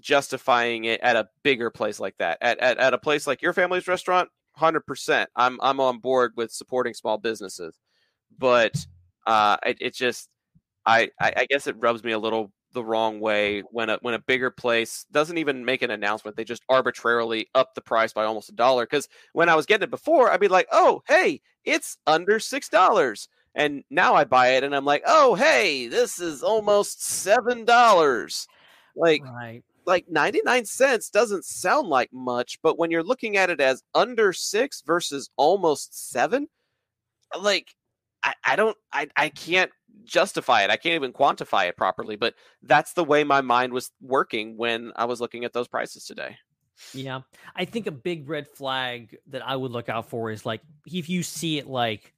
justifying 0.00 0.84
it 0.84 1.00
at 1.00 1.16
a 1.16 1.28
bigger 1.42 1.70
place 1.70 2.00
like 2.00 2.16
that. 2.18 2.38
At, 2.40 2.58
at, 2.58 2.78
at 2.78 2.94
a 2.94 2.98
place 2.98 3.26
like 3.26 3.42
your 3.42 3.52
family's 3.52 3.88
restaurant, 3.88 4.28
100%. 4.60 5.26
I'm, 5.36 5.58
I'm 5.62 5.80
on 5.80 5.98
board 5.98 6.32
with 6.36 6.52
supporting 6.52 6.94
small 6.94 7.18
businesses. 7.18 7.78
But 8.38 8.74
uh, 9.26 9.56
it, 9.64 9.78
it 9.80 9.94
just, 9.94 10.28
I, 10.86 11.10
I 11.20 11.32
I 11.38 11.46
guess 11.48 11.66
it 11.66 11.76
rubs 11.78 12.04
me 12.04 12.12
a 12.12 12.18
little 12.18 12.52
the 12.74 12.84
wrong 12.84 13.20
way 13.20 13.62
when 13.62 13.90
a 13.90 13.98
when 14.02 14.14
a 14.14 14.18
bigger 14.18 14.50
place 14.50 15.06
doesn't 15.12 15.38
even 15.38 15.64
make 15.64 15.82
an 15.82 15.90
announcement. 15.90 16.36
They 16.36 16.44
just 16.44 16.64
arbitrarily 16.68 17.48
up 17.54 17.74
the 17.74 17.80
price 17.82 18.12
by 18.12 18.24
almost 18.24 18.50
a 18.50 18.52
dollar. 18.54 18.84
Because 18.84 19.08
when 19.32 19.48
I 19.48 19.54
was 19.54 19.66
getting 19.66 19.84
it 19.84 19.90
before, 19.90 20.30
I'd 20.30 20.40
be 20.40 20.48
like, 20.48 20.68
"Oh, 20.72 21.02
hey, 21.08 21.40
it's 21.64 21.96
under 22.06 22.38
six 22.40 22.68
dollars," 22.68 23.28
and 23.54 23.84
now 23.90 24.14
I 24.14 24.24
buy 24.24 24.48
it 24.50 24.64
and 24.64 24.74
I'm 24.76 24.84
like, 24.84 25.02
"Oh, 25.06 25.34
hey, 25.34 25.88
this 25.88 26.20
is 26.20 26.42
almost 26.42 27.02
seven 27.02 27.64
dollars." 27.64 28.46
Like 28.96 29.24
Right. 29.24 29.64
like 29.86 30.08
99 30.08 30.64
cents 30.66 31.10
doesn't 31.10 31.44
sound 31.44 31.88
like 31.88 32.12
much, 32.12 32.60
but 32.62 32.78
when 32.78 32.90
you're 32.90 33.02
looking 33.04 33.36
at 33.36 33.50
it 33.50 33.60
as 33.60 33.82
under 33.94 34.32
six 34.32 34.82
versus 34.82 35.30
almost 35.36 36.10
seven, 36.10 36.48
like 37.38 37.74
I, 38.22 38.34
I 38.44 38.56
don't 38.56 38.76
I, 38.92 39.08
I 39.16 39.28
can't 39.30 39.70
justify 40.04 40.62
it. 40.64 40.70
I 40.70 40.76
can't 40.76 40.94
even 40.94 41.12
quantify 41.12 41.68
it 41.68 41.76
properly, 41.76 42.16
but 42.16 42.34
that's 42.62 42.92
the 42.94 43.04
way 43.04 43.24
my 43.24 43.40
mind 43.40 43.72
was 43.72 43.90
working 44.00 44.56
when 44.56 44.92
I 44.96 45.04
was 45.04 45.20
looking 45.20 45.44
at 45.44 45.52
those 45.52 45.68
prices 45.68 46.04
today. 46.04 46.36
Yeah. 46.92 47.20
I 47.54 47.64
think 47.64 47.86
a 47.86 47.92
big 47.92 48.28
red 48.28 48.48
flag 48.48 49.16
that 49.28 49.46
I 49.46 49.54
would 49.54 49.70
look 49.70 49.88
out 49.88 50.08
for 50.08 50.30
is 50.30 50.44
like 50.44 50.60
if 50.86 51.08
you 51.08 51.22
see 51.22 51.58
it 51.58 51.66
like 51.66 52.12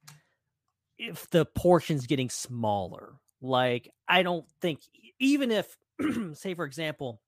if 0.98 1.28
the 1.30 1.44
portion's 1.44 2.06
getting 2.06 2.30
smaller. 2.30 3.14
Like 3.42 3.90
I 4.08 4.22
don't 4.22 4.46
think 4.60 4.80
even 5.18 5.50
if 5.50 5.76
say 6.32 6.54
for 6.54 6.64
example 6.64 7.20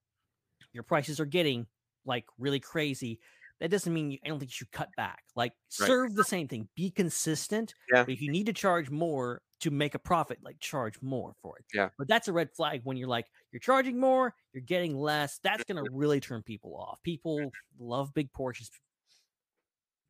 your 0.73 0.83
prices 0.83 1.21
are 1.21 1.27
getting 1.27 1.67
like 2.07 2.25
really 2.39 2.61
crazy, 2.61 3.21
that 3.61 3.71
doesn't 3.71 3.93
mean 3.93 4.13
you, 4.13 4.19
I 4.25 4.29
don't 4.29 4.39
think 4.39 4.51
you 4.51 4.55
should 4.57 4.73
cut 4.73 4.89
back. 4.97 5.23
Like 5.37 5.53
Right. 5.81 5.87
serve 5.87 6.15
the 6.15 6.25
same 6.25 6.49
thing, 6.49 6.69
be 6.75 6.91
consistent. 6.91 7.75
Yeah. 7.93 8.05
But 8.05 8.15
if 8.15 8.23
you 8.23 8.31
need 8.31 8.47
to 8.47 8.53
charge 8.55 8.89
more 8.91 9.43
to 9.61 9.71
make 9.71 9.95
a 9.95 9.99
profit, 9.99 10.39
like 10.43 10.59
charge 10.61 11.01
more 11.03 11.35
for 11.43 11.59
it. 11.59 11.65
Yeah. 11.75 11.91
But 11.99 12.09
that's 12.09 12.29
a 12.29 12.33
red 12.33 12.51
flag 12.55 12.83
when 12.85 12.97
you're 12.97 13.09
like 13.09 13.27
you're 13.53 13.61
charging 13.61 13.99
more, 14.01 14.35
you're 14.53 14.63
getting 14.63 14.97
less. 14.97 15.39
That's 15.43 15.65
going 15.65 15.77
Mm-hmm. 15.77 15.87
to 15.93 15.97
really 15.99 16.21
turn 16.21 16.43
people 16.43 16.77
off. 16.77 17.03
People 17.03 17.51
love 17.79 18.15
big 18.15 18.33
portions. 18.33 18.71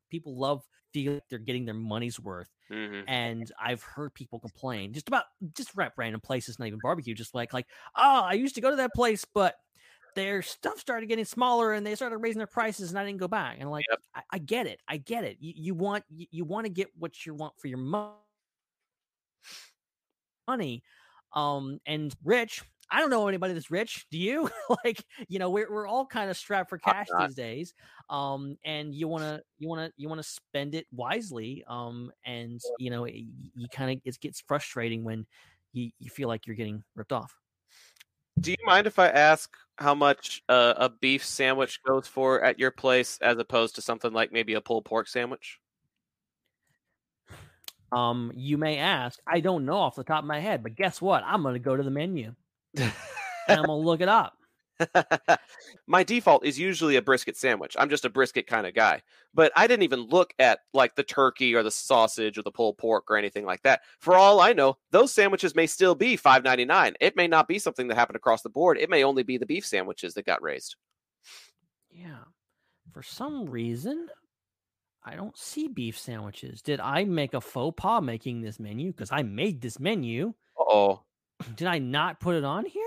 People 0.09 0.37
love 0.37 0.63
feel 0.91 1.13
like 1.13 1.23
they're 1.29 1.37
getting 1.37 1.65
their 1.65 1.75
money's 1.75 2.19
worth. 2.19 2.49
Mhm. 2.71 3.03
And 3.07 3.51
I've 3.59 3.83
heard 3.83 4.13
people 4.15 4.39
complain 4.39 4.91
just 4.93 5.07
about 5.07 5.25
just 5.53 5.71
random 5.97 6.19
places, 6.21 6.57
not 6.57 6.67
even 6.67 6.79
barbecue, 6.79 7.13
just 7.13 7.35
like 7.35 7.53
like, 7.53 7.67
oh, 7.95 8.21
I 8.23 8.33
used 8.33 8.55
to 8.55 8.61
go 8.61 8.71
to 8.71 8.75
that 8.77 8.93
place, 8.95 9.23
but 9.25 9.55
their 10.15 10.41
stuff 10.41 10.79
started 10.79 11.07
getting 11.07 11.25
smaller 11.25 11.73
and 11.73 11.85
they 11.85 11.93
started 11.95 12.17
raising 12.17 12.39
their 12.39 12.47
prices 12.47 12.89
and 12.89 12.97
I 12.99 13.05
didn't 13.05 13.19
go 13.19 13.27
back. 13.27 13.57
And 13.59 13.69
like, 13.69 13.85
Yep. 13.89 13.99
I, 14.15 14.23
I 14.31 14.37
get 14.39 14.65
it. 14.67 14.81
I 14.87 14.97
get 14.97 15.23
it. 15.23 15.37
You, 15.39 15.53
you 15.55 15.75
want 15.75 16.05
you, 16.09 16.25
you 16.31 16.45
want 16.45 16.65
to 16.65 16.71
get 16.71 16.89
what 16.97 17.25
you 17.25 17.35
want 17.35 17.59
for 17.59 17.67
your 17.67 17.77
mo- 17.77 18.17
money. 20.47 20.83
Um, 21.33 21.79
and 21.85 22.13
rich, 22.23 22.63
I 22.91 22.99
don't 22.99 23.11
know 23.11 23.27
anybody 23.27 23.53
that's 23.53 23.69
rich. 23.69 24.05
Do 24.09 24.17
you? 24.17 24.49
like, 24.83 25.03
you 25.27 25.37
know, 25.39 25.49
we're 25.51 25.71
we're 25.71 25.87
all 25.87 26.05
kind 26.05 26.29
of 26.29 26.37
strapped 26.37 26.69
for 26.69 26.77
cash 26.77 27.07
these 27.17 27.35
days. 27.35 27.73
Um, 28.09 28.57
and 28.65 28.93
you 28.93 29.07
wanna 29.07 29.41
you 29.59 29.67
wanna 29.67 29.91
you 29.95 30.09
wanna 30.09 30.23
spend 30.23 30.73
it 30.75 30.87
wisely. 30.91 31.63
Um, 31.67 32.11
and 32.25 32.59
you 32.79 32.89
know, 32.89 33.03
y- 33.03 33.25
you 33.55 33.67
kind 33.69 33.91
of 33.91 34.01
it 34.05 34.19
gets 34.19 34.41
frustrating 34.41 35.03
when 35.03 35.27
you, 35.71 35.91
you 35.99 36.09
feel 36.09 36.27
like 36.27 36.47
you're 36.47 36.55
getting 36.55 36.83
ripped 36.95 37.13
off. 37.13 37.35
Do 38.39 38.51
you 38.51 38.57
mind 38.65 38.87
if 38.87 38.99
I 38.99 39.09
ask 39.09 39.55
how 39.77 39.93
much 39.93 40.41
uh, 40.47 40.73
a 40.77 40.89
beef 40.89 41.25
sandwich 41.25 41.81
goes 41.83 42.07
for 42.07 42.41
at 42.41 42.57
your 42.57 42.71
place 42.71 43.17
as 43.21 43.37
opposed 43.37 43.75
to 43.75 43.81
something 43.81 44.13
like 44.13 44.31
maybe 44.31 44.53
a 44.53 44.61
pulled 44.61 44.85
pork 44.85 45.07
sandwich? 45.07 45.59
Um, 47.91 48.31
you 48.35 48.57
may 48.57 48.77
ask, 48.77 49.19
I 49.27 49.39
don't 49.39 49.65
know 49.65 49.77
off 49.77 49.95
the 49.95 50.03
top 50.03 50.23
of 50.23 50.27
my 50.27 50.39
head, 50.39 50.63
but 50.63 50.75
guess 50.75 51.01
what? 51.01 51.23
I'm 51.25 51.43
gonna 51.43 51.59
go 51.59 51.75
to 51.75 51.83
the 51.83 51.91
menu 51.91 52.33
and 52.77 52.91
I'm 53.47 53.65
gonna 53.65 53.75
look 53.77 54.01
it 54.01 54.09
up. 54.09 54.33
my 55.87 56.03
default 56.03 56.45
is 56.45 56.57
usually 56.57 56.95
a 56.95 57.01
brisket 57.01 57.35
sandwich. 57.35 57.75
I'm 57.77 57.89
just 57.89 58.05
a 58.05 58.09
brisket 58.09 58.47
kind 58.47 58.65
of 58.65 58.73
guy. 58.73 59.01
But 59.33 59.51
I 59.55 59.67
didn't 59.67 59.83
even 59.83 60.01
look 60.01 60.33
at 60.39 60.59
like 60.73 60.95
the 60.95 61.03
turkey 61.03 61.53
or 61.53 61.63
the 61.63 61.71
sausage 61.71 62.37
or 62.37 62.43
the 62.43 62.51
pulled 62.51 62.77
pork 62.77 63.05
or 63.09 63.17
anything 63.17 63.45
like 63.45 63.61
that. 63.63 63.81
For 63.99 64.15
all 64.15 64.39
I 64.39 64.53
know, 64.53 64.77
those 64.91 65.11
sandwiches 65.11 65.55
may 65.55 65.67
still 65.67 65.95
be 65.95 66.17
$5.99. 66.17 66.95
It 67.01 67.15
may 67.15 67.27
not 67.27 67.47
be 67.47 67.59
something 67.59 67.87
that 67.87 67.95
happened 67.95 68.15
across 68.15 68.41
the 68.41 68.49
board. 68.49 68.77
It 68.77 68.89
may 68.89 69.03
only 69.03 69.23
be 69.23 69.37
the 69.37 69.45
beef 69.45 69.65
sandwiches 69.65 70.13
that 70.13 70.25
got 70.25 70.41
raised. 70.41 70.75
Yeah. 71.91 72.23
For 72.93 73.03
some 73.03 73.45
reason, 73.49 74.07
I 75.03 75.15
don't 75.15 75.37
see 75.37 75.67
beef 75.67 75.97
sandwiches. 75.97 76.61
Did 76.61 76.79
I 76.79 77.05
make 77.05 77.33
a 77.33 77.41
faux 77.41 77.73
pas 77.81 78.01
making 78.01 78.41
this 78.41 78.59
menu? 78.59 78.91
Because 78.91 79.11
I 79.11 79.23
made 79.23 79.61
this 79.61 79.79
menu. 79.79 80.33
Oh, 80.57 81.01
Did 81.55 81.67
I 81.67 81.79
not 81.79 82.19
put 82.19 82.35
it 82.35 82.43
on 82.43 82.65
here? 82.65 82.83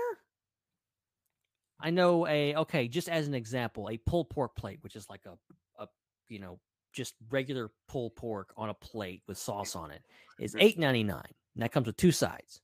I 1.79 1.89
know 1.89 2.25
a 2.27 2.55
okay, 2.55 2.87
just 2.87 3.09
as 3.09 3.27
an 3.27 3.33
example, 3.33 3.89
a 3.89 3.97
pulled 3.97 4.29
pork 4.29 4.55
plate, 4.55 4.79
which 4.81 4.95
is 4.95 5.07
like 5.09 5.21
a, 5.25 5.83
a 5.83 5.87
you 6.29 6.39
know, 6.39 6.59
just 6.93 7.15
regular 7.29 7.71
pulled 7.87 8.15
pork 8.15 8.53
on 8.55 8.69
a 8.69 8.73
plate 8.73 9.21
with 9.27 9.37
sauce 9.37 9.75
on 9.75 9.91
it, 9.91 10.01
is 10.39 10.55
eight 10.59 10.79
ninety 10.79 11.03
nine. 11.03 11.33
And 11.55 11.63
that 11.63 11.71
comes 11.71 11.87
with 11.87 11.97
two 11.97 12.11
sides. 12.11 12.61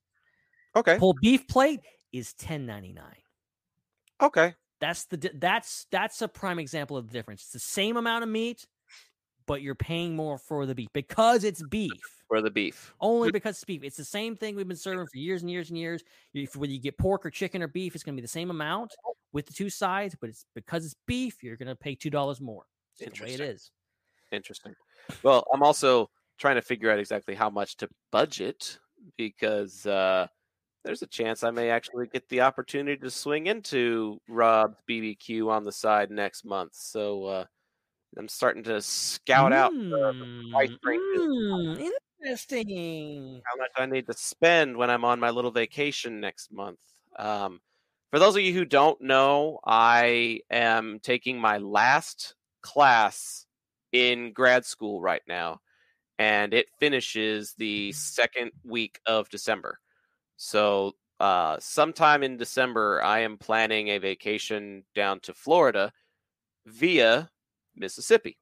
okay. 0.74 0.98
Pulled 0.98 1.18
beef 1.20 1.46
plate 1.48 1.80
is 2.12 2.32
ten 2.34 2.64
ninety 2.66 2.92
nine. 2.92 3.20
Okay. 4.22 4.54
That's 4.80 5.04
the 5.04 5.30
that's 5.34 5.86
that's 5.90 6.22
a 6.22 6.28
prime 6.28 6.58
example 6.58 6.96
of 6.96 7.06
the 7.06 7.12
difference. 7.12 7.42
It's 7.42 7.52
the 7.52 7.58
same 7.58 7.98
amount 7.98 8.22
of 8.22 8.30
meat, 8.30 8.66
but 9.50 9.62
you're 9.62 9.74
paying 9.74 10.14
more 10.14 10.38
for 10.38 10.64
the 10.64 10.76
beef 10.76 10.86
because 10.92 11.42
it's 11.42 11.60
beef. 11.60 11.90
For 12.28 12.40
the 12.40 12.52
beef. 12.52 12.94
Only 13.00 13.32
because 13.32 13.56
it's 13.56 13.64
beef. 13.64 13.82
It's 13.82 13.96
the 13.96 14.04
same 14.04 14.36
thing 14.36 14.54
we've 14.54 14.68
been 14.68 14.76
serving 14.76 15.08
for 15.08 15.18
years 15.18 15.42
and 15.42 15.50
years 15.50 15.70
and 15.70 15.76
years. 15.76 16.04
If 16.32 16.54
whether 16.54 16.70
you 16.72 16.78
get 16.78 16.96
pork 16.96 17.26
or 17.26 17.30
chicken 17.30 17.60
or 17.60 17.66
beef, 17.66 17.96
it's 17.96 18.04
going 18.04 18.14
to 18.14 18.20
be 18.20 18.22
the 18.22 18.28
same 18.28 18.50
amount 18.50 18.94
with 19.32 19.46
the 19.46 19.52
two 19.52 19.68
sides, 19.68 20.14
but 20.20 20.30
it's 20.30 20.46
because 20.54 20.84
it's 20.84 20.94
beef, 21.08 21.42
you're 21.42 21.56
going 21.56 21.66
to 21.66 21.74
pay 21.74 21.96
two 21.96 22.10
dollars 22.10 22.40
more. 22.40 22.62
It's 23.00 23.18
the 23.18 23.24
way 23.24 23.34
it 23.34 23.40
Interesting. 23.40 23.72
Interesting. 24.30 24.74
Well, 25.24 25.44
I'm 25.52 25.64
also 25.64 26.10
trying 26.38 26.54
to 26.54 26.62
figure 26.62 26.88
out 26.88 27.00
exactly 27.00 27.34
how 27.34 27.50
much 27.50 27.76
to 27.78 27.88
budget 28.12 28.78
because 29.18 29.84
uh, 29.84 30.28
there's 30.84 31.02
a 31.02 31.08
chance 31.08 31.42
I 31.42 31.50
may 31.50 31.70
actually 31.70 32.06
get 32.06 32.28
the 32.28 32.42
opportunity 32.42 33.00
to 33.00 33.10
swing 33.10 33.48
into 33.48 34.20
Rob's 34.28 34.76
BBQ 34.88 35.50
on 35.50 35.64
the 35.64 35.72
side 35.72 36.12
next 36.12 36.44
month. 36.44 36.76
So 36.76 37.24
uh, 37.24 37.44
I'm 38.18 38.28
starting 38.28 38.62
to 38.64 38.80
scout 38.82 39.52
out 39.52 39.72
the 40.20 40.26
price 40.52 40.70
Mm, 40.70 40.78
ranges. 40.84 41.28
mm, 41.28 41.90
interesting. 42.20 43.42
how 43.44 43.56
much 43.56 43.70
I 43.76 43.86
need 43.86 44.06
to 44.06 44.14
spend 44.14 44.76
when 44.76 44.90
I'm 44.90 45.04
on 45.04 45.20
my 45.20 45.30
little 45.30 45.50
vacation 45.50 46.20
next 46.20 46.52
month. 46.52 46.78
Um, 47.18 47.60
for 48.10 48.18
those 48.18 48.36
of 48.36 48.42
you 48.42 48.52
who 48.52 48.64
don't 48.64 49.00
know, 49.00 49.60
I 49.64 50.40
am 50.50 51.00
taking 51.00 51.40
my 51.40 51.58
last 51.58 52.34
class 52.62 53.46
in 53.92 54.32
grad 54.32 54.64
school 54.64 55.00
right 55.00 55.22
now, 55.26 55.60
and 56.18 56.54
it 56.54 56.68
finishes 56.80 57.54
the 57.58 57.92
second 57.92 58.52
week 58.64 59.00
of 59.06 59.30
December. 59.30 59.78
So, 60.36 60.94
uh, 61.20 61.58
sometime 61.60 62.22
in 62.22 62.36
December, 62.38 63.02
I 63.02 63.20
am 63.20 63.38
planning 63.38 63.88
a 63.88 63.98
vacation 63.98 64.84
down 64.94 65.20
to 65.22 65.34
Florida 65.34 65.92
via 66.66 67.30
Mississippi. 67.80 68.38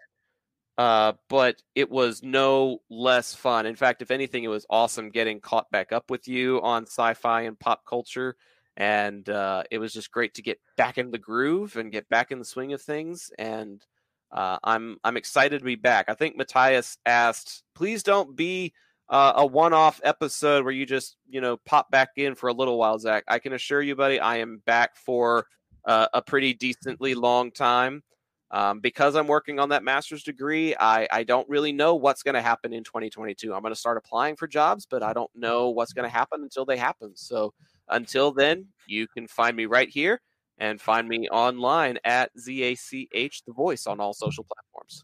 uh, 0.79 1.13
but 1.29 1.61
it 1.75 1.91
was 1.91 2.23
no 2.23 2.79
less 2.91 3.35
fun. 3.35 3.67
In 3.67 3.77
fact, 3.77 4.03
if 4.03 4.11
anything, 4.11 4.45
it 4.45 4.49
was 4.49 4.67
awesome 4.71 5.11
getting 5.11 5.41
caught 5.41 5.71
back 5.71 5.93
up 5.93 6.11
with 6.11 6.29
you 6.29 6.61
on 6.63 6.85
sci-fi 6.87 7.43
and 7.43 7.59
pop 7.59 7.85
culture, 7.85 8.37
and 8.77 9.29
uh, 9.29 9.65
it 9.71 9.79
was 9.79 9.93
just 9.93 10.13
great 10.13 10.35
to 10.35 10.43
get 10.43 10.61
back 10.77 10.97
in 10.97 11.11
the 11.11 11.19
groove 11.19 11.77
and 11.77 11.93
get 11.93 12.09
back 12.09 12.31
in 12.31 12.39
the 12.39 12.45
swing 12.45 12.73
of 12.73 12.81
things. 12.81 13.31
And 13.39 13.85
uh, 14.31 14.59
I'm 14.63 14.99
I'm 15.03 15.17
excited 15.17 15.59
to 15.59 15.65
be 15.65 15.77
back. 15.77 16.07
I 16.09 16.15
think 16.15 16.37
Matthias 16.37 16.99
asked, 17.05 17.65
please 17.75 18.03
don't 18.03 18.37
be 18.37 18.73
uh, 19.09 19.33
a 19.37 19.47
one-off 19.47 20.01
episode 20.05 20.65
where 20.65 20.73
you 20.73 20.87
just 20.87 21.17
you 21.29 21.41
know 21.41 21.57
pop 21.67 21.91
back 21.91 22.11
in 22.17 22.35
for 22.35 22.49
a 22.49 22.55
little 22.55 22.79
while, 22.79 22.99
Zach. 22.99 23.25
I 23.29 23.41
can 23.41 23.53
assure 23.53 23.83
you, 23.83 23.97
buddy, 23.97 24.21
I 24.21 24.37
am 24.37 24.63
back 24.65 24.97
for 24.97 25.47
uh, 25.85 26.09
a 26.13 26.23
pretty 26.23 26.55
decently 26.55 27.15
long 27.15 27.51
time. 27.51 28.03
Um, 28.51 28.81
because 28.81 29.17
I'm 29.17 29.29
working 29.29 29.59
on 29.59 29.71
that 29.71 29.83
master's 29.83 30.23
degree, 30.23 30.77
I, 30.79 31.09
I 31.11 31.23
don't 31.25 31.49
really 31.49 31.73
know 31.73 31.95
what's 31.95 32.23
going 32.23 32.35
to 32.35 32.43
happen 32.43 32.75
in 32.75 32.85
2022. 32.85 33.55
I'm 33.55 33.63
going 33.63 33.73
to 33.73 33.81
start 33.81 33.97
applying 33.97 34.37
for 34.37 34.47
jobs, 34.47 34.87
but 34.87 35.03
I 35.03 35.15
don't 35.15 35.31
know 35.35 35.71
what's 35.71 35.95
going 35.95 36.05
to 36.05 36.15
happen 36.15 36.43
until 36.43 36.67
they 36.67 36.77
happen. 36.77 37.13
So 37.15 37.55
until 37.89 38.31
then, 38.31 38.67
you 38.87 39.09
can 39.09 39.27
find 39.27 39.57
me 39.57 39.65
right 39.65 39.89
here 39.89 40.21
and 40.59 40.79
find 40.79 41.09
me 41.09 41.29
online 41.31 41.99
at 42.05 42.31
ZACH 42.39 43.43
The 43.47 43.53
Voice 43.55 43.87
on 43.87 44.01
all 44.01 44.13
social 44.13 44.45
platforms. 44.45 45.03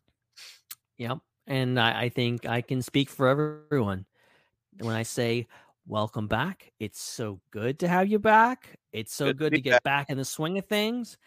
Yep. 0.98 1.18
And 1.46 1.80
I, 1.80 2.02
I 2.02 2.08
think 2.10 2.44
I 2.44 2.60
can 2.60 2.82
speak 2.82 3.08
for 3.08 3.28
everyone 3.28 4.04
when 4.80 4.94
I 4.94 5.04
say 5.04 5.46
welcome 5.86 6.28
back. 6.28 6.70
It's 6.78 7.00
so 7.00 7.40
good 7.50 7.78
to 7.78 7.88
have 7.88 8.08
you 8.08 8.18
back. 8.18 8.77
It's 8.92 9.14
so 9.14 9.32
Good 9.32 9.38
to 9.50 9.50
good, 9.50 9.54
to 9.54 9.60
get 9.60 9.82
back 9.82 10.10
in 10.10 10.16
the 10.18 10.24
swing 10.24 10.58
of 10.58 10.66
things. 10.66 11.18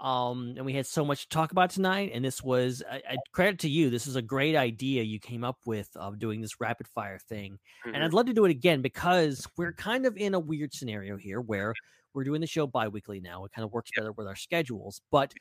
Um, 0.00 0.54
and 0.56 0.64
we 0.64 0.74
had 0.74 0.86
so 0.86 1.04
much 1.04 1.22
to 1.22 1.28
talk 1.28 1.50
about 1.50 1.70
tonight. 1.70 2.12
And 2.14 2.24
this 2.24 2.42
was 2.42 2.82
I, 2.88 3.02
I 3.10 3.16
credit 3.32 3.58
to 3.60 3.68
you. 3.68 3.90
This 3.90 4.06
is 4.06 4.14
a 4.16 4.22
great 4.22 4.54
idea 4.54 5.02
you 5.02 5.18
came 5.18 5.42
up 5.42 5.58
with 5.66 5.90
of 5.96 6.18
doing 6.20 6.40
this 6.40 6.60
rapid 6.60 6.86
fire 6.88 7.18
thing. 7.18 7.58
And 7.92 8.04
Mhm. 8.04 8.04
I'd 8.04 8.12
love 8.14 8.26
to 8.26 8.32
do 8.34 8.44
it 8.44 8.50
again 8.52 8.80
because 8.82 9.46
we're 9.56 9.72
kind 9.72 10.06
of 10.06 10.16
in 10.16 10.34
a 10.34 10.40
weird 10.40 10.72
scenario 10.72 11.16
here 11.16 11.40
where 11.40 11.74
we're 12.14 12.24
doing 12.24 12.40
the 12.40 12.46
show 12.46 12.66
bi-weekly 12.66 13.20
now. 13.20 13.44
It 13.44 13.52
kind 13.52 13.64
of 13.64 13.72
works 13.72 13.90
better 13.96 14.12
with 14.12 14.26
our 14.28 14.36
schedules, 14.36 15.00
but 15.10 15.34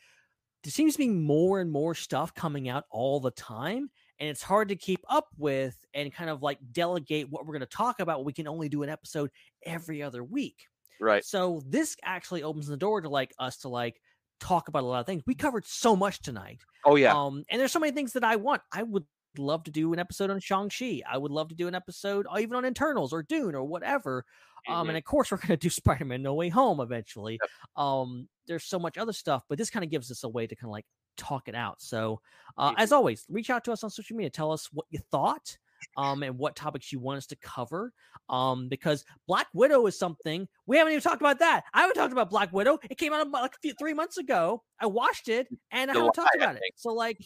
there 0.63 0.71
seems 0.71 0.93
to 0.93 0.99
be 0.99 1.09
more 1.09 1.61
and 1.61 1.71
more 1.71 1.95
stuff 1.95 2.33
coming 2.33 2.67
out 2.69 2.85
all 2.89 3.19
the 3.19 3.31
time 3.31 3.89
and 4.19 4.29
it's 4.29 4.41
hard 4.43 4.69
to 4.69 4.75
keep 4.75 4.99
up 5.07 5.27
with 5.37 5.85
and 5.93 6.11
kind 6.13 6.29
of 6.29 6.41
like 6.41 6.59
delegate 6.71 7.29
what 7.29 7.45
we're 7.45 7.53
going 7.53 7.61
to 7.61 7.65
talk 7.67 7.99
about. 7.99 8.25
We 8.25 8.33
can 8.33 8.47
only 8.47 8.67
do 8.69 8.83
an 8.83 8.89
episode 8.89 9.31
every 9.63 10.01
other 10.01 10.23
week. 10.23 10.67
Right. 10.99 11.23
So 11.23 11.61
this 11.65 11.95
actually 12.03 12.43
opens 12.43 12.67
the 12.67 12.77
door 12.77 13.01
to 13.01 13.09
like 13.09 13.33
us 13.39 13.57
to 13.59 13.69
like 13.69 14.01
talk 14.39 14.67
about 14.67 14.83
a 14.83 14.85
lot 14.85 14.99
of 14.99 15.05
things. 15.05 15.23
We 15.25 15.35
covered 15.35 15.65
so 15.65 15.95
much 15.95 16.21
tonight. 16.21 16.61
Oh, 16.85 16.95
yeah. 16.95 17.13
Um, 17.13 17.43
and 17.49 17.59
there's 17.59 17.71
so 17.71 17.79
many 17.79 17.91
things 17.91 18.13
that 18.13 18.23
I 18.23 18.35
want. 18.35 18.61
I 18.71 18.83
would 18.83 19.05
love 19.37 19.63
to 19.65 19.71
do 19.71 19.93
an 19.93 19.99
episode 19.99 20.29
on 20.31 20.39
Shang-Chi. 20.39 21.01
I 21.09 21.17
would 21.17 21.31
love 21.31 21.49
to 21.49 21.55
do 21.55 21.67
an 21.67 21.75
episode 21.75 22.25
uh, 22.31 22.39
even 22.39 22.55
on 22.55 22.65
Eternals 22.65 23.13
or 23.13 23.23
Dune 23.23 23.53
or 23.55 23.63
whatever. 23.63 24.25
Um, 24.67 24.87
Mhm. 24.87 24.89
and 24.89 24.97
of 24.97 25.03
course 25.03 25.31
we're 25.31 25.37
gonna 25.37 25.57
do 25.57 25.69
Spider-Man 26.05 26.21
No 26.23 26.33
Way 26.33 26.49
Home 26.49 26.79
eventually. 26.79 27.39
Um, 27.75 28.29
there's 28.47 28.63
so 28.65 28.79
much 28.79 28.97
other 28.97 29.13
stuff, 29.13 29.43
but 29.47 29.57
this 29.57 29.69
kind 29.69 29.83
of 29.83 29.91
gives 29.91 30.09
us 30.11 30.23
a 30.23 30.29
way 30.29 30.47
to 30.47 30.55
kind 30.55 30.69
of 30.69 30.71
like 30.71 30.85
talk 31.17 31.47
it 31.47 31.55
out. 31.55 31.81
So 31.81 32.21
uh, 32.57 32.73
as 32.77 32.91
always, 32.91 33.25
reach 33.29 33.49
out 33.49 33.63
to 33.65 33.71
us 33.71 33.83
on 33.83 33.89
social 33.89 34.15
media. 34.17 34.29
Tell 34.29 34.51
us 34.51 34.67
what 34.71 34.85
you 34.89 34.99
thought. 35.11 35.57
Um, 35.95 36.23
and 36.23 36.37
what 36.37 36.55
topics 36.55 36.91
you 36.91 36.99
want 36.99 37.17
us 37.17 37.25
to 37.27 37.35
cover. 37.37 37.91
Um, 38.29 38.67
because 38.67 39.05
Black 39.27 39.47
Widow 39.53 39.85
is 39.87 39.97
something 39.97 40.47
we 40.65 40.77
haven't 40.77 40.93
even 40.93 41.01
talked 41.01 41.21
about 41.21 41.39
that. 41.39 41.63
I 41.73 41.81
haven't 41.81 41.95
talked 41.95 42.11
about 42.11 42.29
Black 42.29 42.51
Widow. 42.51 42.79
It 42.89 42.97
came 42.97 43.13
out 43.13 43.29
like 43.29 43.53
a 43.53 43.59
few 43.61 43.73
three 43.73 43.93
months 43.93 44.17
ago. 44.17 44.63
I 44.79 44.85
watched 44.87 45.29
it 45.29 45.47
and 45.71 45.89
I 45.89 45.93
haven't 45.93 46.13
talked 46.13 46.35
about 46.35 46.55
it. 46.55 46.61
So 46.75 46.89
like, 46.93 47.19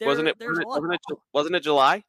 wasn't 0.00 0.28
it, 0.28 0.36
There's 0.38 0.58
wasn't 0.58 0.62
it, 0.62 0.68
wasn't 0.68 0.94
it, 0.94 1.18
wasn't 1.32 1.56
it 1.56 1.62
July? 1.62 2.04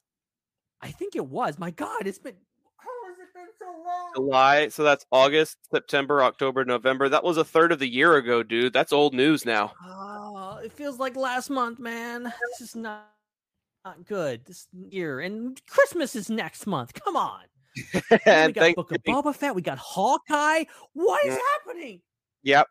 I 0.82 0.91
think 0.91 1.15
it 1.15 1.26
was. 1.26 1.57
My 1.57 1.72
God, 1.72 2.06
it's 2.06 2.19
been. 2.19 2.36
How 2.78 2.90
has 3.10 3.18
it 3.19 3.34
been 3.34 3.48
so 3.57 3.65
long? 3.65 4.11
July. 4.15 4.68
So 4.69 4.84
that's 4.84 5.06
August, 5.11 5.57
September, 5.72 6.22
October, 6.22 6.65
November. 6.65 7.10
That 7.10 7.24
was 7.24 7.38
a 7.38 7.44
third 7.44 7.72
of 7.72 7.80
the 7.80 7.88
year 7.88 8.15
ago, 8.15 8.44
dude. 8.44 8.74
That's 8.74 8.94
old 8.94 9.14
news 9.14 9.45
now. 9.45 9.74
Oh, 9.84 10.60
it 10.64 10.72
feels 10.72 10.99
like 10.99 11.15
last 11.15 11.49
month, 11.49 11.80
man. 11.80 12.24
This 12.24 12.69
is 12.69 12.76
not 12.76 13.10
not 13.85 14.05
good 14.05 14.45
this 14.45 14.67
year, 14.89 15.19
and 15.19 15.59
Christmas 15.67 16.15
is 16.15 16.29
next 16.29 16.67
month. 16.67 16.93
Come 17.03 17.15
on. 17.15 17.41
we 17.93 18.19
got 18.53 18.75
Book 18.75 18.91
of 18.91 19.03
Boba 19.03 19.35
Fett. 19.35 19.55
We 19.55 19.61
got 19.61 19.77
Hawkeye. 19.77 20.65
What 20.93 21.25
is 21.25 21.33
Yeah. 21.35 21.39
happening? 21.65 22.01
Yep. 22.43 22.67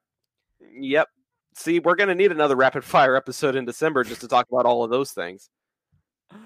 Yep. 0.78 1.08
See, 1.54 1.78
we're 1.78 1.94
going 1.94 2.08
to 2.08 2.14
need 2.14 2.32
another 2.32 2.56
rapid 2.56 2.84
fire 2.84 3.16
episode 3.16 3.56
in 3.56 3.64
December 3.64 4.04
just 4.04 4.20
to 4.22 4.28
talk 4.28 4.46
about 4.50 4.66
all 4.66 4.84
of 4.84 4.90
those 4.90 5.12
things. 5.12 5.48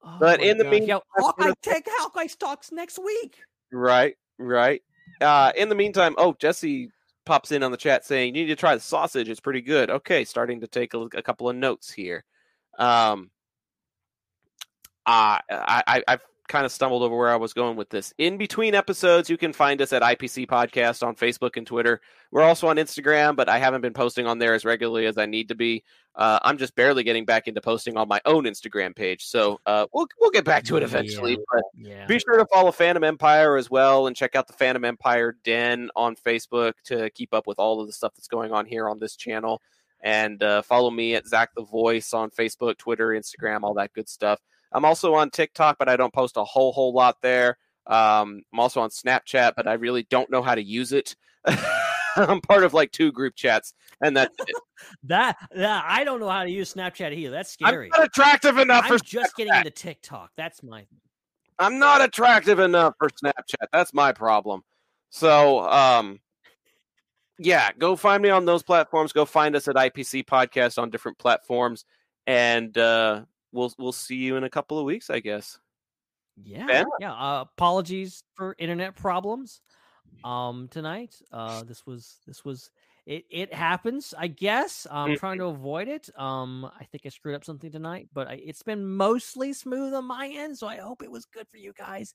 Oh 0.00 0.16
But 0.20 0.40
in 0.40 0.56
the 0.56 0.64
gosh. 0.64 0.70
meantime, 0.70 1.00
Hawkeye 1.16 1.52
take 1.60 1.84
Hawkeye 1.86 2.28
stocks 2.28 2.70
next 2.72 2.98
week. 3.04 3.36
Right, 3.72 4.14
right. 4.38 4.80
Uh, 5.20 5.52
in 5.56 5.68
the 5.68 5.74
meantime, 5.74 6.14
oh, 6.18 6.34
Jesse 6.38 6.90
pops 7.26 7.50
in 7.52 7.62
on 7.64 7.72
the 7.72 7.76
chat 7.76 8.06
saying, 8.06 8.34
you 8.34 8.42
need 8.42 8.48
to 8.48 8.56
try 8.56 8.74
the 8.74 8.80
sausage. 8.80 9.28
It's 9.28 9.40
pretty 9.40 9.60
good. 9.60 9.90
Okay, 9.90 10.24
starting 10.24 10.60
to 10.60 10.66
take 10.68 10.94
a, 10.94 11.00
a 11.14 11.22
couple 11.22 11.50
of 11.50 11.56
notes 11.56 11.92
here. 11.92 12.24
Um, 12.78 13.30
uh, 15.08 15.38
I, 15.50 16.02
I've 16.06 16.22
kind 16.48 16.64
of 16.64 16.72
stumbled 16.72 17.02
over 17.02 17.14
where 17.16 17.28
I 17.30 17.36
was 17.36 17.52
going 17.52 17.76
with 17.76 17.90
this. 17.90 18.12
In 18.18 18.38
between 18.38 18.74
episodes, 18.74 19.28
you 19.28 19.36
can 19.36 19.52
find 19.52 19.80
us 19.82 19.92
at 19.92 20.02
IPC 20.02 20.46
Podcast 20.46 21.06
on 21.06 21.14
Facebook 21.14 21.56
and 21.56 21.66
Twitter. 21.66 22.00
We're 22.30 22.42
also 22.42 22.68
on 22.68 22.76
Instagram, 22.76 23.36
but 23.36 23.48
I 23.48 23.58
haven't 23.58 23.82
been 23.82 23.92
posting 23.92 24.26
on 24.26 24.38
there 24.38 24.54
as 24.54 24.64
regularly 24.64 25.06
as 25.06 25.18
I 25.18 25.26
need 25.26 25.48
to 25.48 25.54
be. 25.54 25.84
Uh, 26.14 26.38
I'm 26.42 26.58
just 26.58 26.74
barely 26.74 27.04
getting 27.04 27.24
back 27.24 27.48
into 27.48 27.60
posting 27.60 27.96
on 27.96 28.08
my 28.08 28.20
own 28.24 28.44
Instagram 28.44 28.96
page, 28.96 29.26
so 29.26 29.60
uh, 29.66 29.86
we'll 29.92 30.08
we'll 30.20 30.30
get 30.30 30.44
back 30.44 30.64
to 30.64 30.76
it 30.76 30.82
eventually. 30.82 31.32
Yeah. 31.32 31.36
But 31.52 31.62
Yeah. 31.76 32.06
be 32.06 32.18
sure 32.18 32.38
to 32.38 32.46
follow 32.52 32.70
Fandom 32.72 33.04
Empire 33.06 33.56
as 33.56 33.70
well 33.70 34.06
and 34.08 34.16
check 34.16 34.34
out 34.34 34.46
the 34.46 34.52
Fandom 34.54 34.84
Empire 34.84 35.36
Den 35.44 35.90
on 35.94 36.16
Facebook 36.16 36.72
to 36.84 37.08
keep 37.10 37.32
up 37.32 37.46
with 37.46 37.58
all 37.58 37.80
of 37.80 37.86
the 37.86 37.92
stuff 37.92 38.14
that's 38.16 38.28
going 38.28 38.52
on 38.52 38.66
here 38.66 38.88
on 38.88 38.98
this 38.98 39.16
channel. 39.16 39.62
And 40.00 40.42
uh, 40.42 40.62
follow 40.62 40.90
me 40.90 41.14
at 41.14 41.26
Zach 41.26 41.50
the 41.56 41.64
Voice 41.64 42.12
on 42.14 42.30
Facebook, 42.30 42.78
Twitter, 42.78 43.08
Instagram, 43.08 43.62
all 43.62 43.74
that 43.74 43.92
good 43.92 44.08
stuff. 44.08 44.40
I'm 44.72 44.84
also 44.84 45.14
on 45.14 45.30
TikTok, 45.30 45.76
but 45.78 45.88
I 45.88 45.96
don't 45.96 46.12
post 46.12 46.36
a 46.36 46.44
whole 46.44 46.72
whole 46.72 46.92
lot 46.92 47.16
there. 47.22 47.58
Um, 47.86 48.42
I'm 48.52 48.60
also 48.60 48.80
on 48.80 48.90
Snapchat, 48.90 49.54
but 49.56 49.66
I 49.66 49.74
really 49.74 50.06
don't 50.10 50.30
know 50.30 50.42
how 50.42 50.54
to 50.54 50.62
use 50.62 50.92
it. 50.92 51.16
I'm 52.16 52.40
part 52.40 52.64
of 52.64 52.74
like 52.74 52.92
two 52.92 53.12
group 53.12 53.34
chats, 53.36 53.72
and 54.00 54.16
that's 54.16 54.34
it. 54.38 54.54
That, 55.02 55.36
that 55.56 55.84
I 55.88 56.04
don't 56.04 56.20
know 56.20 56.28
how 56.28 56.44
to 56.44 56.50
use 56.50 56.72
Snapchat 56.72 57.12
either. 57.12 57.32
That's 57.32 57.50
scary. 57.50 57.90
I'm 57.92 57.98
not 57.98 58.06
attractive 58.06 58.58
enough 58.58 58.86
for 58.86 58.94
I'm 58.94 59.00
just 59.00 59.34
getting 59.34 59.52
Snapchat. 59.52 59.58
into 59.58 59.70
TikTok. 59.70 60.30
That's 60.36 60.62
my 60.62 60.86
I'm 61.58 61.80
not 61.80 62.00
attractive 62.00 62.60
enough 62.60 62.94
for 62.98 63.08
Snapchat. 63.08 63.66
That's 63.72 63.92
my 63.92 64.12
problem. 64.12 64.62
So, 65.10 65.68
um, 65.68 66.20
yeah, 67.38 67.70
go 67.76 67.96
find 67.96 68.22
me 68.22 68.30
on 68.30 68.44
those 68.44 68.62
platforms. 68.62 69.12
Go 69.12 69.24
find 69.24 69.56
us 69.56 69.66
at 69.66 69.74
IPC 69.74 70.26
Podcast 70.26 70.80
on 70.80 70.90
different 70.90 71.18
platforms, 71.18 71.84
and 72.26 72.76
uh, 72.78 73.22
we'll 73.52 73.72
we'll 73.78 73.92
see 73.92 74.16
you 74.16 74.36
in 74.36 74.44
a 74.44 74.50
couple 74.50 74.78
of 74.78 74.84
weeks, 74.84 75.10
I 75.10 75.20
guess. 75.20 75.58
Yeah, 76.36 76.66
Ben? 76.66 76.86
yeah. 76.98 77.12
Uh, 77.12 77.42
apologies 77.42 78.22
for 78.34 78.54
internet 78.58 78.94
problems 78.96 79.60
um 80.24 80.68
tonight. 80.68 81.14
Uh 81.32 81.62
this 81.64 81.86
was 81.86 82.18
this 82.26 82.44
was 82.44 82.70
it 83.06 83.24
it 83.30 83.54
happens, 83.54 84.14
I 84.16 84.28
guess. 84.28 84.86
I'm 84.90 85.14
trying 85.14 85.38
to 85.38 85.46
avoid 85.46 85.88
it. 85.88 86.08
Um 86.18 86.64
I 86.64 86.84
think 86.84 87.02
I 87.06 87.10
screwed 87.10 87.34
up 87.34 87.44
something 87.44 87.70
tonight, 87.70 88.08
but 88.12 88.28
I, 88.28 88.34
it's 88.34 88.62
been 88.62 88.86
mostly 88.86 89.52
smooth 89.52 89.94
on 89.94 90.04
my 90.06 90.28
end, 90.28 90.58
so 90.58 90.66
I 90.66 90.76
hope 90.76 91.02
it 91.02 91.10
was 91.10 91.24
good 91.26 91.48
for 91.48 91.58
you 91.58 91.72
guys. 91.72 92.14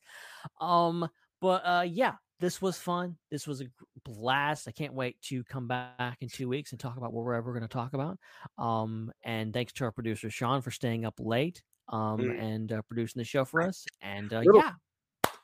Um 0.59 1.07
but 1.41 1.65
uh 1.65 1.85
yeah, 1.87 2.15
this 2.39 2.61
was 2.61 2.77
fun. 2.77 3.15
This 3.31 3.47
was 3.47 3.61
a 3.61 3.65
blast. 4.03 4.67
I 4.67 4.71
can't 4.71 4.93
wait 4.93 5.21
to 5.23 5.43
come 5.45 5.67
back 5.67 6.17
in 6.21 6.27
2 6.29 6.47
weeks 6.49 6.71
and 6.71 6.79
talk 6.79 6.97
about 6.97 7.13
what 7.13 7.23
we're 7.23 7.35
ever 7.35 7.51
going 7.53 7.61
to 7.63 7.67
talk 7.67 7.93
about. 7.93 8.17
Um 8.57 9.11
and 9.23 9.53
thanks 9.53 9.73
to 9.73 9.83
our 9.85 9.91
producer 9.91 10.29
Sean 10.29 10.61
for 10.61 10.71
staying 10.71 11.05
up 11.05 11.15
late 11.19 11.61
um 11.89 12.19
Mm. 12.19 12.39
and 12.41 12.71
uh, 12.71 12.81
producing 12.83 13.19
the 13.19 13.25
show 13.25 13.45
for 13.45 13.61
us. 13.61 13.85
And 14.01 14.31
uh, 14.33 14.39
Little- 14.39 14.61
yeah, 14.61 14.71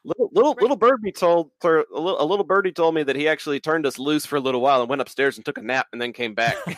Little 0.05 0.29
little 0.31 0.55
little 0.61 0.77
birdie 0.77 1.11
told 1.11 1.51
a 1.63 1.67
little, 1.67 2.21
a 2.21 2.23
little 2.23 2.45
birdie 2.45 2.71
told 2.71 2.95
me 2.95 3.03
that 3.03 3.17
he 3.17 3.27
actually 3.27 3.59
turned 3.59 3.85
us 3.85 3.99
loose 3.99 4.25
for 4.25 4.37
a 4.37 4.39
little 4.39 4.61
while 4.61 4.79
and 4.79 4.89
went 4.89 5.01
upstairs 5.01 5.35
and 5.37 5.45
took 5.45 5.57
a 5.57 5.61
nap 5.61 5.87
and 5.91 6.01
then 6.01 6.13
came 6.13 6.33
back. 6.33 6.55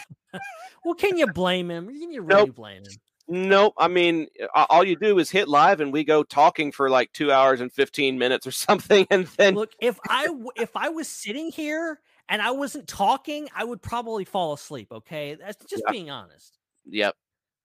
Well, 0.83 0.95
can 0.95 1.15
you 1.15 1.27
blame 1.27 1.69
him? 1.69 1.85
Can 1.88 2.11
you 2.11 2.23
really 2.23 2.45
Nope. 2.47 2.55
blame 2.55 2.77
him? 2.83 2.91
Nope. 3.32 3.74
I 3.78 3.88
mean, 3.88 4.28
all 4.53 4.84
you 4.84 4.95
do 4.95 5.18
is 5.20 5.30
hit 5.32 5.48
live 5.48 5.82
and 5.82 5.91
we 5.91 6.03
go 6.03 6.24
talking 6.24 6.72
for 6.72 6.90
like 6.90 7.12
two 7.14 7.32
hours 7.32 7.62
and 7.62 7.72
fifteen 7.72 8.18
minutes 8.18 8.45
or 8.45 8.52
something, 8.68 9.08
and 9.10 9.28
then 9.38 9.56
Look, 9.56 9.72
if 9.82 9.99
I 10.08 10.28
if 10.56 10.76
I 10.76 10.90
was 10.90 11.08
sitting 11.08 11.52
here 11.52 11.99
and 12.30 12.41
I 12.41 12.52
wasn't 12.52 12.88
talking, 12.88 13.49
I 13.56 13.64
would 13.64 13.82
probably 13.82 14.26
fall 14.26 14.53
asleep. 14.53 14.90
Okay, 14.91 15.38
that's 15.40 15.66
just 15.66 15.84
being 15.90 16.10
honest. 16.10 16.58
Yep. 16.86 17.16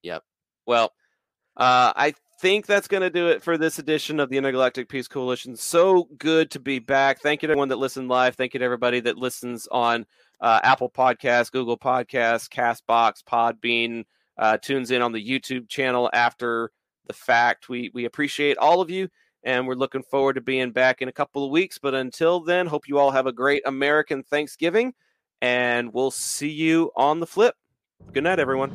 Yep. 0.03 0.23
Well, 0.67 0.93
uh, 1.57 1.93
I 1.97 2.15
think 2.41 2.67
that's 2.67 2.89
going 2.89 3.03
to 3.03 3.11
do 3.11 3.29
it 3.29 3.43
for 3.43 3.57
this 3.57 3.79
edition 3.79 4.21
of 4.21 4.29
the 4.29 4.37
Intergalactic 4.37 4.89
Peace 4.89 5.09
Coalition. 5.09 5.57
So 5.57 6.09
good 6.19 6.51
to 6.51 6.61
be 6.61 6.79
back. 6.79 7.21
Thank 7.21 7.43
you 7.43 7.49
to 7.49 7.53
everyone 7.53 7.69
that 7.69 7.79
listened 7.79 8.09
live. 8.09 8.35
Thank 8.35 8.55
you 8.55 8.59
to 8.59 8.65
everybody 8.65 9.01
that 9.01 9.17
listens 9.17 9.67
on 9.69 10.05
uh, 10.41 10.61
Apple 10.63 10.91
Podcasts, 10.91 11.51
Google 11.51 11.79
Podcasts, 11.79 12.49
Castbox, 12.49 13.23
Podbean, 13.25 14.05
uh, 14.39 14.59
tunes 14.59 14.91
in 14.91 15.03
on 15.03 15.13
the 15.13 15.25
YouTube 15.25 15.69
channel 15.69 16.11
after 16.13 16.71
the 17.07 17.13
fact. 17.15 17.69
We 17.69 17.91
we 17.95 18.05
appreciate 18.05 18.59
all 18.59 18.81
of 18.81 18.91
you, 18.91 19.09
and 19.43 19.67
we're 19.67 19.75
looking 19.75 20.03
forward 20.03 20.35
to 20.35 20.41
being 20.41 20.73
back 20.73 21.03
in 21.03 21.09
a 21.09 21.13
couple 21.13 21.45
of 21.45 21.51
weeks. 21.51 21.79
But 21.79 21.95
until 21.95 22.41
then, 22.41 22.67
hope 22.67 22.89
you 22.89 22.99
all 22.99 23.11
have 23.11 23.27
a 23.27 23.33
great 23.33 23.63
American 23.67 24.23
Thanksgiving, 24.23 24.95
and 25.41 25.93
we'll 25.93 26.11
see 26.11 26.51
you 26.51 26.91
on 26.97 27.21
the 27.21 27.27
flip. 27.27 27.55
Good 28.13 28.25
night, 28.25 28.39
everyone. 28.39 28.73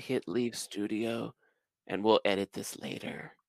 Hit 0.00 0.26
leave 0.26 0.56
studio, 0.56 1.34
and 1.86 2.02
we'll 2.02 2.20
edit 2.24 2.52
this 2.52 2.78
later. 2.78 3.36